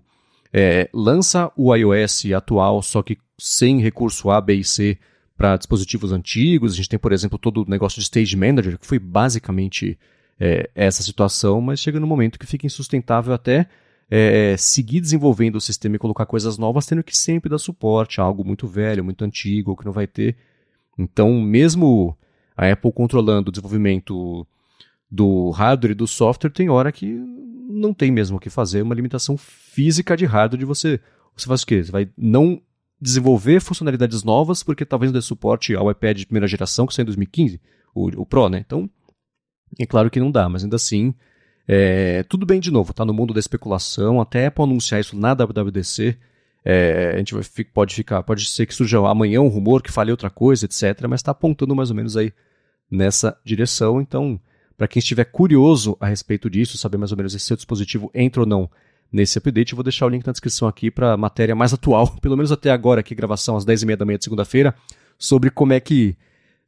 é, 0.52 0.90
lança 0.92 1.50
o 1.56 1.74
iOS 1.74 2.26
atual, 2.36 2.82
só 2.82 3.02
que 3.02 3.16
sem 3.38 3.80
recurso 3.80 4.28
A, 4.28 4.38
B 4.38 4.56
e 4.56 4.64
C 4.64 4.98
para 5.34 5.56
dispositivos 5.56 6.12
antigos. 6.12 6.74
A 6.74 6.76
gente 6.76 6.90
tem, 6.90 6.98
por 6.98 7.10
exemplo, 7.12 7.38
todo 7.38 7.62
o 7.62 7.70
negócio 7.70 7.98
de 7.98 8.04
Stage 8.04 8.36
Manager, 8.36 8.78
que 8.78 8.86
foi 8.86 8.98
basicamente 8.98 9.98
é, 10.38 10.68
essa 10.74 11.02
situação, 11.02 11.62
mas 11.62 11.80
chega 11.80 11.98
no 11.98 12.06
momento 12.06 12.38
que 12.38 12.46
fica 12.46 12.66
insustentável 12.66 13.32
até 13.32 13.66
é, 14.10 14.52
é, 14.52 14.56
seguir 14.56 15.00
desenvolvendo 15.00 15.56
o 15.56 15.60
sistema 15.60 15.96
e 15.96 15.98
colocar 15.98 16.26
coisas 16.26 16.56
novas, 16.58 16.86
tendo 16.86 17.02
que 17.02 17.16
sempre 17.16 17.50
dar 17.50 17.58
suporte 17.58 18.20
a 18.20 18.24
algo 18.24 18.44
muito 18.44 18.66
velho, 18.66 19.04
muito 19.04 19.24
antigo, 19.24 19.76
que 19.76 19.84
não 19.84 19.92
vai 19.92 20.06
ter. 20.06 20.36
Então, 20.98 21.40
mesmo 21.40 22.16
a 22.56 22.70
Apple 22.70 22.92
controlando 22.92 23.48
o 23.48 23.52
desenvolvimento 23.52 24.46
do 25.10 25.50
hardware 25.50 25.92
e 25.92 25.94
do 25.94 26.06
software, 26.06 26.50
tem 26.50 26.68
hora 26.68 26.90
que 26.92 27.06
não 27.68 27.92
tem 27.92 28.10
mesmo 28.10 28.36
o 28.36 28.40
que 28.40 28.48
fazer, 28.48 28.82
uma 28.82 28.94
limitação 28.94 29.36
física 29.36 30.16
de 30.16 30.24
hardware 30.24 30.60
de 30.60 30.64
você. 30.64 31.00
Você 31.36 31.46
faz 31.46 31.62
o 31.62 31.66
quê? 31.66 31.84
Você 31.84 31.92
vai 31.92 32.08
não 32.16 32.60
desenvolver 33.00 33.60
funcionalidades 33.60 34.22
novas 34.22 34.62
porque 34.62 34.84
talvez 34.86 35.12
não 35.12 35.18
dê 35.18 35.22
suporte 35.22 35.74
ao 35.74 35.90
iPad 35.90 36.16
de 36.16 36.26
primeira 36.26 36.46
geração 36.46 36.86
que 36.86 36.94
saiu 36.94 37.02
em 37.02 37.06
2015, 37.06 37.60
o, 37.94 38.22
o 38.22 38.26
Pro, 38.26 38.48
né? 38.48 38.62
Então, 38.64 38.88
é 39.78 39.84
claro 39.84 40.10
que 40.10 40.20
não 40.20 40.30
dá, 40.30 40.48
mas 40.48 40.62
ainda 40.62 40.76
assim 40.76 41.14
é, 41.68 42.22
tudo 42.24 42.46
bem 42.46 42.60
de 42.60 42.70
novo, 42.70 42.92
tá? 42.92 43.04
No 43.04 43.12
mundo 43.12 43.34
da 43.34 43.40
especulação, 43.40 44.20
até 44.20 44.46
Apple 44.46 44.64
anunciar 44.64 45.00
isso 45.00 45.16
na 45.16 45.34
WWDC, 45.34 46.16
é, 46.64 47.12
a 47.14 47.18
gente 47.18 47.34
vai, 47.34 47.42
pode 47.72 47.94
ficar, 47.94 48.22
pode 48.22 48.44
ser 48.46 48.66
que 48.66 48.74
surja 48.74 48.98
amanhã 48.98 49.40
um 49.40 49.48
rumor 49.48 49.82
que 49.82 49.90
fale 49.90 50.10
outra 50.10 50.30
coisa, 50.30 50.64
etc, 50.64 51.06
mas 51.08 51.20
está 51.20 51.30
apontando 51.30 51.74
mais 51.74 51.90
ou 51.90 51.96
menos 51.96 52.16
aí 52.16 52.32
nessa 52.90 53.36
direção, 53.44 54.00
então, 54.00 54.40
para 54.76 54.86
quem 54.88 55.00
estiver 55.00 55.24
curioso 55.24 55.96
a 56.00 56.06
respeito 56.06 56.48
disso, 56.48 56.78
saber 56.78 56.98
mais 56.98 57.10
ou 57.10 57.16
menos 57.16 57.32
se 57.32 57.40
seu 57.40 57.56
dispositivo 57.56 58.10
entra 58.14 58.42
ou 58.42 58.46
não 58.46 58.70
nesse 59.12 59.38
update, 59.38 59.72
eu 59.72 59.76
vou 59.76 59.84
deixar 59.84 60.06
o 60.06 60.08
link 60.08 60.26
na 60.26 60.32
descrição 60.32 60.68
aqui 60.68 60.90
para 60.90 61.12
a 61.12 61.16
matéria 61.16 61.54
mais 61.54 61.72
atual, 61.72 62.08
pelo 62.20 62.36
menos 62.36 62.52
até 62.52 62.70
agora, 62.70 63.00
aqui 63.00 63.14
gravação 63.14 63.56
às 63.56 63.64
10h30 63.64 63.96
da 63.96 64.04
manhã 64.04 64.18
de 64.18 64.24
segunda-feira, 64.24 64.74
sobre 65.18 65.50
como 65.50 65.72
é 65.72 65.80
que 65.80 66.16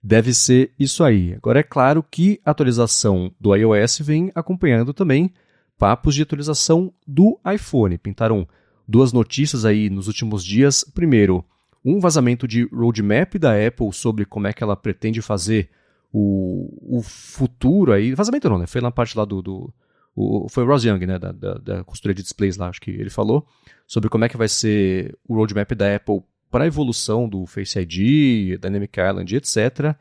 deve 0.09 0.33
ser 0.33 0.73
isso 0.79 1.05
aí. 1.05 1.35
Agora, 1.35 1.61
é 1.61 1.63
claro 1.63 2.03
que 2.03 2.41
a 2.43 2.51
atualização 2.51 3.31
do 3.39 3.55
iOS 3.55 3.99
vem 3.99 4.33
acompanhando 4.35 4.95
também 4.95 5.31
papos 5.77 6.15
de 6.15 6.23
atualização 6.23 6.91
do 7.07 7.39
iPhone. 7.47 7.99
Pintaram 7.99 8.49
duas 8.89 9.13
notícias 9.13 9.67
aí 9.67 9.91
nos 9.91 10.07
últimos 10.07 10.43
dias. 10.43 10.83
Primeiro, 10.83 11.45
um 11.85 12.01
vazamento 12.01 12.49
de 12.49 12.67
roadmap 12.73 13.35
da 13.35 13.53
Apple 13.67 13.93
sobre 13.93 14.25
como 14.25 14.47
é 14.47 14.53
que 14.55 14.63
ela 14.63 14.75
pretende 14.75 15.21
fazer 15.21 15.69
o, 16.11 16.99
o 16.99 17.03
futuro 17.03 17.93
aí. 17.93 18.15
Vazamento 18.15 18.49
não, 18.49 18.57
né? 18.57 18.67
Foi 18.67 18.81
na 18.81 18.91
parte 18.91 19.15
lá 19.15 19.27
do. 19.27 19.43
do 19.43 19.75
o, 20.17 20.49
foi 20.49 20.65
o 20.65 20.67
Ross 20.67 20.85
Young, 20.85 21.05
né? 21.05 21.19
Da, 21.19 21.33
da, 21.33 21.55
da 21.59 21.85
consultoria 21.85 22.15
de 22.15 22.23
displays 22.23 22.57
lá, 22.57 22.71
acho 22.71 22.81
que 22.81 22.91
ele 22.91 23.11
falou. 23.11 23.47
Sobre 23.87 24.09
como 24.09 24.25
é 24.25 24.29
que 24.31 24.39
vai 24.39 24.49
ser 24.49 25.19
o 25.29 25.35
roadmap 25.35 25.71
da 25.73 25.97
Apple 25.97 26.23
para 26.51 26.65
a 26.65 26.67
evolução 26.67 27.29
do 27.29 27.47
Face 27.47 27.79
ID, 27.79 28.59
Dynamic 28.61 28.99
Island, 28.99 29.37
etc. 29.37 29.95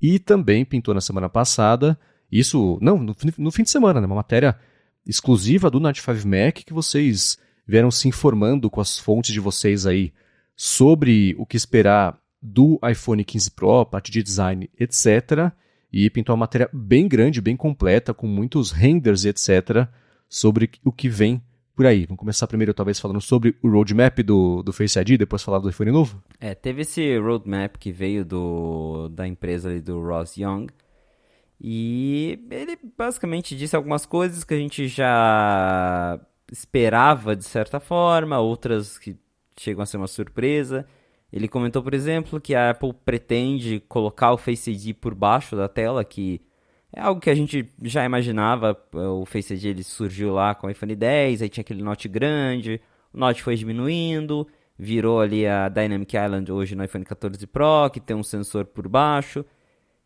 E 0.00 0.18
também 0.18 0.64
pintou 0.64 0.94
na 0.94 1.00
semana 1.00 1.28
passada, 1.28 1.98
isso, 2.30 2.78
não, 2.80 2.98
no, 2.98 3.14
no 3.38 3.50
fim 3.50 3.62
de 3.62 3.70
semana, 3.70 4.00
né, 4.00 4.06
uma 4.06 4.16
matéria 4.16 4.58
exclusiva 5.06 5.70
do 5.70 5.78
Night 5.78 6.00
5 6.00 6.26
Mac 6.26 6.54
que 6.64 6.72
vocês 6.72 7.38
vieram 7.66 7.90
se 7.90 8.08
informando 8.08 8.70
com 8.70 8.80
as 8.80 8.98
fontes 8.98 9.32
de 9.32 9.40
vocês 9.40 9.86
aí 9.86 10.12
sobre 10.56 11.34
o 11.38 11.46
que 11.46 11.56
esperar 11.56 12.18
do 12.40 12.78
iPhone 12.88 13.24
15 13.24 13.50
Pro, 13.52 13.86
parte 13.86 14.10
de 14.10 14.22
design, 14.22 14.68
etc. 14.78 15.52
E 15.92 16.10
pintou 16.10 16.34
uma 16.34 16.40
matéria 16.40 16.68
bem 16.72 17.08
grande, 17.08 17.40
bem 17.40 17.56
completa, 17.56 18.12
com 18.12 18.26
muitos 18.26 18.70
renders, 18.70 19.24
etc., 19.24 19.88
sobre 20.28 20.70
o 20.84 20.92
que 20.92 21.08
vem 21.08 21.42
por 21.74 21.86
aí. 21.86 22.06
Vamos 22.06 22.18
começar 22.18 22.46
primeiro, 22.46 22.72
talvez, 22.72 23.00
falando 23.00 23.20
sobre 23.20 23.56
o 23.62 23.68
roadmap 23.68 24.18
do, 24.20 24.62
do 24.62 24.72
Face 24.72 24.98
ID, 24.98 25.18
depois 25.18 25.42
falar 25.42 25.58
do 25.58 25.68
iPhone 25.68 25.90
novo? 25.90 26.22
É, 26.40 26.54
teve 26.54 26.82
esse 26.82 27.18
roadmap 27.18 27.76
que 27.76 27.90
veio 27.90 28.24
do, 28.24 29.08
da 29.08 29.26
empresa 29.26 29.68
ali 29.68 29.80
do 29.80 30.00
Ross 30.00 30.36
Young. 30.36 30.66
E 31.60 32.38
ele 32.50 32.78
basicamente 32.96 33.56
disse 33.56 33.74
algumas 33.74 34.04
coisas 34.04 34.44
que 34.44 34.54
a 34.54 34.58
gente 34.58 34.86
já 34.88 36.20
esperava 36.50 37.34
de 37.34 37.44
certa 37.44 37.80
forma, 37.80 38.38
outras 38.38 38.98
que 38.98 39.16
chegam 39.58 39.82
a 39.82 39.86
ser 39.86 39.96
uma 39.96 40.06
surpresa. 40.06 40.86
Ele 41.32 41.48
comentou, 41.48 41.82
por 41.82 41.94
exemplo, 41.94 42.40
que 42.40 42.54
a 42.54 42.70
Apple 42.70 42.92
pretende 43.04 43.80
colocar 43.88 44.32
o 44.32 44.38
Face 44.38 44.70
ID 44.70 44.94
por 44.94 45.14
baixo 45.14 45.56
da 45.56 45.68
tela, 45.68 46.04
que 46.04 46.40
É 46.96 47.00
algo 47.00 47.20
que 47.20 47.28
a 47.28 47.34
gente 47.34 47.68
já 47.82 48.04
imaginava, 48.04 48.80
o 48.92 49.26
Face 49.26 49.52
ID 49.52 49.64
ele 49.64 49.82
surgiu 49.82 50.32
lá 50.32 50.54
com 50.54 50.68
o 50.68 50.70
iPhone 50.70 50.94
10, 50.94 51.42
aí 51.42 51.48
tinha 51.48 51.62
aquele 51.62 51.82
Note 51.82 52.08
grande, 52.08 52.80
o 53.12 53.18
Note 53.18 53.42
foi 53.42 53.56
diminuindo, 53.56 54.46
virou 54.78 55.20
ali 55.20 55.44
a 55.44 55.68
Dynamic 55.68 56.16
Island 56.16 56.52
hoje 56.52 56.76
no 56.76 56.84
iPhone 56.84 57.04
14 57.04 57.44
Pro, 57.48 57.90
que 57.92 57.98
tem 57.98 58.16
um 58.16 58.22
sensor 58.22 58.64
por 58.66 58.86
baixo. 58.86 59.44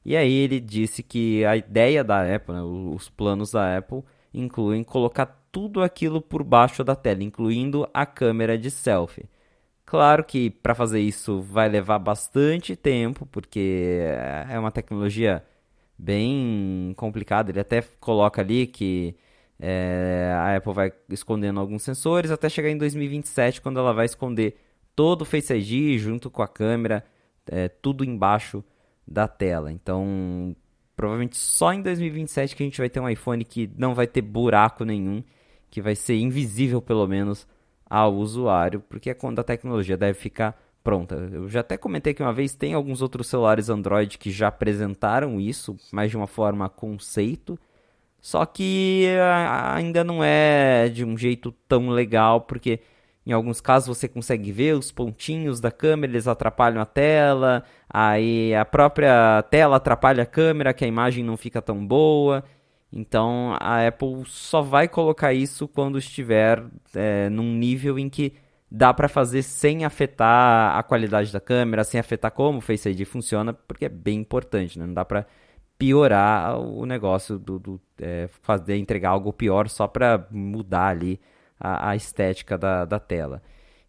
E 0.02 0.16
aí 0.16 0.32
ele 0.32 0.60
disse 0.60 1.02
que 1.02 1.44
a 1.44 1.58
ideia 1.58 2.02
da 2.02 2.34
Apple, 2.34 2.54
né, 2.54 2.62
os 2.62 3.10
planos 3.10 3.50
da 3.50 3.76
Apple, 3.76 4.02
incluem 4.32 4.82
colocar 4.82 5.26
tudo 5.52 5.82
aquilo 5.82 6.22
por 6.22 6.42
baixo 6.42 6.82
da 6.82 6.96
tela, 6.96 7.22
incluindo 7.22 7.86
a 7.92 8.06
câmera 8.06 8.56
de 8.56 8.70
selfie. 8.70 9.28
Claro 9.84 10.24
que 10.24 10.48
para 10.48 10.74
fazer 10.74 11.00
isso 11.00 11.42
vai 11.42 11.68
levar 11.68 11.98
bastante 11.98 12.74
tempo, 12.74 13.26
porque 13.26 14.00
é 14.48 14.58
uma 14.58 14.70
tecnologia 14.70 15.44
bem 15.98 16.94
complicada. 16.96 17.50
Ele 17.50 17.60
até 17.60 17.82
coloca 18.00 18.40
ali 18.40 18.66
que 18.66 19.16
é, 19.58 20.32
a 20.36 20.56
Apple 20.56 20.72
vai 20.72 20.92
escondendo 21.08 21.58
alguns 21.58 21.82
sensores 21.82 22.30
até 22.30 22.48
chegar 22.48 22.70
em 22.70 22.78
2027, 22.78 23.60
quando 23.60 23.80
ela 23.80 23.92
vai 23.92 24.06
esconder 24.06 24.56
todo 24.94 25.22
o 25.22 25.24
Face 25.24 25.52
ID 25.52 25.98
junto 25.98 26.30
com 26.30 26.42
a 26.42 26.48
câmera, 26.48 27.04
é, 27.50 27.68
tudo 27.68 28.04
embaixo 28.04 28.64
da 29.06 29.26
tela. 29.26 29.72
Então, 29.72 30.54
provavelmente 30.94 31.36
só 31.36 31.72
em 31.72 31.82
2027 31.82 32.54
que 32.54 32.62
a 32.62 32.66
gente 32.66 32.78
vai 32.78 32.88
ter 32.88 33.00
um 33.00 33.08
iPhone 33.08 33.44
que 33.44 33.70
não 33.76 33.94
vai 33.94 34.06
ter 34.06 34.22
buraco 34.22 34.84
nenhum, 34.84 35.22
que 35.70 35.80
vai 35.80 35.94
ser 35.94 36.16
invisível 36.16 36.80
pelo 36.80 37.06
menos 37.06 37.46
ao 37.88 38.14
usuário, 38.14 38.80
porque 38.80 39.10
é 39.10 39.14
quando 39.14 39.38
a 39.38 39.44
tecnologia 39.44 39.96
deve 39.96 40.18
ficar 40.18 40.60
pronta. 40.88 41.16
Eu 41.30 41.46
já 41.50 41.60
até 41.60 41.76
comentei 41.76 42.14
que 42.14 42.22
uma 42.22 42.32
vez 42.32 42.54
tem 42.54 42.72
alguns 42.72 43.02
outros 43.02 43.26
celulares 43.26 43.68
Android 43.68 44.16
que 44.16 44.30
já 44.30 44.48
apresentaram 44.48 45.38
isso, 45.38 45.76
mas 45.92 46.10
de 46.10 46.16
uma 46.16 46.26
forma 46.26 46.66
conceito. 46.66 47.58
Só 48.22 48.46
que 48.46 49.06
ainda 49.74 50.02
não 50.02 50.24
é 50.24 50.88
de 50.88 51.04
um 51.04 51.14
jeito 51.14 51.52
tão 51.68 51.90
legal, 51.90 52.40
porque 52.40 52.80
em 53.26 53.32
alguns 53.32 53.60
casos 53.60 53.98
você 53.98 54.08
consegue 54.08 54.50
ver 54.50 54.76
os 54.76 54.90
pontinhos 54.90 55.60
da 55.60 55.70
câmera, 55.70 56.12
eles 56.12 56.26
atrapalham 56.26 56.80
a 56.80 56.86
tela, 56.86 57.64
aí 57.86 58.54
a 58.54 58.64
própria 58.64 59.42
tela 59.50 59.76
atrapalha 59.76 60.22
a 60.22 60.26
câmera, 60.26 60.72
que 60.72 60.86
a 60.86 60.88
imagem 60.88 61.22
não 61.22 61.36
fica 61.36 61.60
tão 61.60 61.86
boa. 61.86 62.42
Então 62.90 63.54
a 63.60 63.86
Apple 63.86 64.22
só 64.24 64.62
vai 64.62 64.88
colocar 64.88 65.34
isso 65.34 65.68
quando 65.68 65.98
estiver 65.98 66.64
é, 66.94 67.28
num 67.28 67.52
nível 67.52 67.98
em 67.98 68.08
que 68.08 68.32
dá 68.70 68.92
para 68.92 69.08
fazer 69.08 69.42
sem 69.42 69.84
afetar 69.84 70.76
a 70.76 70.82
qualidade 70.82 71.32
da 71.32 71.40
câmera, 71.40 71.84
sem 71.84 71.98
afetar 71.98 72.30
como 72.30 72.58
o 72.58 72.60
Face 72.60 72.88
ID 72.88 73.06
funciona, 73.06 73.52
porque 73.52 73.86
é 73.86 73.88
bem 73.88 74.20
importante, 74.20 74.78
né? 74.78 74.86
Não 74.86 74.94
dá 74.94 75.04
para 75.04 75.26
piorar 75.78 76.58
o 76.58 76.84
negócio 76.84 77.38
do, 77.38 77.58
do 77.58 77.80
é, 78.00 78.28
fazer 78.42 78.76
entregar 78.76 79.10
algo 79.10 79.32
pior 79.32 79.68
só 79.68 79.86
para 79.86 80.26
mudar 80.30 80.88
ali 80.88 81.20
a, 81.58 81.90
a 81.90 81.96
estética 81.96 82.58
da, 82.58 82.84
da 82.84 82.98
tela. 82.98 83.42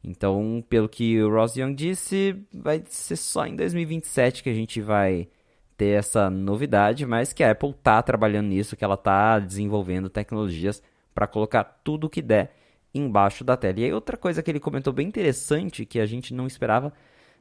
Então, 0.03 0.64
pelo 0.69 0.88
que 0.88 1.22
o 1.22 1.30
Ross 1.30 1.57
Young 1.57 1.73
disse, 1.73 2.35
vai 2.53 2.81
ser 2.88 3.18
só 3.18 3.45
em 3.45 3.56
2027 3.56 4.43
que 4.43 4.49
a 4.49 4.53
gente 4.53 4.80
vai 4.81 5.27
ter 5.76 5.97
essa 5.97 6.30
novidade, 6.30 7.06
mas 7.06 7.34
que 7.34 7.43
a 7.43 7.51
Apple 7.51 7.72
está 7.72 8.01
trabalhando 8.01 8.47
nisso, 8.47 8.77
que 8.77 8.84
ela 8.84 8.95
está 8.95 9.39
desenvolvendo 9.39 10.10
tecnologias 10.10 10.81
para 11.14 11.27
colocar 11.27 11.64
tudo 11.84 12.07
o 12.07 12.10
que 12.10 12.22
der 12.22 12.53
embaixo 12.94 13.44
da 13.44 13.56
tela. 13.57 13.80
E 13.80 13.86
aí 13.86 13.94
outra 13.94 14.18
coisa 14.18 14.41
que 14.41 14.52
ele 14.52 14.60
comentou 14.60 14.94
bem 14.94 15.07
interessante, 15.07 15.86
que 15.86 15.99
a 15.99 16.06
gente 16.06 16.34
não 16.34 16.48
esperava, 16.48 16.94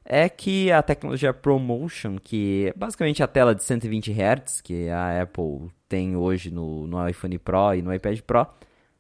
é 0.05 0.29
que 0.29 0.73
a 0.73 0.83
tecnologia 0.83 1.35
ProMotion, 1.35 2.17
que 2.19 2.67
é 2.69 2.79
basicamente 2.79 3.23
a 3.23 3.27
tela 3.27 3.55
de 3.55 3.63
120 3.63 4.11
Hz 4.13 4.61
que 4.63 4.89
a 4.89 5.23
Apple 5.23 5.71
tem 5.89 6.17
hoje 6.17 6.51
no, 6.51 6.87
no 6.87 7.09
iPhone 7.09 7.39
Pro 7.39 7.75
e 7.75 7.83
no 7.83 7.93
iPad 7.93 8.21
Pro, 8.21 8.47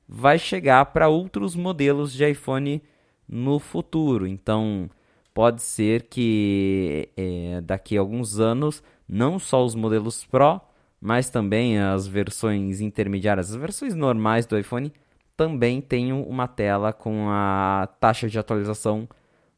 vai 0.06 0.38
chegar 0.38 0.84
para 0.86 1.08
outros 1.08 1.54
modelos 1.56 2.12
de 2.12 2.28
iPhone 2.28 2.82
no 3.28 3.58
futuro. 3.58 4.26
Então, 4.26 4.90
pode 5.34 5.62
ser 5.62 6.04
que 6.04 7.08
é, 7.16 7.60
daqui 7.62 7.96
a 7.96 8.00
alguns 8.00 8.40
anos, 8.40 8.82
não 9.08 9.38
só 9.38 9.64
os 9.64 9.74
modelos 9.74 10.24
Pro, 10.24 10.60
mas 11.00 11.30
também 11.30 11.78
as 11.78 12.06
versões 12.06 12.80
intermediárias, 12.80 13.50
as 13.50 13.56
versões 13.56 13.94
normais 13.94 14.46
do 14.46 14.58
iPhone, 14.58 14.92
também 15.38 15.80
tenham 15.80 16.20
uma 16.24 16.48
tela 16.48 16.92
com 16.92 17.28
a 17.30 17.88
taxa 18.00 18.28
de 18.28 18.36
atualização 18.40 19.08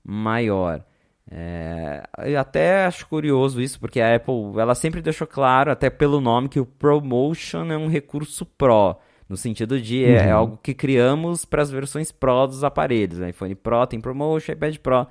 maior. 0.05 0.85
É, 1.31 2.03
eu 2.27 2.39
até 2.39 2.85
acho 2.85 3.07
curioso 3.09 3.63
isso, 3.63 3.81
porque 3.81 3.99
a 3.99 4.15
Apple 4.15 4.61
ela 4.61 4.75
sempre 4.75 5.01
deixou 5.01 5.27
claro, 5.27 5.71
até 5.71 5.89
pelo 5.89 6.21
nome, 6.21 6.51
que 6.51 6.61
o 6.61 6.67
ProMotion 6.67 7.73
é 7.73 7.79
um 7.79 7.89
recurso 7.89 8.45
Pro. 8.45 8.97
No 9.27 9.39
sentido 9.39 9.81
de 9.81 10.05
é, 10.05 10.09
é 10.09 10.21
uhum. 10.21 10.29
é 10.29 10.31
algo 10.33 10.59
que 10.63 10.75
criamos 10.75 11.47
para 11.47 11.63
as 11.63 11.71
versões 11.71 12.13
Pro 12.13 12.47
dos 12.47 12.63
aparelhos. 12.63 13.19
O 13.19 13.27
iPhone 13.27 13.55
Pro 13.55 13.87
tem 13.87 14.01
ProMotion, 14.03 14.53
iPad 14.53 14.77
Pro 14.77 15.07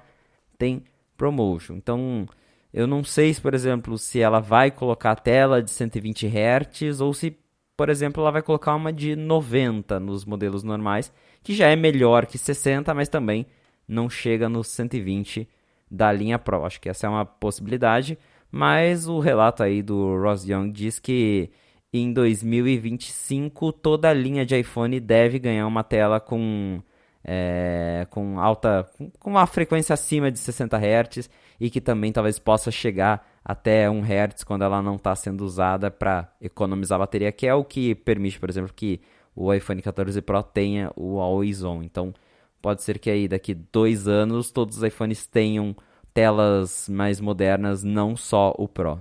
tem 0.56 0.84
ProMotion. 1.18 1.74
Então, 1.78 2.28
eu 2.72 2.86
não 2.86 3.04
sei, 3.04 3.34
se, 3.34 3.42
por 3.42 3.56
exemplo, 3.56 3.98
se 3.98 4.22
ela 4.22 4.40
vai 4.40 4.70
colocar 4.70 5.12
a 5.12 5.16
tela 5.16 5.64
de 5.64 5.72
120 5.72 6.28
Hz 6.28 7.02
ou 7.02 7.12
se 7.12 7.36
por 7.80 7.88
exemplo, 7.88 8.22
ela 8.22 8.32
vai 8.32 8.42
colocar 8.42 8.76
uma 8.76 8.92
de 8.92 9.16
90 9.16 10.02
nos 10.02 10.26
modelos 10.26 10.64
normais, 10.64 11.14
que 11.42 11.54
já 11.54 11.70
é 11.70 11.78
melhor 11.78 12.26
que 12.26 12.38
60, 12.38 12.94
mas 12.94 13.08
também 13.08 13.46
não 13.88 14.10
chega 14.10 14.50
nos 14.50 14.68
120 14.68 15.48
da 15.90 16.12
linha 16.12 16.38
Pro. 16.38 16.66
Acho 16.66 16.82
que 16.82 16.90
essa 16.90 17.08
é 17.08 17.10
uma 17.10 17.26
possibilidade, 17.26 18.20
mas 18.52 19.08
o 19.08 19.20
relato 19.20 19.64
aí 19.64 19.82
do 19.82 20.22
Ross 20.22 20.44
Young 20.44 20.72
diz 20.74 21.00
que 21.00 21.52
em 21.94 22.12
2025 22.12 23.72
toda 23.72 24.10
a 24.10 24.14
linha 24.14 24.46
de 24.46 24.60
iPhone 24.60 25.00
deve 25.00 25.40
ganhar 25.40 25.66
uma 25.66 25.82
tela 25.82 26.20
com 26.20 26.84
é, 27.24 28.06
com 28.10 28.42
alta 28.42 28.92
com 29.20 29.30
uma 29.30 29.48
frequência 29.48 29.94
acima 29.94 30.30
de 30.30 30.40
60 30.40 30.78
Hz 30.78 31.30
e 31.58 31.70
que 31.70 31.80
também 31.80 32.12
talvez 32.12 32.40
possa 32.40 32.72
chegar 32.72 33.26
até 33.44 33.90
1 33.90 34.02
Hz 34.04 34.44
quando 34.44 34.64
ela 34.64 34.82
não 34.82 34.96
está 34.96 35.16
sendo 35.16 35.44
usada 35.44 35.90
para 35.90 36.32
economizar 36.42 37.00
bateria, 37.00 37.32
que 37.32 37.48
é 37.48 37.54
o 37.54 37.64
que 37.64 37.96
permite, 37.96 38.40
por 38.40 38.50
exemplo, 38.50 38.74
que 38.74 39.02
o 39.36 39.54
iPhone 39.54 39.82
14 39.82 40.22
Pro 40.22 40.44
tenha 40.44 40.92
o 40.96 41.20
Always 41.20 41.64
On. 41.64 41.82
Então, 41.82 42.14
pode 42.62 42.84
ser 42.84 43.00
que 43.00 43.10
aí 43.10 43.28
daqui 43.28 43.54
dois 43.54 44.08
anos 44.08 44.52
todos 44.52 44.78
os 44.78 44.84
iPhones 44.84 45.26
tenham 45.26 45.76
telas 46.14 46.90
mais 46.90 47.22
modernas, 47.22 47.84
não 47.84 48.16
só 48.16 48.54
o 48.58 48.68
Pro. 48.68 49.00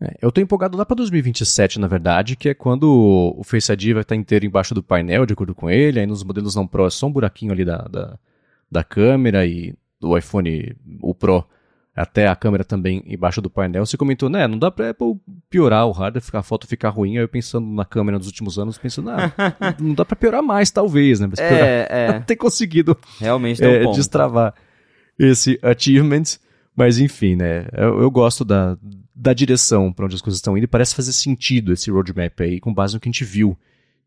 É, 0.00 0.16
eu 0.22 0.30
estou 0.30 0.42
empolgado 0.42 0.78
lá 0.78 0.84
para 0.86 0.96
2027, 0.96 1.78
na 1.78 1.86
verdade, 1.86 2.34
que 2.34 2.48
é 2.48 2.54
quando 2.54 3.34
o 3.36 3.44
Face 3.44 3.70
ID 3.72 3.92
vai 3.92 4.02
estar 4.02 4.16
inteiro 4.16 4.46
embaixo 4.46 4.74
do 4.74 4.82
painel, 4.82 5.26
de 5.26 5.34
acordo 5.34 5.54
com 5.54 5.68
ele. 5.68 6.00
Aí 6.00 6.06
nos 6.06 6.24
modelos 6.24 6.54
não 6.54 6.66
Pro 6.66 6.86
é 6.86 6.90
só 6.90 7.06
um 7.06 7.12
buraquinho 7.12 7.52
ali 7.52 7.64
da, 7.64 7.78
da, 7.82 8.18
da 8.70 8.84
câmera 8.84 9.46
e 9.46 9.74
do 10.00 10.16
iPhone, 10.16 10.74
o 11.02 11.14
Pro 11.14 11.46
até 11.94 12.28
a 12.28 12.36
câmera 12.36 12.64
também 12.64 13.02
embaixo 13.06 13.40
do 13.40 13.50
painel. 13.50 13.84
Você 13.84 13.96
comentou, 13.96 14.28
né? 14.28 14.46
Não 14.46 14.58
dá 14.58 14.70
pra 14.70 14.90
Apple 14.90 15.16
piorar 15.48 15.86
o 15.86 15.92
hardware, 15.92 16.22
ficar, 16.22 16.38
a 16.38 16.42
foto 16.42 16.66
ficar 16.66 16.90
ruim. 16.90 17.16
Aí 17.16 17.24
eu 17.24 17.28
pensando 17.28 17.66
na 17.66 17.84
câmera 17.84 18.18
nos 18.18 18.26
últimos 18.26 18.58
anos, 18.58 18.78
pensando, 18.78 19.10
ah, 19.10 19.32
não 19.78 19.94
dá 19.94 20.04
pra 20.04 20.16
piorar 20.16 20.42
mais, 20.42 20.70
talvez, 20.70 21.20
né? 21.20 21.26
Mas 21.28 21.38
é, 21.40 21.88
é. 21.90 22.20
ter 22.26 22.36
conseguido 22.36 22.96
realmente 23.18 23.62
é, 23.62 23.86
um 23.86 23.92
destravar 23.92 24.54
esse 25.18 25.58
achievement. 25.62 26.38
Mas 26.76 26.98
enfim, 26.98 27.36
né? 27.36 27.66
Eu, 27.72 28.00
eu 28.00 28.10
gosto 28.10 28.44
da, 28.44 28.78
da 29.14 29.34
direção 29.34 29.92
para 29.92 30.06
onde 30.06 30.14
as 30.14 30.22
coisas 30.22 30.38
estão 30.38 30.56
indo 30.56 30.64
e 30.64 30.68
parece 30.68 30.94
fazer 30.94 31.12
sentido 31.12 31.72
esse 31.72 31.90
roadmap 31.90 32.40
aí, 32.40 32.60
com 32.60 32.72
base 32.72 32.94
no 32.94 33.00
que 33.00 33.08
a 33.08 33.12
gente 33.12 33.24
viu 33.24 33.58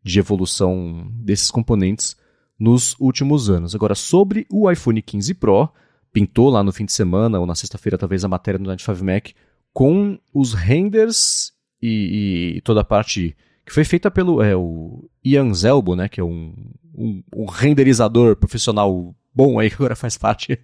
de 0.02 0.18
evolução 0.18 1.06
desses 1.12 1.50
componentes 1.50 2.16
nos 2.58 2.96
últimos 2.98 3.50
anos. 3.50 3.74
Agora, 3.74 3.94
sobre 3.94 4.46
o 4.50 4.70
iPhone 4.70 5.00
15 5.00 5.34
Pro 5.34 5.68
pintou 6.14 6.48
lá 6.48 6.62
no 6.62 6.72
fim 6.72 6.84
de 6.84 6.92
semana, 6.92 7.40
ou 7.40 7.44
na 7.44 7.56
sexta-feira, 7.56 7.98
talvez, 7.98 8.24
a 8.24 8.28
matéria 8.28 8.56
do 8.56 8.62
95 8.62 9.04
Mac, 9.04 9.30
com 9.72 10.16
os 10.32 10.54
renders 10.54 11.52
e, 11.82 12.54
e, 12.56 12.60
toda 12.60 12.82
a 12.82 12.84
parte 12.84 13.36
que 13.66 13.72
foi 13.72 13.82
feita 13.82 14.10
pelo 14.10 14.40
é, 14.40 14.54
o 14.54 15.10
Ian 15.24 15.52
Zelbo, 15.52 15.96
né, 15.96 16.08
que 16.08 16.20
é 16.20 16.24
um, 16.24 16.54
um, 16.94 17.22
um, 17.34 17.46
renderizador 17.46 18.36
profissional 18.36 19.12
bom 19.34 19.58
aí, 19.58 19.68
que 19.68 19.74
agora 19.74 19.96
faz 19.96 20.16
parte 20.16 20.58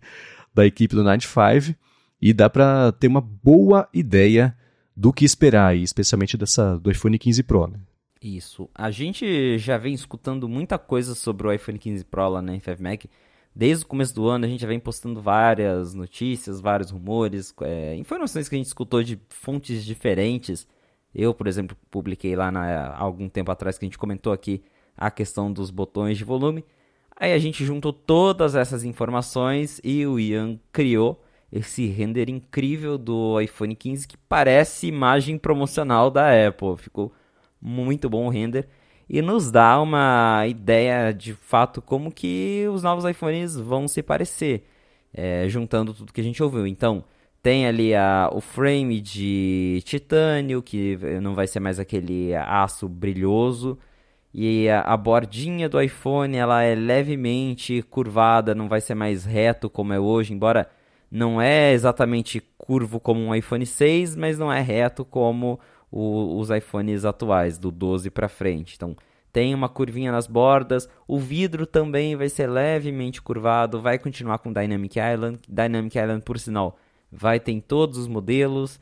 da 0.55 0.64
equipe 0.64 0.94
do 0.94 1.02
95, 1.02 1.77
e 2.22 2.32
dá 2.32 2.48
para 2.48 2.93
ter 2.93 3.09
uma 3.09 3.20
boa 3.20 3.89
ideia 3.93 4.56
do 4.97 5.12
que 5.12 5.24
esperar, 5.24 5.77
especialmente 5.77 6.36
dessa, 6.36 6.78
do 6.78 6.93
iPhone 6.93 7.18
15 7.18 7.43
Pro. 7.43 7.66
Né? 7.66 7.81
Isso. 8.22 8.68
A 8.74 8.90
gente 8.90 9.59
já 9.59 9.78
vem 9.78 9.94
escutando 9.94 10.48
muita 10.48 10.78
coisa 10.78 11.14
sobre 11.14 11.48
o 11.48 11.52
iPhone 11.52 11.78
15 11.78 12.05
Pro 12.05 12.28
lá 12.28 12.43
na 12.43 12.52
95 12.52 12.82
Mac, 12.82 13.05
Desde 13.55 13.85
o 13.85 13.89
começo 13.89 14.14
do 14.14 14.28
ano 14.28 14.44
a 14.44 14.48
gente 14.48 14.60
já 14.60 14.68
vem 14.68 14.78
postando 14.78 15.20
várias 15.20 15.93
notícias, 15.93 16.60
vários 16.60 16.90
rumores, 16.90 17.52
é, 17.62 17.97
informações 17.97 18.48
que 18.48 18.55
a 18.55 18.59
gente 18.59 18.68
escutou 18.68 19.02
de 19.02 19.20
fontes 19.28 19.85
diferentes. 19.85 20.66
Eu, 21.14 21.35
por 21.35 21.48
exemplo, 21.48 21.77
publiquei 21.90 22.36
lá 22.36 22.51
na, 22.51 22.94
algum 22.97 23.28
tempo 23.28 23.51
atrás 23.51 23.77
que 23.77 23.85
a 23.85 23.89
gente 23.89 23.98
comentou 23.98 24.32
aqui 24.32 24.62
a 24.97 25.10
questão 25.10 25.52
dos 25.52 25.70
botões 25.70 26.16
de 26.16 26.24
volume. 26.24 26.64
Aí 27.16 27.32
a 27.32 27.39
gente 27.39 27.64
juntou 27.64 27.93
todas 27.93 28.55
essas 28.55 28.85
informações 28.85 29.81
e 29.82 30.06
o 30.06 30.18
Ian 30.18 30.59
criou 30.72 31.22
esse 31.52 31.86
render 31.86 32.31
incrível 32.31 32.97
do 32.97 33.40
iPhone 33.40 33.74
15 33.74 34.06
que 34.06 34.16
parece 34.16 34.86
imagem 34.86 35.36
promocional 35.36 36.10
da 36.10 36.31
Apple. 36.47 36.77
Ficou 36.78 37.12
muito 37.60 38.09
bom 38.09 38.27
o 38.27 38.31
render 38.31 38.68
e 39.12 39.20
nos 39.20 39.50
dá 39.50 39.80
uma 39.82 40.46
ideia 40.46 41.12
de 41.12 41.34
fato 41.34 41.82
como 41.82 42.12
que 42.12 42.64
os 42.72 42.84
novos 42.84 43.04
iPhones 43.04 43.56
vão 43.56 43.88
se 43.88 44.04
parecer, 44.04 44.64
é, 45.12 45.48
juntando 45.48 45.92
tudo 45.92 46.12
que 46.12 46.20
a 46.20 46.24
gente 46.24 46.40
ouviu. 46.40 46.64
Então, 46.64 47.02
tem 47.42 47.66
ali 47.66 47.92
a, 47.92 48.30
o 48.32 48.40
frame 48.40 49.00
de 49.00 49.82
titânio, 49.84 50.62
que 50.62 50.96
não 51.20 51.34
vai 51.34 51.48
ser 51.48 51.58
mais 51.58 51.80
aquele 51.80 52.32
aço 52.36 52.88
brilhoso. 52.88 53.76
E 54.32 54.68
a, 54.68 54.82
a, 54.82 54.96
bordinha 54.96 55.68
do 55.68 55.80
iPhone 55.82 56.36
ela 56.36 56.62
é 56.62 56.76
levemente 56.76 57.82
curvada, 57.82 58.54
não 58.54 58.68
vai 58.68 58.80
ser 58.80 58.94
mais 58.94 59.24
reto 59.24 59.68
como 59.68 59.92
é 59.92 59.98
hoje, 59.98 60.32
embora 60.32 60.70
não 61.10 61.42
é 61.42 61.72
exatamente 61.72 62.40
curvo 62.56 63.00
como 63.00 63.20
um 63.20 63.34
iPhone 63.34 63.66
6, 63.66 64.14
mas 64.14 64.38
não 64.38 64.52
é 64.52 64.60
reto 64.60 65.04
como 65.04 65.58
o, 65.90 66.38
os 66.38 66.50
iPhones 66.50 67.04
atuais, 67.04 67.58
do 67.58 67.70
12 67.70 68.10
para 68.10 68.28
frente. 68.28 68.74
Então, 68.76 68.96
tem 69.32 69.54
uma 69.54 69.68
curvinha 69.68 70.12
nas 70.12 70.26
bordas. 70.26 70.88
O 71.06 71.18
vidro 71.18 71.66
também 71.66 72.16
vai 72.16 72.28
ser 72.28 72.48
levemente 72.48 73.22
curvado. 73.22 73.80
Vai 73.80 73.98
continuar 73.98 74.38
com 74.38 74.52
Dynamic 74.52 74.98
Island. 74.98 75.38
Dynamic 75.48 75.96
Island, 75.96 76.24
por 76.24 76.38
sinal, 76.38 76.76
vai 77.10 77.38
ter 77.38 77.52
em 77.52 77.60
todos 77.60 77.98
os 77.98 78.08
modelos. 78.08 78.80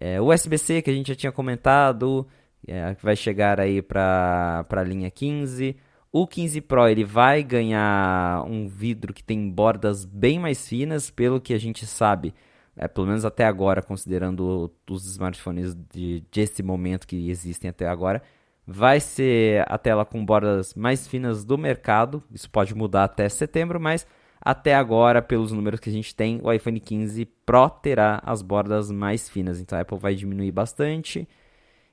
É, 0.00 0.20
USB-C, 0.20 0.82
que 0.82 0.90
a 0.90 0.94
gente 0.94 1.08
já 1.08 1.14
tinha 1.16 1.32
comentado, 1.32 2.26
é, 2.66 2.96
vai 3.02 3.16
chegar 3.16 3.60
aí 3.60 3.82
para 3.82 4.64
a 4.70 4.82
linha 4.82 5.10
15. 5.10 5.76
O 6.12 6.26
15 6.26 6.60
Pro 6.62 6.88
ele 6.88 7.04
vai 7.04 7.42
ganhar 7.42 8.44
um 8.46 8.68
vidro 8.68 9.12
que 9.12 9.22
tem 9.22 9.50
bordas 9.50 10.04
bem 10.04 10.38
mais 10.38 10.66
finas, 10.66 11.10
pelo 11.10 11.40
que 11.40 11.52
a 11.52 11.58
gente 11.58 11.84
sabe 11.84 12.32
é, 12.78 12.88
pelo 12.88 13.06
menos 13.08 13.24
até 13.24 13.44
agora, 13.44 13.82
considerando 13.82 14.72
os 14.88 15.06
smartphones 15.06 15.74
de, 15.92 16.22
desse 16.32 16.62
momento 16.62 17.06
que 17.06 17.28
existem 17.28 17.68
até 17.68 17.88
agora, 17.88 18.22
vai 18.66 19.00
ser 19.00 19.64
a 19.66 19.76
tela 19.76 20.04
com 20.04 20.24
bordas 20.24 20.74
mais 20.74 21.06
finas 21.06 21.44
do 21.44 21.58
mercado. 21.58 22.22
Isso 22.32 22.48
pode 22.48 22.74
mudar 22.74 23.04
até 23.04 23.28
setembro, 23.28 23.80
mas 23.80 24.06
até 24.40 24.74
agora, 24.74 25.20
pelos 25.20 25.50
números 25.50 25.80
que 25.80 25.90
a 25.90 25.92
gente 25.92 26.14
tem, 26.14 26.40
o 26.42 26.52
iPhone 26.52 26.78
15 26.78 27.24
Pro 27.44 27.68
terá 27.68 28.22
as 28.24 28.42
bordas 28.42 28.90
mais 28.90 29.28
finas. 29.28 29.60
Então 29.60 29.76
a 29.76 29.80
Apple 29.82 29.98
vai 29.98 30.14
diminuir 30.14 30.52
bastante. 30.52 31.28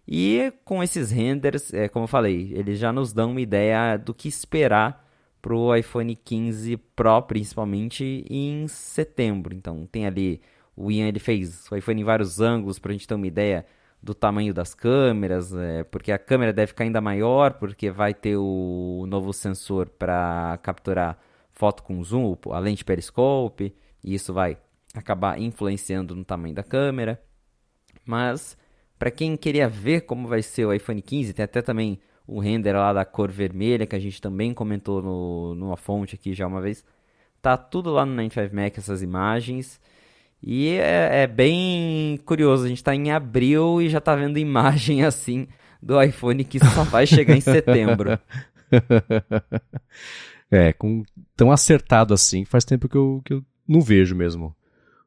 E 0.08 0.54
com 0.64 0.84
esses 0.84 1.10
renders, 1.10 1.74
é, 1.74 1.90
como 1.90 2.04
eu 2.04 2.08
falei, 2.08 2.52
eles 2.54 2.78
já 2.78 2.94
nos 2.94 3.12
dão 3.12 3.32
uma 3.32 3.42
ideia 3.42 3.98
do 3.98 4.14
que 4.14 4.28
esperar 4.28 5.04
para 5.42 5.56
o 5.56 5.76
iPhone 5.76 6.16
15 6.16 6.78
Pro, 6.96 7.22
principalmente 7.24 8.24
em 8.30 8.68
setembro. 8.68 9.56
Então 9.56 9.88
tem 9.92 10.06
ali 10.06 10.42
o 10.76 10.92
Ian 10.92 11.08
ele 11.08 11.20
fez 11.20 11.70
o 11.72 11.76
iPhone 11.76 12.02
em 12.02 12.04
vários 12.04 12.40
ângulos 12.40 12.80
para 12.80 12.92
a 12.92 12.94
gente 12.94 13.08
ter 13.08 13.16
uma 13.16 13.28
ideia 13.28 13.66
do 14.02 14.14
tamanho 14.14 14.54
das 14.54 14.76
câmeras, 14.76 15.54
é, 15.54 15.84
porque 15.84 16.12
a 16.12 16.20
câmera 16.20 16.54
deve 16.54 16.68
ficar 16.68 16.84
ainda 16.84 17.02
maior, 17.02 17.54
porque 17.54 17.90
vai 17.90 18.14
ter 18.14 18.38
o 18.38 19.06
novo 19.08 19.34
sensor 19.34 19.90
para 19.90 20.60
capturar 20.62 21.18
foto 21.52 21.82
com 21.82 22.04
zoom, 22.04 22.38
a 22.52 22.60
lente 22.60 22.86
periscope, 22.86 23.74
e 24.04 24.14
isso 24.14 24.32
vai 24.32 24.58
acabar 24.94 25.40
influenciando 25.40 26.16
no 26.16 26.24
tamanho 26.24 26.54
da 26.54 26.64
câmera. 26.64 27.20
Mas 28.06 28.58
para 29.00 29.10
quem 29.10 29.36
queria 29.36 29.68
ver 29.68 30.02
como 30.02 30.28
vai 30.28 30.42
ser 30.42 30.66
o 30.66 30.74
iPhone 30.74 31.02
15, 31.02 31.34
tem 31.34 31.44
até 31.44 31.62
também 31.62 32.00
o 32.28 32.40
render 32.40 32.74
lá 32.74 32.94
da 32.94 33.06
cor 33.06 33.32
vermelha 33.32 33.86
que 33.86 33.96
a 33.96 34.00
gente 34.00 34.22
também 34.22 34.54
comentou 34.54 35.02
no, 35.02 35.56
numa 35.56 35.78
fonte 35.78 36.16
aqui 36.16 36.34
já 36.34 36.46
uma 36.48 36.62
vez. 36.62 36.86
Tá 37.42 37.58
tudo 37.58 37.92
lá 37.92 38.06
no 38.06 38.16
95Mac 38.22 38.78
essas 38.78 39.02
imagens. 39.02 39.80
E 40.42 40.70
é, 40.70 41.24
é 41.24 41.28
bem 41.28 42.20
curioso, 42.26 42.66
a 42.66 42.68
gente 42.68 42.78
está 42.78 42.94
em 42.94 43.12
abril 43.12 43.82
e 43.82 43.90
já 43.90 43.98
está 43.98 44.16
vendo 44.16 44.38
imagem 44.38 45.04
assim 45.06 45.48
do 45.82 46.02
iPhone 46.02 46.44
que 46.44 46.60
só 46.60 46.84
vai 46.84 47.06
chegar 47.06 47.36
em 47.36 47.42
setembro. 47.42 48.20
é, 50.50 50.74
com 50.74 51.04
tão 51.36 51.52
acertado 51.52 52.14
assim, 52.14 52.46
faz 52.46 52.66
tempo 52.66 52.90
que 52.90 52.98
eu, 52.98 53.22
que 53.24 53.34
eu 53.34 53.44
não 53.68 53.82
vejo 53.82 54.16
mesmo 54.16 54.56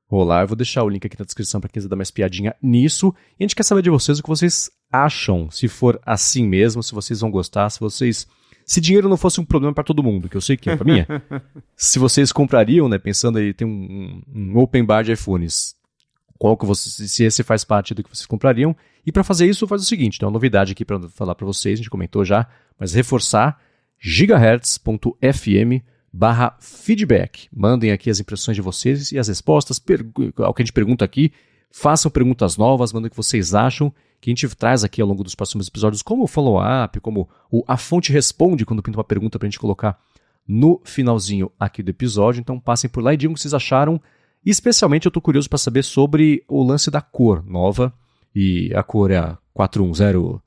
rolar. 0.06 0.42
Eu 0.42 0.48
vou 0.48 0.56
deixar 0.56 0.82
o 0.82 0.88
link 0.88 1.06
aqui 1.06 1.18
na 1.18 1.24
descrição 1.24 1.60
para 1.60 1.68
quem 1.68 1.74
quiser 1.74 1.88
dar 1.88 1.96
mais 1.96 2.10
piadinha 2.10 2.54
nisso. 2.62 3.14
E 3.38 3.42
a 3.42 3.44
gente 3.44 3.54
quer 3.54 3.62
saber 3.62 3.82
de 3.82 3.90
vocês 3.90 4.18
o 4.18 4.22
que 4.22 4.28
vocês 4.28 4.70
acham, 4.90 5.50
se 5.50 5.68
for 5.68 6.00
assim 6.04 6.46
mesmo, 6.46 6.82
se 6.82 6.94
vocês 6.94 7.20
vão 7.20 7.30
gostar, 7.30 7.68
se 7.70 7.78
vocês 7.78 8.26
se 8.68 8.82
dinheiro 8.82 9.08
não 9.08 9.16
fosse 9.16 9.40
um 9.40 9.46
problema 9.46 9.74
para 9.74 9.82
todo 9.82 10.02
mundo, 10.02 10.28
que 10.28 10.36
eu 10.36 10.42
sei 10.42 10.54
que 10.54 10.68
é 10.68 10.76
para 10.76 10.84
mim, 10.84 11.00
é. 11.00 11.40
se 11.74 11.98
vocês 11.98 12.30
comprariam, 12.30 12.86
né, 12.86 12.98
pensando 12.98 13.38
aí, 13.38 13.54
tem 13.54 13.66
um, 13.66 14.20
um, 14.32 14.58
open 14.58 14.84
bar 14.84 15.02
de 15.02 15.10
iPhones, 15.10 15.74
qual 16.38 16.54
que 16.54 16.66
você, 16.66 17.08
se 17.08 17.24
esse 17.24 17.42
faz 17.42 17.64
parte 17.64 17.94
do 17.94 18.02
que 18.02 18.14
vocês 18.14 18.26
comprariam. 18.26 18.76
E 19.06 19.10
para 19.10 19.24
fazer 19.24 19.46
isso, 19.46 19.66
faz 19.66 19.80
o 19.80 19.86
seguinte, 19.86 20.18
tem 20.18 20.26
uma 20.26 20.32
novidade 20.32 20.72
aqui 20.72 20.84
para 20.84 21.00
falar 21.08 21.34
para 21.34 21.46
vocês, 21.46 21.74
a 21.74 21.76
gente 21.78 21.88
comentou 21.88 22.26
já, 22.26 22.46
mas 22.78 22.92
reforçar 22.92 23.58
gigahertz.fm 23.98 25.82
barra 26.12 26.54
feedback. 26.60 27.48
Mandem 27.50 27.90
aqui 27.90 28.10
as 28.10 28.20
impressões 28.20 28.54
de 28.54 28.60
vocês 28.60 29.12
e 29.12 29.18
as 29.18 29.28
respostas, 29.28 29.80
ao 30.36 30.52
que 30.52 30.62
a 30.62 30.64
gente 30.64 30.74
pergunta 30.74 31.06
aqui, 31.06 31.32
façam 31.72 32.10
perguntas 32.10 32.58
novas, 32.58 32.92
mandem 32.92 33.06
o 33.06 33.10
que 33.10 33.16
vocês 33.16 33.54
acham 33.54 33.90
que 34.20 34.30
a 34.30 34.32
gente 34.32 34.48
traz 34.56 34.84
aqui 34.84 35.00
ao 35.00 35.08
longo 35.08 35.22
dos 35.22 35.34
próximos 35.34 35.68
episódios, 35.68 36.02
como 36.02 36.24
o 36.24 36.26
follow-up, 36.26 36.98
como 37.00 37.28
o 37.50 37.62
A 37.66 37.76
Fonte 37.76 38.12
Responde, 38.12 38.66
quando 38.66 38.82
pinta 38.82 38.98
uma 38.98 39.04
pergunta 39.04 39.38
para 39.38 39.46
a 39.46 39.50
gente 39.50 39.60
colocar 39.60 39.98
no 40.46 40.80
finalzinho 40.84 41.50
aqui 41.58 41.82
do 41.82 41.90
episódio. 41.90 42.40
Então 42.40 42.58
passem 42.58 42.88
por 42.88 43.02
lá 43.02 43.14
e 43.14 43.16
digam 43.16 43.32
o 43.32 43.34
que 43.34 43.40
vocês 43.40 43.54
acharam. 43.54 44.00
Especialmente 44.44 45.06
eu 45.06 45.10
estou 45.10 45.22
curioso 45.22 45.48
para 45.48 45.58
saber 45.58 45.82
sobre 45.82 46.42
o 46.48 46.62
lance 46.62 46.90
da 46.90 47.00
cor 47.00 47.44
nova. 47.44 47.92
E 48.34 48.72
a 48.74 48.82
cor 48.82 49.10
é 49.10 49.18
a 49.18 49.38
410 49.52 50.40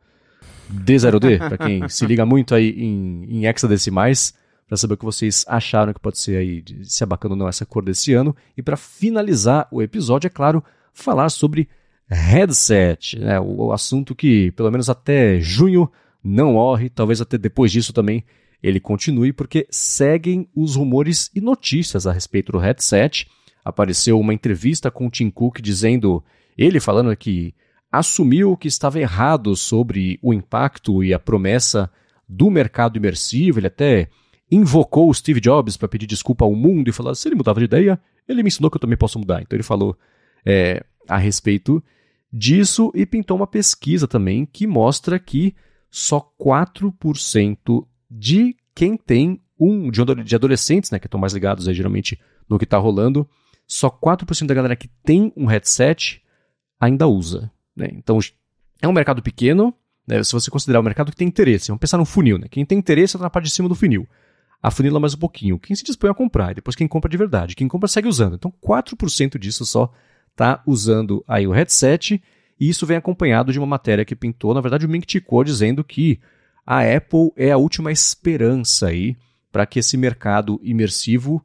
D0D, 0.72 1.38
para 1.38 1.58
quem 1.58 1.88
se 1.90 2.06
liga 2.06 2.26
muito 2.26 2.56
aí 2.56 2.70
em, 2.70 3.26
em 3.30 3.46
hexadecimais, 3.46 4.34
para 4.68 4.78
saber 4.78 4.94
o 4.94 4.98
que 4.98 5.04
vocês 5.04 5.44
acharam 5.48 5.94
que 5.94 6.00
pode 6.00 6.18
ser 6.18 6.38
aí, 6.38 6.64
se 6.84 7.04
é 7.04 7.06
bacana 7.06 7.34
ou 7.34 7.38
não 7.38 7.48
essa 7.48 7.66
cor 7.66 7.84
desse 7.84 8.14
ano. 8.14 8.36
E 8.56 8.62
para 8.62 8.78
finalizar 8.78 9.68
o 9.70 9.82
episódio, 9.82 10.28
é 10.28 10.30
claro, 10.30 10.64
falar 10.94 11.30
sobre 11.30 11.68
headset, 12.12 13.18
né? 13.18 13.40
o, 13.40 13.72
assunto 13.72 14.14
que 14.14 14.52
pelo 14.52 14.70
menos 14.70 14.90
até 14.90 15.40
junho 15.40 15.90
não 16.24 16.54
morre, 16.54 16.90
talvez 16.90 17.22
até 17.22 17.38
depois 17.38 17.72
disso 17.72 17.94
também 17.94 18.24
ele 18.62 18.80
continue, 18.80 19.34
porque 19.34 19.66
seguem 19.72 20.48
os 20.56 20.76
rumores 20.76 21.32
e 21.34 21.42
notícias 21.42 22.06
a 22.06 22.12
respeito 22.12 22.52
do 22.52 22.60
headset. 22.60 23.28
Apareceu 23.66 24.20
uma 24.20 24.34
entrevista 24.34 24.92
com 24.92 25.08
o 25.08 25.10
Tim 25.10 25.30
Cook 25.30 25.60
dizendo, 25.62 26.24
ele 26.58 26.80
falando 26.80 27.16
que 27.16 27.56
assumiu 27.92 28.56
que 28.56 28.68
estava 28.68 29.00
errado 29.00 29.56
sobre 29.56 30.20
o 30.22 30.34
impacto 30.34 31.04
e 31.04 31.14
a 31.14 31.20
promessa 31.20 31.90
do 32.28 32.52
mercado 32.52 32.98
imersivo. 32.98 33.60
Ele 33.60 33.68
até 33.68 34.10
invocou 34.52 35.10
o 35.10 35.14
Steve 35.14 35.40
Jobs 35.40 35.76
para 35.76 35.88
pedir 35.88 36.06
desculpa 36.06 36.46
ao 36.46 36.54
mundo 36.54 36.88
e 36.88 36.94
falar: 36.94 37.16
se 37.16 37.28
ele 37.28 37.36
mudava 37.36 37.60
de 37.60 37.66
ideia, 37.66 38.00
ele 38.28 38.44
me 38.44 38.48
ensinou 38.48 38.70
que 38.70 38.78
eu 38.78 38.82
também 38.82 38.98
posso 38.98 39.18
mudar. 39.18 39.42
Então 39.42 39.56
ele 39.56 39.64
falou 39.64 39.98
é, 40.46 40.84
a 41.08 41.18
respeito 41.18 41.84
disso 42.32 42.92
e 42.96 43.06
pintou 43.06 43.38
uma 43.38 43.48
pesquisa 43.48 44.08
também 44.08 44.46
que 44.46 44.66
mostra 44.66 45.20
que 45.20 45.56
só 45.90 46.34
4% 46.40 47.86
de 48.10 48.56
quem 48.74 48.96
tem 48.96 49.42
um 49.60 49.92
de 49.92 50.36
adolescentes, 50.36 50.90
né, 50.90 50.98
que 50.98 51.08
estão 51.08 51.20
mais 51.20 51.34
ligados 51.34 51.68
aí, 51.68 51.74
geralmente 51.74 52.20
no 52.50 52.58
que 52.58 52.64
está 52.64 52.78
rolando, 52.78 53.30
só 53.68 53.90
4% 53.90 54.48
da 54.48 54.54
galera 54.54 54.76
que 54.76 54.88
tem 55.04 55.32
um 55.36 55.46
headset 55.46 56.22
ainda 56.80 57.08
usa. 57.08 57.52
Né? 57.76 57.90
Então 57.94 58.18
é 58.82 58.88
um 58.88 58.94
mercado 58.94 59.22
pequeno, 59.22 59.74
né, 60.08 60.24
se 60.24 60.34
você 60.34 60.50
considerar 60.50 60.80
um 60.80 60.84
mercado 60.84 61.12
que 61.12 61.18
tem 61.18 61.28
interesse. 61.28 61.68
Vamos 61.68 61.82
pensar 61.82 61.98
num 61.98 62.06
funil, 62.06 62.38
né? 62.38 62.48
Quem 62.50 62.66
tem 62.66 62.78
interesse 62.78 63.16
está 63.16 63.24
na 63.24 63.30
parte 63.30 63.46
de 63.46 63.52
cima 63.52 63.70
do 63.70 63.76
funil. 63.76 64.08
Afunila 64.64 65.00
mais 65.00 65.14
um 65.14 65.18
pouquinho. 65.18 65.60
Quem 65.60 65.76
se 65.76 65.84
dispõe 65.84 66.10
a 66.10 66.14
comprar, 66.14 66.54
depois 66.54 66.76
quem 66.76 66.88
compra 66.88 67.10
de 67.10 67.18
verdade. 67.18 67.56
Quem 67.56 67.68
compra 67.68 67.88
segue 67.88 68.08
usando. 68.08 68.36
Então 68.36 68.54
4% 68.64 69.38
disso 69.38 69.66
só 69.66 69.92
está 70.32 70.62
usando 70.66 71.24
aí 71.28 71.48
o 71.48 71.52
headset, 71.52 72.22
e 72.60 72.70
isso 72.70 72.86
vem 72.86 72.98
acompanhado 72.98 73.52
de 73.52 73.60
uma 73.60 73.68
matéria 73.68 74.06
que 74.06 74.16
pintou, 74.16 74.54
na 74.54 74.62
verdade, 74.62 74.86
o 74.86 74.90
Ming 74.90 75.04
Chico 75.08 75.44
dizendo 75.44 75.84
que 75.84 76.20
a 76.66 76.82
Apple 76.82 77.32
é 77.36 77.52
a 77.52 77.58
última 77.58 77.92
esperança 77.92 78.88
aí 78.88 79.16
para 79.52 79.66
que 79.66 79.80
esse 79.80 79.98
mercado 79.98 80.60
imersivo 80.64 81.44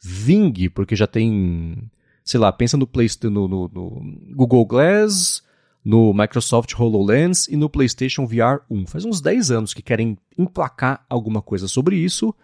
vingue, 0.00 0.68
porque 0.68 0.94
já 0.94 1.06
tem, 1.06 1.90
sei 2.24 2.38
lá, 2.38 2.52
pensa 2.52 2.76
no, 2.76 2.86
Play, 2.86 3.08
no, 3.24 3.48
no, 3.48 3.68
no 3.68 4.16
Google 4.36 4.64
Glass, 4.64 5.42
no 5.84 6.12
Microsoft 6.12 6.78
HoloLens 6.78 7.48
e 7.48 7.56
no 7.56 7.68
PlayStation 7.68 8.26
VR 8.26 8.60
1. 8.70 8.86
Faz 8.86 9.04
uns 9.04 9.20
10 9.20 9.50
anos 9.50 9.74
que 9.74 9.82
querem 9.82 10.18
emplacar 10.36 11.04
alguma 11.08 11.40
coisa 11.40 11.66
sobre 11.66 11.96
isso, 11.96 12.34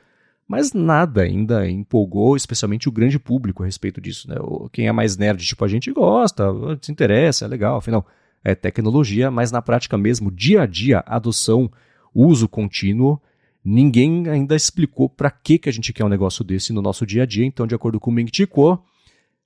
mas 0.47 0.73
nada 0.73 1.23
ainda 1.23 1.69
empolgou, 1.69 2.37
especialmente 2.37 2.89
o 2.89 2.93
grande 2.93 3.19
público 3.19 3.63
a 3.63 3.67
respeito 3.67 4.01
disso. 4.01 4.29
Né? 4.29 4.37
Quem 4.73 4.87
é 4.87 4.93
mais 4.93 5.17
nerd, 5.17 5.45
tipo 5.45 5.65
a 5.65 5.69
gente, 5.69 5.91
gosta, 5.91 6.45
se 6.83 6.93
interessa, 6.93 7.47
é 7.47 7.49
legal, 7.49 7.77
afinal, 7.77 8.07
é 8.45 8.55
tecnologia, 8.55 9.31
mas 9.31 9.51
na 9.51 9.63
prática 9.63 9.97
mesmo, 9.97 10.31
dia 10.31 10.63
a 10.63 10.67
dia, 10.67 11.03
adoção, 11.07 11.71
uso 12.15 12.47
contínuo, 12.47 13.21
ninguém 13.65 14.29
ainda 14.29 14.55
explicou 14.55 15.09
para 15.09 15.31
que, 15.31 15.59
que 15.59 15.69
a 15.69 15.73
gente 15.73 15.93
quer 15.93 16.05
um 16.05 16.11
negócio 16.11 16.45
desse 16.45 16.73
no 16.73 16.83
nosso 16.83 17.07
dia 17.07 17.23
a 17.23 17.27
dia. 17.27 17.47
Então, 17.47 17.67
de 17.67 17.75
acordo 17.75 17.99
com 17.99 18.11
o 18.11 18.15
Ming 18.15 18.31
Chi 18.31 18.47
Kuo, 18.47 18.79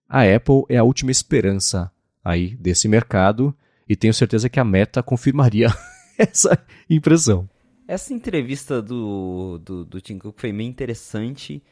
a 0.09 0.23
Apple 0.23 0.65
é 0.69 0.77
a 0.79 0.85
última 0.85 1.13
esperança 1.13 1.91
aí 2.25 2.57
desse 2.57 2.89
mercado 2.89 3.55
e 3.89 3.95
tenho 3.95 4.13
certeza 4.13 4.49
que 4.49 4.59
a 4.59 4.65
Meta 4.65 5.03
confirmaria 5.03 5.69
essa 6.19 6.59
impressão. 6.91 7.49
Essa 7.89 8.13
entrevista 8.13 8.83
do, 8.83 9.59
do, 9.65 9.83
do 9.83 9.99
Tim 9.99 10.19
Cook 10.19 10.39
foi 10.39 10.53
meio 10.53 10.69
interessante, 10.69 11.63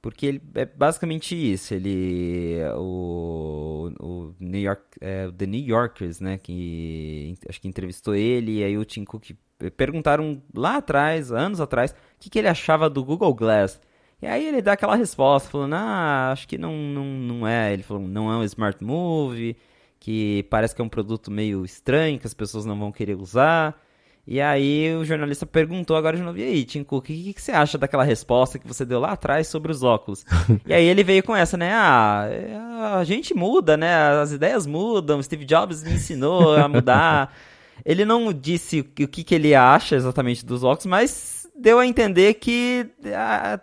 porque 0.00 0.24
ele 0.24 0.42
é 0.54 0.64
basicamente 0.64 1.36
isso. 1.36 1.74
Ele. 1.74 2.56
O, 2.76 3.92
o 4.00 4.34
New 4.40 4.62
York. 4.62 4.82
É, 5.02 5.30
The 5.30 5.46
New 5.46 5.60
Yorkers, 5.60 6.18
né? 6.18 6.38
Que 6.38 7.34
acho 7.46 7.60
que 7.60 7.68
entrevistou 7.68 8.14
ele, 8.14 8.60
e 8.60 8.64
aí 8.64 8.78
o 8.78 8.86
Tim 8.86 9.04
Cook 9.04 9.32
perguntaram 9.76 10.42
lá 10.54 10.78
atrás, 10.78 11.30
anos 11.30 11.60
atrás, 11.60 11.90
o 11.90 11.94
que, 12.20 12.30
que 12.30 12.38
ele 12.38 12.48
achava 12.48 12.88
do 12.88 13.04
Google 13.04 13.34
Glass. 13.34 13.78
E 14.22 14.26
aí 14.26 14.46
ele 14.46 14.62
dá 14.62 14.72
aquela 14.72 14.96
resposta, 14.96 15.50
falando, 15.50 15.74
ah, 15.74 16.30
acho 16.32 16.48
que 16.48 16.56
não, 16.56 16.74
não, 16.74 17.04
não 17.04 17.46
é. 17.46 17.72
Ele 17.74 17.82
falou, 17.82 18.02
não 18.08 18.32
é 18.32 18.36
um 18.38 18.44
smart 18.44 18.82
move, 18.82 19.54
que 20.00 20.42
parece 20.50 20.74
que 20.74 20.80
é 20.80 20.84
um 20.84 20.88
produto 20.88 21.30
meio 21.30 21.66
estranho, 21.66 22.18
que 22.18 22.26
as 22.26 22.32
pessoas 22.32 22.64
não 22.64 22.78
vão 22.78 22.90
querer 22.90 23.16
usar. 23.16 23.78
E 24.26 24.40
aí 24.40 24.92
o 24.96 25.04
jornalista 25.04 25.46
perguntou 25.46 25.96
agora 25.96 26.16
de 26.16 26.22
novo, 26.22 26.36
e 26.36 26.42
aí, 26.42 26.64
Tim 26.64 26.82
Cook, 26.82 27.04
o 27.04 27.06
que, 27.06 27.32
que, 27.32 27.40
você 27.40 27.52
acha 27.52 27.78
daquela 27.78 28.02
resposta 28.02 28.58
que 28.58 28.66
você 28.66 28.84
deu 28.84 28.98
lá 28.98 29.12
atrás 29.12 29.46
sobre 29.46 29.70
os 29.70 29.84
óculos? 29.84 30.24
e 30.66 30.74
aí 30.74 30.84
ele 30.84 31.04
veio 31.04 31.22
com 31.22 31.36
essa, 31.36 31.56
né, 31.56 31.72
ah, 31.72 32.98
a 32.98 33.04
gente 33.04 33.32
muda, 33.32 33.76
né, 33.76 33.94
as 34.20 34.32
ideias 34.32 34.66
mudam, 34.66 35.22
Steve 35.22 35.44
Jobs 35.44 35.84
me 35.84 35.92
ensinou 35.92 36.56
a 36.56 36.66
mudar. 36.66 37.32
ele 37.86 38.04
não 38.04 38.32
disse 38.32 38.80
o 38.80 38.84
que, 38.84 39.06
que 39.06 39.34
ele 39.34 39.54
acha 39.54 39.94
exatamente 39.94 40.44
dos 40.44 40.64
óculos, 40.64 40.86
mas 40.86 41.48
deu 41.56 41.78
a 41.78 41.86
entender 41.86 42.34
que 42.34 42.84
ah, 43.14 43.60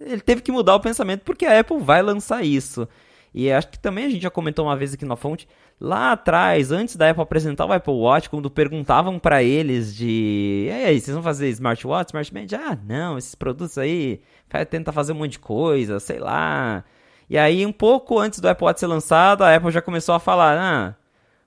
ele 0.00 0.20
teve 0.20 0.42
que 0.42 0.50
mudar 0.50 0.74
o 0.74 0.80
pensamento 0.80 1.22
porque 1.22 1.46
a 1.46 1.60
Apple 1.60 1.78
vai 1.78 2.02
lançar 2.02 2.44
isso. 2.44 2.88
E 3.36 3.52
acho 3.52 3.68
que 3.68 3.78
também 3.78 4.06
a 4.06 4.08
gente 4.08 4.22
já 4.22 4.30
comentou 4.30 4.64
uma 4.64 4.74
vez 4.74 4.94
aqui 4.94 5.04
na 5.04 5.14
fonte, 5.14 5.46
lá 5.78 6.12
atrás, 6.12 6.72
antes 6.72 6.96
da 6.96 7.10
Apple 7.10 7.22
apresentar 7.22 7.66
o 7.66 7.72
Apple 7.72 7.92
Watch, 7.92 8.30
quando 8.30 8.50
perguntavam 8.50 9.18
para 9.18 9.42
eles 9.42 9.94
de, 9.94 10.68
e 10.68 10.70
aí, 10.70 10.98
vocês 10.98 11.14
vão 11.14 11.22
fazer 11.22 11.50
smartwatch, 11.50 12.08
smartband? 12.08 12.46
Ah, 12.58 12.78
não, 12.82 13.18
esses 13.18 13.34
produtos 13.34 13.76
aí, 13.76 14.22
tenta 14.70 14.90
fazer 14.90 15.12
um 15.12 15.16
monte 15.16 15.32
de 15.32 15.38
coisa, 15.40 16.00
sei 16.00 16.18
lá. 16.18 16.82
E 17.28 17.36
aí, 17.36 17.66
um 17.66 17.72
pouco 17.72 18.18
antes 18.18 18.40
do 18.40 18.48
Apple 18.48 18.64
Watch 18.64 18.80
ser 18.80 18.86
lançado, 18.86 19.42
a 19.42 19.54
Apple 19.54 19.70
já 19.70 19.82
começou 19.82 20.14
a 20.14 20.18
falar, 20.18 20.56
ah, 20.56 20.94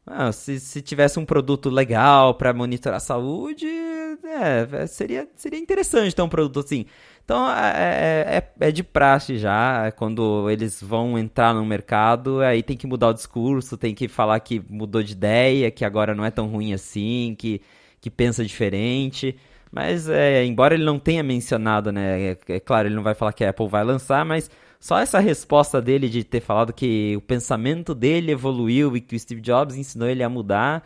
ah 0.05 0.31
se, 0.31 0.59
se 0.59 0.83
tivesse 0.83 1.17
um 1.17 1.25
produto 1.25 1.71
legal 1.71 2.35
para 2.35 2.53
monitorar 2.53 2.97
a 2.97 2.99
saúde, 2.99 3.65
é, 3.65 4.85
seria, 4.85 5.27
seria 5.35 5.59
interessante 5.59 6.15
ter 6.15 6.21
um 6.21 6.29
produto 6.29 6.59
assim. 6.59 6.85
Então 7.29 7.47
é, 7.47 7.69
é, 7.75 8.37
é, 8.37 8.69
é, 8.69 8.71
de 8.71 8.81
praxe 8.81 9.37
já, 9.37 9.91
quando 9.91 10.49
eles 10.49 10.81
vão 10.81 11.15
entrar 11.15 11.53
no 11.53 11.63
mercado, 11.63 12.41
aí 12.41 12.63
tem 12.63 12.75
que 12.75 12.87
mudar 12.87 13.09
o 13.09 13.13
discurso, 13.13 13.77
tem 13.77 13.93
que 13.93 14.07
falar 14.07 14.39
que 14.39 14.59
mudou 14.67 15.03
de 15.03 15.11
ideia, 15.11 15.69
que 15.69 15.85
agora 15.85 16.15
não 16.15 16.25
é 16.25 16.31
tão 16.31 16.47
ruim 16.47 16.73
assim, 16.73 17.35
que, 17.37 17.61
que 18.01 18.09
pensa 18.09 18.43
diferente. 18.43 19.37
Mas, 19.71 20.09
é, 20.09 20.43
embora 20.43 20.73
ele 20.73 20.83
não 20.83 20.97
tenha 20.97 21.21
mencionado, 21.21 21.91
né, 21.91 22.31
é, 22.31 22.37
é, 22.47 22.59
claro, 22.59 22.87
ele 22.87 22.95
não 22.95 23.03
vai 23.03 23.13
falar 23.13 23.31
que 23.31 23.43
a 23.43 23.51
Apple 23.51 23.67
vai 23.67 23.83
lançar, 23.83 24.25
mas 24.25 24.49
só 24.79 24.97
essa 24.97 25.19
resposta 25.19 25.79
dele 25.79 26.09
de 26.09 26.23
ter 26.23 26.41
falado 26.41 26.73
que 26.73 27.15
o 27.15 27.21
pensamento 27.21 27.93
dele 27.93 28.31
evoluiu 28.31 28.97
e 28.97 29.01
que 29.01 29.15
o 29.15 29.19
Steve 29.19 29.41
Jobs 29.41 29.75
ensinou 29.75 30.09
ele 30.09 30.23
a 30.23 30.29
mudar, 30.29 30.83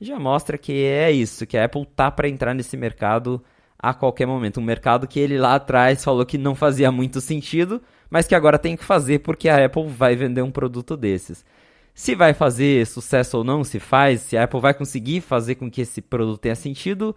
já 0.00 0.18
mostra 0.18 0.58
que 0.58 0.72
é 0.72 1.12
isso, 1.12 1.46
que 1.46 1.56
a 1.56 1.66
Apple 1.66 1.86
tá 1.86 2.10
para 2.10 2.28
entrar 2.28 2.52
nesse 2.52 2.76
mercado 2.76 3.40
a 3.88 3.92
qualquer 3.92 4.26
momento. 4.26 4.60
Um 4.60 4.64
mercado 4.64 5.06
que 5.06 5.20
ele 5.20 5.38
lá 5.38 5.56
atrás 5.56 6.02
falou 6.02 6.24
que 6.24 6.38
não 6.38 6.54
fazia 6.54 6.90
muito 6.90 7.20
sentido, 7.20 7.82
mas 8.08 8.26
que 8.26 8.34
agora 8.34 8.58
tem 8.58 8.76
que 8.76 8.84
fazer 8.84 9.18
porque 9.18 9.48
a 9.48 9.62
Apple 9.64 9.86
vai 9.88 10.16
vender 10.16 10.40
um 10.40 10.50
produto 10.50 10.96
desses. 10.96 11.44
Se 11.92 12.14
vai 12.14 12.32
fazer 12.32 12.86
sucesso 12.86 13.38
ou 13.38 13.44
não, 13.44 13.62
se 13.62 13.78
faz, 13.78 14.22
se 14.22 14.36
a 14.38 14.44
Apple 14.44 14.60
vai 14.60 14.72
conseguir 14.72 15.20
fazer 15.20 15.56
com 15.56 15.70
que 15.70 15.82
esse 15.82 16.00
produto 16.00 16.40
tenha 16.40 16.54
sentido, 16.54 17.14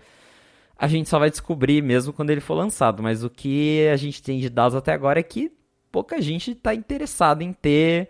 a 0.77 0.87
gente 0.87 1.07
só 1.07 1.17
vai 1.17 1.29
descobrir 1.29 1.81
mesmo 1.81 2.11
quando 2.11 2.31
ele 2.31 2.41
for 2.41 2.55
lançado. 2.55 3.01
Mas 3.01 3.23
o 3.23 3.29
que 3.29 3.87
a 3.87 3.95
gente 3.95 4.21
tem 4.21 4.37
de 4.39 4.49
dados 4.49 4.75
até 4.75 4.91
agora 4.91 5.19
é 5.19 5.23
que 5.23 5.51
pouca 5.89 6.21
gente 6.21 6.51
está 6.51 6.75
interessada 6.75 7.43
em 7.45 7.53
ter 7.53 8.09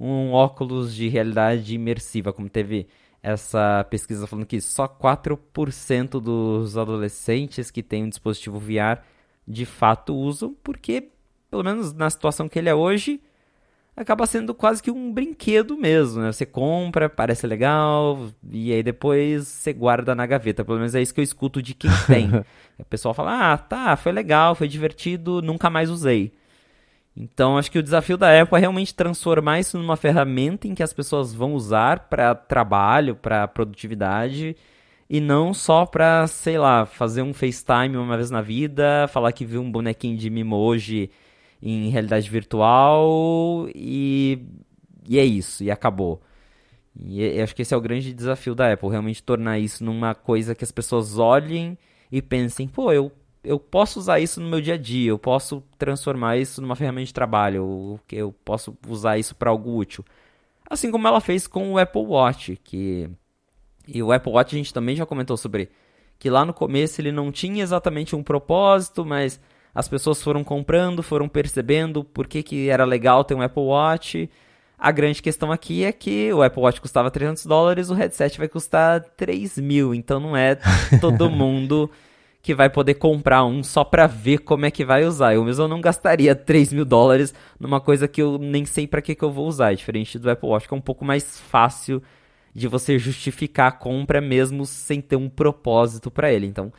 um 0.00 0.32
óculos 0.32 0.94
de 0.94 1.08
realidade 1.08 1.74
imersiva, 1.74 2.32
como 2.32 2.48
teve 2.48 2.86
essa 3.28 3.86
pesquisa 3.90 4.26
falando 4.26 4.46
que 4.46 4.60
só 4.60 4.88
4% 4.88 6.20
dos 6.20 6.76
adolescentes 6.76 7.70
que 7.70 7.82
têm 7.82 8.04
um 8.04 8.08
dispositivo 8.08 8.58
VR 8.58 9.02
de 9.46 9.64
fato 9.64 10.14
usam, 10.14 10.54
porque, 10.62 11.08
pelo 11.50 11.64
menos 11.64 11.92
na 11.92 12.08
situação 12.08 12.48
que 12.48 12.58
ele 12.58 12.68
é 12.68 12.74
hoje, 12.74 13.20
acaba 13.96 14.26
sendo 14.26 14.54
quase 14.54 14.82
que 14.82 14.90
um 14.90 15.12
brinquedo 15.12 15.76
mesmo, 15.76 16.22
né? 16.22 16.32
Você 16.32 16.46
compra, 16.46 17.08
parece 17.08 17.46
legal, 17.46 18.28
e 18.50 18.72
aí 18.72 18.82
depois 18.82 19.48
você 19.48 19.72
guarda 19.72 20.14
na 20.14 20.24
gaveta. 20.26 20.64
Pelo 20.64 20.78
menos 20.78 20.94
é 20.94 21.02
isso 21.02 21.12
que 21.12 21.20
eu 21.20 21.24
escuto 21.24 21.60
de 21.60 21.74
quem 21.74 21.90
tem. 22.06 22.30
o 22.78 22.84
pessoal 22.84 23.12
fala, 23.12 23.52
ah, 23.52 23.58
tá, 23.58 23.96
foi 23.96 24.12
legal, 24.12 24.54
foi 24.54 24.68
divertido, 24.68 25.42
nunca 25.42 25.68
mais 25.68 25.90
usei. 25.90 26.32
Então, 27.20 27.58
acho 27.58 27.68
que 27.68 27.80
o 27.80 27.82
desafio 27.82 28.16
da 28.16 28.40
Apple 28.40 28.56
é 28.56 28.60
realmente 28.60 28.94
transformar 28.94 29.58
isso 29.58 29.76
numa 29.76 29.96
ferramenta 29.96 30.68
em 30.68 30.74
que 30.74 30.84
as 30.84 30.92
pessoas 30.92 31.34
vão 31.34 31.52
usar 31.54 32.08
para 32.08 32.32
trabalho, 32.32 33.16
para 33.16 33.48
produtividade, 33.48 34.54
e 35.10 35.20
não 35.20 35.52
só 35.52 35.84
para, 35.84 36.28
sei 36.28 36.58
lá, 36.58 36.86
fazer 36.86 37.22
um 37.22 37.34
FaceTime 37.34 37.96
uma 37.96 38.16
vez 38.16 38.30
na 38.30 38.40
vida, 38.40 39.08
falar 39.08 39.32
que 39.32 39.44
viu 39.44 39.60
um 39.60 39.70
bonequinho 39.70 40.16
de 40.16 40.30
Mimoji 40.30 41.10
em 41.60 41.88
realidade 41.88 42.30
virtual 42.30 43.68
e, 43.74 44.40
e 45.08 45.18
é 45.18 45.24
isso, 45.24 45.64
e 45.64 45.72
acabou. 45.72 46.22
E 46.96 47.40
acho 47.40 47.52
que 47.52 47.62
esse 47.62 47.74
é 47.74 47.76
o 47.76 47.80
grande 47.80 48.14
desafio 48.14 48.54
da 48.54 48.72
Apple, 48.72 48.90
realmente 48.90 49.24
tornar 49.24 49.58
isso 49.58 49.82
numa 49.82 50.14
coisa 50.14 50.54
que 50.54 50.62
as 50.62 50.70
pessoas 50.70 51.18
olhem 51.18 51.76
e 52.12 52.22
pensem, 52.22 52.68
pô, 52.68 52.92
eu 52.92 53.10
eu 53.42 53.58
posso 53.58 53.98
usar 53.98 54.20
isso 54.20 54.40
no 54.40 54.48
meu 54.48 54.60
dia 54.60 54.74
a 54.74 54.78
dia, 54.78 55.10
eu 55.10 55.18
posso 55.18 55.62
transformar 55.78 56.36
isso 56.36 56.60
numa 56.60 56.76
ferramenta 56.76 57.06
de 57.06 57.14
trabalho, 57.14 57.56
eu, 57.56 58.00
eu 58.18 58.32
posso 58.44 58.76
usar 58.86 59.18
isso 59.18 59.34
para 59.34 59.50
algo 59.50 59.76
útil. 59.76 60.04
Assim 60.68 60.90
como 60.90 61.06
ela 61.08 61.20
fez 61.20 61.46
com 61.46 61.72
o 61.72 61.78
Apple 61.78 62.02
Watch, 62.02 62.58
que 62.62 63.08
e 63.86 64.02
o 64.02 64.12
Apple 64.12 64.32
Watch 64.32 64.54
a 64.54 64.58
gente 64.58 64.74
também 64.74 64.94
já 64.94 65.06
comentou 65.06 65.36
sobre 65.36 65.70
que 66.18 66.28
lá 66.28 66.44
no 66.44 66.52
começo 66.52 67.00
ele 67.00 67.10
não 67.10 67.32
tinha 67.32 67.62
exatamente 67.62 68.14
um 68.14 68.22
propósito, 68.22 69.04
mas 69.04 69.40
as 69.74 69.88
pessoas 69.88 70.22
foram 70.22 70.44
comprando, 70.44 71.02
foram 71.02 71.28
percebendo 71.28 72.04
por 72.04 72.26
que, 72.26 72.42
que 72.42 72.68
era 72.68 72.84
legal 72.84 73.24
ter 73.24 73.34
um 73.34 73.40
Apple 73.40 73.62
Watch. 73.62 74.28
A 74.78 74.90
grande 74.90 75.22
questão 75.22 75.50
aqui 75.50 75.84
é 75.84 75.92
que 75.92 76.32
o 76.32 76.42
Apple 76.42 76.62
Watch 76.62 76.80
custava 76.80 77.10
300 77.10 77.46
dólares, 77.46 77.88
o 77.88 77.94
headset 77.94 78.36
vai 78.38 78.48
custar 78.48 79.00
3 79.16 79.58
mil, 79.58 79.94
então 79.94 80.20
não 80.20 80.36
é 80.36 80.56
todo 81.00 81.30
mundo 81.30 81.90
que 82.48 82.54
vai 82.54 82.70
poder 82.70 82.94
comprar 82.94 83.44
um 83.44 83.62
só 83.62 83.84
pra 83.84 84.06
ver 84.06 84.38
como 84.38 84.64
é 84.64 84.70
que 84.70 84.82
vai 84.82 85.04
usar. 85.04 85.34
Eu 85.34 85.44
mesmo 85.44 85.68
não 85.68 85.82
gastaria 85.82 86.34
3 86.34 86.72
mil 86.72 86.86
dólares 86.86 87.34
numa 87.60 87.78
coisa 87.78 88.08
que 88.08 88.22
eu 88.22 88.38
nem 88.38 88.64
sei 88.64 88.86
para 88.86 89.02
que, 89.02 89.14
que 89.14 89.22
eu 89.22 89.30
vou 89.30 89.46
usar. 89.46 89.70
É 89.70 89.76
diferente 89.76 90.18
do 90.18 90.30
Apple 90.30 90.48
Watch, 90.48 90.66
que 90.66 90.72
é 90.72 90.76
um 90.78 90.80
pouco 90.80 91.04
mais 91.04 91.38
fácil 91.38 92.02
de 92.54 92.66
você 92.66 92.98
justificar 92.98 93.68
a 93.68 93.70
compra 93.70 94.18
mesmo 94.18 94.64
sem 94.64 94.98
ter 94.98 95.16
um 95.16 95.28
propósito 95.28 96.10
para 96.10 96.32
ele. 96.32 96.46
Então, 96.46 96.72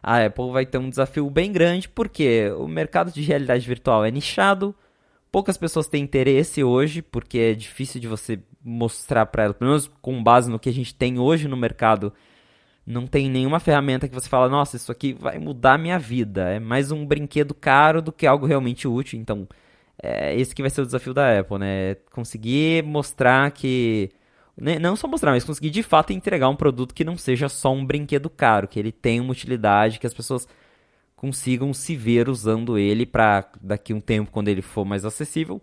a 0.00 0.24
Apple 0.24 0.52
vai 0.52 0.64
ter 0.64 0.78
um 0.78 0.88
desafio 0.88 1.28
bem 1.28 1.50
grande 1.50 1.88
porque 1.88 2.48
o 2.56 2.68
mercado 2.68 3.10
de 3.10 3.20
realidade 3.20 3.66
virtual 3.66 4.04
é 4.04 4.12
nichado, 4.12 4.76
poucas 5.32 5.56
pessoas 5.56 5.88
têm 5.88 6.04
interesse 6.04 6.62
hoje 6.62 7.02
porque 7.02 7.38
é 7.38 7.52
difícil 7.52 8.00
de 8.00 8.06
você 8.06 8.38
mostrar 8.64 9.26
para 9.26 9.42
elas, 9.42 9.56
pelo 9.56 9.70
menos 9.70 9.90
com 10.00 10.22
base 10.22 10.48
no 10.48 10.60
que 10.60 10.68
a 10.68 10.72
gente 10.72 10.94
tem 10.94 11.18
hoje 11.18 11.48
no 11.48 11.56
mercado 11.56 12.12
não 12.86 13.06
tem 13.06 13.28
nenhuma 13.28 13.58
ferramenta 13.58 14.08
que 14.08 14.14
você 14.14 14.28
fala, 14.28 14.48
nossa, 14.48 14.76
isso 14.76 14.92
aqui 14.92 15.12
vai 15.12 15.38
mudar 15.38 15.76
minha 15.78 15.98
vida. 15.98 16.50
É 16.50 16.60
mais 16.60 16.92
um 16.92 17.04
brinquedo 17.04 17.52
caro 17.52 18.00
do 18.00 18.12
que 18.12 18.26
algo 18.26 18.46
realmente 18.46 18.86
útil. 18.86 19.18
Então, 19.18 19.48
é 20.02 20.36
esse 20.38 20.54
que 20.54 20.62
vai 20.62 20.70
ser 20.70 20.82
o 20.82 20.86
desafio 20.86 21.14
da 21.14 21.38
Apple, 21.40 21.58
né? 21.58 21.96
Conseguir 22.12 22.84
mostrar 22.84 23.50
que. 23.50 24.10
Né, 24.56 24.78
não 24.78 24.96
só 24.96 25.06
mostrar, 25.08 25.32
mas 25.32 25.44
conseguir 25.44 25.70
de 25.70 25.82
fato 25.82 26.12
entregar 26.12 26.48
um 26.48 26.56
produto 26.56 26.94
que 26.94 27.04
não 27.04 27.16
seja 27.18 27.48
só 27.48 27.72
um 27.74 27.84
brinquedo 27.84 28.30
caro, 28.30 28.68
que 28.68 28.78
ele 28.78 28.92
tenha 28.92 29.22
uma 29.22 29.32
utilidade, 29.32 29.98
que 29.98 30.06
as 30.06 30.14
pessoas 30.14 30.48
consigam 31.16 31.74
se 31.74 31.96
ver 31.96 32.28
usando 32.28 32.78
ele 32.78 33.04
para 33.06 33.50
daqui 33.60 33.92
um 33.94 34.00
tempo, 34.00 34.30
quando 34.30 34.48
ele 34.48 34.62
for 34.62 34.84
mais 34.84 35.04
acessível, 35.04 35.62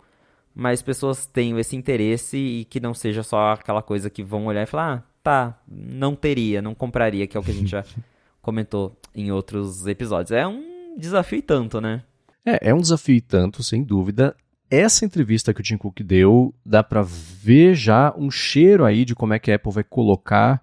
mais 0.54 0.82
pessoas 0.82 1.26
tenham 1.26 1.58
esse 1.58 1.76
interesse 1.76 2.36
e 2.36 2.64
que 2.66 2.80
não 2.80 2.94
seja 2.94 3.22
só 3.22 3.52
aquela 3.52 3.82
coisa 3.82 4.10
que 4.10 4.22
vão 4.22 4.46
olhar 4.46 4.62
e 4.62 4.66
falar, 4.66 4.98
ah, 4.98 5.13
tá, 5.24 5.58
não 5.66 6.14
teria, 6.14 6.60
não 6.60 6.74
compraria, 6.74 7.26
que 7.26 7.36
é 7.36 7.40
o 7.40 7.42
que 7.42 7.50
a 7.50 7.54
gente 7.54 7.70
já 7.70 7.82
comentou 8.42 8.96
em 9.14 9.32
outros 9.32 9.86
episódios. 9.86 10.30
É 10.30 10.46
um 10.46 10.96
desafio 10.98 11.38
e 11.38 11.42
tanto, 11.42 11.80
né? 11.80 12.04
É, 12.44 12.68
é 12.68 12.74
um 12.74 12.80
desafio 12.80 13.16
e 13.16 13.20
tanto, 13.22 13.62
sem 13.62 13.82
dúvida. 13.82 14.36
Essa 14.70 15.04
entrevista 15.04 15.54
que 15.54 15.60
o 15.60 15.64
Tim 15.64 15.78
Cook 15.78 16.00
deu, 16.02 16.54
dá 16.64 16.82
para 16.82 17.02
ver 17.02 17.74
já 17.74 18.14
um 18.16 18.30
cheiro 18.30 18.84
aí 18.84 19.04
de 19.04 19.14
como 19.14 19.32
é 19.32 19.38
que 19.38 19.50
a 19.50 19.56
Apple 19.56 19.72
vai 19.72 19.84
colocar 19.84 20.62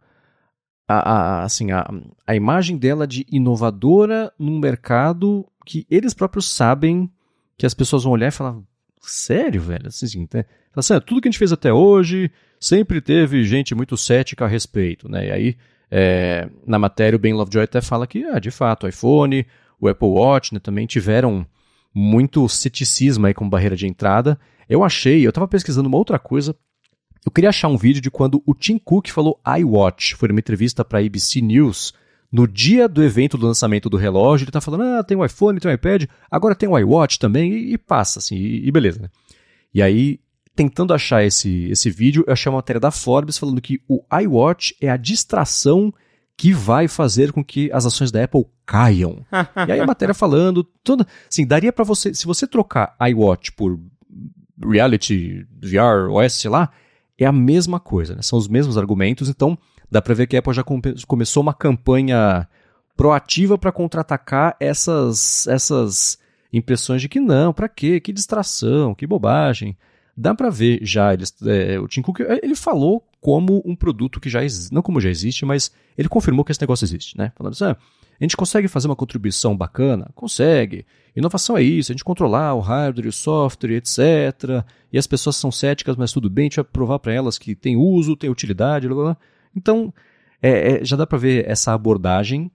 a, 0.87 1.11
a, 1.11 1.43
assim, 1.43 1.71
a, 1.71 1.87
a 2.27 2.35
imagem 2.35 2.77
dela 2.77 3.07
de 3.07 3.25
inovadora 3.31 4.31
num 4.37 4.59
mercado 4.59 5.47
que 5.65 5.87
eles 5.89 6.13
próprios 6.13 6.49
sabem 6.53 7.09
que 7.57 7.65
as 7.65 7.73
pessoas 7.73 8.03
vão 8.03 8.13
olhar 8.13 8.27
e 8.27 8.31
falar, 8.31 8.57
sério, 9.01 9.61
velho? 9.61 9.87
Assim, 9.87 10.27
assim, 10.75 10.93
né? 10.93 10.97
assim, 10.97 11.05
tudo 11.05 11.21
que 11.21 11.27
a 11.27 11.31
gente 11.31 11.39
fez 11.39 11.51
até 11.51 11.73
hoje, 11.73 12.31
sempre 12.59 13.01
teve 13.01 13.43
gente 13.43 13.73
muito 13.75 13.97
cética 13.97 14.45
a 14.45 14.47
respeito, 14.47 15.09
né? 15.09 15.27
E 15.27 15.31
aí 15.31 15.57
É, 15.93 16.47
na 16.65 16.79
matéria, 16.79 17.17
o 17.17 17.19
Ben 17.19 17.33
Lovejoy 17.33 17.65
até 17.65 17.81
fala 17.81 18.07
que, 18.07 18.23
ah, 18.23 18.39
de 18.39 18.49
fato, 18.49 18.85
o 18.85 18.87
iPhone, 18.87 19.45
o 19.77 19.89
Apple 19.89 20.07
Watch 20.07 20.53
né, 20.53 20.59
também 20.59 20.87
tiveram 20.87 21.45
muito 21.93 22.47
ceticismo 22.47 23.25
aí 23.25 23.33
com 23.33 23.49
barreira 23.49 23.75
de 23.75 23.85
entrada. 23.85 24.39
Eu 24.69 24.85
achei, 24.85 25.25
eu 25.25 25.29
estava 25.29 25.49
pesquisando 25.49 25.89
uma 25.89 25.97
outra 25.97 26.17
coisa. 26.17 26.55
Eu 27.25 27.31
queria 27.31 27.49
achar 27.49 27.67
um 27.67 27.75
vídeo 27.75 28.01
de 28.01 28.09
quando 28.09 28.41
o 28.45 28.55
Tim 28.55 28.77
Cook 28.77 29.09
falou 29.09 29.37
iWatch. 29.45 30.15
Foi 30.15 30.29
numa 30.29 30.39
entrevista 30.39 30.85
para 30.85 30.99
a 30.99 31.05
ABC 31.05 31.41
News. 31.41 31.93
No 32.31 32.47
dia 32.47 32.87
do 32.87 33.03
evento 33.03 33.37
do 33.37 33.45
lançamento 33.45 33.89
do 33.89 33.97
relógio, 33.97 34.45
ele 34.45 34.49
está 34.49 34.61
falando: 34.61 34.83
ah, 34.83 35.03
tem 35.03 35.17
o 35.17 35.25
iPhone, 35.25 35.59
tem 35.59 35.69
o 35.69 35.73
iPad, 35.73 36.05
agora 36.29 36.55
tem 36.55 36.69
o 36.69 36.79
iWatch 36.79 37.19
também, 37.19 37.51
e, 37.51 37.73
e 37.73 37.77
passa, 37.77 38.19
assim, 38.19 38.35
e, 38.37 38.65
e 38.65 38.71
beleza, 38.71 39.01
né? 39.01 39.09
E 39.73 39.81
aí, 39.81 40.21
tentando 40.55 40.93
achar 40.93 41.23
esse, 41.23 41.69
esse 41.69 41.89
vídeo, 41.89 42.23
eu 42.27 42.33
achei 42.33 42.49
uma 42.49 42.57
matéria 42.57 42.79
da 42.79 42.91
Forbes 42.91 43.37
falando 43.37 43.61
que 43.61 43.81
o 43.87 44.03
iWatch 44.21 44.75
é 44.81 44.89
a 44.89 44.97
distração 44.97 45.93
que 46.37 46.53
vai 46.53 46.87
fazer 46.87 47.31
com 47.31 47.43
que 47.43 47.71
as 47.71 47.85
ações 47.85 48.11
da 48.11 48.23
Apple 48.23 48.45
caiam. 48.65 49.25
e 49.67 49.71
aí 49.71 49.79
a 49.79 49.85
matéria 49.85 50.13
falando, 50.13 50.63
toda, 50.83 51.05
assim, 51.29 51.45
daria 51.45 51.71
para 51.71 51.83
você, 51.83 52.13
se 52.13 52.25
você 52.25 52.47
trocar 52.47 52.95
iWatch 52.99 53.51
por 53.51 53.79
Reality, 54.63 55.45
VR, 55.61 56.11
OS, 56.11 56.33
sei 56.33 56.49
lá, 56.49 56.71
é 57.17 57.25
a 57.25 57.31
mesma 57.31 57.79
coisa, 57.79 58.15
né? 58.15 58.21
São 58.21 58.37
os 58.37 58.47
mesmos 58.47 58.77
argumentos, 58.77 59.29
então 59.29 59.57
dá 59.89 60.01
para 60.01 60.13
ver 60.13 60.27
que 60.27 60.35
a 60.35 60.39
Apple 60.39 60.53
já 60.53 60.63
come 60.63 60.81
começou 61.07 61.41
uma 61.41 61.53
campanha 61.53 62.47
proativa 62.95 63.57
para 63.57 63.71
contra-atacar 63.71 64.55
essas 64.59 65.47
essas 65.47 66.17
impressões 66.51 67.01
de 67.01 67.09
que 67.09 67.19
não, 67.19 67.53
para 67.53 67.69
quê? 67.69 67.99
Que 67.99 68.11
distração, 68.11 68.93
que 68.93 69.07
bobagem. 69.07 69.77
Dá 70.15 70.35
para 70.35 70.49
ver 70.49 70.79
já, 70.83 71.13
eles, 71.13 71.33
é, 71.45 71.79
o 71.79 71.87
Tim 71.87 72.01
Cook, 72.01 72.19
ele 72.19 72.55
falou 72.55 73.03
como 73.19 73.61
um 73.65 73.75
produto 73.75 74.19
que 74.19 74.29
já 74.29 74.43
existe, 74.43 74.73
não 74.73 74.81
como 74.81 74.99
já 74.99 75.09
existe, 75.09 75.45
mas 75.45 75.71
ele 75.97 76.09
confirmou 76.09 76.43
que 76.43 76.51
esse 76.51 76.61
negócio 76.61 76.83
existe, 76.83 77.17
né? 77.17 77.31
Falando 77.35 77.53
assim, 77.53 77.65
ah, 77.65 77.77
a 78.19 78.23
gente 78.23 78.37
consegue 78.37 78.67
fazer 78.67 78.87
uma 78.87 78.95
contribuição 78.95 79.55
bacana? 79.55 80.11
Consegue. 80.13 80.85
Inovação 81.15 81.57
é 81.57 81.63
isso, 81.63 81.91
a 81.91 81.93
gente 81.93 82.03
controlar 82.03 82.53
o 82.53 82.59
hardware, 82.59 83.07
o 83.07 83.11
software, 83.11 83.77
etc. 83.77 84.63
E 84.91 84.97
as 84.97 85.07
pessoas 85.07 85.35
são 85.35 85.51
céticas, 85.51 85.95
mas 85.95 86.11
tudo 86.11 86.29
bem, 86.29 86.43
a 86.43 86.45
gente 86.45 86.55
vai 86.57 86.65
provar 86.65 86.99
para 86.99 87.13
elas 87.13 87.37
que 87.37 87.55
tem 87.55 87.75
uso, 87.75 88.15
tem 88.15 88.29
utilidade, 88.29 88.87
blá, 88.87 89.03
blá. 89.03 89.17
Então, 89.55 89.93
é, 90.41 90.73
é, 90.73 90.85
já 90.85 90.95
dá 90.95 91.07
para 91.07 91.17
ver 91.17 91.47
essa 91.47 91.73
abordagem 91.73 92.51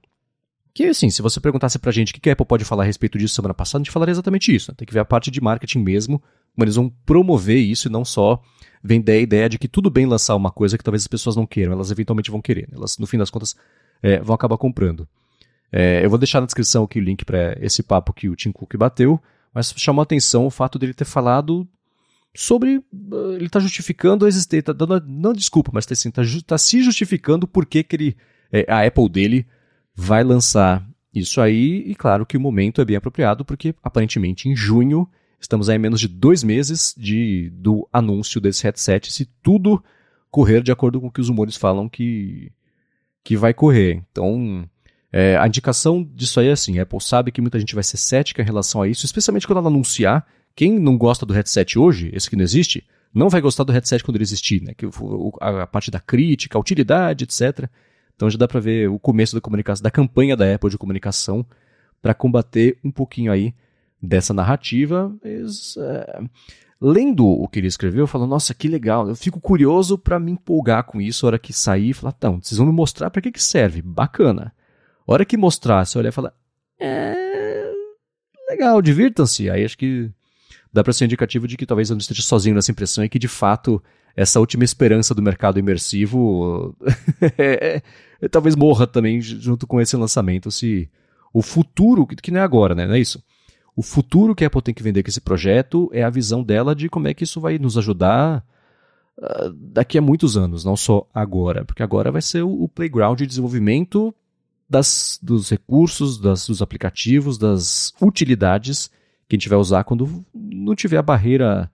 que, 0.77 0.85
assim, 0.85 1.09
se 1.09 1.23
você 1.23 1.41
perguntasse 1.41 1.79
pra 1.79 1.91
gente 1.91 2.13
o 2.13 2.21
que 2.21 2.29
a 2.29 2.35
Apple 2.35 2.45
pode 2.45 2.63
falar 2.63 2.83
a 2.83 2.87
respeito 2.87 3.17
disso 3.17 3.35
semana 3.35 3.55
passada, 3.55 3.81
a 3.81 3.83
gente 3.83 3.91
falaria 3.91 4.13
exatamente 4.13 4.55
isso. 4.55 4.71
Né? 4.71 4.75
Tem 4.77 4.87
que 4.87 4.93
ver 4.93 5.01
a 5.01 5.07
parte 5.07 5.31
de 5.31 5.41
marketing 5.41 5.79
mesmo, 5.79 6.23
como 6.55 6.65
eles 6.65 6.77
vão 6.77 6.93
promover 7.07 7.57
isso 7.57 7.89
e 7.89 7.91
não 7.91 8.05
só 8.05 8.43
vender 8.85 9.13
a 9.13 9.19
ideia 9.19 9.49
de 9.49 9.57
que 9.59 9.69
tudo 9.69 9.89
bem 9.89 10.05
lançar 10.05 10.37
uma 10.37 10.51
coisa 10.51 10.77
que 10.77 10.85
talvez 10.85 11.03
as 11.03 11.07
pessoas 11.07 11.35
não 11.35 11.47
queiram, 11.47 11.73
elas 11.73 11.91
eventualmente 11.91 12.31
vão 12.31 12.43
querer. 12.43 12.69
Né? 12.69 12.77
Elas, 12.77 12.99
no 12.99 13.07
fim 13.07 13.17
das 13.17 13.31
contas, 13.31 13.57
é, 14.03 14.21
vão 14.21 14.35
acabar 14.35 14.59
comprando. 14.59 15.09
É, 15.73 16.05
eu 16.05 16.11
vou 16.11 16.19
deixar 16.19 16.41
na 16.41 16.47
descrição 16.47 16.85
aqui 16.85 16.99
o 16.99 17.03
link 17.03 17.25
para 17.25 17.57
esse 17.59 17.83
papo 17.83 18.13
que 18.13 18.29
o 18.29 18.37
Tim 18.37 18.53
Cook 18.53 18.77
bateu, 18.77 19.19
mas 19.55 19.73
chamou 19.79 20.03
a 20.03 20.05
atenção 20.05 20.45
o 20.45 20.51
fato 20.51 20.79
dele 20.79 20.93
ter 20.93 21.07
falado 21.07 21.67
sobre. 22.35 22.77
Uh, 22.93 23.33
ele 23.37 23.47
está 23.47 23.61
justificando 23.61 24.27
a 24.27 24.29
existência. 24.29 24.63
Tá 24.65 24.73
dando, 24.75 25.03
não 25.09 25.33
desculpa, 25.33 25.71
mas 25.73 25.85
está 25.85 25.95
assim, 25.95 26.11
tá, 26.11 26.21
tá, 26.47 26.59
se 26.59 26.83
justificando 26.83 27.49
por 27.49 27.65
que, 27.65 27.83
que 27.83 27.97
ele, 27.97 28.17
é, 28.53 28.71
a 28.71 28.87
Apple 28.87 29.09
dele 29.09 29.47
vai 29.97 30.23
lançar 30.23 30.87
isso 31.15 31.41
aí, 31.41 31.83
e 31.87 31.95
claro 31.95 32.27
que 32.27 32.37
o 32.37 32.41
momento 32.41 32.81
é 32.81 32.85
bem 32.85 32.97
apropriado, 32.97 33.43
porque 33.43 33.75
aparentemente 33.83 34.51
em 34.51 34.55
junho, 34.55 35.09
estamos 35.41 35.71
aí 35.71 35.79
menos 35.79 35.99
de 35.99 36.09
dois 36.09 36.45
meses 36.45 36.95
de, 36.97 37.51
do 37.55 37.89
anúncio 37.91 38.39
desse 38.39 38.65
headset, 38.65 39.11
se 39.11 39.25
tudo 39.43 39.83
correr 40.31 40.63
de 40.63 40.71
acordo 40.71 41.01
com 41.01 41.07
o 41.07 41.11
que 41.11 41.21
os 41.21 41.31
rumores 41.31 41.57
falam 41.57 41.89
que, 41.89 42.53
que 43.25 43.35
vai 43.35 43.55
correr. 43.55 44.03
Então, 44.13 44.69
é, 45.11 45.39
a 45.39 45.47
indicação 45.47 46.05
disso 46.05 46.39
aí 46.39 46.49
é 46.49 46.53
assim: 46.53 46.79
a 46.79 46.83
Apple 46.83 47.01
sabe 47.01 47.33
que 47.33 47.41
muita 47.41 47.59
gente 47.59 47.75
vai 47.75 47.83
ser 47.83 47.97
cética 47.97 48.43
em 48.43 48.45
relação 48.45 48.83
a 48.83 48.89
isso, 48.89 49.07
especialmente 49.07 49.47
quando 49.47 49.59
ela 49.61 49.69
anunciar. 49.69 50.27
Quem 50.55 50.79
não 50.79 50.99
gosta 50.99 51.25
do 51.25 51.33
headset 51.33 51.79
hoje, 51.79 52.11
esse 52.13 52.29
que 52.29 52.37
não 52.37 52.45
existe, 52.45 52.87
não 53.13 53.31
vai 53.31 53.41
gostar 53.41 53.65
do 53.65 53.73
headset 53.73 54.05
quando 54.05 54.17
ele 54.17 54.25
existir, 54.25 54.63
né? 54.63 54.75
Que 54.75 54.87
a, 55.41 55.63
a 55.63 55.67
parte 55.67 55.91
da 55.91 56.01
crítica, 56.01 56.59
a 56.59 56.61
utilidade, 56.61 57.25
etc. 57.25 57.71
Então 58.17 58.31
já 58.31 58.39
dá 58.39 58.49
para 58.49 58.59
ver 58.59 58.89
o 58.89 58.99
começo 58.99 59.35
da 59.35 59.41
comunicação, 59.41 59.83
da 59.83 59.91
campanha 59.91 60.37
da 60.37 60.53
Apple 60.53 60.71
de 60.71 60.79
comunicação 60.79 61.47
para 62.01 62.15
combater 62.15 62.79
um 62.83 62.91
pouquinho 62.91 63.31
aí 63.31 63.55
dessa 64.03 64.35
narrativa. 64.35 65.15
Mas, 65.23 65.77
é... 65.77 66.21
Lendo 66.79 67.27
o 67.27 67.49
que 67.49 67.59
ele 67.59 67.69
escreveu, 67.69 68.03
eu 68.03 68.07
falo, 68.07 68.27
nossa, 68.27 68.53
que 68.53 68.69
legal. 68.69 69.09
Eu 69.09 69.17
fico 69.17 69.41
curioso 69.41 69.97
para 69.97 70.21
me 70.21 70.33
empolgar 70.33 70.85
com 70.85 71.01
isso, 71.01 71.25
a 71.25 71.29
hora 71.29 71.39
que 71.39 71.53
sair, 71.53 71.95
falar, 71.95 72.15
então, 72.17 72.39
vocês 72.41 72.59
vão 72.59 72.67
me 72.67 72.73
mostrar 72.73 73.11
para 73.11 73.23
que 73.23 73.33
que 73.33 73.43
serve. 73.43 73.81
Bacana. 73.81 74.53
A 75.07 75.13
hora 75.13 75.25
que 75.25 75.39
mostrar, 75.39 75.87
você 75.87 75.99
olhar 75.99 76.11
e 76.11 76.13
falar, 76.13 76.35
é... 76.79 77.73
legal, 78.51 78.83
divirtam-se. 78.83 79.49
Aí 79.49 79.65
acho 79.65 79.79
que 79.79 80.11
dá 80.73 80.83
para 80.83 80.93
ser 80.93 81.05
um 81.05 81.07
indicativo 81.07 81.47
de 81.47 81.57
que 81.57 81.67
talvez 81.67 81.91
eu 81.91 81.95
não 81.95 82.01
esteja 82.01 82.23
sozinho 82.23 82.55
nessa 82.55 82.71
impressão 82.71 83.05
e 83.05 83.09
que 83.09 83.19
de 83.19 83.29
fato 83.29 83.83
essa 84.17 84.41
última 84.41 84.65
esperança 84.65 85.15
do 85.15 85.23
mercado 85.23 85.59
imersivo 85.59 86.75
é, 87.37 87.83
é, 88.21 88.29
talvez 88.29 88.57
morra 88.57 88.87
também 88.87 89.21
junto 89.21 89.67
com 89.67 89.81
esse 89.81 89.97
lançamento. 89.97 90.51
Se 90.51 90.89
o 91.33 91.43
futuro, 91.43 92.07
que 92.07 92.31
não 92.31 92.41
é 92.41 92.43
agora, 92.43 92.75
né? 92.75 92.87
Não 92.87 92.95
é 92.95 92.99
isso? 92.99 93.23
O 93.77 93.83
futuro 93.83 94.35
que 94.35 94.43
a 94.43 94.47
Apple 94.47 94.63
tem 94.63 94.75
que 94.75 94.83
vender 94.83 95.03
com 95.03 95.11
esse 95.11 95.21
projeto 95.21 95.91
é 95.93 96.03
a 96.03 96.09
visão 96.09 96.43
dela 96.43 96.75
de 96.75 96.89
como 96.89 97.09
é 97.09 97.15
que 97.15 97.25
isso 97.25 97.41
vai 97.43 97.59
nos 97.59 97.77
ajudar 97.77 98.43
uh, 99.19 99.53
daqui 99.53 99.99
a 99.99 100.03
muitos 100.03 100.35
anos, 100.35 100.65
não 100.65 100.77
só 100.77 101.07
agora. 101.13 101.63
Porque 101.63 101.83
agora 101.83 102.11
vai 102.11 102.23
ser 102.23 102.43
o, 102.43 102.63
o 102.63 102.69
playground 102.69 103.19
de 103.19 103.27
desenvolvimento 103.27 104.15
das, 104.69 105.21
dos 105.23 105.51
recursos, 105.51 106.19
das, 106.19 106.47
dos 106.47 106.63
aplicativos, 106.63 107.37
das 107.37 107.93
utilidades 108.01 108.91
que 109.29 109.35
a 109.35 109.39
gente 109.39 109.49
vai 109.49 109.59
usar 109.59 109.85
quando 109.85 110.25
não 110.35 110.75
tiver 110.75 110.99
a 110.99 111.03
barreira 111.03 111.71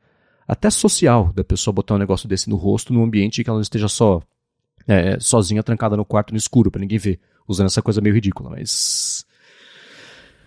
até 0.47 0.71
social 0.71 1.33
da 1.33 1.45
pessoa 1.45 1.73
botar 1.73 1.95
um 1.95 1.99
negócio 1.99 2.29
desse 2.29 2.49
no 2.49 2.57
rosto 2.57 2.93
num 2.93 3.05
ambiente 3.05 3.43
que 3.43 3.51
ela 3.51 3.59
não 3.59 3.63
esteja 3.63 3.89
só 3.89 4.21
é, 4.87 5.19
sozinha, 5.21 5.63
trancada 5.63 5.97
no 5.97 6.05
quarto 6.05 6.33
no 6.33 6.37
escuro, 6.39 6.71
para 6.71 6.81
ninguém 6.81 6.99
ver, 6.99 7.21
usando 7.47 7.67
essa 7.67 7.83
coisa 7.83 8.01
meio 8.01 8.15
ridícula, 8.15 8.51
mas. 8.51 9.27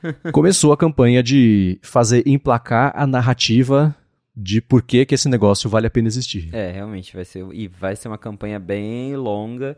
Começou 0.32 0.72
a 0.74 0.78
campanha 0.78 1.24
de 1.24 1.80
fazer 1.82 2.24
emplacar 2.28 2.92
a 2.96 3.08
narrativa 3.08 3.96
de 4.36 4.62
por 4.62 4.82
que, 4.82 5.06
que 5.06 5.16
esse 5.16 5.30
negócio 5.30 5.70
vale 5.70 5.88
a 5.88 5.90
pena 5.90 6.08
existir. 6.08 6.54
É, 6.54 6.72
realmente 6.72 7.16
vai 7.16 7.24
ser. 7.24 7.46
E 7.54 7.68
vai 7.68 7.96
ser 7.96 8.08
uma 8.08 8.18
campanha 8.18 8.60
bem 8.60 9.16
longa. 9.16 9.78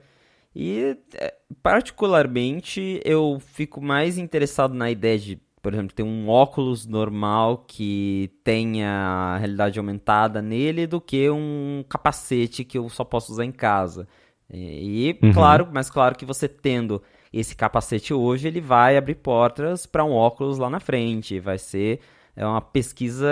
E, 0.55 0.97
é, 1.13 1.35
particularmente, 1.61 2.99
eu 3.05 3.39
fico 3.39 3.79
mais 3.79 4.17
interessado 4.17 4.73
na 4.73 4.89
ideia 4.89 5.19
de 5.19 5.39
por 5.61 5.73
exemplo, 5.73 5.95
ter 5.95 6.03
um 6.03 6.29
óculos 6.29 6.85
normal 6.85 7.65
que 7.67 8.31
tenha 8.43 9.37
realidade 9.37 9.79
aumentada 9.79 10.41
nele 10.41 10.87
do 10.87 11.01
que 11.01 11.29
um 11.29 11.83
capacete 11.89 12.63
que 12.63 12.77
eu 12.77 12.87
só 12.89 13.03
posso 13.03 13.31
usar 13.31 13.45
em 13.45 13.51
casa. 13.51 14.07
E, 14.53 15.17
uhum. 15.21 15.33
claro, 15.33 15.67
mas 15.71 15.89
claro 15.89 16.15
que 16.15 16.25
você 16.25 16.47
tendo 16.47 17.01
esse 17.33 17.55
capacete 17.55 18.13
hoje, 18.13 18.47
ele 18.47 18.61
vai 18.61 18.95
abrir 18.95 19.15
portas 19.15 19.85
para 19.85 20.05
um 20.05 20.13
óculos 20.13 20.57
lá 20.57 20.69
na 20.69 20.79
frente. 20.79 21.39
Vai 21.39 21.57
ser 21.57 21.99
é 22.37 22.45
uma 22.45 22.61
pesquisa 22.61 23.27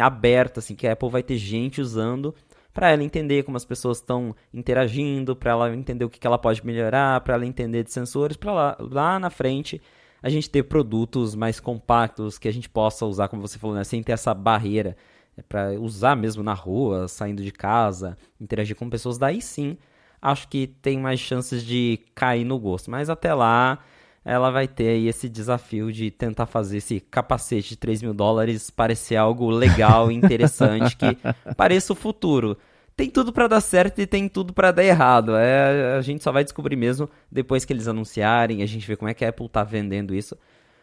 aberta, 0.00 0.60
assim, 0.60 0.74
que 0.74 0.86
a 0.86 0.94
Apple 0.94 1.10
vai 1.10 1.22
ter 1.22 1.36
gente 1.36 1.78
usando 1.78 2.34
para 2.72 2.90
ela 2.90 3.04
entender 3.04 3.42
como 3.42 3.56
as 3.56 3.66
pessoas 3.66 3.98
estão 3.98 4.34
interagindo, 4.52 5.36
para 5.36 5.50
ela 5.50 5.74
entender 5.74 6.04
o 6.04 6.08
que, 6.08 6.18
que 6.18 6.26
ela 6.26 6.38
pode 6.38 6.64
melhorar, 6.64 7.20
para 7.20 7.34
ela 7.34 7.44
entender 7.44 7.82
de 7.82 7.92
sensores, 7.92 8.36
para 8.36 8.52
lá, 8.52 8.76
lá 8.78 9.18
na 9.18 9.28
frente 9.28 9.80
a 10.22 10.28
gente 10.28 10.50
ter 10.50 10.64
produtos 10.64 11.34
mais 11.34 11.60
compactos 11.60 12.38
que 12.38 12.48
a 12.48 12.52
gente 12.52 12.68
possa 12.68 13.06
usar, 13.06 13.28
como 13.28 13.46
você 13.46 13.58
falou, 13.58 13.76
né, 13.76 13.84
sem 13.84 14.02
ter 14.02 14.12
essa 14.12 14.34
barreira 14.34 14.96
é 15.36 15.42
para 15.42 15.70
usar 15.80 16.16
mesmo 16.16 16.42
na 16.42 16.52
rua, 16.52 17.06
saindo 17.06 17.44
de 17.44 17.52
casa, 17.52 18.18
interagir 18.40 18.74
com 18.74 18.90
pessoas, 18.90 19.18
daí 19.18 19.40
sim 19.40 19.78
acho 20.20 20.48
que 20.48 20.66
tem 20.66 20.98
mais 20.98 21.20
chances 21.20 21.64
de 21.64 22.00
cair 22.14 22.44
no 22.44 22.58
gosto. 22.58 22.90
Mas 22.90 23.08
até 23.08 23.32
lá 23.32 23.78
ela 24.24 24.50
vai 24.50 24.68
ter 24.68 24.88
aí 24.88 25.06
esse 25.06 25.28
desafio 25.28 25.92
de 25.92 26.10
tentar 26.10 26.46
fazer 26.46 26.78
esse 26.78 27.00
capacete 27.00 27.70
de 27.70 27.76
3 27.76 28.02
mil 28.02 28.12
dólares 28.12 28.68
parecer 28.68 29.16
algo 29.16 29.48
legal 29.48 30.10
e 30.10 30.14
interessante, 30.16 30.96
que 30.96 31.16
pareça 31.56 31.92
o 31.92 31.96
futuro 31.96 32.58
tem 32.98 33.08
tudo 33.08 33.32
para 33.32 33.46
dar 33.46 33.60
certo 33.60 34.00
e 34.00 34.06
tem 34.08 34.28
tudo 34.28 34.52
para 34.52 34.72
dar 34.72 34.82
errado. 34.82 35.36
É, 35.36 35.94
a 35.96 36.00
gente 36.00 36.24
só 36.24 36.32
vai 36.32 36.42
descobrir 36.42 36.74
mesmo 36.74 37.08
depois 37.30 37.64
que 37.64 37.72
eles 37.72 37.86
anunciarem, 37.86 38.60
a 38.60 38.66
gente 38.66 38.84
vê 38.84 38.96
como 38.96 39.08
é 39.08 39.14
que 39.14 39.24
a 39.24 39.28
Apple 39.28 39.48
tá 39.48 39.62
vendendo 39.62 40.12
isso. 40.12 40.36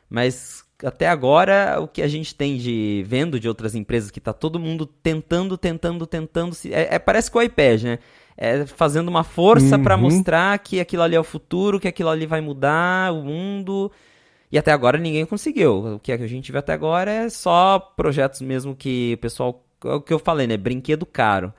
Mas 0.10 0.64
até 0.82 1.10
agora, 1.10 1.78
o 1.82 1.90
que 1.90 2.02
a 2.02 2.08
gente 2.08 2.34
tem 2.34 2.56
de 2.56 3.04
vendo 3.06 3.38
de 3.38 3.50
outras 3.50 3.76
empresas 3.76 4.12
que 4.12 4.22
tá 4.22 4.32
todo 4.32 4.58
mundo 4.58 4.86
tentando, 4.86 5.58
tentando, 5.58 6.08
tentando. 6.08 6.56
Se, 6.56 6.74
é, 6.74 6.96
é, 6.96 7.00
parece 7.00 7.30
com 7.30 7.40
o 7.40 7.42
iPad, 7.42 7.84
né? 7.84 8.00
É 8.38 8.66
fazendo 8.66 9.10
uma 9.10 9.26
força 9.26 9.76
uhum. 9.76 9.84
para 9.84 9.98
mostrar 9.98 10.58
que 10.60 10.80
aquilo 10.80 11.04
ali 11.04 11.16
é 11.16 11.20
o 11.20 11.24
futuro, 11.24 11.82
que 11.82 11.88
aquilo 11.88 12.10
ali 12.10 12.26
vai 12.26 12.40
mudar 12.40 13.14
o 13.14 13.24
mundo. 13.24 13.92
E 14.50 14.58
até 14.58 14.72
agora 14.72 14.98
ninguém 14.98 15.26
conseguiu. 15.26 15.96
O 15.96 16.00
que 16.00 16.14
a 16.14 16.28
gente 16.28 16.50
vê 16.50 16.60
até 16.60 16.72
agora 16.72 17.12
é 17.12 17.30
só 17.30 17.78
projetos 17.78 18.40
mesmo 18.40 18.74
que 18.74 19.16
o 19.16 19.18
pessoal. 19.18 19.62
É 19.84 19.90
o 19.90 20.02
que 20.02 20.14
eu 20.14 20.20
falei, 20.20 20.48
né? 20.48 20.56
Brinquedo 20.56 21.06
caro 21.06 21.54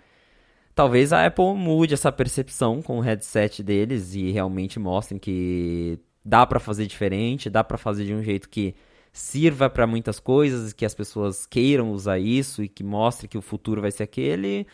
talvez 0.77 1.11
a 1.11 1.25
Apple 1.27 1.55
mude 1.55 1.95
essa 1.95 2.13
percepção 2.13 2.83
com 2.83 2.99
o 2.99 3.01
headset 3.01 3.63
deles 3.63 4.15
e 4.15 4.31
realmente 4.31 4.79
mostrem 4.79 5.19
que 5.19 5.99
dá 6.23 6.47
para 6.47 6.61
fazer 6.61 6.87
diferente, 6.87 7.49
dá 7.49 7.65
para 7.65 7.79
fazer 7.79 8.05
de 8.05 8.15
um 8.15 8.23
jeito 8.23 8.49
que 8.49 8.75
sirva 9.11 9.71
para 9.71 9.87
muitas 9.87 10.21
coisas, 10.21 10.75
que 10.75 10.85
as 10.85 10.95
pessoas 10.95 11.47
queiram 11.47 11.91
usar 11.91 12.19
isso 12.19 12.63
e 12.63 12.69
que 12.69 12.85
mostre 12.85 13.27
que 13.27 13.39
o 13.39 13.43
futuro 13.43 13.81
vai 13.81 13.91
ser 13.91 14.03
aquele. 14.03 14.67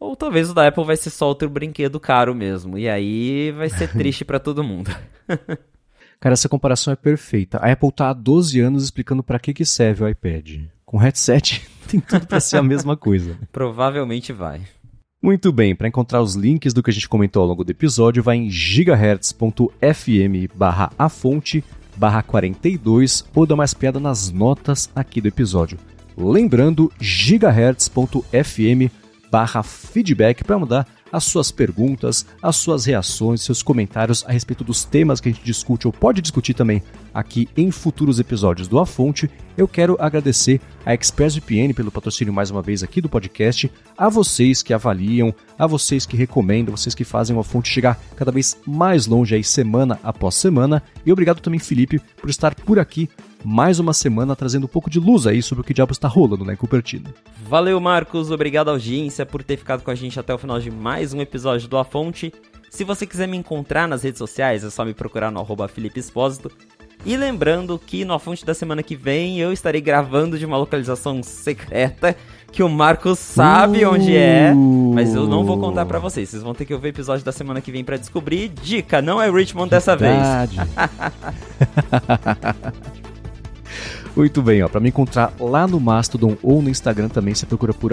Ou 0.00 0.16
talvez 0.16 0.50
o 0.50 0.54
da 0.54 0.66
Apple 0.66 0.84
vai 0.84 0.96
ser 0.96 1.10
só 1.10 1.28
outro 1.28 1.48
brinquedo 1.48 2.00
caro 2.00 2.34
mesmo. 2.34 2.76
E 2.76 2.88
aí 2.88 3.52
vai 3.52 3.70
ser 3.70 3.88
triste 3.94 4.24
para 4.24 4.40
todo 4.40 4.64
mundo. 4.64 4.90
Cara, 6.18 6.32
essa 6.32 6.48
comparação 6.48 6.92
é 6.92 6.96
perfeita. 6.96 7.58
A 7.58 7.70
Apple 7.70 7.92
tá 7.92 8.10
há 8.10 8.12
12 8.12 8.58
anos 8.58 8.82
explicando 8.82 9.22
para 9.22 9.38
que, 9.38 9.54
que 9.54 9.64
serve 9.64 10.02
o 10.02 10.08
iPad. 10.08 10.62
Com 10.84 10.96
headset, 10.96 11.64
tem 11.88 12.00
tudo 12.00 12.26
para 12.26 12.40
ser 12.40 12.56
a 12.56 12.62
mesma 12.62 12.96
coisa. 12.96 13.38
Provavelmente 13.52 14.32
vai. 14.32 14.62
Muito 15.22 15.52
bem, 15.52 15.72
para 15.72 15.86
encontrar 15.86 16.20
os 16.20 16.34
links 16.34 16.74
do 16.74 16.82
que 16.82 16.90
a 16.90 16.92
gente 16.92 17.08
comentou 17.08 17.42
ao 17.42 17.48
longo 17.48 17.62
do 17.62 17.70
episódio, 17.70 18.24
vai 18.24 18.36
em 18.38 18.50
gigahertz.fm 18.50 19.76
barra 20.52 20.90
a 20.98 21.08
fonte 21.08 21.62
barra 21.96 22.24
42 22.24 23.24
ou 23.32 23.46
dá 23.46 23.54
mais 23.54 23.72
piada 23.72 24.00
nas 24.00 24.32
notas 24.32 24.90
aqui 24.96 25.20
do 25.20 25.28
episódio. 25.28 25.78
Lembrando, 26.16 26.90
gigahertz.fm 26.98 28.90
barra 29.30 29.62
feedback 29.62 30.42
para 30.42 30.58
mandar 30.58 30.88
as 31.12 31.24
suas 31.24 31.52
perguntas, 31.52 32.24
as 32.42 32.56
suas 32.56 32.86
reações, 32.86 33.42
seus 33.42 33.62
comentários 33.62 34.24
a 34.26 34.32
respeito 34.32 34.64
dos 34.64 34.84
temas 34.84 35.20
que 35.20 35.28
a 35.28 35.32
gente 35.32 35.44
discute 35.44 35.86
ou 35.86 35.92
pode 35.92 36.22
discutir 36.22 36.54
também 36.54 36.82
aqui 37.12 37.46
em 37.56 37.70
futuros 37.70 38.18
episódios 38.18 38.66
do 38.66 38.78
A 38.78 38.86
Fonte. 38.86 39.30
Eu 39.56 39.68
quero 39.68 39.96
agradecer 40.00 40.60
a 40.86 40.94
ExpressVPN 40.94 41.74
pelo 41.74 41.90
patrocínio 41.90 42.32
mais 42.32 42.50
uma 42.50 42.62
vez 42.62 42.82
aqui 42.82 43.02
do 43.02 43.08
podcast, 43.08 43.70
a 43.96 44.08
vocês 44.08 44.62
que 44.62 44.72
avaliam, 44.72 45.34
a 45.58 45.66
vocês 45.66 46.06
que 46.06 46.16
recomendam, 46.16 46.74
vocês 46.74 46.94
que 46.94 47.04
fazem 47.04 47.38
A 47.38 47.42
Fonte 47.42 47.68
chegar 47.68 48.00
cada 48.16 48.32
vez 48.32 48.56
mais 48.66 49.06
longe 49.06 49.34
aí 49.34 49.44
semana 49.44 50.00
após 50.02 50.36
semana. 50.36 50.82
E 51.04 51.12
obrigado 51.12 51.40
também, 51.40 51.60
Felipe, 51.60 52.00
por 52.16 52.30
estar 52.30 52.54
por 52.54 52.78
aqui 52.78 53.10
mais 53.44 53.78
uma 53.78 53.92
semana 53.92 54.36
trazendo 54.36 54.64
um 54.64 54.68
pouco 54.68 54.88
de 54.88 54.98
luz 54.98 55.26
aí 55.26 55.42
sobre 55.42 55.62
o 55.62 55.64
que 55.64 55.74
diabo 55.74 55.92
está 55.92 56.08
rolando 56.08 56.44
lá 56.44 56.52
em 56.52 56.56
Cupertino. 56.56 57.12
Valeu, 57.48 57.78
Marcos. 57.80 58.30
Obrigado, 58.30 58.70
audiência, 58.70 59.26
por 59.26 59.42
ter 59.42 59.56
ficado 59.56 59.82
com 59.82 59.90
a 59.90 59.94
gente 59.94 60.18
até 60.18 60.32
o 60.34 60.38
final 60.38 60.58
de 60.60 60.70
mais 60.70 61.12
um 61.12 61.20
episódio 61.20 61.68
do 61.68 61.76
A 61.78 61.84
Fonte. 61.84 62.32
Se 62.70 62.84
você 62.84 63.06
quiser 63.06 63.28
me 63.28 63.36
encontrar 63.36 63.86
nas 63.86 64.02
redes 64.02 64.18
sociais, 64.18 64.64
é 64.64 64.70
só 64.70 64.84
me 64.84 64.94
procurar 64.94 65.30
no 65.30 65.40
arroba 65.40 65.68
Felipe 65.68 66.00
Espósito. 66.00 66.50
E 67.04 67.16
lembrando 67.16 67.78
que 67.78 68.04
no 68.04 68.14
A 68.14 68.18
Fonte 68.18 68.46
da 68.46 68.54
semana 68.54 68.82
que 68.82 68.94
vem 68.94 69.38
eu 69.40 69.52
estarei 69.52 69.80
gravando 69.80 70.38
de 70.38 70.46
uma 70.46 70.56
localização 70.56 71.22
secreta 71.22 72.16
que 72.52 72.62
o 72.62 72.68
Marcos 72.68 73.18
sabe 73.18 73.84
uh. 73.84 73.92
onde 73.92 74.14
é, 74.14 74.52
mas 74.94 75.14
eu 75.14 75.26
não 75.26 75.42
vou 75.42 75.58
contar 75.58 75.86
para 75.86 75.98
vocês. 75.98 76.28
Vocês 76.28 76.42
vão 76.42 76.54
ter 76.54 76.64
que 76.64 76.74
ouvir 76.74 76.88
o 76.88 76.90
episódio 76.90 77.24
da 77.24 77.32
semana 77.32 77.60
que 77.60 77.72
vem 77.72 77.82
para 77.82 77.96
descobrir. 77.96 78.48
Dica, 78.48 79.02
não 79.02 79.20
é 79.20 79.30
Richmond 79.30 79.70
dessa 79.70 79.96
Verdade. 79.96 80.56
vez. 80.56 80.68
Muito 84.14 84.42
bem, 84.42 84.62
ó, 84.62 84.68
para 84.68 84.80
me 84.80 84.90
encontrar 84.90 85.32
lá 85.40 85.66
no 85.66 85.80
Mastodon 85.80 86.36
ou 86.42 86.60
no 86.60 86.68
Instagram 86.68 87.08
também, 87.08 87.34
você 87.34 87.46
procura 87.46 87.72
por 87.72 87.92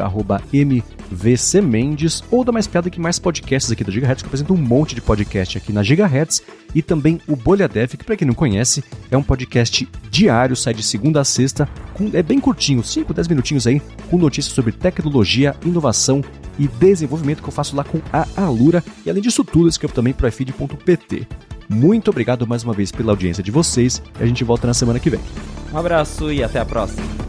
mvcmendes 0.51 2.21
ou 2.29 2.43
dá 2.43 2.51
mais 2.51 2.67
piada 2.67 2.89
que 2.89 2.99
mais 2.99 3.17
podcasts 3.17 3.71
aqui 3.71 3.85
da 3.85 3.91
Gigahertz, 3.91 4.21
que 4.21 4.27
apresenta 4.27 4.51
um 4.51 4.57
monte 4.57 4.93
de 4.93 5.01
podcast 5.01 5.57
aqui 5.57 5.71
na 5.71 5.81
Gigahertz 5.81 6.43
e 6.75 6.81
também 6.81 7.21
o 7.25 7.37
Bolha 7.37 7.69
que 7.69 8.03
para 8.03 8.17
quem 8.17 8.27
não 8.27 8.35
conhece, 8.35 8.83
é 9.09 9.17
um 9.17 9.23
podcast 9.23 9.87
diário, 10.11 10.57
sai 10.57 10.73
de 10.73 10.83
segunda 10.83 11.21
a 11.21 11.23
sexta, 11.23 11.69
com, 11.93 12.09
é 12.13 12.21
bem 12.21 12.41
curtinho, 12.41 12.83
5, 12.83 13.13
10 13.13 13.27
minutinhos 13.29 13.65
aí, 13.65 13.81
com 14.09 14.17
notícias 14.17 14.53
sobre 14.53 14.73
tecnologia, 14.73 15.55
inovação 15.65 16.21
e 16.57 16.67
desenvolvimento 16.67 17.41
que 17.41 17.47
eu 17.47 17.53
faço 17.53 17.77
lá 17.77 17.85
com 17.85 18.01
a 18.11 18.27
Alura 18.35 18.83
e 19.05 19.09
além 19.09 19.23
disso 19.23 19.45
tudo, 19.45 19.69
escrevo 19.69 19.93
também 19.93 20.13
para 20.13 20.27
ifeed.pt. 20.27 21.27
Muito 21.69 22.09
obrigado 22.09 22.47
mais 22.47 22.63
uma 22.63 22.73
vez 22.73 22.91
pela 22.91 23.11
audiência 23.11 23.43
de 23.43 23.51
vocês 23.51 24.01
e 24.19 24.23
a 24.23 24.25
gente 24.25 24.43
volta 24.43 24.65
na 24.65 24.73
semana 24.73 24.99
que 24.99 25.09
vem. 25.09 25.19
Um 25.71 25.77
abraço 25.77 26.33
e 26.33 26.43
até 26.43 26.59
a 26.59 26.65
próxima. 26.65 27.28